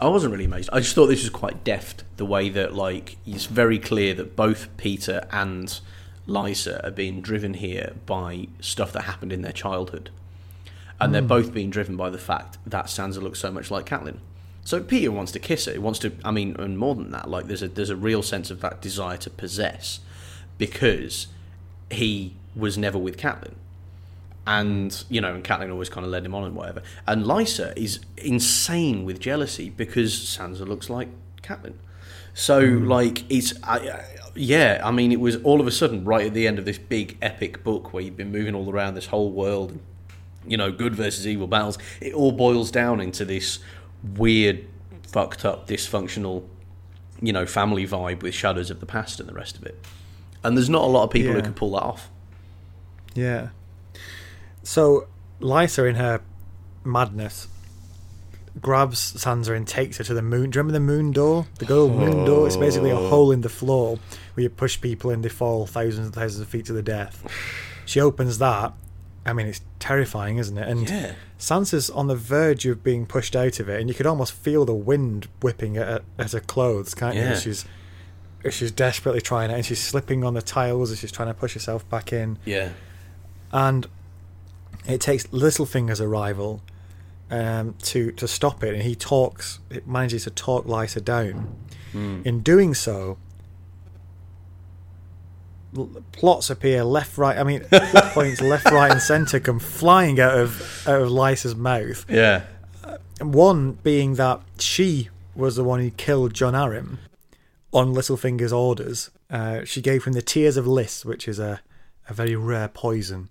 I 0.00 0.08
wasn't 0.08 0.32
really 0.32 0.46
amazed. 0.46 0.70
I 0.72 0.80
just 0.80 0.94
thought 0.94 1.08
this 1.08 1.20
was 1.20 1.30
quite 1.30 1.62
deft. 1.62 2.04
The 2.16 2.24
way 2.24 2.48
that 2.48 2.72
like 2.72 3.18
it's 3.26 3.44
very 3.44 3.78
clear 3.78 4.14
that 4.14 4.34
both 4.34 4.74
Petyr 4.78 5.28
and 5.30 5.78
Lysa 6.26 6.82
are 6.82 6.90
being 6.90 7.20
driven 7.20 7.54
here 7.54 7.94
by 8.06 8.48
stuff 8.60 8.92
that 8.92 9.02
happened 9.02 9.34
in 9.34 9.42
their 9.42 9.52
childhood, 9.52 10.08
and 10.98 11.12
they're 11.12 11.20
hmm. 11.20 11.28
both 11.28 11.52
being 11.52 11.68
driven 11.68 11.94
by 11.94 12.08
the 12.08 12.18
fact 12.18 12.56
that 12.64 12.86
Sansa 12.86 13.20
looks 13.20 13.38
so 13.38 13.50
much 13.50 13.70
like 13.70 13.84
Catelyn. 13.84 14.20
So 14.64 14.80
Petyr 14.80 15.10
wants 15.10 15.32
to 15.32 15.38
kiss 15.38 15.66
her. 15.66 15.72
He 15.72 15.78
wants 15.78 15.98
to. 15.98 16.12
I 16.24 16.30
mean, 16.30 16.56
and 16.58 16.78
more 16.78 16.94
than 16.94 17.10
that, 17.10 17.28
like 17.28 17.48
there's 17.48 17.62
a 17.62 17.68
there's 17.68 17.90
a 17.90 17.96
real 17.96 18.22
sense 18.22 18.50
of 18.50 18.62
that 18.62 18.80
desire 18.80 19.18
to 19.18 19.28
possess, 19.28 20.00
because 20.56 21.26
he 21.90 22.34
was 22.56 22.78
never 22.78 22.96
with 22.96 23.18
Catelyn 23.18 23.56
and 24.48 25.04
you 25.10 25.20
know, 25.20 25.34
and 25.34 25.44
Catelyn 25.44 25.70
always 25.70 25.90
kind 25.90 26.06
of 26.06 26.10
led 26.10 26.24
him 26.24 26.34
on 26.34 26.44
and 26.44 26.56
whatever. 26.56 26.82
And 27.06 27.26
Lysa 27.26 27.76
is 27.76 28.00
insane 28.16 29.04
with 29.04 29.20
jealousy 29.20 29.68
because 29.68 30.14
Sansa 30.14 30.66
looks 30.66 30.88
like 30.88 31.08
Catelyn. 31.42 31.74
So 32.32 32.66
hmm. 32.66 32.86
like 32.86 33.30
it's 33.30 33.52
I, 33.62 34.06
yeah, 34.34 34.80
I 34.82 34.90
mean 34.90 35.12
it 35.12 35.20
was 35.20 35.36
all 35.42 35.60
of 35.60 35.66
a 35.66 35.70
sudden 35.70 36.02
right 36.06 36.26
at 36.26 36.32
the 36.32 36.48
end 36.48 36.58
of 36.58 36.64
this 36.64 36.78
big 36.78 37.18
epic 37.20 37.62
book 37.62 37.92
where 37.92 38.02
you've 38.02 38.16
been 38.16 38.32
moving 38.32 38.54
all 38.54 38.70
around 38.70 38.94
this 38.94 39.06
whole 39.06 39.30
world, 39.30 39.78
you 40.46 40.56
know, 40.56 40.72
good 40.72 40.94
versus 40.94 41.26
evil 41.26 41.46
battles. 41.46 41.76
It 42.00 42.14
all 42.14 42.32
boils 42.32 42.70
down 42.70 43.02
into 43.02 43.26
this 43.26 43.58
weird, 44.16 44.66
fucked 45.02 45.44
up, 45.44 45.68
dysfunctional, 45.68 46.44
you 47.20 47.34
know, 47.34 47.44
family 47.44 47.86
vibe 47.86 48.22
with 48.22 48.32
shadows 48.32 48.70
of 48.70 48.80
the 48.80 48.86
past 48.86 49.20
and 49.20 49.28
the 49.28 49.34
rest 49.34 49.58
of 49.58 49.64
it. 49.64 49.78
And 50.42 50.56
there's 50.56 50.70
not 50.70 50.84
a 50.84 50.86
lot 50.86 51.04
of 51.04 51.10
people 51.10 51.34
who 51.34 51.42
can 51.42 51.52
pull 51.52 51.72
that 51.72 51.82
off. 51.82 52.08
Yeah. 53.14 53.48
So 54.68 55.08
Lysa, 55.40 55.88
in 55.88 55.94
her 55.94 56.20
madness, 56.84 57.48
grabs 58.60 59.14
Sansa 59.14 59.56
and 59.56 59.66
takes 59.66 59.96
her 59.96 60.04
to 60.04 60.12
the 60.12 60.20
moon. 60.20 60.50
Do 60.50 60.58
you 60.58 60.60
remember 60.60 60.72
the 60.74 60.80
moon 60.80 61.10
door? 61.10 61.46
The 61.58 61.64
good 61.64 61.78
old 61.78 61.96
moon 61.96 62.26
door. 62.26 62.46
It's 62.46 62.58
basically 62.58 62.90
a 62.90 62.98
oh. 62.98 63.08
hole 63.08 63.32
in 63.32 63.40
the 63.40 63.48
floor 63.48 63.98
where 64.34 64.42
you 64.42 64.50
push 64.50 64.78
people 64.78 65.10
and 65.10 65.24
they 65.24 65.30
fall 65.30 65.66
thousands 65.66 66.08
and 66.08 66.14
thousands 66.14 66.42
of 66.42 66.48
feet 66.48 66.66
to 66.66 66.74
the 66.74 66.82
death. 66.82 67.26
She 67.86 67.98
opens 67.98 68.36
that. 68.40 68.74
I 69.24 69.32
mean, 69.32 69.46
it's 69.46 69.62
terrifying, 69.78 70.36
isn't 70.36 70.58
it? 70.58 70.68
And 70.68 70.88
Yeah. 70.88 71.14
Sansa's 71.38 71.88
on 71.88 72.08
the 72.08 72.14
verge 72.14 72.66
of 72.66 72.84
being 72.84 73.06
pushed 73.06 73.34
out 73.34 73.60
of 73.60 73.70
it, 73.70 73.80
and 73.80 73.88
you 73.88 73.94
could 73.94 74.06
almost 74.06 74.34
feel 74.34 74.66
the 74.66 74.74
wind 74.74 75.28
whipping 75.40 75.78
at, 75.78 76.02
at 76.18 76.32
her 76.32 76.40
clothes, 76.40 76.94
can't 76.94 77.14
you? 77.14 77.22
Yeah. 77.22 77.30
As 77.30 77.42
She's 77.42 77.64
she's 78.50 78.70
desperately 78.70 79.22
trying 79.22 79.50
it, 79.50 79.54
and 79.54 79.64
she's 79.64 79.82
slipping 79.82 80.24
on 80.24 80.34
the 80.34 80.42
tiles 80.42 80.90
as 80.90 80.98
she's 80.98 81.10
trying 81.10 81.28
to 81.28 81.34
push 81.34 81.54
herself 81.54 81.88
back 81.88 82.12
in 82.12 82.38
Yeah. 82.44 82.72
and 83.50 83.86
it 84.88 85.00
takes 85.00 85.26
Littlefinger's 85.28 86.00
arrival 86.00 86.62
um, 87.30 87.74
to 87.82 88.10
to 88.12 88.26
stop 88.26 88.64
it, 88.64 88.74
and 88.74 88.82
he 88.82 88.94
talks. 88.94 89.60
It 89.70 89.86
manages 89.86 90.24
to 90.24 90.30
talk 90.30 90.66
Lysa 90.66 91.04
down. 91.04 91.54
Hmm. 91.92 92.22
In 92.24 92.40
doing 92.40 92.74
so, 92.74 93.18
l- 95.76 96.02
plots 96.12 96.50
appear 96.50 96.84
left, 96.84 97.16
right. 97.18 97.36
I 97.36 97.44
mean, 97.44 97.60
plot 97.64 98.04
points 98.14 98.40
left, 98.40 98.70
right, 98.70 98.90
and 98.90 99.00
centre 99.00 99.40
come 99.40 99.58
flying 99.58 100.20
out 100.20 100.36
of 100.38 100.84
out 100.86 101.02
of 101.02 101.08
Lysa's 101.08 101.54
mouth. 101.54 102.04
Yeah. 102.08 102.44
And 103.20 103.34
One 103.34 103.72
being 103.72 104.14
that 104.14 104.40
she 104.58 105.08
was 105.34 105.56
the 105.56 105.64
one 105.64 105.80
who 105.80 105.90
killed 105.90 106.34
Jon 106.34 106.54
Arryn 106.54 106.98
on 107.72 107.92
Littlefinger's 107.94 108.52
orders. 108.52 109.10
Uh, 109.30 109.64
she 109.64 109.80
gave 109.82 110.04
him 110.04 110.12
the 110.14 110.22
Tears 110.22 110.56
of 110.56 110.66
Lys, 110.66 111.04
which 111.04 111.28
is 111.28 111.38
a, 111.38 111.60
a 112.08 112.14
very 112.14 112.34
rare 112.34 112.68
poison, 112.68 113.28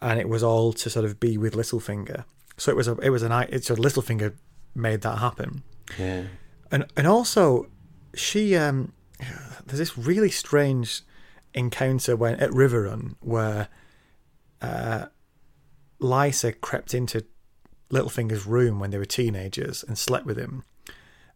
and 0.00 0.18
it 0.20 0.28
was 0.28 0.42
all 0.42 0.72
to 0.74 0.90
sort 0.90 1.04
of 1.04 1.18
be 1.20 1.36
with 1.38 1.54
Littlefinger. 1.54 2.24
So 2.56 2.70
it 2.72 2.76
was 2.76 2.88
a 2.88 2.96
it 2.98 3.10
was 3.10 3.22
an 3.22 3.32
it's 3.50 3.68
so 3.68 3.76
Littlefinger 3.76 4.34
made 4.74 5.00
that 5.02 5.18
happen, 5.18 5.62
Yeah. 5.98 6.24
and 6.70 6.86
and 6.96 7.06
also 7.06 7.68
she 8.14 8.56
um 8.56 8.92
there's 9.66 9.78
this 9.78 9.98
really 9.98 10.30
strange 10.30 11.02
encounter 11.54 12.14
when 12.16 12.36
at 12.36 12.50
Riverrun 12.50 13.16
where 13.20 13.68
uh, 14.62 15.06
Lysa 16.00 16.58
crept 16.60 16.94
into 16.94 17.24
Littlefinger's 17.90 18.46
room 18.46 18.78
when 18.80 18.90
they 18.90 18.98
were 18.98 19.04
teenagers 19.04 19.82
and 19.82 19.96
slept 19.98 20.26
with 20.26 20.36
him, 20.36 20.64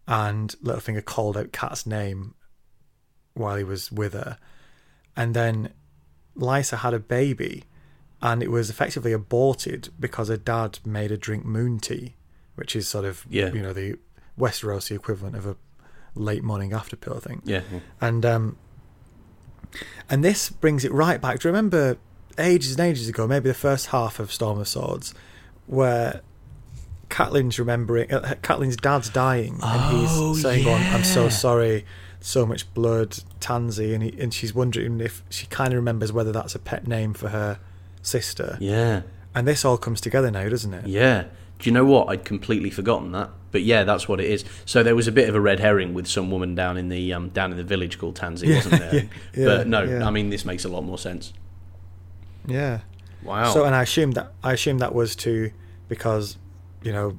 and 0.07 0.55
Littlefinger 0.63 1.05
called 1.05 1.37
out 1.37 1.53
Cat's 1.53 1.87
name 1.87 2.35
while 3.35 3.57
he 3.57 3.65
was 3.65 3.91
with 3.91 4.13
her, 4.13 4.39
and 5.17 5.35
then 5.35 5.73
Lysa 6.37 6.79
had 6.79 6.95
a 6.95 6.99
baby, 7.01 7.65
and 8.23 8.43
it 8.43 8.51
was 8.51 8.71
effectively 8.71 9.13
aborted 9.13 9.89
because 9.99 10.29
her 10.29 10.37
dad 10.37 10.79
made 10.85 11.11
her 11.11 11.17
drink 11.17 11.45
moon 11.45 11.79
tea, 11.81 12.15
which 12.55 12.77
is 12.77 12.87
sort 12.89 13.05
of 13.05 13.27
Yeah. 13.29 13.53
you 13.53 13.61
know 13.63 13.73
the 13.73 13.97
Westerosi 14.39 14.95
equivalent 14.97 15.37
of 15.37 15.47
a 15.47 15.57
late 16.15 16.43
morning 16.45 16.73
after 16.73 16.95
pill 16.97 17.19
thing 17.21 17.43
Yeah. 17.45 17.63
and 18.01 18.25
um, 18.25 18.57
and 20.11 20.23
this 20.25 20.51
brings 20.51 20.85
it 20.85 20.93
right 20.93 21.21
back. 21.21 21.41
Do 21.41 21.49
you 21.49 21.53
remember 21.53 21.97
ages 22.39 22.73
and 22.73 22.81
ages 22.81 23.09
ago, 23.09 23.27
maybe 23.27 23.49
the 23.49 23.55
first 23.55 23.87
half 23.87 24.19
of 24.19 24.33
Storm 24.33 24.59
of 24.61 24.69
Swords, 24.69 25.15
where 25.67 26.21
Catelyn's 27.09 27.59
remembering 27.59 28.13
uh, 28.13 28.35
Catelyn's 28.43 28.77
dad's 28.77 29.09
dying, 29.09 29.55
and 29.55 29.61
Oh, 29.65 30.33
he's 30.33 30.43
saying, 30.43 30.67
"On, 30.67 30.81
I'm 30.95 31.05
so 31.05 31.29
sorry, 31.29 31.85
so 32.21 32.45
much 32.47 32.73
blood, 32.75 33.19
Tansy," 33.41 33.95
and 33.95 34.03
he, 34.03 34.21
and 34.21 34.33
she's 34.33 34.55
wondering 34.55 35.01
if 35.01 35.23
she 35.31 35.47
kind 35.47 35.73
of 35.73 35.77
remembers 35.77 36.13
whether 36.13 36.33
that's 36.33 36.55
a 36.55 36.59
pet 36.59 36.87
name 36.87 37.13
for 37.15 37.29
her 37.31 37.59
sister. 38.03 38.57
Yeah. 38.61 39.03
And 39.35 39.49
this 39.49 39.65
all 39.65 39.79
comes 39.79 40.01
together 40.01 40.31
now, 40.31 40.49
doesn't 40.49 40.75
it? 40.75 40.87
Yeah. 40.87 41.25
Do 41.59 41.71
you 41.71 41.73
know 41.73 41.85
what? 41.85 42.09
I'd 42.09 42.25
completely 42.25 42.71
forgotten 42.71 43.13
that. 43.13 43.31
But 43.53 43.63
yeah, 43.63 43.85
that's 43.85 44.09
what 44.09 44.21
it 44.21 44.29
is. 44.31 44.45
So 44.65 44.83
there 44.83 44.97
was 44.97 45.07
a 45.09 45.13
bit 45.13 45.29
of 45.29 45.35
a 45.35 45.41
red 45.41 45.61
herring 45.61 45.95
with 45.95 46.07
some 46.07 46.31
woman 46.31 46.55
down 46.55 46.77
in 46.77 46.89
the 46.89 47.13
um, 47.13 47.29
down 47.31 47.51
in 47.53 47.57
the 47.57 47.63
village 47.65 47.99
called 47.99 48.17
Tansy, 48.17 48.49
Yeah, 48.49 48.57
wasn't 48.57 48.79
there? 48.81 48.95
yeah, 48.95 49.01
yeah, 49.37 49.45
but 49.45 49.67
no, 49.69 49.83
yeah. 49.83 50.07
I 50.07 50.11
mean 50.11 50.31
this 50.31 50.45
makes 50.45 50.65
a 50.65 50.69
lot 50.69 50.83
more 50.83 50.99
sense. 50.99 51.33
Yeah. 52.47 52.81
Wow. 53.23 53.53
So, 53.53 53.65
and 53.65 53.75
I 53.75 53.83
assume 53.83 54.13
that 54.13 54.33
I 54.43 54.53
assume 54.55 54.79
that 54.79 54.95
was 54.95 55.15
to 55.17 55.53
because, 55.89 56.37
you 56.83 56.93
know, 56.93 57.19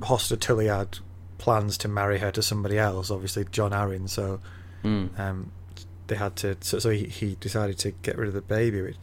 Hoster 0.00 0.38
Tully 0.38 0.66
had 0.66 0.98
plans 1.38 1.78
to 1.78 1.88
marry 1.88 2.18
her 2.18 2.30
to 2.32 2.42
somebody 2.42 2.78
else, 2.78 3.10
obviously 3.10 3.46
Jon 3.50 3.70
Arryn. 3.72 4.08
So, 4.08 4.40
Mm. 4.84 5.18
um, 5.18 5.50
they 6.06 6.14
had 6.16 6.36
to. 6.36 6.56
So, 6.60 6.78
so 6.78 6.90
he, 6.90 7.04
he 7.06 7.36
decided 7.40 7.78
to 7.78 7.90
get 7.90 8.16
rid 8.18 8.28
of 8.28 8.34
the 8.34 8.40
baby. 8.42 8.80
Which, 8.82 8.96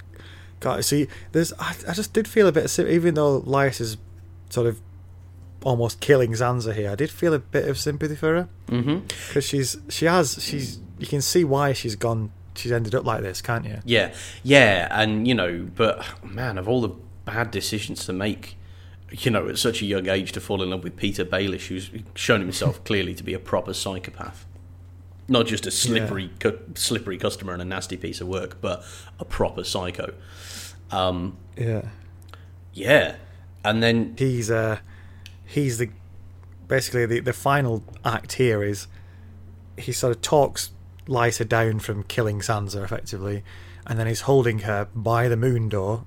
God, 0.65 0.83
see, 0.83 1.07
there's 1.31 1.53
I, 1.59 1.75
I 1.87 1.93
just 1.93 2.11
did 2.11 2.27
feel 2.27 2.47
a 2.47 2.51
bit 2.51 2.79
of 2.79 2.89
even 2.89 3.13
though 3.13 3.37
Lys 3.37 3.79
is 3.79 3.97
sort 4.49 4.65
of 4.65 4.81
almost 5.63 5.99
killing 5.99 6.31
Sansa 6.31 6.73
here. 6.73 6.89
I 6.89 6.95
did 6.95 7.11
feel 7.11 7.35
a 7.35 7.39
bit 7.39 7.69
of 7.69 7.77
sympathy 7.77 8.15
for 8.15 8.33
her 8.33 8.49
mm-hmm. 8.69 9.05
because 9.27 9.43
she's 9.43 9.77
she 9.89 10.05
has 10.05 10.43
she's 10.43 10.79
you 10.97 11.05
can 11.05 11.21
see 11.21 11.43
why 11.43 11.73
she's 11.73 11.95
gone. 11.95 12.31
She's 12.55 12.71
ended 12.71 12.95
up 12.95 13.05
like 13.05 13.21
this, 13.21 13.43
can't 13.43 13.63
you? 13.63 13.77
Yeah, 13.85 14.11
yeah, 14.41 14.87
and 14.89 15.27
you 15.27 15.35
know, 15.35 15.67
but 15.75 16.03
man, 16.23 16.57
of 16.57 16.67
all 16.67 16.81
the 16.81 16.95
bad 17.25 17.51
decisions 17.51 18.03
to 18.07 18.13
make, 18.13 18.57
you 19.11 19.29
know, 19.29 19.47
at 19.47 19.59
such 19.59 19.83
a 19.83 19.85
young 19.85 20.09
age 20.09 20.31
to 20.31 20.41
fall 20.41 20.63
in 20.63 20.71
love 20.71 20.83
with 20.83 20.97
Petyr 20.97 21.25
Baelish, 21.25 21.67
who's 21.67 21.91
shown 22.15 22.41
himself 22.41 22.83
clearly 22.85 23.13
to 23.13 23.23
be 23.23 23.35
a 23.35 23.39
proper 23.39 23.71
psychopath, 23.71 24.47
not 25.27 25.45
just 25.47 25.65
a 25.65 25.71
slippery, 25.71 26.29
cu- 26.39 26.59
slippery 26.75 27.17
customer 27.17 27.53
and 27.53 27.61
a 27.61 27.65
nasty 27.65 27.97
piece 27.97 28.21
of 28.21 28.27
work, 28.27 28.59
but 28.61 28.83
a 29.19 29.25
proper 29.25 29.63
psycho. 29.63 30.13
Um, 30.91 31.37
Yeah. 31.57 31.89
yeah, 32.73 33.15
and 33.63 33.81
then 33.81 34.15
he's 34.17 34.51
uh 34.51 34.79
he's 35.45 35.77
the 35.79 35.89
basically 36.67 37.05
the 37.05 37.19
the 37.21 37.33
final 37.33 37.83
act 38.03 38.33
here 38.33 38.63
is 38.63 38.87
he 39.77 39.91
sort 39.91 40.15
of 40.15 40.21
talks 40.21 40.71
Lysa 41.07 41.47
down 41.47 41.79
from 41.79 42.03
killing 42.03 42.39
Sansa 42.39 42.83
effectively, 42.83 43.43
and 43.87 43.97
then 43.99 44.07
he's 44.07 44.21
holding 44.21 44.59
her 44.59 44.87
by 44.95 45.27
the 45.27 45.37
moon 45.37 45.69
door. 45.69 46.05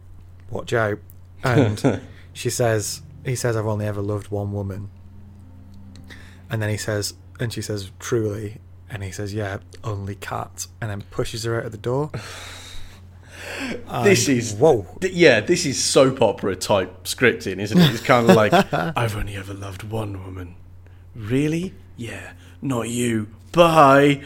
Watch 0.51 0.73
out! 0.73 0.99
And 1.45 2.01
she 2.33 2.51
says, 2.51 3.03
he 3.25 3.35
says, 3.37 3.57
"I've 3.57 3.67
only 3.67 3.87
ever 3.87 4.01
loved 4.01 4.29
one 4.31 4.53
woman." 4.53 4.91
And 6.51 6.63
then 6.63 6.71
he 6.71 6.77
says, 6.77 7.15
and 7.41 7.53
she 7.53 7.61
says, 7.63 7.91
"Truly." 7.99 8.59
And 8.91 9.03
he 9.03 9.11
says, 9.11 9.35
"Yeah, 9.35 9.59
only 9.85 10.15
cat." 10.15 10.67
And 10.81 10.91
then 10.91 11.03
pushes 11.11 11.45
her 11.45 11.59
out 11.59 11.67
of 11.67 11.73
the 11.73 11.79
door. 11.79 12.11
This 14.05 14.29
is- 14.29 14.55
whoa. 14.55 14.87
Th- 15.01 15.13
Yeah, 15.13 15.41
this 15.41 15.65
is 15.67 15.83
soap 15.83 16.21
opera 16.23 16.55
type 16.57 17.05
scripting, 17.05 17.59
isn't 17.61 17.79
it? 17.79 17.91
It's 17.93 18.03
kind 18.03 18.29
of 18.29 18.37
like 18.43 18.53
I've 18.73 19.17
only 19.17 19.37
ever 19.37 19.55
loved 19.55 19.83
one 19.85 20.23
woman. 20.25 20.55
Really? 21.15 21.75
Yeah, 21.97 22.33
not 22.63 22.89
you. 22.89 23.29
Bye. 23.53 24.23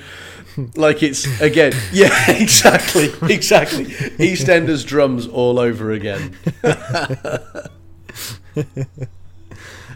Like 0.76 1.02
it's 1.02 1.24
again. 1.40 1.72
Yeah, 1.92 2.30
exactly, 2.32 3.10
exactly. 3.32 3.86
EastEnders 3.86 4.84
drums 4.84 5.26
all 5.26 5.58
over 5.58 5.92
again. 5.92 6.34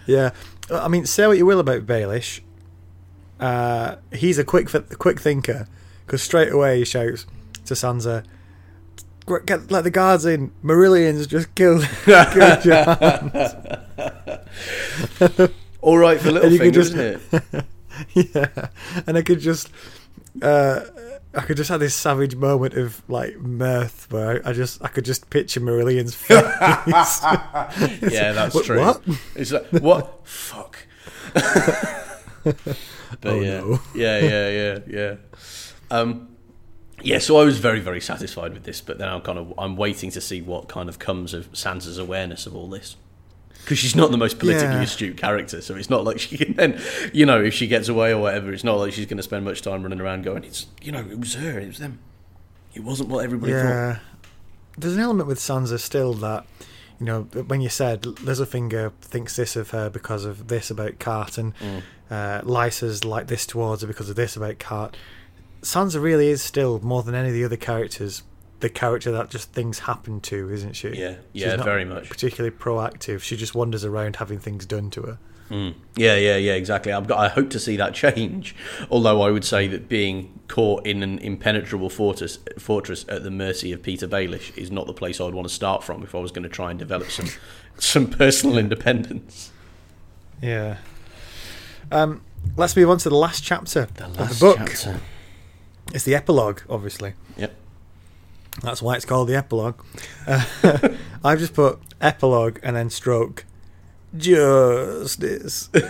Yeah, 0.07 0.31
I 0.71 0.89
mean, 0.89 1.05
say 1.05 1.27
what 1.27 1.37
you 1.37 1.47
will 1.47 1.59
about 1.61 1.85
Baelish. 1.87 2.41
Uh, 3.41 3.97
he's 4.13 4.39
a 4.39 4.45
quick 4.45 4.69
quick 4.99 5.21
thinker 5.21 5.67
because 6.07 6.23
straight 6.23 6.53
away 6.53 6.79
he 6.79 6.85
shouts 6.85 7.27
to 7.67 7.75
Sansa, 7.75 8.25
"Gr- 9.27 9.39
"Get 9.39 9.71
let 9.71 9.85
the 9.85 9.91
guards 9.91 10.25
in! 10.25 10.53
Marillion's 10.65 11.27
just 11.27 11.55
killed, 11.55 11.83
killed 12.05 12.63
Jon." 12.63 13.31
All 15.83 15.99
right 15.99 16.21
for 16.21 16.31
Littlefinger, 16.31 16.73
just- 16.73 16.95
isn't 16.95 17.23
it? 17.53 17.65
yeah, 18.35 18.69
and 19.07 19.17
I 19.19 19.23
could 19.23 19.41
just, 19.41 19.71
uh, 20.43 20.81
I 21.35 21.41
could 21.43 21.57
just 21.59 21.69
have 21.71 21.81
this 21.81 21.95
savage 21.95 22.35
moment 22.37 22.75
of 22.75 23.03
like 23.09 23.39
mirth 23.39 24.11
where 24.11 24.43
I, 24.47 24.51
I 24.51 24.53
just 24.55 24.83
I 24.83 24.89
could 24.89 25.05
just 25.05 25.29
picture 25.31 25.61
Marillion's 25.61 26.15
face. 26.15 26.41
Yeah, 28.13 28.33
that's 28.33 28.55
What- 28.55 28.65
true. 28.65 28.81
what? 28.81 29.03
It's 29.35 29.53
like 29.53 29.67
what? 29.73 30.27
Fuck. 30.27 30.79
but 33.21 33.33
Oh, 33.33 33.41
yeah, 33.41 33.61
no. 33.61 33.81
yeah, 33.95 34.19
yeah, 34.21 34.49
yeah, 34.51 34.79
yeah. 34.87 35.15
Um, 35.91 36.29
yeah, 37.03 37.19
so 37.19 37.37
I 37.39 37.45
was 37.45 37.59
very, 37.59 37.81
very 37.81 38.01
satisfied 38.01 38.53
with 38.55 38.65
this, 38.65 38.81
but 38.81 38.99
then 38.99 39.09
I'm 39.09 39.21
kind 39.21 39.39
of 39.39 39.53
I'm 39.59 39.77
waiting 39.77 40.11
to 40.13 40.21
see 40.21 40.41
what 40.43 40.69
kind 40.69 40.89
of 40.89 40.99
comes 40.99 41.35
of 41.35 41.51
Sansa's 41.53 41.99
awareness 41.99 42.47
of 42.47 42.57
all 42.57 42.69
this. 42.69 42.97
Because 43.63 43.79
she's 43.79 43.97
not 43.97 44.11
the 44.13 44.17
most 44.17 44.39
politically 44.39 44.77
Yeah. 44.77 44.83
astute 44.83 45.17
character, 45.17 45.61
so 45.61 45.75
it's 45.75 45.91
not 45.91 46.05
like 46.05 46.21
she 46.21 46.37
can 46.39 46.55
then, 46.55 46.81
you 47.13 47.27
know, 47.27 47.43
if 47.43 47.53
she 47.53 47.67
gets 47.67 47.89
away 47.89 48.13
or 48.13 48.19
whatever, 48.21 48.53
it's 48.53 48.63
not 48.65 48.79
like 48.79 48.93
she's 48.93 49.07
going 49.07 49.17
to 49.17 49.23
spend 49.25 49.45
much 49.45 49.61
time 49.61 49.83
running 49.83 50.01
around 50.01 50.23
going, 50.23 50.45
"It's, 50.45 50.67
you 50.81 50.93
know, 50.93 51.01
it 51.01 51.19
was 51.19 51.35
her, 51.35 51.59
it 51.59 51.67
was 51.67 51.79
them, 51.79 51.99
it 52.75 52.85
wasn't 52.85 53.09
what 53.09 53.25
everybody 53.25 53.53
thought." 53.53 53.99
There's 54.79 54.95
an 54.95 55.01
element 55.01 55.27
with 55.29 55.39
Sansa 55.39 55.81
still 55.81 56.13
that, 56.15 56.47
you 57.01 57.07
know, 57.07 57.23
when 57.23 57.61
you 57.61 57.69
said 57.69 58.03
Littlefinger 58.03 58.93
thinks 59.01 59.35
this 59.37 59.57
of 59.57 59.71
her 59.71 59.91
because 59.91 60.25
of 60.25 60.47
this 60.49 60.71
about 60.71 60.99
Cart, 61.01 61.37
and 61.37 61.55
Mm. 61.59 61.83
Uh, 62.11 62.41
Lysa's 62.45 63.05
like 63.05 63.27
this 63.27 63.47
towards 63.47 63.83
her 63.83 63.89
because 63.89 64.09
of 64.09 64.17
this 64.17 64.37
about 64.37 64.59
Cart. 64.59 64.97
Sansa 65.63 66.01
really 66.01 66.29
is 66.29 66.43
still 66.43 66.81
more 66.81 67.03
than 67.03 67.15
any 67.15 67.29
of 67.29 67.35
the 67.35 67.45
other 67.45 67.57
characters 67.57 68.23
the 68.61 68.69
character 68.69 69.13
that 69.13 69.31
just 69.31 69.53
things 69.53 69.81
happen 69.81 70.21
to, 70.21 70.51
isn't 70.51 70.75
she? 70.75 70.89
Yeah, 70.89 71.17
She's 71.33 71.43
yeah, 71.43 71.57
not 71.57 71.65
very 71.65 71.85
much. 71.85 72.09
Particularly 72.09 72.57
proactive. 72.57 73.21
She 73.21 73.37
just 73.37 73.55
wanders 73.55 73.85
around 73.85 74.17
having 74.17 74.39
things 74.39 74.65
done 74.65 74.91
to 74.91 75.03
her. 75.03 75.19
Mm. 75.51 75.75
Yeah, 75.95 76.17
yeah, 76.17 76.37
yeah, 76.37 76.55
exactly. 76.55 76.93
I've 76.93 77.07
got, 77.07 77.19
I 77.19 77.29
hope 77.29 77.51
to 77.51 77.61
see 77.61 77.77
that 77.77 77.95
change. 78.03 78.57
Although 78.91 79.21
I 79.23 79.31
would 79.31 79.45
say 79.45 79.69
that 79.69 79.89
being 79.89 80.41
caught 80.49 80.87
in 80.87 81.03
an 81.03 81.19
impenetrable 81.19 81.91
fortress, 81.91 82.39
fortress 82.59 83.05
at 83.09 83.23
the 83.23 83.31
mercy 83.31 83.73
of 83.73 83.83
Petyr 83.83 84.09
Baelish 84.09 84.57
is 84.57 84.71
not 84.71 84.87
the 84.87 84.95
place 84.95 85.21
I'd 85.21 85.35
want 85.35 85.47
to 85.47 85.55
start 85.55 85.85
from 85.85 86.03
if 86.03 86.15
I 86.15 86.19
was 86.19 86.33
going 86.33 86.45
to 86.45 86.49
try 86.49 86.71
and 86.71 86.79
develop 86.79 87.11
some 87.11 87.29
some 87.79 88.07
personal 88.07 88.57
independence. 88.57 89.53
Yeah. 90.43 90.79
Um, 91.93 92.23
let's 92.57 92.77
move 92.77 92.91
on 92.91 92.99
to 92.99 93.09
the 93.09 93.17
last 93.17 93.43
chapter 93.45 93.87
The 93.95 94.05
of 94.07 94.17
the 94.17 94.37
book. 94.41 94.57
chapter. 94.59 95.01
It's 95.95 96.05
the 96.05 96.15
epilogue, 96.15 96.61
obviously. 96.69 97.15
Yep. 97.37 97.55
That's 98.63 98.83
why 98.83 98.97
it's 98.97 99.05
called 99.05 99.29
the 99.29 99.37
epilogue. 99.37 99.81
Uh, 100.27 100.89
I've 101.25 101.39
just 101.39 101.55
put 101.55 101.79
epilogue 102.01 102.59
and 102.63 102.75
then 102.77 102.91
stroke 102.91 103.45
justice. 104.17 105.69
have 105.75 105.83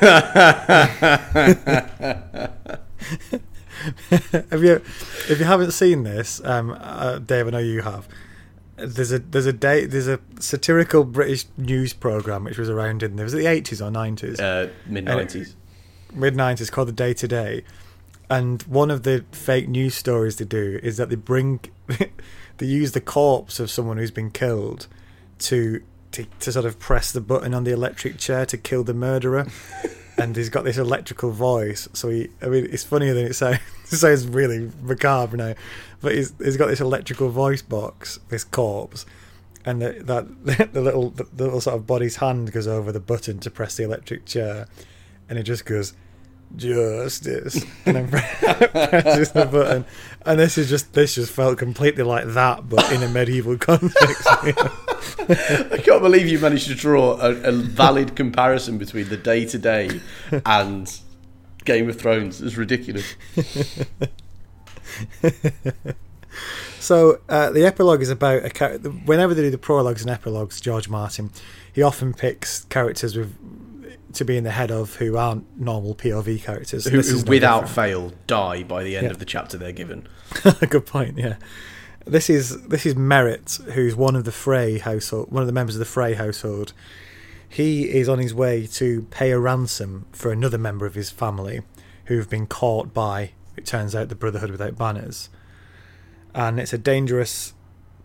you, 4.62 4.82
if 5.28 5.39
you 5.39 5.44
haven't 5.44 5.70
seen 5.73 6.02
this, 6.02 6.43
um, 6.44 6.77
uh, 6.81 7.18
Dave, 7.18 7.47
I 7.47 7.51
know 7.51 7.59
you 7.59 7.82
have. 7.82 8.09
There's 8.77 9.12
a 9.12 9.20
there's 9.20 9.47
a 9.47 9.52
day 9.55 9.86
there's 9.86 10.09
a 10.09 10.20
satirical 10.39 11.05
British 11.05 11.47
news 11.56 11.94
program 11.94 12.44
which 12.44 12.59
was 12.59 12.68
around 12.68 13.02
in 13.02 13.16
there 13.16 13.24
was 13.24 13.32
it 13.32 13.39
the 13.39 13.47
eighties 13.47 13.81
or 13.81 13.90
nineties, 13.90 14.39
Uh, 14.39 14.68
Mid 14.86 15.06
nineties. 15.06 15.56
Mid 16.16 16.34
nineties, 16.34 16.70
called 16.70 16.88
the 16.88 16.93
Day 16.93 17.14
Today, 17.14 17.62
and 18.28 18.62
one 18.62 18.90
of 18.90 19.02
the 19.02 19.24
fake 19.32 19.68
news 19.68 19.94
stories 19.94 20.36
they 20.36 20.44
do 20.44 20.80
is 20.82 20.97
that 20.97 21.09
they 21.09 21.16
bring 21.16 21.60
they 22.59 22.66
use 22.66 22.93
the 22.93 23.01
corpse 23.01 23.60
of 23.60 23.70
someone 23.70 23.98
who's 23.98 24.10
been 24.10 24.30
killed 24.30 24.86
to 25.38 25.82
to, 26.12 26.26
to 26.40 26.52
sort 26.52 26.64
of 26.64 26.78
press 26.78 27.12
the 27.12 27.20
button 27.20 27.55
on 27.55 27.64
the 27.64 27.72
electric 27.72 28.16
chair 28.16 28.47
to 28.47 28.56
kill 28.56 28.82
the 28.82 28.94
murderer. 28.94 29.47
and 30.18 30.34
he's 30.34 30.48
got 30.48 30.64
this 30.64 30.78
electrical 30.78 31.30
voice. 31.30 31.88
So 31.93 32.09
he, 32.09 32.30
I 32.40 32.47
mean, 32.47 32.66
it's 32.70 32.84
funnier 32.84 33.12
than 33.12 33.26
it 33.26 33.34
sounds. 33.34 33.60
It 33.84 33.97
sounds 33.97 34.26
really 34.26 34.70
macabre 34.82 35.36
now, 35.36 35.55
but 36.01 36.14
he's 36.14 36.32
he's 36.43 36.56
got 36.56 36.66
this 36.66 36.80
electrical 36.80 37.28
voice 37.28 37.62
box, 37.62 38.18
this 38.28 38.44
corpse, 38.44 39.06
and 39.64 39.80
the, 39.82 39.93
that 40.05 40.72
the 40.72 40.80
little 40.80 41.10
the 41.10 41.26
little 41.36 41.60
sort 41.60 41.76
of 41.76 41.86
body's 41.86 42.16
hand 42.16 42.51
goes 42.51 42.66
over 42.66 42.90
the 42.90 43.01
button 43.01 43.38
to 43.40 43.51
press 43.51 43.76
the 43.76 43.84
electric 43.84 44.24
chair, 44.24 44.66
and 45.28 45.38
it 45.38 45.44
just 45.44 45.64
goes 45.64 45.93
justice 46.55 47.62
and 47.85 47.97
then 47.97 48.09
presses 48.09 49.32
the 49.32 49.44
button 49.44 49.85
and 50.24 50.39
this 50.39 50.56
is 50.56 50.68
just 50.68 50.93
this 50.94 51.16
just 51.16 51.32
felt 51.32 51.59
completely 51.59 52.02
like 52.02 52.24
that 52.28 52.68
but 52.68 52.90
in 52.93 53.02
a 53.02 53.09
medieval 53.09 53.59
context 53.59 54.27
I 54.27 55.81
can't 55.85 56.02
believe 56.02 56.28
you 56.28 56.39
managed 56.39 56.68
to 56.68 56.74
draw 56.74 57.18
a, 57.20 57.32
a 57.43 57.52
valid 57.52 58.16
comparison 58.16 58.78
between 58.78 59.09
the 59.09 59.16
Day 59.16 59.44
Today 59.44 60.01
and 60.44 61.01
Game 61.64 61.89
of 61.89 61.98
Thrones. 61.98 62.40
It's 62.40 62.56
ridiculous. 62.56 63.14
So 66.78 67.18
uh, 67.28 67.51
the 67.51 67.66
epilogue 67.66 68.01
is 68.01 68.10
about 68.10 68.44
a 68.44 68.51
char- 68.51 68.78
whenever 68.78 69.35
they 69.35 69.43
do 69.43 69.51
the 69.51 69.59
prologues 69.59 70.02
and 70.02 70.10
epilogues, 70.10 70.60
George 70.60 70.89
Martin, 70.89 71.31
he 71.73 71.82
often 71.82 72.14
picks 72.14 72.64
characters 72.66 73.16
with 73.16 73.35
to 74.16 74.24
be 74.24 74.36
in 74.36 74.44
the 74.44 74.51
head 74.51 74.70
of 74.70 74.97
who 74.97 75.16
aren't 75.16 75.59
normal 75.59 75.94
POV 75.94 76.43
characters. 76.43 76.84
Who, 76.84 76.97
this 76.97 77.10
who 77.10 77.16
is 77.16 77.24
no 77.24 77.30
without 77.30 77.66
different. 77.66 77.74
fail, 77.74 78.12
die 78.26 78.62
by 78.62 78.82
the 78.84 78.97
end 78.97 79.05
Yeah. 79.06 79.10
of 79.12 79.18
the 79.18 79.24
chapter 79.24 79.56
they're 79.56 79.72
given. 79.72 80.06
Good 80.68 80.86
point. 80.86 81.16
Yeah, 81.18 81.36
this 82.05 82.28
is 82.28 82.62
this 82.68 82.84
is 82.86 82.94
Merrett, 82.94 83.62
who's 83.72 83.94
one 83.97 84.16
of 84.16 84.24
the 84.24 84.32
Frey 84.32 84.78
household, 84.78 85.30
one 85.30 85.43
of 85.43 85.47
the 85.47 85.52
members 85.52 85.74
of 85.76 85.80
the 85.80 85.84
Frey 85.84 86.14
household. 86.14 86.72
He 87.48 87.84
is 87.90 88.09
on 88.09 88.18
his 88.18 88.34
way 88.34 88.66
to 88.66 89.02
pay 89.10 89.30
a 89.30 89.38
ransom 89.38 90.06
for 90.12 90.32
another 90.32 90.59
member 90.59 90.84
of 90.84 90.94
his 90.94 91.10
family, 91.10 91.62
who've 92.06 92.28
been 92.28 92.47
caught 92.47 92.93
by. 92.93 93.30
It 93.56 93.64
turns 93.64 93.94
out 93.94 94.09
the 94.09 94.14
Brotherhood 94.16 94.51
without 94.51 94.76
banners, 94.76 95.28
and 96.34 96.59
it's 96.60 96.72
a 96.72 96.78
dangerous 96.78 97.55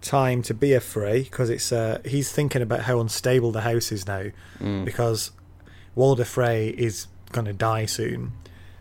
time 0.01 0.41
to 0.41 0.53
be 0.53 0.73
a 0.73 0.79
Frey 0.79 1.23
because 1.23 1.49
it's 1.49 1.71
uh, 1.71 1.99
he's 2.05 2.31
thinking 2.31 2.61
about 2.61 2.81
how 2.81 2.99
unstable 2.99 3.51
the 3.51 3.61
house 3.61 3.91
is 3.91 4.07
now 4.07 4.25
because 4.59 5.31
Walder 5.95 6.25
Frey 6.25 6.69
is 6.69 7.07
going 7.31 7.45
to 7.45 7.53
die 7.53 7.85
soon, 7.85 8.33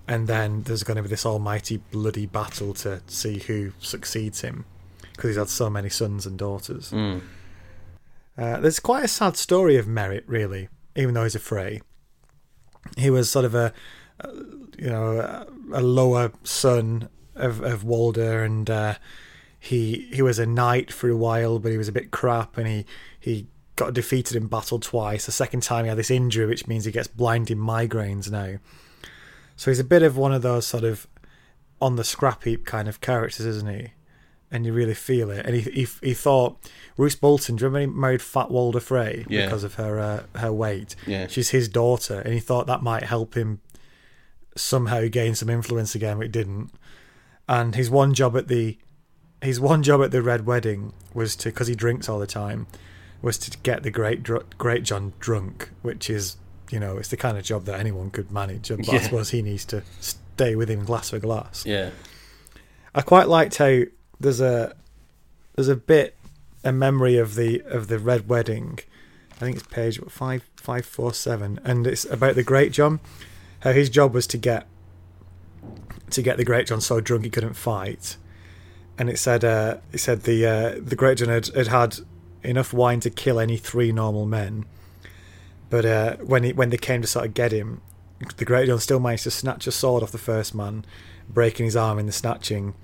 and 0.06 0.26
then 0.26 0.62
there's 0.62 0.82
going 0.82 0.96
to 0.96 1.02
be 1.02 1.08
this 1.08 1.26
almighty 1.26 1.78
bloody 1.90 2.26
battle 2.26 2.74
to 2.74 3.00
see 3.06 3.38
who 3.38 3.72
succeeds 3.78 4.40
him 4.40 4.64
because 5.12 5.30
he's 5.30 5.36
had 5.36 5.48
so 5.48 5.68
many 5.68 5.88
sons 5.88 6.26
and 6.26 6.38
daughters. 6.38 6.90
Mm. 6.90 7.20
Uh, 8.38 8.58
there's 8.60 8.80
quite 8.80 9.04
a 9.04 9.08
sad 9.08 9.36
story 9.36 9.76
of 9.76 9.86
Merrett, 9.86 10.24
really, 10.26 10.68
even 10.96 11.14
though 11.14 11.24
he's 11.24 11.34
a 11.34 11.40
Frey. 11.40 11.82
He 12.96 13.10
was 13.10 13.30
sort 13.30 13.44
of 13.44 13.54
a, 13.54 13.72
a 14.20 14.34
you 14.78 14.88
know, 14.88 15.18
a, 15.18 15.46
a 15.72 15.82
lower 15.82 16.32
son 16.42 17.08
of, 17.34 17.60
of 17.60 17.84
Walder, 17.84 18.42
and 18.42 18.70
uh, 18.70 18.94
he 19.58 20.08
he 20.12 20.22
was 20.22 20.38
a 20.38 20.46
knight 20.46 20.90
for 20.90 21.10
a 21.10 21.16
while, 21.16 21.58
but 21.58 21.70
he 21.70 21.78
was 21.78 21.88
a 21.88 21.92
bit 21.92 22.10
crap, 22.10 22.56
and 22.56 22.66
he 22.66 22.86
he 23.18 23.46
got 23.80 23.94
defeated 23.94 24.36
in 24.36 24.46
battle 24.46 24.78
twice. 24.78 25.26
The 25.26 25.32
second 25.32 25.62
time 25.64 25.84
he 25.84 25.88
had 25.88 25.98
this 25.98 26.10
injury, 26.10 26.46
which 26.46 26.68
means 26.68 26.84
he 26.84 26.92
gets 26.92 27.08
blinding 27.08 27.58
migraines 27.58 28.30
now. 28.30 28.58
So 29.56 29.70
he's 29.70 29.80
a 29.80 29.84
bit 29.84 30.02
of 30.02 30.16
one 30.16 30.32
of 30.32 30.42
those 30.42 30.66
sort 30.66 30.84
of 30.84 31.06
on 31.80 31.96
the 31.96 32.04
scrap 32.04 32.44
heap 32.44 32.64
kind 32.64 32.88
of 32.88 33.00
characters, 33.00 33.44
isn't 33.46 33.68
he? 33.68 33.88
And 34.52 34.64
you 34.66 34.72
really 34.72 34.94
feel 34.94 35.30
it. 35.30 35.44
And 35.46 35.54
he 35.56 35.62
he, 35.62 35.86
he 36.02 36.14
thought 36.14 36.58
Roose 36.96 37.14
Bolton. 37.16 37.56
Do 37.56 37.62
you 37.64 37.68
remember 37.68 37.92
he 37.94 38.00
married 38.00 38.22
Fat 38.22 38.50
Walder 38.50 38.80
Frey 38.80 39.24
Yeah. 39.28 39.46
because 39.46 39.64
of 39.64 39.74
her 39.74 39.98
uh, 39.98 40.38
her 40.38 40.52
weight? 40.52 40.94
Yeah. 41.06 41.26
She's 41.28 41.50
his 41.50 41.68
daughter, 41.68 42.20
and 42.20 42.32
he 42.34 42.40
thought 42.40 42.66
that 42.66 42.82
might 42.82 43.04
help 43.04 43.34
him 43.34 43.60
somehow 44.56 45.06
gain 45.08 45.34
some 45.34 45.48
influence 45.48 45.94
again, 45.94 46.16
but 46.18 46.26
it 46.26 46.32
didn't. 46.32 46.70
And 47.48 47.74
his 47.74 47.90
one 47.90 48.14
job 48.14 48.36
at 48.36 48.48
the 48.48 48.78
his 49.42 49.58
one 49.60 49.82
job 49.82 50.02
at 50.02 50.10
the 50.10 50.22
Red 50.22 50.46
Wedding 50.46 50.92
was 51.14 51.34
to 51.36 51.48
because 51.50 51.66
he 51.68 51.74
drinks 51.74 52.08
all 52.08 52.18
the 52.18 52.26
time 52.26 52.66
was 53.22 53.38
to 53.38 53.58
get 53.58 53.82
the 53.82 53.90
great 53.90 54.22
Dr- 54.22 54.46
Greatjon 54.58 55.12
drunk, 55.18 55.70
which 55.82 56.08
is 56.08 56.36
you 56.70 56.80
know 56.80 56.96
it's 56.98 57.08
the 57.08 57.16
kind 57.16 57.36
of 57.36 57.44
job 57.44 57.64
that 57.64 57.78
anyone 57.78 58.10
could 58.10 58.30
manage. 58.30 58.68
But 58.68 58.88
I 58.88 58.98
suppose 58.98 59.30
he 59.30 59.42
needs 59.42 59.64
to 59.66 59.82
stay 60.00 60.56
with 60.56 60.70
him 60.70 60.84
glass 60.84 61.10
for 61.10 61.18
glass. 61.18 61.64
Yeah. 61.66 61.90
I 62.94 63.02
quite 63.02 63.28
liked 63.28 63.56
how 63.56 63.82
there's 64.18 64.40
a 64.40 64.74
there's 65.54 65.68
a 65.68 65.76
bit 65.76 66.16
a 66.64 66.72
memory 66.72 67.16
of 67.16 67.34
the 67.34 67.62
of 67.66 67.88
the 67.88 67.98
Red 67.98 68.28
Wedding. 68.28 68.80
I 69.32 69.36
think 69.36 69.56
it's 69.56 69.66
page 69.66 70.00
five 70.08 70.48
five 70.56 70.84
four 70.84 71.14
seven, 71.14 71.60
and 71.64 71.86
it's 71.86 72.04
about 72.04 72.34
the 72.34 72.44
Greatjon. 72.44 73.00
How 73.60 73.72
his 73.72 73.90
job 73.90 74.14
was 74.14 74.26
to 74.28 74.38
get 74.38 74.66
to 76.10 76.22
get 76.22 76.36
the 76.36 76.44
Greatjon 76.44 76.82
so 76.82 77.00
drunk 77.00 77.24
he 77.24 77.30
couldn't 77.30 77.54
fight, 77.54 78.16
and 78.98 79.08
it 79.08 79.18
said 79.18 79.44
uh, 79.44 79.78
it 79.92 79.98
said 79.98 80.22
the 80.22 80.46
uh, 80.46 80.70
the 80.82 80.96
Greatjon 80.96 81.28
had, 81.28 81.46
had 81.48 81.68
had 81.68 81.96
enough 82.42 82.72
wine 82.72 83.00
to 83.00 83.10
kill 83.10 83.38
any 83.38 83.56
three 83.56 83.92
normal 83.92 84.26
men, 84.26 84.64
but 85.68 85.84
uh, 85.84 86.16
when 86.16 86.42
he, 86.42 86.52
when 86.52 86.70
they 86.70 86.76
came 86.76 87.00
to 87.02 87.08
sort 87.08 87.26
of 87.26 87.34
get 87.34 87.52
him, 87.52 87.80
the 88.36 88.44
Greatjon 88.44 88.80
still 88.80 89.00
managed 89.00 89.22
to 89.24 89.30
snatch 89.30 89.66
a 89.66 89.72
sword 89.72 90.02
off 90.02 90.12
the 90.12 90.18
first 90.18 90.54
man, 90.54 90.84
breaking 91.28 91.64
his 91.64 91.76
arm 91.76 91.98
in 91.98 92.06
the 92.06 92.12
snatching, 92.12 92.74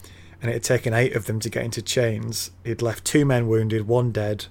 and 0.40 0.50
it 0.50 0.54
had 0.54 0.62
taken 0.62 0.94
eight 0.94 1.14
of 1.14 1.26
them 1.26 1.40
to 1.40 1.50
get 1.50 1.64
into 1.64 1.82
chains. 1.82 2.52
He'd 2.64 2.82
left 2.82 3.04
two 3.04 3.24
men 3.24 3.48
wounded, 3.48 3.88
one 3.88 4.12
dead, 4.12 4.46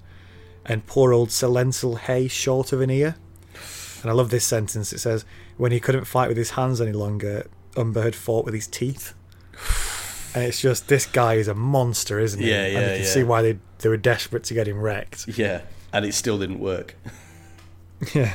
and 0.65 0.86
poor 0.86 1.14
old 1.14 1.32
Sir 1.32 1.48
Leslyn 1.48 1.98
Haigh 1.98 2.27
short 2.27 2.73
of 2.73 2.82
an 2.82 2.90
ear. 2.90 3.15
And 4.02 4.11
I 4.11 4.14
love 4.14 4.30
this 4.30 4.45
sentence. 4.45 4.94
It 4.94 4.99
says, 4.99 5.26
"When 5.57 5.72
he 5.72 5.80
couldn't 5.80 6.06
fight 6.06 6.27
with 6.27 6.38
his 6.38 6.52
hands 6.52 6.82
any 6.82 6.91
longer, 6.91 7.48
Umber 7.77 8.03
had 8.03 8.15
fought 8.15 8.45
with 8.45 8.53
his 8.53 8.68
teeth." 8.68 9.14
And 10.36 10.44
it's 10.44 10.60
just 10.62 10.90
this 10.90 11.06
guy 11.06 11.36
is 11.36 11.48
a 11.48 11.53
monster, 11.56 12.20
isn't 12.20 12.40
he? 12.41 12.49
Yeah, 12.49 12.66
and 12.66 12.74
yeah, 12.74 12.80
you 12.82 12.88
can 12.98 13.02
yeah. 13.06 13.10
see 13.10 13.24
why 13.24 13.41
they 13.41 13.57
they 13.80 13.90
were 13.90 13.98
desperate 13.98 14.44
to 14.45 14.53
get 14.53 14.68
him 14.68 14.80
wrecked. 14.82 15.28
Yeah. 15.38 15.62
And 15.94 16.06
it 16.06 16.14
still 16.14 16.38
didn't 16.38 16.60
work. 16.60 16.95
Yeah. 18.14 18.34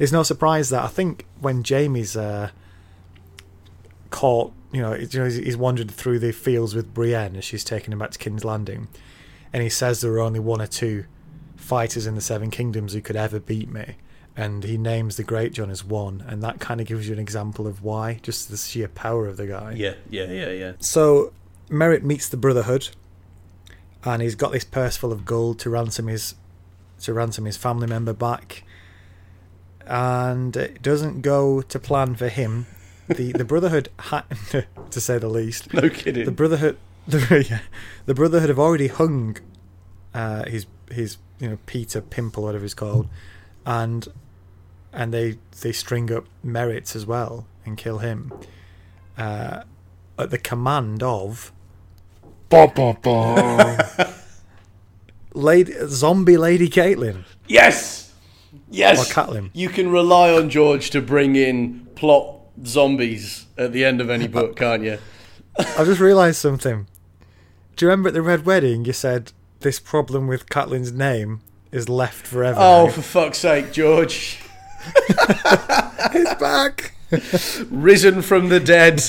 It's 0.00 0.10
no 0.12 0.22
surprise 0.22 0.70
that 0.70 0.82
I 0.82 0.88
think 0.88 1.26
when 1.40 1.62
Jaime's 1.62 2.16
uh, 2.16 2.50
caught, 4.10 4.52
you 4.72 4.80
know, 4.80 4.92
he's- 4.94 5.12
you 5.14 5.20
know, 5.20 5.28
he's 5.28 5.56
wandered 5.56 5.90
through 5.90 6.18
the 6.20 6.32
fields 6.32 6.74
with 6.74 6.94
Brienne 6.94 7.36
as 7.36 7.44
she's 7.44 7.64
taking 7.64 7.92
him 7.92 7.98
back 7.98 8.12
to 8.12 8.18
King's 8.18 8.44
Landing, 8.44 8.88
and 9.52 9.62
he 9.62 9.68
says 9.68 10.00
there 10.00 10.12
are 10.12 10.20
only 10.20 10.40
one 10.40 10.60
or 10.62 10.66
two 10.66 11.04
fighters 11.56 12.06
in 12.06 12.14
the 12.14 12.20
Seven 12.20 12.50
Kingdoms 12.50 12.92
who 12.94 13.00
could 13.02 13.16
ever 13.16 13.38
beat 13.38 13.68
me, 13.68 13.96
and 14.38 14.62
he 14.62 14.78
names 14.78 15.16
the 15.16 15.24
Greatjon 15.24 15.68
as 15.68 15.84
one, 15.84 16.24
and 16.28 16.40
that 16.44 16.60
kind 16.60 16.80
of 16.80 16.86
gives 16.86 17.08
you 17.08 17.12
an 17.12 17.18
example 17.18 17.66
of 17.66 17.82
why, 17.82 18.20
just 18.22 18.50
the 18.50 18.56
sheer 18.56 18.86
power 18.86 19.26
of 19.26 19.36
the 19.36 19.48
guy. 19.48 19.72
Yeah, 19.76 19.94
yeah, 20.08 20.30
yeah, 20.30 20.50
yeah. 20.50 20.72
So 20.78 21.32
Merrett 21.68 22.04
meets 22.04 22.28
the 22.28 22.36
Brotherhood, 22.36 22.90
and 24.04 24.22
he's 24.22 24.36
got 24.36 24.52
this 24.52 24.64
purse 24.64 24.96
full 24.96 25.10
of 25.12 25.24
gold 25.24 25.58
to 25.60 25.70
ransom 25.70 26.06
his 26.06 26.36
to 27.00 27.12
ransom 27.12 27.46
his 27.46 27.56
family 27.56 27.88
member 27.88 28.12
back. 28.12 28.62
And 29.86 30.56
it 30.56 30.82
doesn't 30.82 31.22
go 31.22 31.62
to 31.62 31.78
plan 31.78 32.14
for 32.14 32.28
him. 32.28 32.66
The 33.08 33.32
the 33.32 33.44
Brotherhood, 33.44 33.88
ha- 33.98 34.24
to 34.90 35.00
say 35.00 35.18
the 35.18 35.28
least, 35.28 35.72
No 35.74 35.88
kidding. 35.88 36.26
the 36.26 36.30
Brotherhood, 36.30 36.76
the, 37.08 37.44
yeah, 37.48 37.60
the 38.06 38.14
Brotherhood 38.14 38.50
have 38.50 38.58
already 38.58 38.88
hung 38.88 39.38
uh, 40.14 40.44
his 40.46 40.66
his 40.92 41.16
you 41.40 41.48
know 41.48 41.58
Petyr 41.66 42.02
Pimple, 42.08 42.44
whatever 42.44 42.62
he's 42.64 42.74
called, 42.74 43.08
and 43.66 44.06
and 44.98 45.14
they 45.14 45.38
they 45.62 45.72
string 45.72 46.12
up 46.12 46.26
Merrett 46.44 46.94
as 46.96 47.06
well 47.06 47.46
and 47.64 47.78
kill 47.78 47.98
him 47.98 48.32
uh, 49.16 49.62
at 50.18 50.30
the 50.30 50.38
command 50.38 51.04
of 51.04 51.52
Lady 55.34 55.72
Zombie 55.86 56.36
Lady 56.36 56.68
Catelyn 56.68 57.24
yes! 57.46 58.12
Yes! 58.70 59.10
or 59.10 59.14
Catelyn. 59.14 59.50
You 59.54 59.68
can 59.68 59.90
rely 59.90 60.32
on 60.32 60.50
George 60.50 60.90
to 60.90 61.00
bring 61.00 61.36
in 61.36 61.86
plot 61.94 62.34
zombies 62.66 63.46
at 63.56 63.72
the 63.72 63.84
end 63.84 64.00
of 64.00 64.10
any 64.10 64.26
book, 64.26 64.56
can't 64.62 64.82
you? 64.82 64.98
I 65.58 65.84
just 65.84 66.00
realised 66.00 66.38
something. 66.38 66.88
Do 67.76 67.84
you 67.84 67.90
remember 67.90 68.08
at 68.08 68.14
the 68.14 68.22
Red 68.22 68.44
Wedding 68.44 68.84
you 68.84 68.92
said 68.92 69.32
this 69.60 69.78
problem 69.78 70.26
with 70.26 70.48
Catelyn's 70.48 70.92
name 70.92 71.40
is 71.70 71.88
left 71.88 72.26
forever? 72.26 72.58
Oh, 72.60 72.86
now? 72.86 72.92
for 72.92 73.02
fuck's 73.02 73.38
sake, 73.38 73.72
George. 73.72 74.38
it's 76.14 76.34
back. 76.40 76.94
Risen 77.70 78.22
from 78.22 78.48
the 78.48 78.60
dead. 78.60 79.02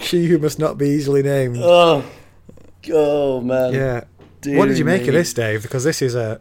She 0.00 0.26
who 0.26 0.38
must 0.38 0.58
not 0.58 0.76
be 0.78 0.88
easily 0.88 1.22
named. 1.22 1.58
Oh, 1.60 2.04
oh 2.92 3.40
man. 3.40 3.72
yeah. 3.72 4.04
Dear 4.40 4.58
what 4.58 4.68
did 4.68 4.78
you 4.78 4.84
make 4.84 5.02
me. 5.02 5.08
of 5.08 5.14
this, 5.14 5.34
Dave? 5.34 5.62
Because 5.62 5.84
this 5.84 6.02
is 6.02 6.14
a 6.14 6.40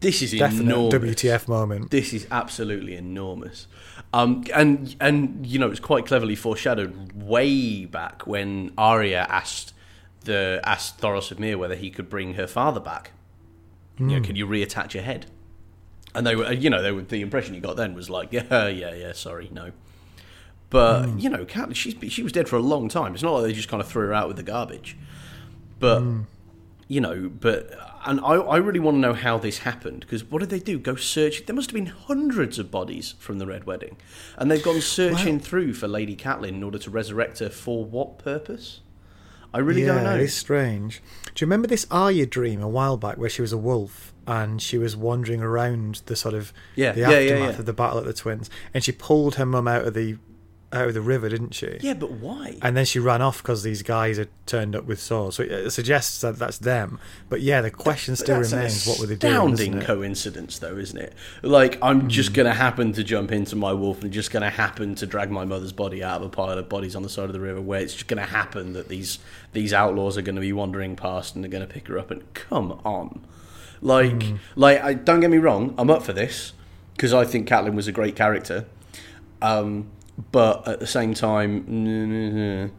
This 0.00 0.22
is 0.22 0.32
definite 0.32 0.72
enormous. 0.72 0.94
WTF 0.94 1.48
moment. 1.48 1.90
This 1.90 2.12
is 2.12 2.26
absolutely 2.30 2.96
enormous. 2.96 3.66
Um, 4.12 4.44
and 4.54 4.94
and 5.00 5.46
you 5.46 5.58
know 5.58 5.70
it's 5.70 5.80
quite 5.80 6.06
cleverly 6.06 6.36
foreshadowed 6.36 7.12
way 7.14 7.84
back 7.84 8.26
when 8.26 8.72
Arya 8.78 9.26
asked 9.28 9.72
the 10.20 10.60
asked 10.64 11.00
Thoros 11.00 11.30
of 11.30 11.38
Myr 11.38 11.58
whether 11.58 11.74
he 11.74 11.90
could 11.90 12.08
bring 12.08 12.34
her 12.34 12.46
father 12.46 12.80
back. 12.80 13.12
You 13.98 14.06
know, 14.06 14.20
can 14.20 14.34
you 14.34 14.46
reattach 14.46 14.92
your 14.94 15.04
head? 15.04 15.26
And 16.14 16.26
they 16.26 16.36
were, 16.36 16.52
you 16.52 16.70
know, 16.70 16.80
they 16.80 16.92
were, 16.92 17.02
the 17.02 17.20
impression 17.20 17.54
you 17.54 17.60
got 17.60 17.76
then 17.76 17.94
was 17.94 18.08
like, 18.08 18.28
yeah, 18.32 18.68
yeah, 18.68 18.94
yeah, 18.94 19.12
sorry, 19.12 19.48
no. 19.52 19.72
But 20.70 21.06
hmm. 21.06 21.18
you 21.18 21.28
know, 21.28 21.44
Catelyn, 21.44 21.74
she's 21.74 21.94
she 22.12 22.22
was 22.22 22.32
dead 22.32 22.48
for 22.48 22.56
a 22.56 22.60
long 22.60 22.88
time. 22.88 23.14
It's 23.14 23.22
not 23.22 23.32
like 23.32 23.44
they 23.44 23.52
just 23.52 23.68
kind 23.68 23.80
of 23.80 23.88
threw 23.88 24.06
her 24.06 24.14
out 24.14 24.28
with 24.28 24.36
the 24.36 24.42
garbage. 24.42 24.96
But 25.78 26.00
hmm. 26.00 26.22
you 26.88 27.00
know, 27.00 27.28
but 27.28 27.70
and 28.06 28.20
I, 28.20 28.34
I 28.34 28.56
really 28.56 28.80
want 28.80 28.96
to 28.96 29.00
know 29.00 29.14
how 29.14 29.38
this 29.38 29.58
happened 29.58 30.00
because 30.00 30.24
what 30.24 30.40
did 30.40 30.50
they 30.50 30.58
do? 30.58 30.78
Go 30.78 30.96
search? 30.96 31.46
There 31.46 31.54
must 31.54 31.70
have 31.70 31.74
been 31.74 31.86
hundreds 31.86 32.58
of 32.58 32.70
bodies 32.70 33.14
from 33.18 33.38
the 33.38 33.46
Red 33.46 33.64
Wedding, 33.64 33.96
and 34.36 34.50
they've 34.50 34.62
gone 34.62 34.80
searching 34.80 35.38
through 35.40 35.74
for 35.74 35.88
Lady 35.88 36.16
Catelyn 36.16 36.48
in 36.48 36.62
order 36.62 36.78
to 36.78 36.90
resurrect 36.90 37.38
her 37.40 37.50
for 37.50 37.84
what 37.84 38.18
purpose? 38.18 38.80
I 39.52 39.58
really 39.58 39.82
yeah, 39.82 39.94
don't 39.94 40.04
know. 40.04 40.14
it 40.16 40.22
is 40.22 40.34
strange. 40.34 41.02
Do 41.34 41.44
you 41.44 41.46
remember 41.46 41.68
this 41.68 41.86
Arya 41.90 42.26
dream 42.26 42.60
a 42.62 42.68
while 42.68 42.96
back 42.96 43.18
where 43.18 43.30
she 43.30 43.42
was 43.42 43.52
a 43.52 43.58
wolf 43.58 44.12
and 44.26 44.60
she 44.62 44.78
was 44.78 44.96
wandering 44.96 45.40
around 45.42 46.02
the 46.06 46.16
sort 46.16 46.34
of 46.34 46.52
Yeah, 46.76 46.92
the 46.92 47.00
yeah, 47.00 47.06
aftermath 47.10 47.54
yeah. 47.54 47.58
of 47.60 47.66
the 47.66 47.72
battle 47.72 47.98
at 47.98 48.04
the 48.04 48.12
Twins, 48.14 48.50
and 48.72 48.82
she 48.84 48.92
pulled 48.92 49.34
her 49.36 49.46
mum 49.46 49.68
out 49.68 49.86
of 49.86 49.94
the 49.94 50.16
out 50.72 50.88
of 50.88 50.94
the 50.94 51.00
river, 51.00 51.28
didn't 51.28 51.54
she? 51.54 51.78
Yeah, 51.82 51.94
but 51.94 52.10
why? 52.10 52.58
And 52.60 52.76
then 52.76 52.84
she 52.84 52.98
ran 52.98 53.22
off 53.22 53.40
because 53.40 53.62
these 53.62 53.82
guys 53.84 54.16
had 54.16 54.26
turned 54.44 54.74
up 54.74 54.86
with 54.86 54.98
swords. 55.00 55.36
So 55.36 55.44
it 55.44 55.70
suggests 55.70 56.20
that 56.22 56.36
that's 56.36 56.58
them. 56.58 56.98
But 57.28 57.42
yeah, 57.42 57.60
the 57.60 57.70
question 57.70 58.16
still 58.16 58.40
remains: 58.40 58.84
What 58.84 58.98
were 58.98 59.06
they 59.06 59.14
doing? 59.14 59.32
Astounding 59.34 59.80
coincidence, 59.82 60.58
though, 60.58 60.76
isn't 60.76 60.98
it? 60.98 61.12
Like 61.42 61.78
I'm 61.80 62.08
just 62.08 62.30
Hmm. 62.30 62.34
going 62.34 62.46
to 62.48 62.54
happen 62.54 62.92
to 62.94 63.04
jump 63.04 63.30
into 63.30 63.54
my 63.54 63.72
wolf 63.72 64.02
and 64.02 64.12
just 64.12 64.32
going 64.32 64.42
to 64.42 64.50
happen 64.50 64.96
to 64.96 65.06
drag 65.06 65.30
my 65.30 65.44
mother's 65.44 65.70
body 65.72 66.02
out 66.02 66.22
of 66.22 66.26
a 66.26 66.28
pile 66.30 66.58
of 66.58 66.68
bodies 66.68 66.96
on 66.96 67.04
the 67.04 67.08
side 67.08 67.26
of 67.26 67.34
the 67.34 67.40
river, 67.40 67.60
where 67.60 67.80
it's 67.80 67.92
just 67.94 68.08
going 68.08 68.18
to 68.20 68.28
happen 68.28 68.72
that 68.72 68.88
these 68.88 69.20
these 69.52 69.72
outlaws 69.72 70.18
are 70.18 70.22
going 70.22 70.34
to 70.34 70.40
be 70.40 70.52
wandering 70.52 70.96
past 70.96 71.36
and 71.36 71.44
they're 71.44 71.50
going 71.52 71.64
to 71.64 71.72
pick 71.72 71.86
her 71.86 72.00
up. 72.00 72.10
And 72.10 72.34
come 72.34 72.72
on, 72.84 73.20
like 73.84 74.22
Hmm. 74.24 74.36
like 74.56 74.82
I, 74.82 74.94
don't 74.94 75.20
get 75.20 75.30
me 75.30 75.38
wrong, 75.38 75.74
I'm 75.78 75.90
up 75.90 76.02
for 76.02 76.12
this 76.12 76.52
because 76.96 77.12
I 77.14 77.24
think 77.24 77.48
Catelyn 77.48 77.74
was 77.74 77.86
a 77.86 77.92
great 77.92 78.16
character. 78.16 78.66
Um, 79.40 79.86
but 80.32 80.66
at 80.66 80.80
the 80.80 80.86
same 80.86 81.12
time, 81.14 81.64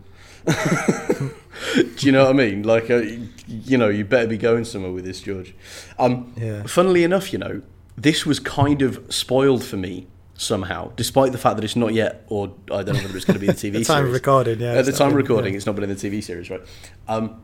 do 0.45 2.06
you 2.06 2.11
know 2.11 2.23
what 2.26 2.30
I 2.30 2.34
mean? 2.34 2.64
Like, 2.64 2.90
uh, 2.90 3.02
you 3.48 3.77
know, 3.77 3.90
you 3.90 4.06
better 4.06 4.27
be 4.27 4.38
going 4.38 4.65
somewhere 4.65 4.91
with 4.91 5.06
this, 5.06 5.22
George. 5.22 5.53
Um, 5.99 6.34
Yeah. 6.38 6.64
Funnily 6.64 7.03
enough, 7.03 7.32
you 7.34 7.40
know, 7.40 7.61
this 7.98 8.26
was 8.26 8.40
kind 8.40 8.82
of 8.82 9.06
spoiled 9.14 9.64
for 9.64 9.77
me 9.77 10.07
somehow, 10.38 10.91
despite 10.95 11.32
the 11.32 11.38
fact 11.38 11.56
that 11.57 11.64
it's 11.64 11.76
not 11.76 11.94
yet, 11.94 12.26
or 12.27 12.53
I 12.72 12.84
don't 12.84 12.95
know 12.95 13.02
whether 13.03 13.15
it's 13.15 13.26
going 13.26 13.40
to 13.40 13.45
be 13.45 13.48
in 13.48 13.56
the 13.56 13.60
TV 13.69 13.73
The 13.73 13.84
time 13.86 13.98
series. 14.03 14.07
of 14.10 14.14
recording, 14.14 14.60
yeah. 14.60 14.73
At 14.73 14.86
the 14.86 14.91
time 14.91 15.10
of 15.10 15.15
recording, 15.15 15.53
yeah. 15.53 15.57
it's 15.57 15.65
not 15.65 15.76
been 15.76 15.84
in 15.90 15.95
the 15.95 16.10
TV 16.10 16.23
series, 16.23 16.49
right? 16.49 16.61
Um, 17.07 17.41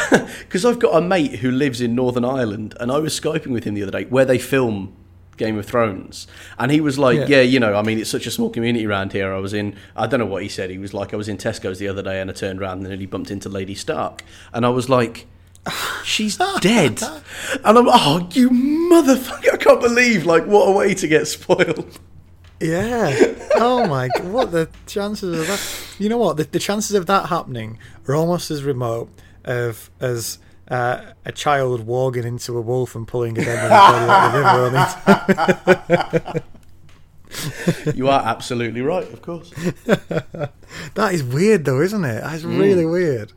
because 0.38 0.64
I've 0.64 0.78
got 0.78 0.96
a 0.96 1.00
mate 1.00 1.36
who 1.36 1.50
lives 1.50 1.80
in 1.80 1.94
Northern 1.94 2.24
Ireland, 2.24 2.74
and 2.80 2.90
I 2.90 2.98
was 2.98 3.18
skyping 3.18 3.48
with 3.52 3.64
him 3.64 3.74
the 3.74 3.82
other 3.82 3.92
day 3.92 4.04
where 4.04 4.24
they 4.24 4.38
film 4.38 4.94
Game 5.36 5.58
of 5.58 5.66
Thrones, 5.66 6.26
and 6.58 6.70
he 6.70 6.80
was 6.80 6.98
like, 6.98 7.18
Yeah. 7.18 7.26
"Yeah, 7.28 7.40
you 7.42 7.60
know, 7.60 7.74
I 7.74 7.82
mean, 7.82 7.98
it's 7.98 8.10
such 8.10 8.26
a 8.26 8.30
small 8.30 8.50
community 8.50 8.86
around 8.86 9.12
here. 9.12 9.32
I 9.32 9.38
was 9.38 9.52
in, 9.52 9.76
I 9.96 10.06
don't 10.06 10.20
know 10.20 10.26
what 10.26 10.42
he 10.42 10.48
said. 10.48 10.70
He 10.70 10.78
was 10.78 10.94
like, 10.94 11.12
I 11.12 11.16
was 11.16 11.28
in 11.28 11.36
Tesco's 11.36 11.78
the 11.78 11.88
other 11.88 12.02
day, 12.02 12.20
and 12.20 12.30
I 12.30 12.32
turned 12.32 12.60
around 12.60 12.78
and 12.78 12.88
nearly 12.88 13.06
bumped 13.06 13.30
into 13.30 13.48
Lady 13.48 13.74
Stark, 13.74 14.22
and 14.52 14.64
I 14.66 14.70
was 14.70 14.88
like." 14.88 15.26
She's 16.04 16.36
dead, 16.60 17.02
and 17.02 17.78
I'm 17.78 17.88
oh 17.88 18.28
you 18.32 18.50
motherfucker! 18.50 19.54
I 19.54 19.56
can't 19.56 19.80
believe 19.80 20.26
like 20.26 20.44
what 20.44 20.68
a 20.68 20.72
way 20.72 20.92
to 20.92 21.08
get 21.08 21.26
spoiled. 21.26 21.98
Yeah. 22.60 23.34
Oh 23.54 23.86
my 23.86 24.08
god, 24.08 24.28
what 24.30 24.52
the 24.52 24.68
chances 24.86 25.38
of 25.40 25.46
that? 25.46 25.96
You 25.98 26.10
know 26.10 26.18
what? 26.18 26.36
The, 26.36 26.44
the 26.44 26.58
chances 26.58 26.94
of 26.94 27.06
that 27.06 27.30
happening 27.30 27.78
are 28.06 28.14
almost 28.14 28.50
as 28.50 28.62
remote 28.62 29.08
of 29.44 29.90
as 30.00 30.38
uh, 30.68 31.12
a 31.24 31.32
child 31.32 31.86
walking 31.86 32.24
into 32.24 32.56
a 32.56 32.60
wolf 32.60 32.94
and 32.94 33.06
pulling 33.06 33.38
a 33.38 33.44
dead 33.44 33.68
man's 33.68 33.70
body 33.70 34.10
out 34.10 34.26
of 34.26 34.32
the 34.32 35.92
river. 36.30 36.42
On 37.86 37.94
You 37.96 38.08
are 38.08 38.22
absolutely 38.24 38.80
right, 38.80 39.10
of 39.12 39.22
course. 39.22 39.52
That 40.94 41.14
is 41.14 41.22
weird, 41.22 41.64
though, 41.64 41.80
isn't 41.80 42.04
it? 42.04 42.20
That's 42.20 42.42
really 42.42 42.84
weird. 42.84 43.32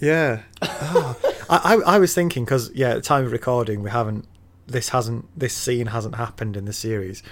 Yeah. 0.00 0.42
Oh. 0.62 1.16
I, 1.48 1.74
I 1.74 1.94
I 1.94 1.98
was 1.98 2.14
thinking 2.14 2.44
because 2.44 2.70
yeah, 2.74 2.90
at 2.90 2.94
the 2.94 3.00
time 3.00 3.24
of 3.24 3.32
recording, 3.32 3.82
we 3.82 3.90
haven't. 3.90 4.26
This 4.66 4.90
hasn't. 4.90 5.26
This 5.38 5.54
scene 5.54 5.86
hasn't 5.86 6.14
happened 6.16 6.56
in 6.56 6.64
the 6.66 6.72
series. 6.72 7.22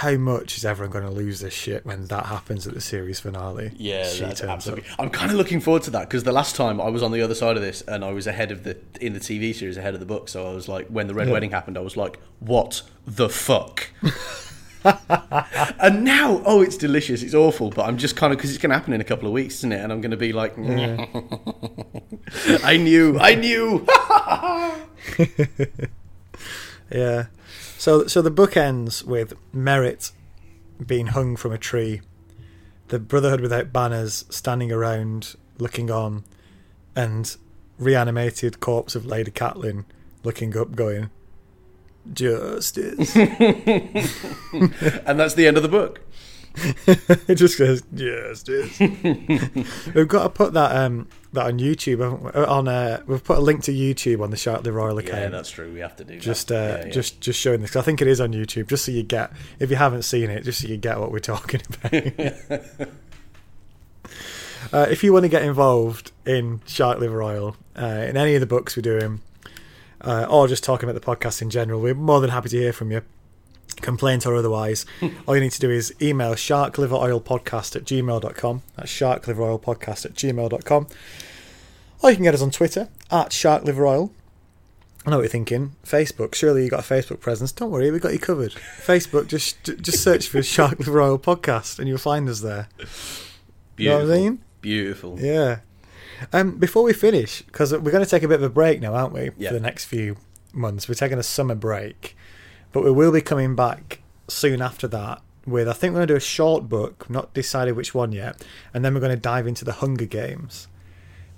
How 0.00 0.16
much 0.16 0.58
is 0.58 0.64
everyone 0.66 0.92
going 0.92 1.04
to 1.06 1.10
lose 1.10 1.40
this 1.40 1.54
shit 1.54 1.86
when 1.86 2.04
that 2.06 2.26
happens 2.26 2.66
at 2.66 2.74
the 2.74 2.80
series 2.82 3.18
finale? 3.20 3.72
Yeah, 3.76 4.06
She 4.06 4.20
that's 4.20 4.40
turns 4.40 4.50
absolutely. 4.52 4.90
up. 4.90 4.96
I'm 5.00 5.08
kind 5.10 5.30
of 5.30 5.36
looking 5.38 5.58
forward 5.60 5.82
to 5.84 5.90
that 5.92 6.08
because 6.08 6.24
the 6.24 6.32
last 6.32 6.54
time 6.54 6.80
I 6.82 6.90
was 6.90 7.02
on 7.02 7.12
the 7.12 7.22
other 7.22 7.34
side 7.34 7.56
of 7.56 7.62
this 7.62 7.80
and 7.82 8.04
I 8.04 8.12
was 8.12 8.26
ahead 8.26 8.52
of 8.52 8.62
the 8.64 8.76
in 9.00 9.14
the 9.14 9.20
TV 9.20 9.54
series 9.54 9.78
ahead 9.78 9.94
of 9.94 10.00
the 10.00 10.06
book, 10.06 10.28
so 10.28 10.50
I 10.50 10.54
was 10.54 10.68
like, 10.68 10.88
when 10.88 11.06
the 11.06 11.14
Red 11.14 11.28
Yeah. 11.28 11.32
Wedding 11.32 11.50
happened, 11.50 11.78
I 11.78 11.80
was 11.80 11.96
like, 11.96 12.18
what 12.40 12.82
the 13.06 13.30
fuck? 13.30 13.88
and 15.80 16.04
now, 16.04 16.42
oh, 16.44 16.60
it's 16.60 16.76
delicious. 16.76 17.22
It's 17.22 17.34
awful, 17.34 17.70
but 17.70 17.86
I'm 17.86 17.96
just 17.96 18.16
kind 18.16 18.32
of 18.34 18.38
because 18.38 18.50
it's 18.50 18.58
going 18.60 18.70
to 18.70 18.76
happen 18.76 18.92
in 18.92 19.00
a 19.00 19.04
couple 19.04 19.26
of 19.26 19.32
weeks, 19.32 19.54
isn't 19.56 19.72
it? 19.72 19.80
And 19.80 19.90
I'm 19.92 20.02
going 20.02 20.10
to 20.10 20.16
be 20.18 20.34
like, 20.34 20.58
I 22.64 22.76
knew, 22.76 23.18
I 23.18 23.34
knew. 23.34 23.86
Yeah. 26.92 27.26
So 27.78 28.06
so 28.06 28.22
the 28.22 28.30
book 28.30 28.56
ends 28.56 29.04
with 29.04 29.34
Merrett 29.54 30.12
being 30.84 31.08
hung 31.08 31.36
from 31.36 31.52
a 31.52 31.58
tree, 31.58 32.00
the 32.88 32.98
Brotherhood 32.98 33.40
without 33.40 33.72
banners 33.72 34.24
standing 34.30 34.72
around 34.72 35.36
looking 35.58 35.90
on, 35.90 36.24
and 36.94 37.36
reanimated 37.78 38.60
corpse 38.60 38.94
of 38.94 39.06
Lady 39.06 39.30
Catelyn 39.30 39.84
looking 40.24 40.56
up, 40.56 40.74
going, 40.74 41.10
"Justice." 42.12 43.14
and 43.16 43.30
that's 45.20 45.34
the 45.34 45.46
end 45.46 45.56
of 45.56 45.62
the 45.62 45.68
book. 45.68 46.00
it 46.86 47.34
just 47.36 47.58
goes, 47.58 47.82
"Justice." 47.94 48.78
we've 48.80 50.08
got 50.08 50.22
to 50.24 50.28
put 50.30 50.52
that 50.54 50.74
um 50.74 51.08
that 51.32 51.46
on 51.46 51.58
YouTube. 51.58 51.98
we? 52.22 52.30
Uh, 52.30 52.46
On 52.50 52.66
uh, 52.68 53.02
we've 53.06 53.22
put 53.22 53.38
a 53.38 53.40
link 53.40 53.62
to 53.64 53.72
YouTube 53.72 54.22
on 54.22 54.30
the 54.30 54.36
Shark 54.36 54.64
Liver 54.64 54.80
Oil 54.80 54.96
account. 54.98 55.18
Yeah, 55.22 55.28
that's 55.28 55.50
true. 55.50 55.70
We 55.72 55.80
have 55.80 55.96
to 55.96 56.04
do 56.04 56.18
just 56.18 56.48
that. 56.48 56.54
uh, 56.56 56.78
Yeah, 56.78 56.84
yeah. 56.86 56.90
just 56.92 57.20
just 57.20 57.38
showing 57.38 57.60
this 57.60 57.70
'cause 57.72 57.82
I 57.82 57.84
think 57.84 58.00
it 58.00 58.08
is 58.08 58.20
on 58.20 58.32
YouTube 58.32 58.68
just 58.68 58.84
so 58.86 58.92
you 58.92 59.02
get 59.02 59.32
if 59.58 59.70
you 59.70 59.76
haven't 59.76 60.02
seen 60.02 60.30
it 60.30 60.44
just 60.44 60.62
so 60.62 60.68
you 60.68 60.76
get 60.78 60.98
what 60.98 61.12
we're 61.12 61.18
talking 61.18 61.60
about 61.84 61.92
uh, 64.72 64.86
if 64.90 65.02
you 65.04 65.12
want 65.12 65.24
to 65.24 65.28
get 65.28 65.42
involved 65.42 66.12
in 66.24 66.60
Shark 66.66 66.98
Liver 66.98 67.22
Oil 67.22 67.56
uh, 67.78 67.84
in 68.08 68.16
any 68.16 68.34
of 68.34 68.40
the 68.40 68.46
books 68.46 68.76
we're 68.76 68.82
doing 68.82 69.20
uh, 70.00 70.26
or 70.28 70.48
just 70.48 70.64
talking 70.64 70.88
about 70.88 71.00
the 71.00 71.06
podcast 71.06 71.42
in 71.42 71.50
general 71.50 71.80
we're 71.80 71.94
more 71.94 72.20
than 72.20 72.30
happy 72.30 72.48
to 72.48 72.56
hear 72.58 72.72
from 72.72 72.90
you 72.92 73.02
complaint 73.82 74.26
or 74.26 74.34
otherwise 74.34 74.86
all 75.26 75.34
you 75.34 75.40
need 75.40 75.52
to 75.52 75.60
do 75.60 75.70
is 75.70 75.94
email 76.00 76.34
sharkliveroilpodcast 76.34 77.76
at 77.76 77.84
gmail.com 77.84 78.62
that's 78.76 78.90
sharkliveroilpodcast 78.90 80.06
at 80.06 80.14
gmail.com 80.14 80.86
or 82.02 82.10
you 82.10 82.16
can 82.16 82.24
get 82.24 82.34
us 82.34 82.42
on 82.42 82.50
Twitter 82.50 82.88
at 83.10 83.30
sharkliveroil 83.30 84.10
I 85.06 85.10
know 85.10 85.18
what 85.18 85.22
you're 85.22 85.30
thinking. 85.30 85.76
Facebook. 85.84 86.34
Surely 86.34 86.64
you 86.64 86.68
got 86.68 86.80
a 86.80 86.94
Facebook 86.94 87.20
presence. 87.20 87.52
Don't 87.52 87.70
worry, 87.70 87.92
we 87.92 88.00
got 88.00 88.12
you 88.12 88.18
covered. 88.18 88.54
Facebook. 88.54 89.28
Just 89.28 89.62
just 89.62 90.02
search 90.02 90.26
for 90.26 90.42
Shark 90.42 90.80
Liver 90.80 91.00
Oil 91.00 91.16
podcast, 91.16 91.78
and 91.78 91.86
you'll 91.86 91.98
find 91.98 92.28
us 92.28 92.40
there. 92.40 92.68
You 93.76 93.90
know 93.90 93.98
beautiful. 93.98 94.08
what 94.08 94.10
I 94.10 94.18
mean? 94.18 94.38
Beautiful. 94.60 95.20
Yeah. 95.20 95.58
Um, 96.32 96.58
before 96.58 96.82
we 96.82 96.92
finish, 96.92 97.42
because 97.42 97.72
we're 97.72 97.92
going 97.92 98.02
to 98.02 98.10
take 98.10 98.24
a 98.24 98.28
bit 98.28 98.36
of 98.36 98.42
a 98.42 98.48
break 98.48 98.80
now, 98.80 98.94
aren't 98.94 99.12
we? 99.12 99.30
Yeah. 99.38 99.50
For 99.50 99.54
the 99.54 99.60
next 99.60 99.84
few 99.84 100.16
months, 100.52 100.88
we're 100.88 100.94
taking 100.94 101.18
a 101.18 101.22
summer 101.22 101.54
break, 101.54 102.16
but 102.72 102.82
we 102.84 102.90
will 102.90 103.12
be 103.12 103.20
coming 103.20 103.54
back 103.54 104.00
soon 104.28 104.62
after 104.62 104.88
that. 104.88 105.22
With 105.46 105.68
I 105.68 105.72
think 105.72 105.92
we're 105.92 106.00
going 106.00 106.08
to 106.08 106.14
do 106.14 106.18
a 106.18 106.20
short 106.20 106.68
book, 106.68 107.08
not 107.08 107.32
decided 107.32 107.76
which 107.76 107.94
one 107.94 108.12
yet, 108.12 108.44
and 108.74 108.84
then 108.84 108.94
we're 108.94 109.00
going 109.00 109.14
to 109.14 109.20
dive 109.20 109.46
into 109.46 109.64
the 109.64 109.74
Hunger 109.74 110.06
Games. 110.06 110.66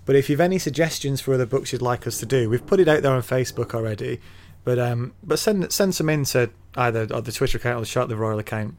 But 0.06 0.16
if 0.16 0.30
you've 0.30 0.40
any 0.40 0.58
suggestions 0.58 1.20
for 1.20 1.34
other 1.34 1.44
books 1.44 1.72
you'd 1.72 1.82
like 1.82 2.06
us 2.06 2.18
to 2.20 2.26
do, 2.26 2.48
we've 2.48 2.66
put 2.66 2.80
it 2.80 2.88
out 2.88 3.02
there 3.02 3.12
on 3.12 3.20
Facebook 3.20 3.74
already. 3.74 4.20
But 4.64 4.78
um, 4.78 5.12
but 5.22 5.38
send 5.38 5.70
send 5.70 5.94
some 5.94 6.08
in 6.08 6.24
to 6.24 6.50
either 6.74 7.04
the 7.04 7.32
Twitter 7.32 7.58
account 7.58 7.76
or 7.76 7.80
the 7.80 7.86
Shark 7.86 8.08
Liver 8.08 8.24
Oil 8.24 8.38
account, 8.38 8.76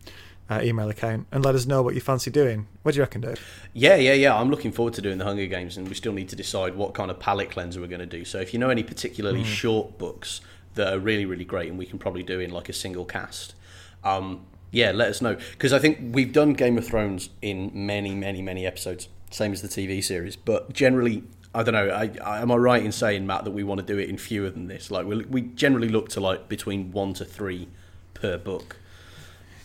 uh, 0.49 0.61
email 0.63 0.89
account 0.89 1.27
and 1.31 1.45
let 1.45 1.55
us 1.55 1.65
know 1.65 1.81
what 1.81 1.95
you 1.95 2.01
fancy 2.01 2.31
doing. 2.31 2.67
What 2.81 2.93
do 2.93 2.97
you 2.97 3.03
reckon, 3.03 3.21
Dave? 3.21 3.69
Yeah, 3.73 3.95
yeah, 3.95 4.13
yeah. 4.13 4.35
I'm 4.35 4.49
looking 4.49 4.71
forward 4.71 4.95
to 4.95 5.01
doing 5.01 5.19
the 5.19 5.25
Hunger 5.25 5.45
Games, 5.45 5.77
and 5.77 5.87
we 5.87 5.95
still 5.95 6.13
need 6.13 6.29
to 6.29 6.35
decide 6.35 6.75
what 6.75 6.93
kind 6.93 7.11
of 7.11 7.19
palette 7.19 7.51
cleanser 7.51 7.79
we're 7.79 7.87
going 7.87 7.99
to 7.99 8.05
do. 8.05 8.25
So 8.25 8.39
if 8.39 8.53
you 8.53 8.59
know 8.59 8.69
any 8.69 8.83
particularly 8.83 9.43
short 9.43 9.97
books 9.97 10.41
that 10.75 10.93
are 10.93 10.99
really, 10.99 11.25
really 11.25 11.45
great, 11.45 11.69
and 11.69 11.77
we 11.77 11.85
can 11.85 11.99
probably 11.99 12.23
do 12.23 12.39
in 12.39 12.51
like 12.51 12.69
a 12.69 12.73
single 12.73 13.05
cast, 13.05 13.55
um, 14.03 14.45
yeah, 14.71 14.91
let 14.91 15.09
us 15.09 15.21
know. 15.21 15.35
Because 15.51 15.73
I 15.73 15.79
think 15.79 15.99
we've 16.13 16.31
done 16.31 16.53
Game 16.53 16.77
of 16.77 16.85
Thrones 16.85 17.29
in 17.41 17.71
many, 17.73 18.13
many, 18.15 18.41
many 18.41 18.65
episodes, 18.65 19.09
same 19.31 19.51
as 19.51 19.61
the 19.61 19.67
TV 19.67 20.03
series. 20.03 20.35
But 20.35 20.73
generally, 20.73 21.23
I 21.53 21.63
don't 21.63 21.73
know. 21.73 21.89
I, 21.89 22.11
I, 22.23 22.41
am 22.41 22.51
I 22.51 22.55
right 22.55 22.83
in 22.83 22.91
saying 22.91 23.25
Matt 23.25 23.45
that 23.45 23.51
we 23.51 23.63
want 23.63 23.79
to 23.79 23.85
do 23.85 23.97
it 23.97 24.09
in 24.09 24.17
fewer 24.17 24.49
than 24.49 24.67
this? 24.67 24.91
Like 24.91 25.05
we 25.05 25.25
we 25.25 25.41
generally 25.41 25.89
look 25.89 26.09
to 26.09 26.19
like 26.19 26.47
between 26.47 26.91
one 26.91 27.13
to 27.15 27.25
three 27.25 27.67
per 28.13 28.37
book. 28.37 28.77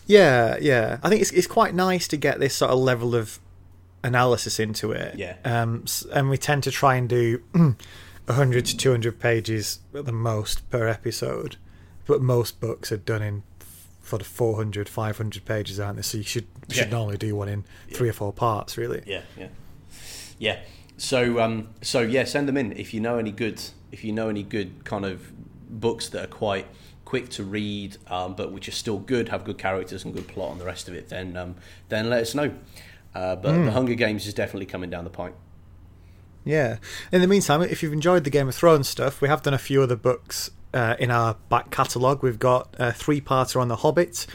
Yeah, 0.07 0.57
yeah. 0.59 0.97
I 1.03 1.09
think 1.09 1.21
it's 1.21 1.31
it's 1.31 1.47
quite 1.47 1.75
nice 1.75 2.07
to 2.09 2.17
get 2.17 2.39
this 2.39 2.55
sort 2.55 2.71
of 2.71 2.79
level 2.79 3.15
of 3.15 3.39
analysis 4.03 4.59
into 4.59 4.91
it. 4.91 5.15
Yeah. 5.17 5.35
Um, 5.43 5.85
and 6.13 6.29
we 6.29 6.37
tend 6.37 6.63
to 6.63 6.71
try 6.71 6.95
and 6.95 7.09
do 7.09 7.41
100 8.27 8.65
to 8.65 8.77
200 8.77 9.19
pages 9.19 9.79
at 9.93 10.05
the 10.05 10.11
most 10.11 10.69
per 10.69 10.87
episode, 10.87 11.57
but 12.05 12.21
most 12.21 12.59
books 12.59 12.91
are 12.91 12.97
done 12.97 13.21
in 13.21 13.43
sort 14.03 14.21
of 14.21 14.27
400, 14.27 14.87
500 14.87 15.45
pages, 15.45 15.79
aren't 15.79 15.97
they? 15.97 16.01
So 16.01 16.17
you 16.19 16.23
should 16.23 16.47
you 16.67 16.75
should 16.75 16.85
Yeah. 16.87 16.91
normally 16.91 17.17
do 17.17 17.35
one 17.35 17.49
in 17.49 17.63
three 17.91 18.09
or 18.09 18.13
four 18.13 18.31
parts, 18.33 18.77
really. 18.77 19.03
Yeah, 19.05 19.21
yeah, 19.37 19.47
yeah. 20.39 20.59
So, 20.97 21.39
um, 21.39 21.69
so 21.81 22.01
yeah, 22.01 22.23
send 22.23 22.47
them 22.47 22.57
in 22.57 22.71
if 22.73 22.93
you 22.93 22.99
know 23.01 23.17
any 23.17 23.31
good. 23.31 23.61
If 23.91 24.03
you 24.03 24.11
know 24.11 24.29
any 24.29 24.43
good 24.43 24.83
kind 24.85 25.05
of 25.05 25.31
books 25.69 26.09
that 26.09 26.23
are 26.23 26.27
quite 26.27 26.67
quick 27.05 27.29
to 27.29 27.43
read, 27.43 27.97
um, 28.07 28.33
but 28.35 28.51
which 28.51 28.67
are 28.67 28.71
still 28.71 28.97
good, 28.99 29.29
have 29.29 29.43
good 29.43 29.57
characters 29.57 30.03
and 30.03 30.13
good 30.13 30.27
plot, 30.27 30.51
and 30.53 30.61
the 30.61 30.65
rest 30.65 30.87
of 30.87 30.93
it, 30.95 31.09
then 31.09 31.35
um, 31.37 31.55
then 31.89 32.09
let 32.09 32.21
us 32.21 32.33
know. 32.35 32.53
Uh, 33.13 33.35
but 33.35 33.63
the 33.63 33.71
Hunger 33.71 33.93
Games 33.95 34.27
is 34.27 34.33
definitely 34.33 34.65
coming 34.65 34.89
down 34.89 35.03
the 35.05 35.09
pipe. 35.09 35.33
Yeah. 36.45 36.77
In 37.11 37.21
the 37.21 37.27
meantime, 37.27 37.63
if 37.63 37.81
you've 37.81 37.91
enjoyed 37.91 38.23
the 38.23 38.29
Game 38.29 38.47
of 38.47 38.55
Thrones 38.55 38.87
stuff, 38.87 39.19
we 39.19 39.27
have 39.27 39.41
done 39.41 39.55
a 39.55 39.59
few 39.59 39.81
other 39.81 39.95
books 39.95 40.51
uh, 40.73 40.95
in 40.99 41.09
our 41.09 41.35
back 41.49 41.71
catalogue. 41.71 42.21
We've 42.21 42.39
got 42.39 42.73
a 42.77 42.93
three 42.93 43.19
parter 43.19 43.59
on 43.59 43.67
The 43.67 43.77
Hobbit. 43.77 44.27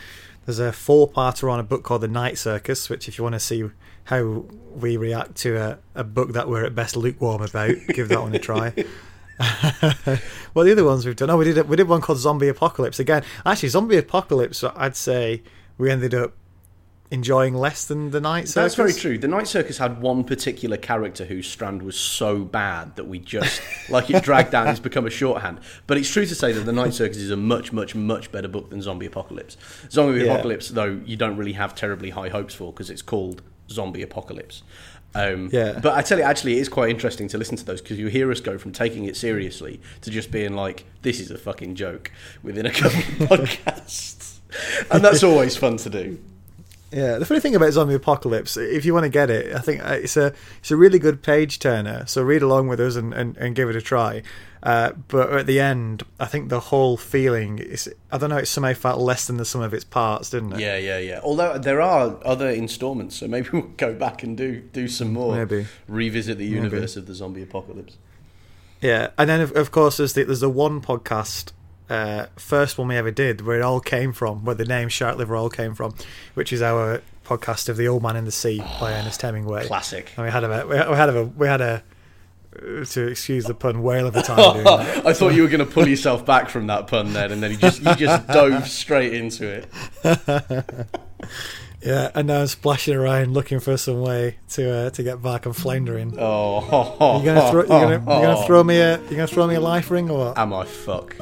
There's 0.45 0.59
a 0.59 0.73
four 0.73 1.09
parter 1.09 1.51
on 1.51 1.61
a 1.61 1.63
book 1.63 1.85
called 1.85 2.01
The 2.01 2.09
Night 2.09 2.37
Circus, 2.37 2.91
which, 2.91 3.09
if 3.09 3.17
you 3.17 3.23
want 3.23 3.35
to 3.35 3.41
see 3.41 3.65
how 4.05 4.45
we 4.75 4.97
react 4.97 5.37
to 5.37 5.57
a, 5.57 5.79
a 5.95 6.03
book 6.03 6.33
that 6.33 6.49
we're 6.49 6.65
at 6.65 6.75
best 6.75 6.97
lukewarm 6.97 7.43
about, 7.43 7.77
give 7.89 8.09
that 8.09 8.21
one 8.21 8.35
a 8.35 8.39
try. 8.41 8.75
well, 10.53 10.65
the 10.65 10.73
other 10.73 10.85
ones 10.85 11.07
we've 11.07 11.15
done. 11.15 11.31
Oh, 11.31 11.37
we 11.37 11.45
did 11.45 11.69
we 11.69 11.77
did 11.77 11.89
one 11.89 12.01
called 12.01 12.19
Zombie 12.19 12.49
Apocalypse 12.49 12.99
again. 12.99 13.23
Actually, 13.47 13.71
Zombie 13.71 13.97
Apocalypse. 13.97 14.65
I'd 14.65 14.97
say 14.97 15.43
we 15.79 15.91
ended 15.91 16.15
up 16.15 16.35
enjoying 17.11 17.55
less 17.55 17.87
than 17.87 18.11
the 18.11 18.21
Night 18.21 18.43
Circus. 18.49 18.55
That's 18.55 18.75
very 18.77 18.93
true. 18.93 19.19
The 19.19 19.27
Night 19.29 19.49
Circus 19.49 19.79
had 19.79 20.01
one 20.01 20.23
particular 20.23 20.77
character 20.77 21.25
whose 21.25 21.49
strand 21.49 21.83
was 21.83 21.99
so 21.99 22.45
bad 22.45 22.95
that 22.97 23.05
we 23.09 23.19
just 23.19 23.61
like 23.91 24.11
it 24.11 24.23
dragged 24.23 24.53
down. 24.53 24.69
It's 24.69 24.79
become 24.81 25.07
a 25.07 25.11
shorthand. 25.11 25.61
But 25.87 25.99
it's 25.99 26.09
true 26.11 26.25
to 26.27 26.35
say 26.35 26.53
that 26.53 26.61
the 26.61 26.73
Night 26.73 26.95
Circus 26.95 27.17
is 27.17 27.31
a 27.31 27.37
much, 27.37 27.73
much, 27.73 27.95
much 27.95 28.31
better 28.31 28.49
book 28.49 28.71
than 28.71 28.81
Zombie 28.81 29.07
Apocalypse. 29.07 29.57
Zombie 29.91 30.21
Yeah. 30.21 30.35
Apocalypse, 30.35 30.69
though, 30.69 31.01
you 31.05 31.17
don't 31.17 31.37
really 31.37 31.55
have 31.55 31.75
terribly 31.75 32.11
high 32.11 32.29
hopes 32.29 32.55
for 32.55 32.73
because 32.73 32.91
it's 32.91 33.03
called 33.03 33.43
Zombie 33.69 34.03
Apocalypse. 34.03 34.63
Um, 35.13 35.49
Yeah. 35.53 35.81
But 35.83 35.95
I 35.95 36.03
tell 36.03 36.19
you, 36.19 36.25
actually, 36.25 36.59
it 36.59 36.61
is 36.61 36.69
quite 36.69 36.91
interesting 36.91 37.27
to 37.29 37.39
listen 37.39 37.57
to 37.57 37.65
those 37.65 37.81
because 37.81 37.99
you 37.99 38.07
hear 38.07 38.31
us 38.31 38.41
go 38.41 38.57
from 38.59 38.71
taking 38.71 39.07
it 39.07 39.17
seriously 39.17 39.81
to 40.03 40.11
just 40.11 40.31
being 40.31 40.55
like, 40.55 40.85
"This 41.03 41.19
is 41.19 41.33
a 41.33 41.39
fucking 41.39 41.75
joke" 41.75 42.13
within 42.45 42.67
a 42.67 42.71
couple 42.71 42.99
of 42.99 43.05
podcasts, 43.29 44.39
and 44.93 45.05
that's 45.05 45.25
always 45.25 45.57
fun 45.57 45.77
to 45.79 45.91
do. 45.91 46.19
Yeah, 46.93 47.19
the 47.19 47.25
funny 47.25 47.41
thing 47.41 47.55
about 47.55 47.73
Zombie 47.73 47.95
Apocalypse, 47.95 48.57
if 48.57 48.85
you 48.85 48.93
want 48.93 49.05
to 49.05 49.11
get 49.11 49.31
it, 49.31 49.55
I 49.55 49.61
think 49.61 49.85
uh, 49.85 49.93
it's 49.93 50.17
a 50.17 50.33
it's 50.59 50.73
a 50.73 50.77
really 50.77 50.99
good 50.99 51.23
page 51.23 51.61
turner. 51.61 52.05
So 52.07 52.23
read 52.23 52.43
along 52.43 52.67
with 52.67 52.81
us 52.81 52.97
and, 52.97 53.15
and, 53.15 53.37
and 53.37 53.55
give 53.55 53.69
it 53.69 53.77
a 53.77 53.81
try. 53.81 54.23
Uh, 54.63 54.93
but 55.09 55.33
at 55.33 55.47
the 55.47 55.61
end, 55.61 56.03
I 56.19 56.27
think 56.27 56.49
the 56.49 56.61
whole 56.61 56.97
feeling 56.97 57.59
is 57.59 57.89
I 58.11 58.19
don't 58.19 58.31
know. 58.31 58.39
It 58.39 58.47
somehow 58.47 58.75
felt 58.75 58.99
less 58.99 59.27
than 59.27 59.37
the 59.37 59.45
sum 59.45 59.63
of 59.63 59.73
its 59.73 59.85
parts, 59.85 60.31
didn't 60.31 60.55
it? 60.55 60.61
Yeah, 60.61 60.77
yeah, 60.77 60.99
yeah. 60.99 61.21
Although 61.23 61.59
there 61.59 61.81
are 61.81 62.19
other 62.25 62.51
instalments, 62.51 63.17
so 63.17 63.29
maybe 63.29 63.49
we'll 63.53 63.63
go 63.77 63.95
back 63.95 64.25
and 64.25 64.37
do 64.37 64.61
do 64.61 64.89
some 64.89 65.13
more. 65.13 65.37
Maybe. 65.37 65.67
revisit 65.87 66.39
the 66.39 66.47
universe 66.47 66.97
of 66.97 67.07
the 67.07 67.15
zombie 67.15 67.43
apocalypse. 67.43 67.99
Yeah, 68.81 69.11
and 69.17 69.29
then 69.29 69.41
of, 69.41 69.55
of 69.55 69.71
course 69.71 69.99
there's 69.99 70.15
the, 70.15 70.25
there's 70.25 70.41
the 70.41 70.49
one 70.49 70.81
podcast, 70.81 71.53
uh, 71.91 72.27
first 72.37 72.79
one 72.79 72.89
we 72.89 72.97
ever 72.97 73.11
did, 73.11 73.41
where 73.41 73.59
it 73.59 73.63
all 73.63 73.81
came 73.81 74.13
from, 74.13 74.45
where 74.45 74.55
the 74.55 74.65
name 74.65 74.89
Shark 74.89 75.19
Liver 75.19 75.37
Oil 75.37 75.51
came 75.51 75.75
from, 75.75 75.95
which 76.35 76.53
is 76.53 76.63
our 76.63 77.03
podcast 77.25 77.69
of 77.69 77.77
the 77.77 77.89
Old 77.89 78.03
Man 78.03 78.17
in 78.17 78.25
the 78.25 78.33
Sea 78.33 78.63
by 78.81 78.93
Ernest 78.95 79.21
Hemingway. 79.21 79.67
Classic. 79.67 80.11
And 80.17 80.25
we 80.25 80.31
had 80.33 80.45
a 80.45 80.67
we 80.67 80.77
had 80.77 81.09
a 81.09 81.25
we 81.25 81.47
had 81.47 81.61
a 81.61 81.83
uh, 82.57 82.85
to 82.85 83.09
excuse 83.09 83.45
the 83.45 83.55
pun 83.55 83.83
whale 83.83 84.07
of 84.07 84.17
a 84.17 84.23
time. 84.23 84.67
I 85.07 85.13
thought 85.13 85.35
you 85.35 85.43
were 85.43 85.49
going 85.49 85.65
to 85.65 85.73
pull 85.73 85.87
yourself 85.87 86.25
back 86.25 86.49
from 86.49 86.67
that 86.69 86.87
pun 86.87 87.13
then, 87.13 87.33
and 87.33 87.43
then 87.43 87.51
you 87.53 87.57
just 87.57 87.83
you 87.83 87.95
just 87.95 88.27
dove 88.29 88.69
straight 88.69 89.13
into 89.15 89.47
it. 89.47 90.89
Yeah, 91.83 92.11
and 92.15 92.27
now 92.27 92.43
I'm 92.43 92.47
splashing 92.47 92.95
around 92.95 93.33
looking 93.33 93.59
for 93.59 93.79
some 93.79 94.03
way 94.03 94.37
to 94.51 94.71
uh, 94.71 94.91
to 94.91 95.03
get 95.03 95.23
back 95.23 95.47
and 95.47 95.57
floundering. 95.57 96.15
Oh, 96.19 97.23
you're 97.25 97.35
gonna 97.35 97.51
throw 97.51 97.63
you 97.63 97.69
gonna, 97.69 97.93
you 97.95 98.05
gonna 98.05 98.47
throw 98.47 98.63
me 98.63 98.81
a 98.81 98.99
you're 98.99 99.11
gonna 99.13 99.27
throw 99.27 99.47
me 99.47 99.55
a 99.55 99.61
life 99.61 99.91
ring 99.91 100.11
or 100.11 100.27
what? 100.27 100.39
Am 100.39 100.53
I 100.53 100.67
fuck? 100.67 101.17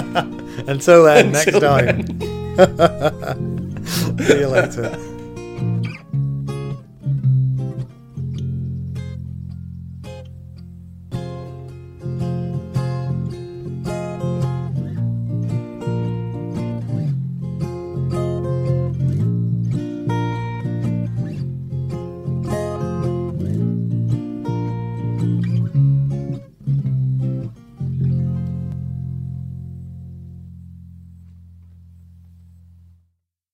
Uh, 0.00 0.24
Until 0.66 1.04
then, 1.04 1.32
Until 1.32 1.60
next 1.60 1.60
time. 1.60 2.20
See 4.18 4.38
you 4.40 4.48
later. 4.48 4.98